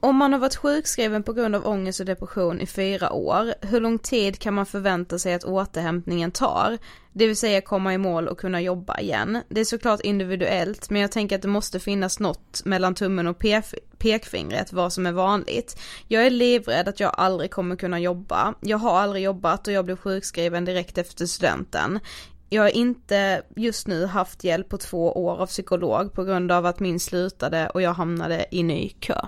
Om 0.00 0.16
man 0.16 0.32
har 0.32 0.40
varit 0.40 0.56
sjukskriven 0.56 1.22
på 1.22 1.32
grund 1.32 1.54
av 1.56 1.66
ångest 1.66 2.00
och 2.00 2.06
depression 2.06 2.60
i 2.60 2.66
fyra 2.66 3.12
år, 3.12 3.54
hur 3.60 3.80
lång 3.80 3.98
tid 3.98 4.38
kan 4.38 4.54
man 4.54 4.66
förvänta 4.66 5.18
sig 5.18 5.34
att 5.34 5.44
återhämtningen 5.44 6.30
tar? 6.30 6.78
Det 7.12 7.26
vill 7.26 7.36
säga 7.36 7.60
komma 7.60 7.94
i 7.94 7.98
mål 7.98 8.28
och 8.28 8.38
kunna 8.38 8.60
jobba 8.60 9.00
igen. 9.00 9.42
Det 9.48 9.60
är 9.60 9.64
såklart 9.64 10.00
individuellt, 10.00 10.90
men 10.90 11.02
jag 11.02 11.12
tänker 11.12 11.36
att 11.36 11.42
det 11.42 11.48
måste 11.48 11.80
finnas 11.80 12.20
något 12.20 12.62
mellan 12.64 12.94
tummen 12.94 13.26
och 13.26 13.38
pef- 13.38 13.74
pekfingret 13.98 14.72
vad 14.72 14.92
som 14.92 15.06
är 15.06 15.12
vanligt. 15.12 15.80
Jag 16.08 16.26
är 16.26 16.30
livrädd 16.30 16.88
att 16.88 17.00
jag 17.00 17.14
aldrig 17.16 17.50
kommer 17.50 17.76
kunna 17.76 18.00
jobba. 18.00 18.54
Jag 18.60 18.78
har 18.78 18.98
aldrig 18.98 19.24
jobbat 19.24 19.66
och 19.66 19.72
jag 19.72 19.84
blev 19.84 19.96
sjukskriven 19.96 20.64
direkt 20.64 20.98
efter 20.98 21.26
studenten. 21.26 22.00
Jag 22.48 22.62
har 22.62 22.76
inte 22.76 23.42
just 23.56 23.86
nu 23.86 24.06
haft 24.06 24.44
hjälp 24.44 24.68
på 24.68 24.78
två 24.78 25.12
år 25.12 25.36
av 25.36 25.46
psykolog 25.46 26.12
på 26.12 26.24
grund 26.24 26.52
av 26.52 26.66
att 26.66 26.80
min 26.80 27.00
slutade 27.00 27.68
och 27.68 27.82
jag 27.82 27.92
hamnade 27.92 28.46
i 28.50 28.62
ny 28.62 28.88
kö. 28.88 29.20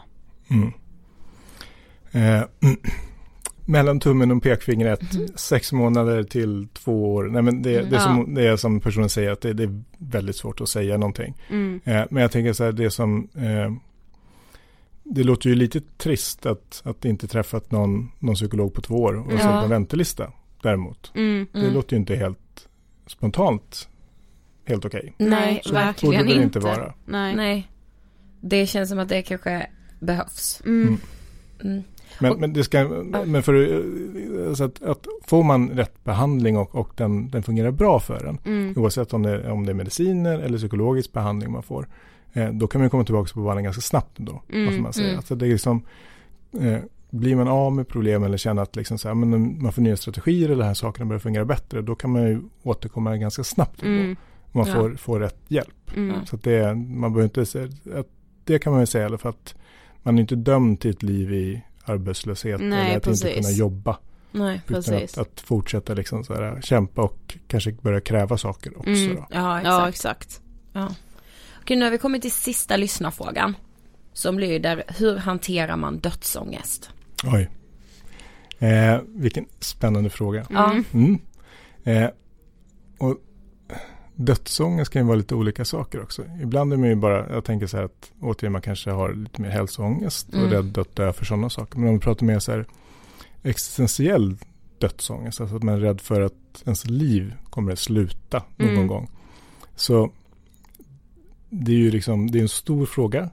Mm. 0.50 0.72
Eh, 2.12 2.44
mellan 3.64 4.00
tummen 4.00 4.30
och 4.30 4.42
pekfingret, 4.42 5.14
mm. 5.14 5.28
sex 5.34 5.72
månader 5.72 6.22
till 6.22 6.68
två 6.72 7.14
år. 7.14 7.24
Nej, 7.24 7.42
men 7.42 7.62
det, 7.62 7.82
det, 7.82 7.96
är 7.96 8.00
som, 8.00 8.34
det 8.34 8.46
är 8.46 8.56
som 8.56 8.80
personen 8.80 9.08
säger, 9.08 9.30
att 9.30 9.40
det, 9.40 9.52
det 9.52 9.62
är 9.62 9.82
väldigt 9.98 10.36
svårt 10.36 10.60
att 10.60 10.68
säga 10.68 10.96
någonting. 10.96 11.34
Mm. 11.48 11.80
Eh, 11.84 12.04
men 12.10 12.22
jag 12.22 12.32
tänker 12.32 12.52
så 12.52 12.64
här, 12.64 12.72
det 12.72 12.90
som 12.90 13.28
eh, 13.34 13.72
det 15.02 15.22
låter 15.22 15.48
ju 15.48 15.54
lite 15.54 15.80
trist 15.80 16.46
att, 16.46 16.82
att 16.84 17.04
inte 17.04 17.28
träffat 17.28 17.70
någon, 17.70 18.10
någon 18.18 18.34
psykolog 18.34 18.74
på 18.74 18.80
två 18.80 18.94
år 18.94 19.14
och 19.14 19.32
ja. 19.32 19.38
på 19.38 19.64
en 19.64 19.70
väntelista 19.70 20.32
däremot. 20.62 21.12
Mm, 21.14 21.46
det 21.52 21.58
mm. 21.58 21.74
låter 21.74 21.92
ju 21.92 22.00
inte 22.00 22.16
helt 22.16 22.38
spontant 23.08 23.88
helt 24.64 24.84
okej. 24.84 25.14
Okay. 25.16 25.28
Nej, 25.28 25.60
så 25.64 25.74
verkligen 25.74 26.26
det 26.26 26.32
inte. 26.32 26.44
inte 26.44 26.58
vara. 26.58 26.94
Nej. 27.06 27.36
Nej. 27.36 27.70
Det 28.40 28.66
känns 28.66 28.88
som 28.88 28.98
att 28.98 29.08
det 29.08 29.22
kanske 29.22 29.66
behövs. 29.98 30.62
Mm. 30.64 30.86
mm. 30.86 30.98
mm. 31.64 31.82
Men, 32.20 32.40
men, 32.40 32.52
det 32.52 32.64
ska, 32.64 32.88
men 33.24 33.42
för 33.42 33.84
alltså 34.48 34.64
att, 34.64 34.82
att 34.82 35.06
får 35.26 35.42
man 35.42 35.70
rätt 35.70 36.04
behandling 36.04 36.56
och, 36.56 36.74
och 36.74 36.92
den, 36.96 37.30
den 37.30 37.42
fungerar 37.42 37.70
bra 37.70 38.00
för 38.00 38.26
en, 38.26 38.38
mm. 38.44 38.74
oavsett 38.76 39.12
om 39.12 39.22
det, 39.22 39.50
om 39.50 39.66
det 39.66 39.72
är 39.72 39.74
mediciner 39.74 40.38
eller 40.38 40.58
psykologisk 40.58 41.12
behandling 41.12 41.52
man 41.52 41.62
får, 41.62 41.88
eh, 42.32 42.48
då 42.48 42.66
kan 42.66 42.80
man 42.80 42.90
komma 42.90 43.04
tillbaka 43.04 43.34
på 43.34 43.40
banan 43.40 43.64
ganska 43.64 43.82
snabbt 43.82 44.18
ändå. 44.18 44.42
Mm. 44.52 44.82
Man 44.82 44.92
säger. 44.92 45.08
Mm. 45.08 45.18
Alltså 45.18 45.34
det 45.34 45.46
är 45.46 45.50
liksom, 45.50 45.82
eh, 46.60 46.78
blir 47.10 47.36
man 47.36 47.48
av 47.48 47.72
med 47.72 47.88
problem 47.88 48.22
eller 48.22 48.36
känner 48.36 48.62
att 48.62 48.76
liksom 48.76 48.98
så 48.98 49.08
här, 49.08 49.14
men 49.14 49.62
man 49.62 49.72
får 49.72 49.82
nya 49.82 49.96
strategier 49.96 50.48
eller 50.48 50.62
de 50.62 50.66
här 50.66 50.74
sakerna 50.74 51.06
börjar 51.06 51.20
fungera 51.20 51.44
bättre, 51.44 51.82
då 51.82 51.94
kan 51.94 52.12
man 52.12 52.22
ju 52.22 52.40
återkomma 52.62 53.16
ganska 53.16 53.44
snabbt. 53.44 53.82
Mm. 53.82 54.16
Man 54.52 54.66
får, 54.66 54.90
ja. 54.90 54.96
får 54.96 55.20
rätt 55.20 55.40
hjälp. 55.48 55.96
Mm. 55.96 56.26
Så 56.26 56.36
att 56.36 56.42
det, 56.42 56.74
man 56.74 57.12
behöver 57.12 57.24
inte 57.24 57.68
att 57.98 58.08
det 58.44 58.58
kan 58.58 58.72
man 58.72 58.82
ju 58.82 58.86
säga, 58.86 59.18
för 59.18 59.28
att 59.28 59.54
man 60.02 60.18
är 60.18 60.20
inte 60.20 60.36
dömd 60.36 60.80
till 60.80 60.90
ett 60.90 61.02
liv 61.02 61.32
i 61.32 61.62
arbetslöshet 61.84 62.60
Nej, 62.60 62.86
eller 62.86 62.96
att 62.96 63.04
precis. 63.04 63.24
inte 63.24 63.40
kunna 63.40 63.50
jobba. 63.50 63.98
Nej, 64.30 64.60
utan 64.68 64.96
att, 64.96 65.18
att, 65.18 65.40
fortsätta 65.40 65.94
liksom 65.94 66.24
så 66.24 66.34
här, 66.34 66.60
kämpa 66.60 67.02
och 67.02 67.38
kanske 67.46 67.72
börja 67.72 68.00
kräva 68.00 68.38
saker 68.38 68.78
också. 68.78 68.90
Mm. 68.90 69.16
Ja, 69.30 69.58
exakt. 69.58 69.66
Ja, 69.66 69.88
exakt. 69.88 70.40
Ja. 70.72 70.94
Okej, 71.60 71.76
nu 71.76 71.84
har 71.84 71.90
vi 71.90 71.98
kommit 71.98 72.22
till 72.22 72.32
sista 72.32 72.76
lyssnarfrågan. 72.76 73.56
Som 74.12 74.38
lyder, 74.38 74.84
hur 74.98 75.16
hanterar 75.16 75.76
man 75.76 75.98
dödsångest? 75.98 76.90
Oj. 77.24 77.48
Eh, 78.58 79.00
vilken 79.06 79.46
spännande 79.60 80.10
fråga. 80.10 80.46
Mm. 80.50 80.84
Mm. 80.92 81.18
Eh, 81.84 82.10
och 82.98 83.16
dödsångest 84.14 84.92
kan 84.92 85.02
ju 85.02 85.06
vara 85.06 85.16
lite 85.16 85.34
olika 85.34 85.64
saker 85.64 86.02
också. 86.02 86.24
Ibland 86.42 86.72
är 86.72 86.76
man 86.76 86.88
ju 86.88 86.94
bara, 86.94 87.32
jag 87.32 87.44
tänker 87.44 87.66
så 87.66 87.76
här 87.76 87.84
att 87.84 88.12
återigen 88.20 88.52
man 88.52 88.62
kanske 88.62 88.90
har 88.90 89.12
lite 89.12 89.42
mer 89.42 89.50
hälsoångest 89.50 90.28
och 90.28 90.34
mm. 90.34 90.50
rädd 90.50 90.78
att 90.78 90.96
dö 90.96 91.12
för 91.12 91.24
sådana 91.24 91.50
saker. 91.50 91.78
Men 91.78 91.88
om 91.88 91.94
vi 91.94 92.00
pratar 92.00 92.26
mer 92.26 92.38
så 92.38 92.52
här 92.52 92.66
existentiell 93.42 94.36
dödsångest, 94.78 95.40
alltså 95.40 95.56
att 95.56 95.62
man 95.62 95.74
är 95.74 95.78
rädd 95.78 96.00
för 96.00 96.20
att 96.20 96.62
ens 96.64 96.86
liv 96.86 97.34
kommer 97.50 97.72
att 97.72 97.78
sluta 97.78 98.42
någon 98.56 98.68
mm. 98.68 98.86
gång. 98.86 99.10
Så 99.76 100.10
det 101.50 101.72
är 101.72 101.76
ju 101.76 101.90
liksom, 101.90 102.30
det 102.30 102.38
är 102.38 102.42
en 102.42 102.48
stor 102.48 102.86
fråga 102.86 103.30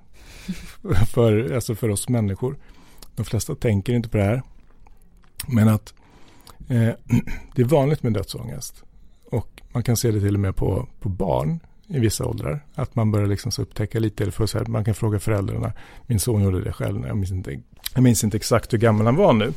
för, 1.14 1.54
alltså 1.56 1.76
för 1.76 1.90
oss 1.90 2.10
människor. 2.10 2.58
De 3.16 3.26
flesta 3.26 3.56
tänker 3.56 3.94
inte 3.94 4.10
på 4.10 4.18
det 4.18 4.24
här. 4.24 4.42
Men 5.48 5.68
att 5.68 5.94
eh, 6.68 6.90
det 7.56 7.62
är 7.62 7.66
vanligt 7.66 8.04
med 8.04 8.14
dödsångest. 8.14 8.84
Och 9.32 9.62
man 9.72 9.84
kan 9.84 9.98
se 9.98 10.12
det 10.12 10.20
till 10.20 10.34
och 10.34 10.40
med 10.40 10.56
på, 10.56 10.88
på 11.00 11.10
barn 11.10 11.60
i 11.88 12.00
vissa 12.00 12.26
åldrar. 12.26 12.66
Att 12.76 12.96
man 12.96 13.12
börjar 13.12 13.28
liksom 13.28 13.52
så 13.52 13.62
upptäcka 13.62 14.00
lite, 14.00 14.24
eller 14.24 14.32
för 14.32 14.46
så 14.46 14.58
här, 14.58 14.66
man 14.66 14.86
kan 14.86 14.94
fråga 14.94 15.20
föräldrarna. 15.20 15.74
Min 16.08 16.20
son 16.20 16.44
gjorde 16.44 16.64
det 16.64 16.74
själv, 16.74 17.08
jag 17.08 17.18
minns 17.18 17.32
inte, 17.32 17.62
jag 17.94 18.04
minns 18.04 18.24
inte 18.24 18.38
exakt 18.38 18.74
hur 18.74 18.78
gammal 18.78 19.06
han 19.06 19.16
var 19.16 19.34
nu. 19.34 19.54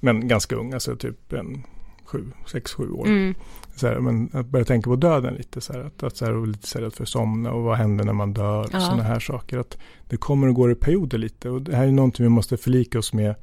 Men 0.00 0.28
ganska 0.28 0.56
ung, 0.56 0.72
alltså 0.72 0.96
typ 0.96 1.32
en 1.32 1.62
sju, 2.04 2.32
sex, 2.46 2.72
sju 2.72 2.90
år. 2.90 3.06
Mm. 3.06 3.34
Så 3.80 3.86
här, 3.86 4.00
men 4.00 4.30
att 4.32 4.46
börja 4.46 4.64
tänka 4.64 4.90
på 4.90 4.96
döden 4.96 5.34
lite 5.34 5.60
så 5.60 5.72
här, 5.72 5.80
att, 5.80 6.02
att 6.02 6.16
så 6.16 6.24
här, 6.24 6.34
och 6.34 6.46
lite 6.46 6.66
så 6.66 6.80
här, 6.80 6.90
för 6.90 7.02
att 7.02 7.08
somna 7.08 7.52
och 7.52 7.62
vad 7.62 7.76
händer 7.76 8.04
när 8.04 8.12
man 8.12 8.32
dör 8.32 8.60
och 8.60 8.70
ja. 8.72 8.80
sådana 8.80 9.02
här 9.02 9.20
saker. 9.20 9.58
Att 9.58 9.78
det 10.08 10.16
kommer 10.16 10.48
och 10.48 10.54
går 10.54 10.72
i 10.72 10.74
perioder 10.74 11.18
lite 11.18 11.50
och 11.50 11.62
det 11.62 11.76
här 11.76 11.86
är 11.86 11.92
någonting 11.92 12.24
vi 12.24 12.30
måste 12.30 12.56
förlika 12.56 12.98
oss 12.98 13.12
med 13.12 13.34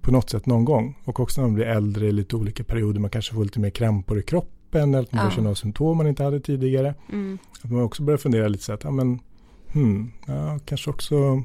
på 0.00 0.12
något 0.12 0.30
sätt 0.30 0.46
någon 0.46 0.64
gång. 0.64 0.98
Och 1.04 1.20
också 1.20 1.40
när 1.40 1.48
man 1.48 1.54
blir 1.54 1.66
äldre 1.66 2.06
i 2.06 2.12
lite 2.12 2.36
olika 2.36 2.64
perioder, 2.64 3.00
man 3.00 3.10
kanske 3.10 3.34
får 3.34 3.44
lite 3.44 3.60
mer 3.60 3.70
krämpor 3.70 4.18
i 4.18 4.22
kroppen 4.22 4.94
eller 4.94 5.02
att 5.02 5.12
man 5.12 5.18
ja. 5.18 5.24
börjar 5.24 5.36
känna 5.36 5.54
symptom 5.54 5.96
man 5.96 6.06
inte 6.06 6.24
hade 6.24 6.40
tidigare. 6.40 6.94
Mm. 7.12 7.38
Att 7.62 7.70
man 7.70 7.82
också 7.82 8.02
börjar 8.02 8.18
fundera 8.18 8.48
lite 8.48 8.64
så 8.64 8.72
att, 8.72 8.84
ja 8.84 8.90
men, 8.90 9.20
hmm, 9.72 10.12
ja, 10.26 10.58
kanske 10.64 10.90
också 10.90 11.42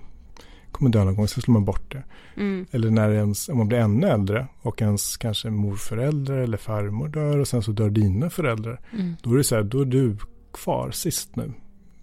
kommer 0.71 0.91
dö 0.91 1.03
någon 1.03 1.15
gång, 1.15 1.27
så 1.27 1.41
slår 1.41 1.53
man 1.53 1.65
bort 1.65 1.91
det. 1.91 2.03
Mm. 2.35 2.65
Eller 2.71 2.89
när 2.89 3.11
ens, 3.11 3.49
om 3.49 3.57
man 3.57 3.67
blir 3.67 3.77
ännu 3.77 4.07
äldre 4.07 4.47
och 4.61 4.81
ens 4.81 5.17
kanske 5.17 5.49
morföräldrar 5.49 6.37
eller 6.37 6.57
farmor 6.57 7.07
dör 7.07 7.37
och 7.37 7.47
sen 7.47 7.63
så 7.63 7.71
dör 7.71 7.89
dina 7.89 8.29
föräldrar. 8.29 8.79
Mm. 8.93 9.15
Då 9.21 9.33
är 9.33 9.37
det 9.37 9.43
så 9.43 9.55
här, 9.55 9.63
då 9.63 9.81
är 9.81 9.85
du 9.85 10.17
kvar 10.53 10.91
sist 10.91 11.35
nu. 11.35 11.53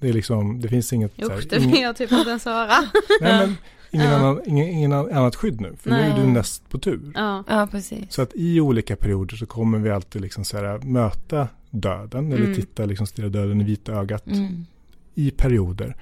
Det 0.01 0.09
är 0.09 0.13
liksom, 0.13 0.61
det 0.61 0.69
finns 0.69 0.93
inget... 0.93 1.23
Usch, 1.23 1.49
det 1.51 1.59
vill 1.59 1.81
jag 1.81 1.97
typ 1.97 2.13
inte 2.13 2.29
ens 2.29 2.45
höra. 2.45 2.75
Nej, 3.21 3.47
men 3.47 3.57
ingen, 3.91 4.07
ja. 4.07 4.17
annan, 4.17 4.41
ingen, 4.47 4.69
ingen 4.69 4.93
annat 4.93 5.37
skydd 5.37 5.61
nu. 5.61 5.77
För 5.81 5.91
Nej. 5.91 6.03
nu 6.15 6.21
är 6.21 6.27
du 6.27 6.33
näst 6.33 6.69
på 6.71 6.79
tur. 6.79 7.13
Ja. 7.15 7.45
ja, 7.49 7.69
precis. 7.71 8.13
Så 8.13 8.23
att 8.23 8.31
i 8.35 8.61
olika 8.61 8.97
perioder 8.97 9.37
så 9.37 9.47
kommer 9.47 9.79
vi 9.79 9.91
alltid 9.91 10.23
liksom 10.23 10.45
så 10.45 10.57
här, 10.57 10.79
möta 10.79 11.49
döden. 11.71 12.27
Mm. 12.27 12.33
Eller 12.33 12.55
titta, 12.55 12.85
liksom 12.85 13.07
stirra 13.07 13.29
döden 13.29 13.61
i 13.61 13.65
vita 13.65 13.93
ögat. 13.93 14.27
Mm. 14.27 14.67
I 15.15 15.31
perioder. 15.31 15.97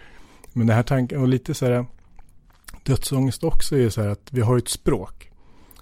Men 0.53 0.67
det 0.67 0.73
här 0.73 0.83
tanken, 0.83 1.21
och 1.21 1.29
lite 1.29 1.55
så 1.55 1.67
här, 1.67 1.87
dödsångest 2.87 3.45
också 3.45 3.79
är 3.79 3.89
så 3.89 4.03
här 4.03 4.09
att 4.09 4.29
vi 4.31 4.41
har 4.41 4.59
ett 4.59 4.69
språk. 4.69 5.31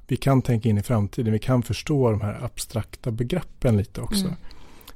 Vi 0.07 0.17
kan 0.17 0.43
tänka 0.43 0.69
in 0.69 0.79
i 0.79 0.83
framtiden, 0.83 1.33
vi 1.33 1.39
kan 1.39 1.63
förstå 1.63 2.11
de 2.11 2.21
här 2.21 2.45
abstrakta 2.45 3.11
begreppen 3.11 3.77
lite 3.77 4.01
också. 4.01 4.25
Mm. 4.25 4.37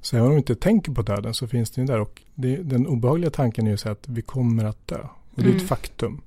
Så 0.00 0.16
även 0.16 0.28
om 0.28 0.34
vi 0.34 0.38
inte 0.38 0.54
tänker 0.54 0.92
på 0.92 1.02
döden 1.02 1.34
så 1.34 1.46
finns 1.46 1.70
det 1.70 1.80
ju 1.80 1.86
där. 1.86 2.00
Och 2.00 2.22
det, 2.34 2.56
den 2.56 2.86
obehagliga 2.86 3.30
tanken 3.30 3.66
är 3.66 3.70
ju 3.70 3.76
så 3.76 3.88
att 3.88 4.08
vi 4.08 4.22
kommer 4.22 4.64
att 4.64 4.86
dö. 4.86 4.98
Och 5.34 5.42
det 5.42 5.44
är 5.44 5.48
ett 5.48 5.54
mm. 5.54 5.66
faktum. 5.66 6.20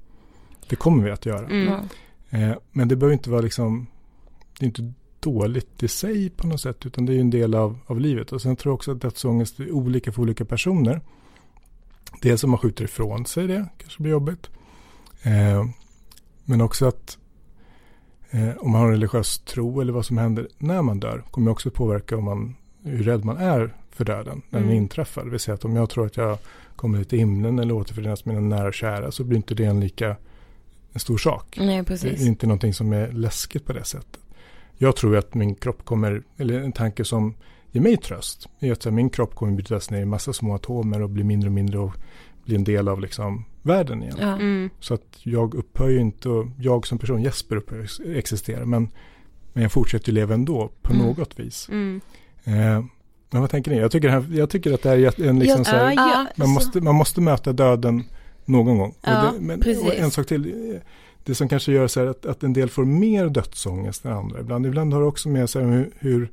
Det 0.67 0.75
kommer 0.75 1.03
vi 1.03 1.11
att 1.11 1.25
göra. 1.25 1.47
Mm. 1.47 1.73
Eh, 2.29 2.57
men 2.71 2.88
det 2.88 2.95
behöver 2.95 3.13
inte 3.13 3.29
vara 3.29 3.41
liksom, 3.41 3.88
det 4.59 4.65
är 4.65 4.67
inte 4.67 4.93
dåligt 5.19 5.84
i 5.84 5.88
sig 5.88 6.29
på 6.29 6.47
något 6.47 6.61
sätt, 6.61 6.86
utan 6.86 7.05
det 7.05 7.13
är 7.13 7.19
en 7.19 7.29
del 7.29 7.55
av, 7.55 7.79
av 7.86 7.99
livet. 7.99 8.32
Och 8.32 8.41
sen 8.41 8.55
tror 8.55 8.71
jag 8.71 8.75
också 8.75 8.91
att 8.91 9.01
dödsångest 9.01 9.59
är 9.59 9.71
olika 9.71 10.11
för 10.11 10.21
olika 10.21 10.45
personer. 10.45 11.01
Dels 12.21 12.43
om 12.43 12.49
man 12.49 12.59
skjuter 12.59 12.84
ifrån 12.84 13.25
sig 13.25 13.47
det, 13.47 13.65
kanske 13.77 14.03
blir 14.03 14.11
jobbigt. 14.11 14.49
Eh, 15.24 15.65
men 16.45 16.61
också 16.61 16.88
att 16.88 17.17
eh, 18.32 18.57
om 18.57 18.72
man 18.72 18.82
har 18.82 18.88
en 18.88 18.93
religiös 18.93 19.39
tro 19.39 19.82
eller 19.82 19.93
vad 19.93 20.05
som 20.05 20.17
händer 20.17 20.47
när 20.57 20.82
man 20.82 20.99
dör 20.99 21.24
kommer 21.32 21.51
också 21.51 21.72
påverka 21.72 22.17
om 22.17 22.24
man, 22.24 22.55
hur 22.84 23.03
rädd 23.03 23.26
man 23.26 23.38
är 23.38 23.76
för 23.91 24.05
döden 24.05 24.41
när 24.49 24.59
mm. 24.59 24.69
den 24.69 24.78
inträffar. 24.78 25.24
Det 25.24 25.30
vill 25.30 25.39
säga 25.39 25.55
att 25.55 25.65
om 25.65 25.76
jag 25.76 25.89
tror 25.89 26.05
att 26.05 26.17
jag 26.17 26.38
kommer 26.76 27.03
till 27.03 27.19
himlen 27.19 27.59
eller 27.59 27.74
återförenas 27.74 28.26
med 28.26 28.36
mina 28.36 28.55
nära 28.55 28.67
och 28.67 28.74
kära 28.74 29.11
så 29.11 29.24
blir 29.24 29.38
inte 29.38 29.55
det 29.55 29.65
en 29.65 29.80
lika 29.80 30.15
en 30.93 30.99
stor 30.99 31.17
sak. 31.17 31.57
Nej, 31.59 31.84
precis. 31.84 32.19
Det 32.19 32.26
är 32.26 32.28
inte 32.28 32.47
någonting 32.47 32.74
som 32.74 32.93
är 32.93 33.11
läskigt 33.11 33.65
på 33.65 33.74
det 33.74 33.84
sättet. 33.84 34.19
Jag 34.78 34.95
tror 34.95 35.17
att 35.17 35.34
min 35.34 35.55
kropp 35.55 35.86
kommer, 35.86 36.24
eller 36.38 36.59
en 36.59 36.72
tanke 36.72 37.05
som 37.05 37.34
ger 37.72 37.82
mig 37.82 37.97
tröst, 37.97 38.49
är 38.59 38.72
att 38.72 38.93
min 38.93 39.09
kropp 39.09 39.36
kommer 39.36 39.51
brytas 39.51 39.89
ner 39.89 40.01
i 40.01 40.05
massa 40.05 40.34
små 40.34 40.55
atomer 40.55 41.01
och 41.01 41.09
bli 41.09 41.24
mindre 41.24 41.49
och 41.49 41.53
mindre 41.53 41.80
och 41.80 41.93
bli 42.51 42.57
en 42.57 42.63
del 42.63 42.87
av 42.87 43.01
liksom 43.01 43.45
världen 43.61 44.03
igen. 44.03 44.17
Ja. 44.19 44.33
Mm. 44.33 44.69
Så 44.79 44.93
att 44.93 45.19
jag 45.23 45.55
upphör 45.55 45.89
ju 45.89 45.99
inte, 45.99 46.29
och 46.29 46.47
jag 46.59 46.87
som 46.87 46.97
person, 46.99 47.21
Jesper 47.21 47.55
upphör 47.55 47.87
existera, 48.15 48.65
men, 48.65 48.89
men 49.53 49.63
jag 49.63 49.71
fortsätter 49.71 50.11
leva 50.11 50.33
ändå 50.33 50.71
på 50.81 50.93
mm. 50.93 51.05
något 51.05 51.39
vis. 51.39 51.69
Mm. 51.69 52.01
Eh, 52.43 52.83
men 53.29 53.41
vad 53.41 53.49
tänker 53.49 53.71
ni? 53.71 53.77
Jag 53.77 53.91
tycker, 53.91 54.09
här, 54.09 54.25
jag 54.31 54.49
tycker 54.49 54.73
att 54.73 54.81
det 54.81 54.89
är 54.89 55.23
en 55.27 55.39
liksom 55.39 55.59
ja, 55.59 55.63
så 55.63 55.75
här, 55.75 55.91
ja, 55.91 56.27
man, 56.35 56.49
måste, 56.49 56.81
man 56.81 56.95
måste 56.95 57.21
möta 57.21 57.53
döden 57.53 58.03
någon 58.45 58.77
gång. 58.77 58.95
Ja, 59.01 59.27
och 59.27 59.33
det, 59.33 59.39
men, 59.39 59.59
och 59.59 59.95
en 59.95 60.11
sak 60.11 60.27
till, 60.27 60.79
det 61.23 61.35
som 61.35 61.49
kanske 61.49 61.71
gör 61.71 61.87
så 61.87 61.99
här 61.99 62.07
att, 62.07 62.25
att 62.25 62.43
en 62.43 62.53
del 62.53 62.69
får 62.69 62.85
mer 62.85 63.29
dödsångest 63.29 64.05
än 64.05 64.11
andra. 64.11 64.39
Ibland, 64.39 64.65
ibland 64.65 64.93
har 64.93 65.01
det 65.01 65.07
också 65.07 65.29
med 65.29 65.49
sig 65.49 65.63
hur, 65.63 65.91
hur 65.99 66.31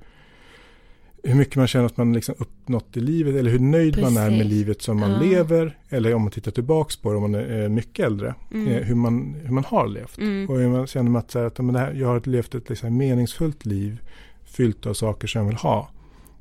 hur 1.23 1.35
mycket 1.35 1.57
man 1.57 1.67
känner 1.67 1.87
att 1.87 1.97
man 1.97 2.13
liksom 2.13 2.35
uppnått 2.39 2.97
i 2.97 3.01
livet 3.01 3.35
eller 3.35 3.51
hur 3.51 3.59
nöjd 3.59 3.95
Precis. 3.95 4.15
man 4.15 4.23
är 4.23 4.31
med 4.31 4.47
livet 4.47 4.83
som 4.83 5.01
man 5.01 5.11
ja. 5.11 5.21
lever. 5.21 5.79
Eller 5.89 6.15
om 6.15 6.23
man 6.23 6.31
tittar 6.31 6.51
tillbaks 6.51 6.97
på 6.97 7.11
det 7.11 7.17
om 7.17 7.23
man 7.23 7.35
är 7.35 7.69
mycket 7.69 8.07
äldre. 8.07 8.35
Mm. 8.53 8.69
Eh, 8.69 8.83
hur, 8.83 8.95
man, 8.95 9.37
hur 9.45 9.53
man 9.53 9.65
har 9.65 9.89
levt. 9.89 10.19
Mm. 10.19 10.51
Och 10.51 10.59
hur 10.59 10.69
man 10.69 10.87
känner 10.87 11.19
att, 11.19 11.31
så 11.31 11.39
här, 11.39 11.47
att 11.47 11.59
men 11.59 11.73
det 11.73 11.81
här, 11.81 11.93
jag 11.93 12.09
har 12.09 12.23
levt 12.29 12.55
ett 12.55 12.69
liksom, 12.69 12.97
meningsfullt 12.97 13.67
liv 13.67 14.01
fyllt 14.45 14.87
av 14.87 14.95
saker 14.95 15.29
som 15.29 15.41
jag 15.41 15.49
vill 15.49 15.57
ha. 15.57 15.91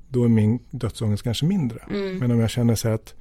Då 0.10 0.24
är 0.24 0.28
min 0.28 0.60
dödsångest 0.72 1.24
kanske 1.24 1.46
mindre. 1.46 1.80
Mm. 1.90 2.18
Men 2.18 2.32
om 2.32 2.40
jag 2.40 2.50
känner 2.50 2.76
så 2.76 2.88
här 2.88 2.96
att 2.96 3.16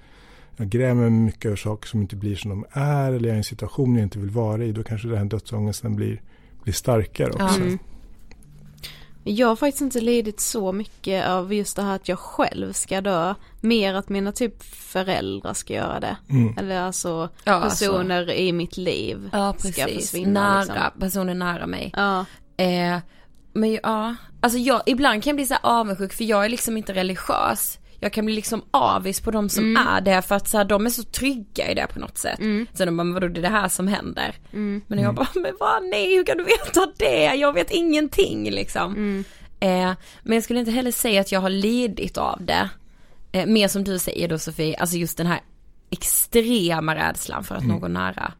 jag 0.56 0.68
grämer 0.68 1.10
mycket 1.10 1.44
över 1.44 1.56
saker 1.56 1.88
som 1.88 2.00
inte 2.00 2.16
blir 2.16 2.36
som 2.36 2.50
de 2.50 2.64
är. 2.70 3.12
Eller 3.12 3.28
jag 3.28 3.32
är 3.32 3.34
i 3.34 3.38
en 3.38 3.44
situation 3.44 3.94
jag 3.94 4.02
inte 4.02 4.18
vill 4.18 4.30
vara 4.30 4.64
i. 4.64 4.72
Då 4.72 4.82
kanske 4.82 5.08
den 5.08 5.18
här 5.18 5.24
dödsångesten 5.24 5.96
blir, 5.96 6.22
blir 6.62 6.74
starkare 6.74 7.30
också. 7.30 7.60
Jag 9.28 9.48
har 9.48 9.56
faktiskt 9.56 9.82
inte 9.82 10.00
lidit 10.00 10.40
så 10.40 10.72
mycket 10.72 11.26
av 11.28 11.54
just 11.54 11.76
det 11.76 11.82
här 11.82 11.96
att 11.96 12.08
jag 12.08 12.18
själv 12.18 12.72
ska 12.72 13.00
dö. 13.00 13.34
Mer 13.60 13.94
att 13.94 14.08
mina 14.08 14.32
typ 14.32 14.62
föräldrar 14.62 15.54
ska 15.54 15.74
göra 15.74 16.00
det. 16.00 16.16
Mm. 16.30 16.58
Eller 16.58 16.80
alltså 16.80 17.28
ja, 17.44 17.52
alltså. 17.52 17.84
personer 17.84 18.20
alltså. 18.20 18.34
i 18.34 18.52
mitt 18.52 18.76
liv 18.76 19.30
ja, 19.32 19.52
precis. 19.52 19.72
ska 19.74 19.88
försvinna. 19.88 20.50
Nära, 20.54 20.60
liksom. 20.62 21.00
personer 21.00 21.34
nära 21.34 21.66
mig. 21.66 21.92
Ja. 21.96 22.24
Eh, 22.56 22.98
Men 23.52 23.78
ja, 23.82 24.14
alltså 24.40 24.58
jag, 24.58 24.82
ibland 24.86 25.22
kan 25.22 25.30
jag 25.30 25.36
bli 25.36 25.46
så 25.46 25.54
här 25.54 25.60
avundsjuk 25.62 26.12
för 26.12 26.24
jag 26.24 26.44
är 26.44 26.48
liksom 26.48 26.76
inte 26.76 26.92
religiös. 26.94 27.78
Jag 28.00 28.12
kan 28.12 28.24
bli 28.24 28.34
liksom 28.34 28.62
avis 28.70 29.20
på 29.20 29.30
de 29.30 29.48
som 29.48 29.64
Mm. 29.64 29.86
är 29.86 30.00
det 30.00 30.22
för 30.22 30.34
att 30.34 30.48
så 30.48 30.56
här, 30.58 30.64
de 30.64 30.86
är 30.86 30.90
så 30.90 31.02
trygga 31.02 31.70
i 31.70 31.74
det 31.74 31.86
på 31.86 31.98
något 31.98 32.18
sätt. 32.18 32.40
Så 32.74 32.84
de 32.84 32.96
bara, 32.96 33.12
vadå 33.12 33.28
det 33.28 33.40
är 33.40 33.42
det 33.42 33.48
här 33.48 33.68
som 33.68 33.88
händer. 33.88 34.34
Mm. 34.52 34.82
Men 34.86 34.98
jag 34.98 35.14
bara, 35.14 35.28
men 35.34 35.56
vad 35.60 35.84
nej 35.84 36.16
hur 36.16 36.24
kan 36.24 36.38
du 36.38 36.44
veta 36.44 36.86
det? 36.98 37.34
Jag 37.34 37.52
vet 37.52 37.70
ingenting 37.70 38.50
liksom. 38.50 38.92
Mm. 38.94 39.24
Eh, 39.60 39.96
men 40.22 40.32
jag 40.34 40.44
skulle 40.44 40.58
inte 40.60 40.72
heller 40.72 40.92
säga 40.92 41.20
att 41.20 41.32
jag 41.32 41.40
har 41.40 41.50
lidit 41.50 42.18
av 42.18 42.44
det. 42.44 42.68
Eh, 43.32 43.46
mer 43.46 43.68
som 43.68 43.84
du 43.84 43.98
säger 43.98 44.28
då 44.28 44.38
Sofie, 44.38 44.76
alltså 44.76 44.96
just 44.96 45.18
den 45.18 45.26
här 45.26 45.40
extrema 45.90 46.94
rädslan 46.94 47.44
för 47.44 47.54
att 47.54 47.62
Mm. 47.62 47.76
någon 47.76 47.92
nära. 47.92 48.32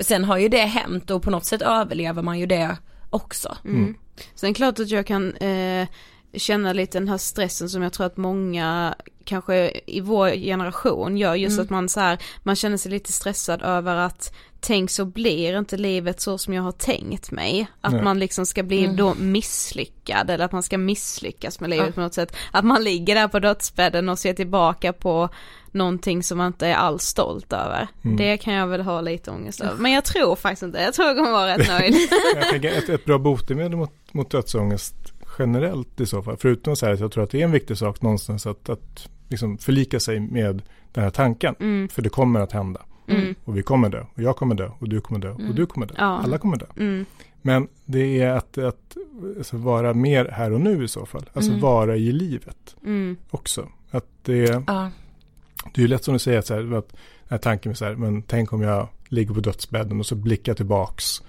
Sen 0.00 0.24
har 0.24 0.38
ju 0.38 0.48
det 0.48 0.58
hänt 0.64 1.10
och 1.10 1.22
på 1.22 1.30
något 1.30 1.44
sätt 1.44 1.62
överlever 1.62 2.22
man 2.22 2.38
ju 2.38 2.46
det 2.46 2.76
också. 3.10 3.56
Mm. 3.64 3.94
Sen 4.34 4.54
klart 4.54 4.78
att 4.78 4.90
jag 4.90 5.06
kan 5.06 5.34
eh, 5.36 5.88
känna 6.34 6.72
lite 6.72 6.98
den 6.98 7.08
här 7.08 7.18
stressen 7.18 7.68
som 7.68 7.82
jag 7.82 7.92
tror 7.92 8.06
att 8.06 8.16
många 8.16 8.94
kanske 9.24 9.80
i 9.86 10.00
vår 10.00 10.30
generation 10.30 11.16
gör 11.16 11.34
just 11.34 11.52
Mm. 11.54 11.64
att 11.64 11.70
man 11.70 11.88
så 11.88 12.00
här, 12.00 12.18
man 12.42 12.56
känner 12.56 12.76
sig 12.76 12.90
lite 12.92 13.12
stressad 13.12 13.62
över 13.62 13.96
att 13.96 14.32
tänk 14.60 14.90
så 14.90 15.04
blir 15.04 15.58
inte 15.58 15.76
livet 15.76 16.20
så 16.20 16.38
som 16.38 16.54
jag 16.54 16.62
har 16.62 16.72
tänkt 16.72 17.30
mig. 17.30 17.66
Att 17.80 17.92
Nej. 17.92 18.02
man 18.02 18.18
liksom 18.18 18.46
ska 18.46 18.62
bli 18.62 18.84
Mm. 18.84 18.96
då 18.96 19.14
misslyckad 19.14 20.30
eller 20.30 20.44
att 20.44 20.52
man 20.52 20.62
ska 20.62 20.78
misslyckas 20.78 21.60
med 21.60 21.70
livet 21.70 21.86
Ja. 21.86 21.92
på 21.92 22.00
något 22.00 22.14
sätt. 22.14 22.36
Att 22.52 22.64
man 22.64 22.84
ligger 22.84 23.14
där 23.14 23.28
på 23.28 23.38
dödsbädden 23.38 24.08
och 24.08 24.18
ser 24.18 24.32
tillbaka 24.34 24.92
på 24.92 25.28
någonting 25.72 26.22
som 26.22 26.38
man 26.38 26.46
inte 26.46 26.66
är 26.66 26.74
alls 26.74 27.02
stolt 27.02 27.52
över. 27.52 27.88
Mm. 28.04 28.16
Det 28.16 28.36
kan 28.36 28.54
jag 28.54 28.66
väl 28.66 28.80
ha 28.80 29.00
lite 29.00 29.30
ångest 29.30 29.60
över. 29.60 29.74
Men 29.78 29.92
jag 29.92 30.04
tror 30.04 30.36
faktiskt 30.36 30.62
inte, 30.62 30.78
jag 30.82 30.94
tror 30.94 31.08
jag 31.08 31.16
kommer 31.16 31.30
vara 31.30 31.58
rätt 31.58 31.68
nöjd. 31.80 31.94
Jag 32.34 32.48
tänker 32.48 32.72
ett, 32.78 32.88
ett 32.88 33.04
bra 33.04 33.18
botemedel 33.18 33.76
mot, 33.76 33.92
mot 34.12 34.30
dödsångest 34.30 34.94
generellt 35.38 36.00
i 36.00 36.06
så 36.06 36.22
fall. 36.22 36.36
Förutom 36.36 36.76
så 36.76 36.86
här 36.86 36.92
att 36.92 37.00
jag 37.00 37.12
tror 37.12 37.24
att 37.24 37.30
det 37.30 37.40
är 37.40 37.44
en 37.44 37.52
viktig 37.52 37.78
sak 37.78 38.02
någonstans 38.02 38.46
att, 38.46 38.68
att 38.68 39.08
liksom 39.28 39.58
förlika 39.58 40.00
sig 40.00 40.20
med 40.20 40.62
den 40.92 41.04
här 41.04 41.10
tanken. 41.10 41.54
Mm. 41.60 41.88
För 41.88 42.02
det 42.02 42.08
kommer 42.08 42.40
att 42.40 42.52
hända. 42.52 42.80
Mm. 43.08 43.34
Och 43.44 43.56
vi 43.56 43.62
kommer 43.62 43.88
dö. 43.88 44.04
Och 44.14 44.22
jag 44.22 44.36
kommer 44.36 44.54
dö. 44.54 44.70
Och 44.78 44.88
du 44.88 45.00
kommer 45.00 45.20
dö. 45.20 45.30
Och 45.30 45.54
du 45.54 45.66
kommer 45.66 45.86
dö. 45.86 45.94
Ja. 45.98 46.04
Alla 46.04 46.38
kommer 46.38 46.56
dö. 46.56 46.66
Mm. 46.76 47.04
Men 47.42 47.68
det 47.84 48.20
är 48.20 48.30
att, 48.30 48.58
att 48.58 48.96
alltså 49.38 49.56
vara 49.56 49.94
mer 49.94 50.24
här 50.32 50.52
och 50.52 50.60
nu 50.60 50.84
i 50.84 50.88
så 50.88 51.06
fall. 51.06 51.30
Alltså 51.32 51.50
Mm. 51.50 51.62
vara 51.62 51.96
i 51.96 52.12
livet 52.12 52.76
Mm. 52.84 53.16
också. 53.30 53.68
Att 53.90 54.06
det, 54.22 54.64
Ja. 54.66 54.90
det 55.74 55.80
är 55.80 55.82
ju 55.82 55.88
lätt 55.88 56.04
som 56.04 56.12
du 56.14 56.18
säger 56.18 56.38
att, 56.38 56.46
så 56.46 56.54
här, 56.54 56.60
att 56.74 56.88
den 56.88 56.98
här 57.28 57.38
tanken 57.38 57.70
med 57.70 57.78
så 57.78 57.84
här, 57.84 57.94
men 57.94 58.22
tänk 58.22 58.52
om 58.52 58.62
jag 58.62 58.88
ligger 59.08 59.34
på 59.34 59.40
dödsbädden 59.40 60.00
och 60.00 60.06
så 60.06 60.14
blickar 60.14 60.54
tillbaks 60.54 61.22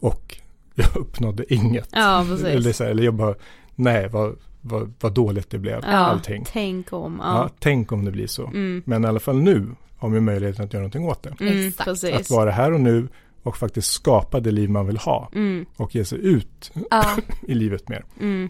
och 0.00 0.36
jag 0.78 0.96
uppnådde 0.96 1.54
inget. 1.54 1.88
Ja, 1.92 2.24
precis. 2.28 2.46
Eller, 2.46 2.72
så 2.72 2.84
här, 2.84 2.90
eller 2.90 3.02
jag 3.02 3.14
bara, 3.14 3.34
nej 3.74 4.08
vad, 4.08 4.36
vad, 4.60 4.92
vad 5.00 5.12
dåligt 5.12 5.50
det 5.50 5.58
blev, 5.58 5.80
Ja, 5.82 5.88
allting. 5.96 6.44
Tänk 6.52 6.92
om, 6.92 7.20
Ja. 7.22 7.34
ja. 7.42 7.48
tänk 7.58 7.92
om 7.92 8.04
det 8.04 8.10
blir 8.10 8.26
så. 8.26 8.46
Mm. 8.46 8.82
Men 8.86 9.04
i 9.04 9.06
alla 9.06 9.20
fall 9.20 9.36
nu 9.40 9.66
har 9.96 10.08
vi 10.08 10.20
möjligheten 10.20 10.64
att 10.64 10.72
göra 10.72 10.80
någonting 10.82 11.04
åt 11.08 11.22
det. 11.22 11.34
Mm. 11.40 11.72
Att 12.16 12.30
vara 12.30 12.50
här 12.50 12.72
och 12.72 12.80
nu 12.80 13.08
och 13.42 13.56
faktiskt 13.56 13.92
skapa 13.92 14.40
det 14.40 14.50
liv 14.50 14.70
man 14.70 14.86
vill 14.86 14.96
ha. 14.96 15.30
Mm, 15.34 15.66
Och 15.76 15.94
ge 15.94 16.04
sig 16.04 16.18
ut 16.26 16.72
Ja. 16.90 17.04
i 17.42 17.54
livet 17.54 17.88
mer. 17.88 18.04
mm, 18.20 18.48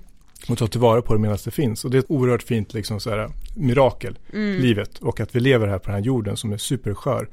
Och 0.48 0.58
ta 0.58 0.66
tillvara 0.66 1.02
på 1.02 1.14
det 1.14 1.20
medan 1.20 1.38
det 1.44 1.50
finns. 1.50 1.84
Och 1.84 1.90
det 1.90 1.96
är 1.96 1.98
ett 1.98 2.10
oerhört 2.10 2.42
fint 2.42 2.74
liksom, 2.74 3.00
så 3.00 3.10
här, 3.10 3.28
mirakel, 3.56 4.18
mm. 4.32 4.60
livet. 4.62 4.98
Och 4.98 5.20
att 5.20 5.36
vi 5.36 5.40
lever 5.40 5.66
här 5.66 5.78
på 5.78 5.84
den 5.84 5.94
här 5.94 6.02
jorden 6.06 6.36
som 6.36 6.52
är 6.52 6.56
superskör. 6.56 7.28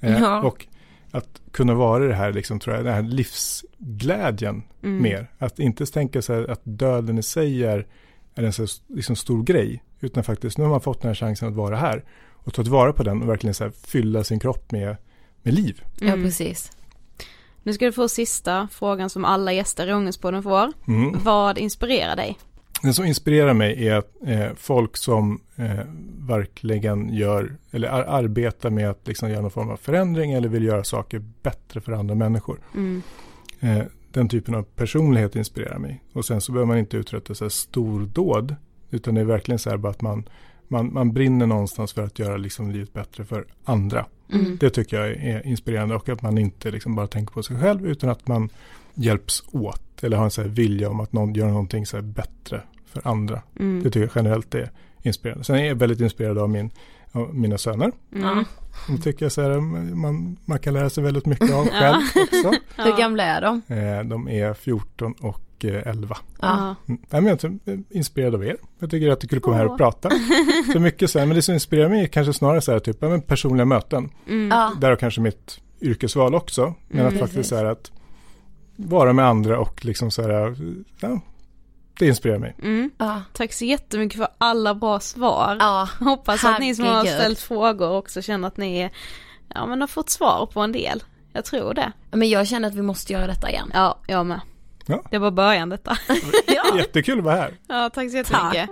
Eh, 0.00 0.20
Ja. 0.20 0.42
Och 0.42 0.66
att 1.10 1.40
kunna 1.52 1.74
vara 1.74 2.06
det 2.06 2.14
här, 2.14 2.32
liksom, 2.32 2.58
tror 2.60 2.76
jag, 2.76 2.84
den 2.84 2.94
här 2.94 3.02
livsglädjen 3.02 4.62
Mm. 4.82 5.02
mer. 5.02 5.30
Att 5.38 5.58
inte 5.58 5.86
tänka 5.86 6.22
sig 6.22 6.48
att 6.50 6.60
döden 6.64 7.18
i 7.18 7.22
sig 7.22 7.64
är, 7.64 7.86
är 8.34 8.42
en 8.42 8.52
så 8.52 8.66
liksom, 8.88 9.16
stor 9.16 9.42
grej. 9.42 9.82
Utan 10.00 10.24
faktiskt, 10.24 10.58
nu 10.58 10.64
har 10.64 10.70
man 10.70 10.80
fått 10.80 11.00
den 11.02 11.08
här 11.08 11.14
chansen 11.14 11.48
att 11.48 11.54
vara 11.54 11.76
här. 11.76 12.04
Och 12.30 12.54
ta 12.54 12.62
tillvara 12.62 12.92
på 12.92 13.02
den 13.02 13.22
och 13.22 13.28
verkligen 13.28 13.54
så 13.54 13.64
här, 13.64 13.70
fylla 13.70 14.24
sin 14.24 14.40
kropp 14.40 14.72
med, 14.72 14.96
med 15.42 15.54
liv. 15.54 15.82
ja, 16.00 16.06
Mm. 16.06 16.22
precis. 16.22 16.70
Nu 17.62 17.72
ska 17.72 17.84
du 17.84 17.92
få 17.92 18.08
sista 18.08 18.68
frågan 18.72 19.10
som 19.10 19.24
alla 19.24 19.52
gäster 19.52 19.86
i 19.86 19.92
Ångestpodden 19.92 20.42
får. 20.42 20.72
Mm. 20.88 21.16
Vad 21.24 21.58
inspirerar 21.58 22.16
dig? 22.16 22.38
Det 22.82 22.92
som 22.92 23.04
inspirerar 23.04 23.54
mig 23.54 23.88
är 23.88 23.94
att 23.94 24.10
eh, 24.26 24.48
folk 24.56 24.96
som 24.96 25.40
eh, 25.56 25.80
verkligen 26.18 27.14
gör 27.14 27.56
eller 27.70 27.88
ar- 27.88 28.04
arbetar 28.04 28.70
med 28.70 28.90
att 28.90 29.08
liksom 29.08 29.30
göra 29.30 29.40
någon 29.40 29.50
form 29.50 29.70
av 29.70 29.76
förändring 29.76 30.32
eller 30.32 30.48
vill 30.48 30.64
göra 30.64 30.84
saker 30.84 31.22
bättre 31.42 31.80
för 31.80 31.92
andra 31.92 32.14
människor. 32.14 32.60
Mm. 32.74 33.02
Eh, 33.60 33.82
den 34.12 34.28
typen 34.28 34.54
av 34.54 34.62
personlighet 34.62 35.36
inspirerar 35.36 35.78
mig. 35.78 36.02
Och 36.12 36.24
sen 36.24 36.40
så 36.40 36.52
behöver 36.52 36.66
man 36.66 36.78
inte 36.78 36.96
uträtta 36.96 37.34
så 37.34 37.44
här 37.44 37.48
stordåd. 37.50 38.56
Utan 38.90 39.14
det 39.14 39.20
är 39.20 39.24
verkligen 39.24 39.58
så 39.58 39.70
här 39.70 39.76
bara 39.76 39.90
att 39.90 40.02
man, 40.02 40.28
man, 40.68 40.92
man 40.92 41.12
brinner 41.12 41.46
någonstans 41.46 41.92
för 41.92 42.02
att 42.02 42.18
göra 42.18 42.36
liksom 42.36 42.70
livet 42.70 42.92
bättre 42.92 43.24
för 43.24 43.44
andra. 43.64 44.06
Mm. 44.32 44.56
Det 44.60 44.70
tycker 44.70 45.00
jag 45.00 45.10
är 45.10 45.46
inspirerande 45.46 45.94
och 45.94 46.08
att 46.08 46.22
man 46.22 46.38
inte 46.38 46.70
liksom 46.70 46.94
bara 46.94 47.06
tänker 47.06 47.32
på 47.32 47.42
sig 47.42 47.60
själv 47.60 47.86
utan 47.86 48.10
att 48.10 48.28
man 48.28 48.48
hjälps 49.00 49.42
åt. 49.52 50.04
Eller 50.04 50.16
har 50.16 50.24
en 50.24 50.30
så 50.30 50.42
här 50.42 50.48
vilja 50.48 50.90
om 50.90 51.00
att 51.00 51.12
någon 51.12 51.34
gör 51.34 51.48
någonting 51.48 51.86
så 51.86 51.96
här 51.96 52.02
bättre 52.02 52.62
för 52.86 53.08
andra. 53.08 53.42
Mm. 53.58 53.82
Det 53.82 53.90
tycker 53.90 54.00
jag 54.00 54.10
generellt 54.14 54.54
är 54.54 54.70
inspirerande. 55.02 55.44
Sen 55.44 55.56
är 55.56 55.64
jag 55.64 55.74
väldigt 55.74 56.00
inspirerad 56.00 56.38
av, 56.38 56.50
min, 56.50 56.70
av 57.12 57.34
mina 57.34 57.58
söner. 57.58 57.92
Mm. 58.14 58.44
De 58.86 58.98
tycker 58.98 59.24
jag 59.24 59.32
så 59.32 59.42
här, 59.42 59.60
man, 59.94 60.36
man 60.44 60.58
kan 60.58 60.74
lära 60.74 60.90
sig 60.90 61.04
väldigt 61.04 61.26
mycket 61.26 61.54
av 61.54 61.66
själv 61.66 62.02
också. 62.14 62.52
Hur 62.82 62.98
gamla 62.98 63.22
är 63.22 63.40
de? 63.40 63.62
Eh, 63.68 64.04
de 64.04 64.28
är 64.28 64.54
14 64.54 65.12
och 65.12 65.64
eh, 65.64 65.86
11. 65.86 66.16
Ja. 66.40 66.74
Mm. 66.88 67.00
Nej, 67.10 67.22
men 67.22 67.26
jag 67.26 67.44
är 67.44 67.82
inspirerad 67.90 68.34
av 68.34 68.44
er. 68.44 68.56
Jag 68.78 68.90
tycker 68.90 69.08
att 69.10 69.20
det 69.20 69.26
är 69.26 69.28
kul 69.28 69.38
att 69.38 69.42
komma 69.44 69.56
här 69.56 69.66
och 69.66 69.78
prata. 69.78 70.10
Så 70.72 70.80
mycket 70.80 71.10
så 71.10 71.18
här, 71.18 71.26
men 71.26 71.36
det 71.36 71.42
som 71.42 71.54
inspirerar 71.54 71.88
mig 71.88 72.02
är 72.02 72.06
kanske 72.06 72.32
snarare 72.32 72.60
så 72.60 72.72
här, 72.72 72.78
typ, 72.78 72.96
ja, 73.00 73.20
personliga 73.26 73.64
möten. 73.64 74.10
Mm. 74.28 74.48
Ja. 74.48 74.72
Därav 74.80 74.96
kanske 74.96 75.20
mitt 75.20 75.60
yrkesval 75.80 76.34
också. 76.34 76.74
Men 76.88 77.00
Mm, 77.00 77.12
att 77.12 77.20
faktiskt 77.20 77.34
precis. 77.36 77.48
så 77.48 77.56
här 77.56 77.64
att 77.64 77.92
vara 78.88 79.12
med 79.12 79.26
andra 79.26 79.58
och 79.58 79.84
liksom 79.84 80.10
så 80.10 80.22
här, 80.22 80.56
ja, 81.00 81.20
det 81.98 82.06
inspirerar 82.06 82.38
mig. 82.38 82.56
Mm. 82.62 82.90
Ja. 82.98 83.22
Tack 83.32 83.52
så 83.52 83.64
jättemycket 83.64 84.18
för 84.18 84.28
alla 84.38 84.74
bra 84.74 85.00
svar. 85.00 85.56
Ja. 85.60 85.88
Hoppas 86.00 86.44
att 86.44 86.58
ni 86.60 86.74
som 86.74 86.84
har 86.84 87.04
ställt 87.04 87.40
frågor 87.40 87.90
också 87.90 88.22
känner 88.22 88.48
att 88.48 88.56
ni 88.56 88.90
ja 89.54 89.66
men 89.66 89.80
har 89.80 89.88
fått 89.88 90.10
svar 90.10 90.46
på 90.46 90.60
en 90.60 90.72
del. 90.72 91.02
Jag 91.32 91.44
tror 91.44 91.74
det. 91.74 91.92
Men 92.10 92.28
jag 92.28 92.46
känner 92.48 92.68
att 92.68 92.74
vi 92.74 92.82
måste 92.82 93.12
göra 93.12 93.26
detta 93.26 93.50
igen. 93.50 93.70
Ja, 93.74 93.98
jag 94.06 94.26
med. 94.26 94.40
Ja. 94.86 95.02
Det 95.10 95.18
var 95.18 95.30
början 95.30 95.68
detta. 95.68 95.96
Ja. 96.46 96.76
Jättekul 96.78 97.18
att 97.18 97.24
vara 97.24 97.36
här. 97.36 97.58
Ja, 97.68 97.90
tack 97.90 98.10
så 98.10 98.16
jättemycket. 98.16 98.68
Tack. 98.68 98.70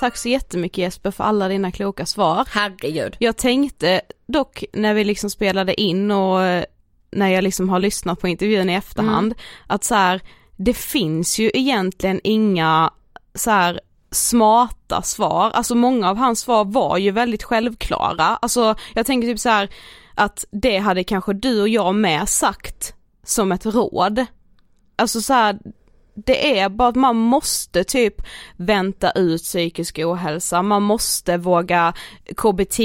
Tack 0.00 0.16
så 0.16 0.28
jättemycket 0.28 0.78
Jesper 0.78 1.10
för 1.10 1.24
alla 1.24 1.48
dina 1.48 1.70
kloka 1.70 2.06
svar. 2.06 2.48
Herregud. 2.50 3.16
Jag 3.18 3.36
tänkte 3.36 4.00
dock 4.32 4.64
när 4.72 4.94
vi 4.94 5.04
liksom 5.04 5.30
spelade 5.30 5.80
in 5.80 6.10
och 6.10 6.42
eh, 6.42 6.64
när 7.10 7.28
jag 7.28 7.44
liksom 7.44 7.68
har 7.68 7.80
lyssnat 7.80 8.20
på 8.20 8.28
intervjun 8.28 8.70
i 8.70 8.74
efterhand, 8.74 9.34
att 9.66 9.84
så 9.84 9.94
här, 9.94 10.20
det 10.56 10.74
finns 10.74 11.38
ju 11.38 11.50
egentligen 11.54 12.20
inga 12.24 12.90
så 13.34 13.50
här 13.50 13.80
smarta 14.10 15.02
svar, 15.02 15.50
alltså 15.50 15.74
många 15.74 16.10
av 16.10 16.16
hans 16.16 16.40
svar 16.40 16.64
var 16.64 16.98
ju 16.98 17.10
väldigt 17.10 17.42
självklara, 17.42 18.24
alltså 18.24 18.74
jag 18.94 19.06
tänker 19.06 19.28
typ 19.28 19.40
så 19.40 19.48
här 19.48 19.68
att 20.14 20.44
det 20.50 20.78
hade 20.78 21.04
kanske 21.04 21.32
du 21.32 21.60
och 21.60 21.68
jag 21.68 21.94
med 21.94 22.28
sagt 22.28 22.94
som 23.24 23.52
ett 23.52 23.66
råd. 23.66 24.26
Alltså 24.96 25.20
så 25.20 25.32
här, 25.32 25.58
det 26.14 26.58
är 26.58 26.68
bara 26.68 26.88
att 26.88 26.96
man 26.96 27.16
måste 27.16 27.84
typ 27.84 28.14
vänta 28.56 29.10
ut 29.10 29.42
psykisk 29.42 29.98
ohälsa, 29.98 30.62
man 30.62 30.82
måste 30.82 31.36
våga 31.36 31.92
KBT 32.36 32.78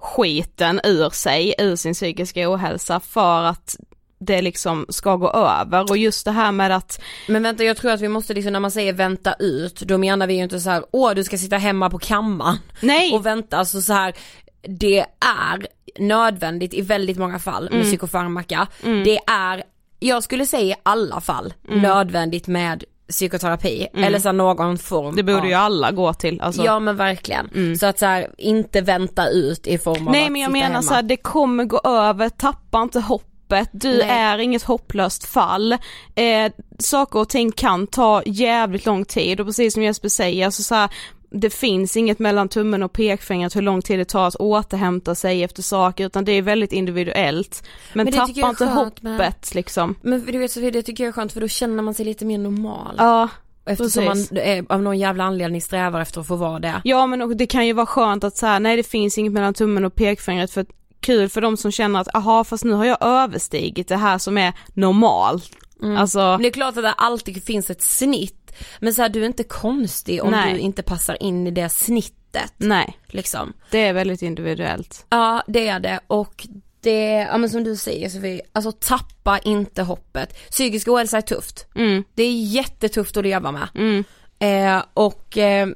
skiten 0.00 0.80
ur 0.84 1.10
sig, 1.10 1.54
ur 1.58 1.76
sin 1.76 1.94
psykiska 1.94 2.50
ohälsa 2.50 3.00
för 3.00 3.42
att 3.42 3.76
det 4.20 4.42
liksom 4.42 4.86
ska 4.88 5.16
gå 5.16 5.30
över. 5.30 5.90
Och 5.90 5.96
just 5.96 6.24
det 6.24 6.32
här 6.32 6.52
med 6.52 6.76
att 6.76 7.00
Men 7.28 7.42
vänta 7.42 7.64
jag 7.64 7.76
tror 7.76 7.90
att 7.90 8.00
vi 8.00 8.08
måste 8.08 8.34
liksom 8.34 8.52
när 8.52 8.60
man 8.60 8.70
säger 8.70 8.92
vänta 8.92 9.34
ut, 9.38 9.80
då 9.80 9.98
menar 9.98 10.26
vi 10.26 10.34
ju 10.34 10.42
inte 10.42 10.60
så 10.60 10.70
här, 10.70 10.84
åh 10.90 11.14
du 11.14 11.24
ska 11.24 11.38
sitta 11.38 11.56
hemma 11.56 11.90
på 11.90 11.98
kammaren. 11.98 12.58
Nej, 12.80 13.14
och 13.14 13.26
vänta, 13.26 13.56
alltså 13.56 13.82
så 13.82 13.92
här 13.92 14.14
det 14.62 14.98
är 15.20 15.66
nödvändigt 15.98 16.74
i 16.74 16.80
väldigt 16.80 17.18
många 17.18 17.38
fall 17.38 17.68
med 17.72 17.82
psykofarmaka. 17.82 18.66
Det 18.82 19.18
är, 19.26 19.62
jag 19.98 20.22
skulle 20.22 20.46
säga 20.46 20.76
i 20.76 20.80
alla 20.82 21.20
fall, 21.20 21.54
nödvändigt 21.68 22.46
med 22.46 22.84
psykoterapi 23.10 23.86
eller 23.94 24.18
så 24.18 24.32
någon 24.32 24.78
form 24.78 25.16
det 25.16 25.22
borde 25.22 25.38
av- 25.38 25.46
ju 25.48 25.54
alla 25.54 25.90
gå 25.90 26.14
till 26.14 26.40
alltså. 26.40 26.64
Ja 26.64 26.78
men 26.80 26.96
verkligen. 26.96 27.78
Så 27.78 27.86
att 27.86 27.98
så 27.98 28.06
här, 28.06 28.28
inte 28.38 28.80
vänta 28.80 29.28
ut 29.28 29.66
i 29.66 29.78
form 29.78 30.06
av 30.06 30.12
Nej 30.12 30.24
att 30.24 30.32
men 30.32 30.40
jag 30.40 30.52
menar 30.52 30.66
hemma. 30.66 30.82
så 30.82 30.94
här, 30.94 31.02
det 31.02 31.16
kommer 31.16 31.64
gå 31.64 31.80
över, 31.84 32.28
tappa 32.28 32.82
inte 32.82 33.00
hoppet, 33.00 33.68
du 33.72 33.88
Nej. 33.98 34.08
är 34.10 34.38
inget 34.38 34.62
hopplöst 34.62 35.24
fall. 35.24 35.72
Eh, 36.14 36.52
saker 36.78 37.18
och 37.18 37.28
ting 37.28 37.52
kan 37.52 37.86
ta 37.86 38.22
jävligt 38.26 38.86
lång 38.86 39.04
tid 39.04 39.40
och 39.40 39.46
precis 39.46 39.74
som 39.74 39.82
Jesper 39.82 40.08
säger, 40.08 40.44
alltså 40.46 40.62
så 40.62 40.74
här, 40.74 40.90
det 41.30 41.50
finns 41.50 41.96
inget 41.96 42.18
mellan 42.18 42.48
tummen 42.48 42.82
och 42.82 42.92
pekfingret 42.92 43.56
hur 43.56 43.62
lång 43.62 43.82
tid 43.82 43.98
det 43.98 44.04
tar 44.04 44.26
att 44.28 44.34
återhämta 44.36 45.14
sig 45.14 45.44
efter 45.44 45.62
saker 45.62 46.06
utan 46.06 46.24
det 46.24 46.32
är 46.32 46.42
väldigt 46.42 46.72
individuellt. 46.72 47.62
Men, 47.92 48.04
Men 48.04 48.12
tappa 48.14 48.24
är 48.40 48.48
inte 48.48 48.66
skönt 48.66 49.02
med- 49.02 49.12
hoppet 49.14 49.54
liksom. 49.54 49.94
Men 50.02 50.26
du 50.26 50.38
vet 50.38 50.50
Sofie, 50.52 50.70
det 50.70 50.82
tycker 50.82 51.04
jag 51.04 51.08
är 51.08 51.12
skönt 51.12 51.32
för 51.32 51.40
då 51.40 51.48
känner 51.48 51.82
man 51.82 51.94
sig 51.94 52.04
lite 52.06 52.24
mer 52.24 52.38
normal. 52.38 52.94
Ja, 52.98 53.28
Eftersom 53.66 54.04
precis. 54.06 54.30
man 54.30 54.40
eh, 54.40 54.64
av 54.68 54.82
någon 54.82 54.98
jävla 54.98 55.24
anledning 55.24 55.62
strävar 55.62 56.00
efter 56.00 56.20
att 56.20 56.26
få 56.26 56.36
vara 56.36 56.58
det. 56.58 56.80
Ja 56.84 57.06
men 57.06 57.36
det 57.36 57.46
kan 57.46 57.66
ju 57.66 57.72
vara 57.72 57.86
skönt 57.86 58.24
att 58.24 58.36
säga 58.36 58.58
nej 58.58 58.76
det 58.76 58.82
finns 58.82 59.18
inget 59.18 59.32
mellan 59.32 59.54
tummen 59.54 59.84
och 59.84 59.94
pekfingret 59.94 60.50
för 60.50 60.66
kul 61.00 61.28
för 61.28 61.40
de 61.40 61.56
som 61.56 61.72
känner 61.72 62.00
att 62.00 62.14
aha 62.14 62.44
fast 62.44 62.64
nu 62.64 62.72
har 62.72 62.84
jag 62.84 62.98
överstigit 63.00 63.88
det 63.88 63.96
här 63.96 64.18
som 64.18 64.38
är 64.38 64.52
normalt. 64.74 65.50
Alltså, 65.82 66.18
Men 66.18 66.42
det 66.42 66.48
är 66.48 66.52
klart 66.52 66.76
att 66.76 66.82
det 66.82 66.92
alltid 66.92 67.44
finns 67.44 67.70
ett 67.70 67.82
snitt. 67.82 68.52
Men 68.80 68.94
så 68.94 69.02
här, 69.02 69.08
du 69.08 69.22
är 69.22 69.26
inte 69.26 69.44
konstig 69.44 70.22
om 70.24 70.30
Nej. 70.30 70.52
du 70.54 70.58
inte 70.58 70.82
passar 70.82 71.22
in 71.22 71.46
i 71.46 71.50
det 71.50 71.68
snittet. 71.68 72.52
nej, 72.56 72.98
Liksom. 73.06 73.52
det 73.70 73.78
är 73.78 73.92
väldigt 73.92 74.22
individuellt. 74.22 75.06
Ja 75.10 75.42
det 75.46 75.68
är 75.68 75.80
det 75.80 76.00
och 76.06 76.46
det, 76.80 77.10
ja 77.10 77.38
men 77.38 77.50
som 77.50 77.64
du 77.64 77.76
säger 77.76 78.08
Sofie, 78.08 78.40
alltså 78.52 78.72
tappa 78.72 79.38
inte 79.38 79.82
hoppet. 79.82 80.50
Psykisk 80.50 80.88
ohälsa 80.88 81.16
är 81.16 81.20
tufft. 81.20 81.66
Mm, 81.74 82.04
Det 82.14 82.22
är 82.22 82.32
jättetufft 82.32 83.16
att 83.16 83.22
leva 83.24 83.52
med. 83.52 83.68
mm, 83.74 84.04
Eh, 84.40 84.82
och 84.94 85.38
eh, 85.38 85.68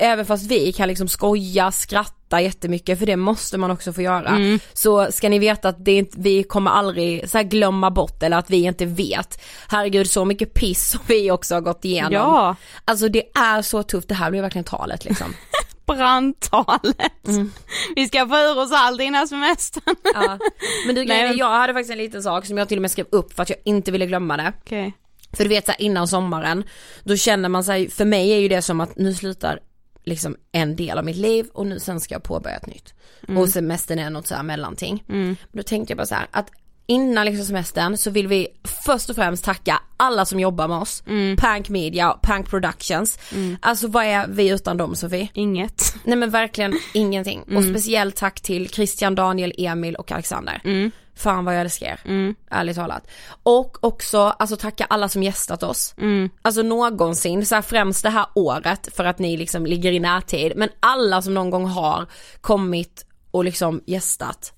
även 0.00 0.26
fast 0.26 0.46
vi 0.46 0.72
kan 0.72 0.88
liksom 0.88 1.08
skoja, 1.08 1.72
skratta 1.72 2.40
jättemycket 2.40 2.98
för 2.98 3.06
det 3.06 3.16
måste 3.16 3.58
man 3.58 3.70
också 3.70 3.92
få 3.92 4.02
göra. 4.02 4.28
Mm. 4.28 4.60
Så 4.72 5.12
ska 5.12 5.28
ni 5.28 5.38
veta 5.38 5.68
att 5.68 5.84
det 5.84 5.92
inte, 5.92 6.16
vi 6.20 6.42
kommer 6.42 6.70
aldrig 6.70 7.30
så 7.30 7.42
glömma 7.42 7.90
bort 7.90 8.22
eller 8.22 8.36
att 8.36 8.50
vi 8.50 8.56
inte 8.56 8.86
vet. 8.86 9.42
Herregud 9.68 10.10
så 10.10 10.24
mycket 10.24 10.54
piss 10.54 10.90
som 10.90 11.00
vi 11.06 11.30
också 11.30 11.54
har 11.54 11.60
gått 11.60 11.84
igenom. 11.84 12.12
ja, 12.12 12.56
Alltså 12.84 13.08
det 13.08 13.22
är 13.34 13.62
så 13.62 13.82
tufft, 13.82 14.08
det 14.08 14.14
här 14.14 14.30
blir 14.30 14.42
verkligen 14.42 14.64
talet 14.64 15.04
liksom. 15.04 15.34
brandtalet. 15.86 17.28
Mm. 17.28 17.52
Vi 17.96 18.08
ska 18.08 18.28
få 18.28 18.36
ur 18.36 18.58
oss 18.58 18.72
allt 18.72 19.00
innan 19.00 19.28
semestern. 19.28 19.96
ja. 20.14 20.38
Men 20.86 20.94
du 20.94 21.04
grejen 21.04 21.36
jag 21.36 21.50
hade 21.50 21.72
faktiskt 21.72 21.90
en 21.90 21.98
liten 21.98 22.22
sak 22.22 22.46
som 22.46 22.58
jag 22.58 22.68
till 22.68 22.78
och 22.78 22.82
med 22.82 22.90
skrev 22.90 23.06
upp 23.10 23.32
för 23.32 23.42
att 23.42 23.50
jag 23.50 23.58
inte 23.64 23.90
ville 23.92 24.06
glömma 24.06 24.36
det. 24.36 24.52
Okej. 24.64 24.92
För 25.32 25.44
du 25.44 25.48
vet 25.48 25.66
så 25.66 25.72
här, 25.72 25.82
innan 25.82 26.08
sommaren, 26.08 26.64
då 27.04 27.16
känner 27.16 27.48
man 27.48 27.64
sig, 27.64 27.90
för 27.90 28.04
mig 28.04 28.30
är 28.30 28.38
ju 28.38 28.48
det 28.48 28.62
som 28.62 28.80
att 28.80 28.96
nu 28.96 29.14
slutar 29.14 29.60
liksom 30.04 30.36
en 30.52 30.76
del 30.76 30.98
av 30.98 31.04
mitt 31.04 31.16
liv 31.16 31.46
och 31.52 31.66
nu 31.66 31.80
sen 31.80 32.00
ska 32.00 32.14
jag 32.14 32.22
påbörja 32.22 32.56
ett 32.56 32.66
nytt. 32.66 32.94
Och 33.38 33.48
semestern 33.48 33.98
är 33.98 34.10
något 34.10 34.26
så 34.26 34.34
här 34.34 34.42
mellanting. 34.42 35.04
Men 35.06 35.36
Då 35.52 35.62
tänkte 35.62 35.90
jag 35.92 35.96
bara 35.98 36.06
så 36.06 36.14
här 36.14 36.26
att 36.30 36.50
innan 36.86 37.26
liksom 37.26 37.44
semestern 37.46 37.96
så 37.96 38.10
vill 38.10 38.28
vi 38.28 38.48
först 38.84 39.10
och 39.10 39.16
främst 39.16 39.44
tacka 39.44 39.82
alla 39.96 40.24
som 40.24 40.40
jobbar 40.40 40.68
med 40.68 40.76
oss. 40.78 41.02
Pank 41.38 41.68
Media, 41.68 42.10
Pank 42.22 42.48
Productions. 42.50 43.18
Alltså 43.60 43.88
vad 43.88 44.04
är 44.04 44.26
vi 44.28 44.48
utan 44.48 44.76
dem 44.76 44.96
Sofie? 44.96 45.28
Inget. 45.34 45.94
Nej 46.04 46.16
men 46.16 46.30
verkligen 46.30 46.78
ingenting. 46.94 47.42
Och 47.56 47.64
speciellt 47.64 48.16
tack 48.16 48.40
till 48.40 48.68
Christian, 48.68 49.14
Daniel, 49.14 49.52
Emil 49.58 49.94
och 49.96 50.12
Alexander. 50.12 50.90
Fan 51.14 51.44
vad 51.44 51.54
jag 51.54 51.60
älskar 51.60 51.86
er. 51.86 52.34
Ärligt 52.50 52.76
talat. 52.76 53.06
Och 53.42 53.84
också 53.84 54.18
alltså 54.18 54.56
tacka 54.56 54.84
alla 54.84 55.08
som 55.08 55.22
gästat 55.22 55.62
oss. 55.62 55.94
Alltså 56.42 56.62
någonsin, 56.62 57.46
så 57.46 57.54
här 57.54 57.62
främst 57.62 58.02
det 58.02 58.10
här 58.10 58.26
året 58.34 58.88
för 58.96 59.04
att 59.04 59.18
ni 59.18 59.36
liksom 59.36 59.66
ligger 59.66 59.92
i 59.92 60.00
närtid. 60.00 60.52
Men 60.56 60.68
alla 60.80 61.22
som 61.22 61.34
någon 61.34 61.50
gång 61.50 61.66
har 61.66 62.06
kommit 62.40 63.06
och 63.30 63.44
liksom 63.44 63.82
gästat 63.86 64.52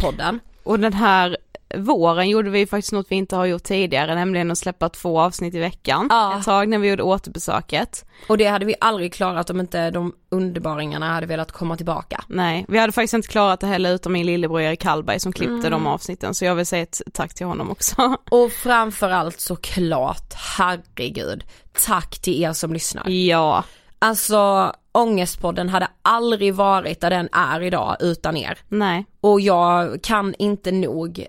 podden. 0.00 0.40
Och 0.62 0.80
den 0.80 0.92
här 0.92 1.36
våren 1.76 2.28
gjorde 2.28 2.50
vi 2.50 2.66
faktiskt 2.66 2.92
något 2.92 3.06
vi 3.10 3.16
inte 3.16 3.36
har 3.36 3.46
gjort 3.46 3.62
tidigare, 3.62 4.14
nämligen 4.14 4.50
att 4.50 4.58
släppa 4.58 4.88
två 4.88 5.20
avsnitt 5.20 5.54
i 5.54 5.58
veckan. 5.58 6.06
Ja. 6.10 6.38
Ett 6.38 6.44
tag 6.44 6.68
när 6.68 6.78
vi 6.78 6.88
gjorde 6.88 7.02
återbesöket. 7.02 8.04
Och 8.28 8.38
det 8.38 8.44
hade 8.44 8.64
vi 8.64 8.74
aldrig 8.80 9.14
klarat 9.14 9.50
om 9.50 9.60
inte 9.60 9.90
de 9.90 10.12
underbaringarna 10.30 11.12
hade 11.12 11.26
velat 11.26 11.52
komma 11.52 11.76
tillbaka. 11.76 12.24
Nej, 12.28 12.64
vi 12.68 12.78
hade 12.78 12.92
faktiskt 12.92 13.14
inte 13.14 13.28
klarat 13.28 13.60
det 13.60 13.66
heller 13.66 13.94
utan 13.94 14.12
min 14.12 14.26
lillebror 14.26 14.60
Erik 14.60 14.84
Hallberg 14.84 15.20
som 15.20 15.32
klippte 15.32 15.70
de 15.70 15.86
avsnitten, 15.86 16.34
så 16.34 16.44
jag 16.44 16.54
vill 16.54 16.66
säga 16.66 16.82
ett 16.82 17.00
tack 17.12 17.34
till 17.34 17.46
honom 17.46 17.70
också. 17.70 18.16
Och 18.30 18.52
framförallt 18.52 19.40
såklart, 19.40 20.34
herregud, 20.58 21.44
tack 21.86 22.18
till 22.18 22.42
er 22.42 22.52
som 22.52 22.72
lyssnar. 22.72 23.08
ja, 23.08 23.64
Alltså 23.98 24.72
Ångestpodden 24.92 25.68
hade 25.68 25.88
aldrig 26.02 26.54
varit 26.54 27.00
där 27.00 27.10
den 27.10 27.28
är 27.32 27.62
idag 27.62 27.96
utan 28.00 28.36
er. 28.36 28.58
nej, 28.68 29.04
Och 29.20 29.40
jag 29.40 30.02
kan 30.02 30.34
inte 30.38 30.72
nog 30.72 31.26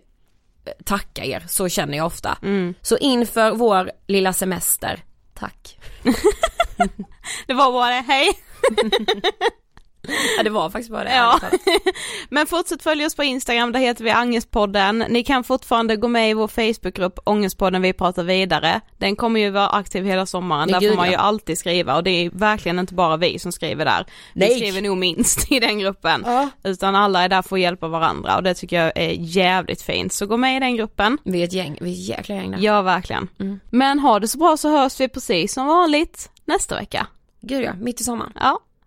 tacka 0.86 1.24
er, 1.24 1.44
så 1.48 1.70
känner 1.70 1.98
jag 1.98 2.06
ofta. 2.06 2.38
Så 2.82 2.98
inför 2.98 3.52
vår 3.52 3.92
lilla 4.08 4.34
semester, 4.34 5.04
tack. 5.34 5.80
det 7.48 7.54
var 7.54 7.72
bara 7.72 7.90
det, 7.90 8.04
hej! 8.08 8.30
Ja 10.38 10.44
det 10.44 10.50
var 10.50 10.70
faktiskt 10.70 10.92
bara 10.92 11.04
det. 11.04 11.16
Ja. 11.16 11.40
Men 12.30 12.48
fortsätt 12.48 12.84
följa 12.84 13.06
oss 13.08 13.16
på 13.16 13.24
Instagram, 13.24 13.72
där 13.72 13.80
heter 13.80 14.04
vi 14.04 14.10
Angestpodden. 14.10 14.98
Ni 15.10 15.24
kan 15.24 15.44
fortfarande 15.44 15.96
gå 15.96 16.08
med 16.08 16.30
i 16.30 16.34
vår 16.34 16.48
Facebookgrupp 16.48 17.20
Ångestpodden 17.24 17.82
Vi 17.82 17.94
pratar 17.94 18.24
vidare. 18.24 18.82
Den 18.98 19.16
kommer 19.16 19.40
ju 19.40 19.50
vara 19.50 19.70
aktiv 19.70 20.06
hela 20.06 20.26
sommaren, 20.26 20.62
Men 20.62 20.74
där 20.74 20.80
gud, 20.80 20.90
får 20.90 20.98
man 20.98 21.08
ju 21.08 21.14
ja. 21.14 21.20
alltid 21.20 21.58
skriva 21.58 21.96
och 21.96 22.04
det 22.04 22.10
är 22.10 22.30
verkligen 22.30 22.80
inte 22.80 22.94
bara 22.94 23.18
vi 23.18 23.40
som 23.40 23.52
skriver 23.52 23.86
där. 23.86 24.06
Vi 24.34 24.40
Nej. 24.48 24.56
skriver 24.56 24.82
nog 24.82 24.98
minst 24.98 25.52
i 25.52 25.60
den 25.60 25.80
gruppen. 25.80 26.24
Ja. 26.26 26.50
Utan 26.64 26.96
alla 26.96 27.24
är 27.24 27.30
där 27.30 27.42
för 27.42 27.56
att 27.56 27.62
hjälpa 27.62 27.88
varandra 27.88 28.38
och 28.38 28.44
det 28.44 28.54
tycker 28.54 28.84
jag 28.84 28.92
är 28.96 29.16
jävligt 29.20 29.82
fint. 29.82 30.14
Så 30.14 30.26
gå 30.26 30.38
med 30.38 30.58
i 30.58 30.60
den 30.60 30.76
gruppen. 30.76 31.18
Vi 31.24 31.42
är 31.42 31.46
ett 31.46 31.54
gäng, 31.54 31.78
vi 31.82 31.90
är 31.90 31.94
ett 31.94 32.08
jäkla 32.08 32.36
gäng 32.36 32.52
där. 32.52 32.60
Ja, 32.60 32.82
verkligen. 32.82 33.28
Mm. 33.40 33.60
Men 33.70 34.00
ha 34.00 34.20
det 34.20 34.28
så 34.28 34.38
bra 34.38 34.58
så 34.58 34.70
hörs 34.70 35.00
vi 35.00 35.08
precis 35.08 35.54
som 35.54 35.68
vanligt 35.68 36.30
nästa 36.46 36.76
vecka. 36.76 37.08
Gud 37.42 37.64
ja, 37.64 37.74
mitt 37.74 38.02
i 38.02 38.04
sommaren. 38.04 38.32
Ja, 38.36 38.60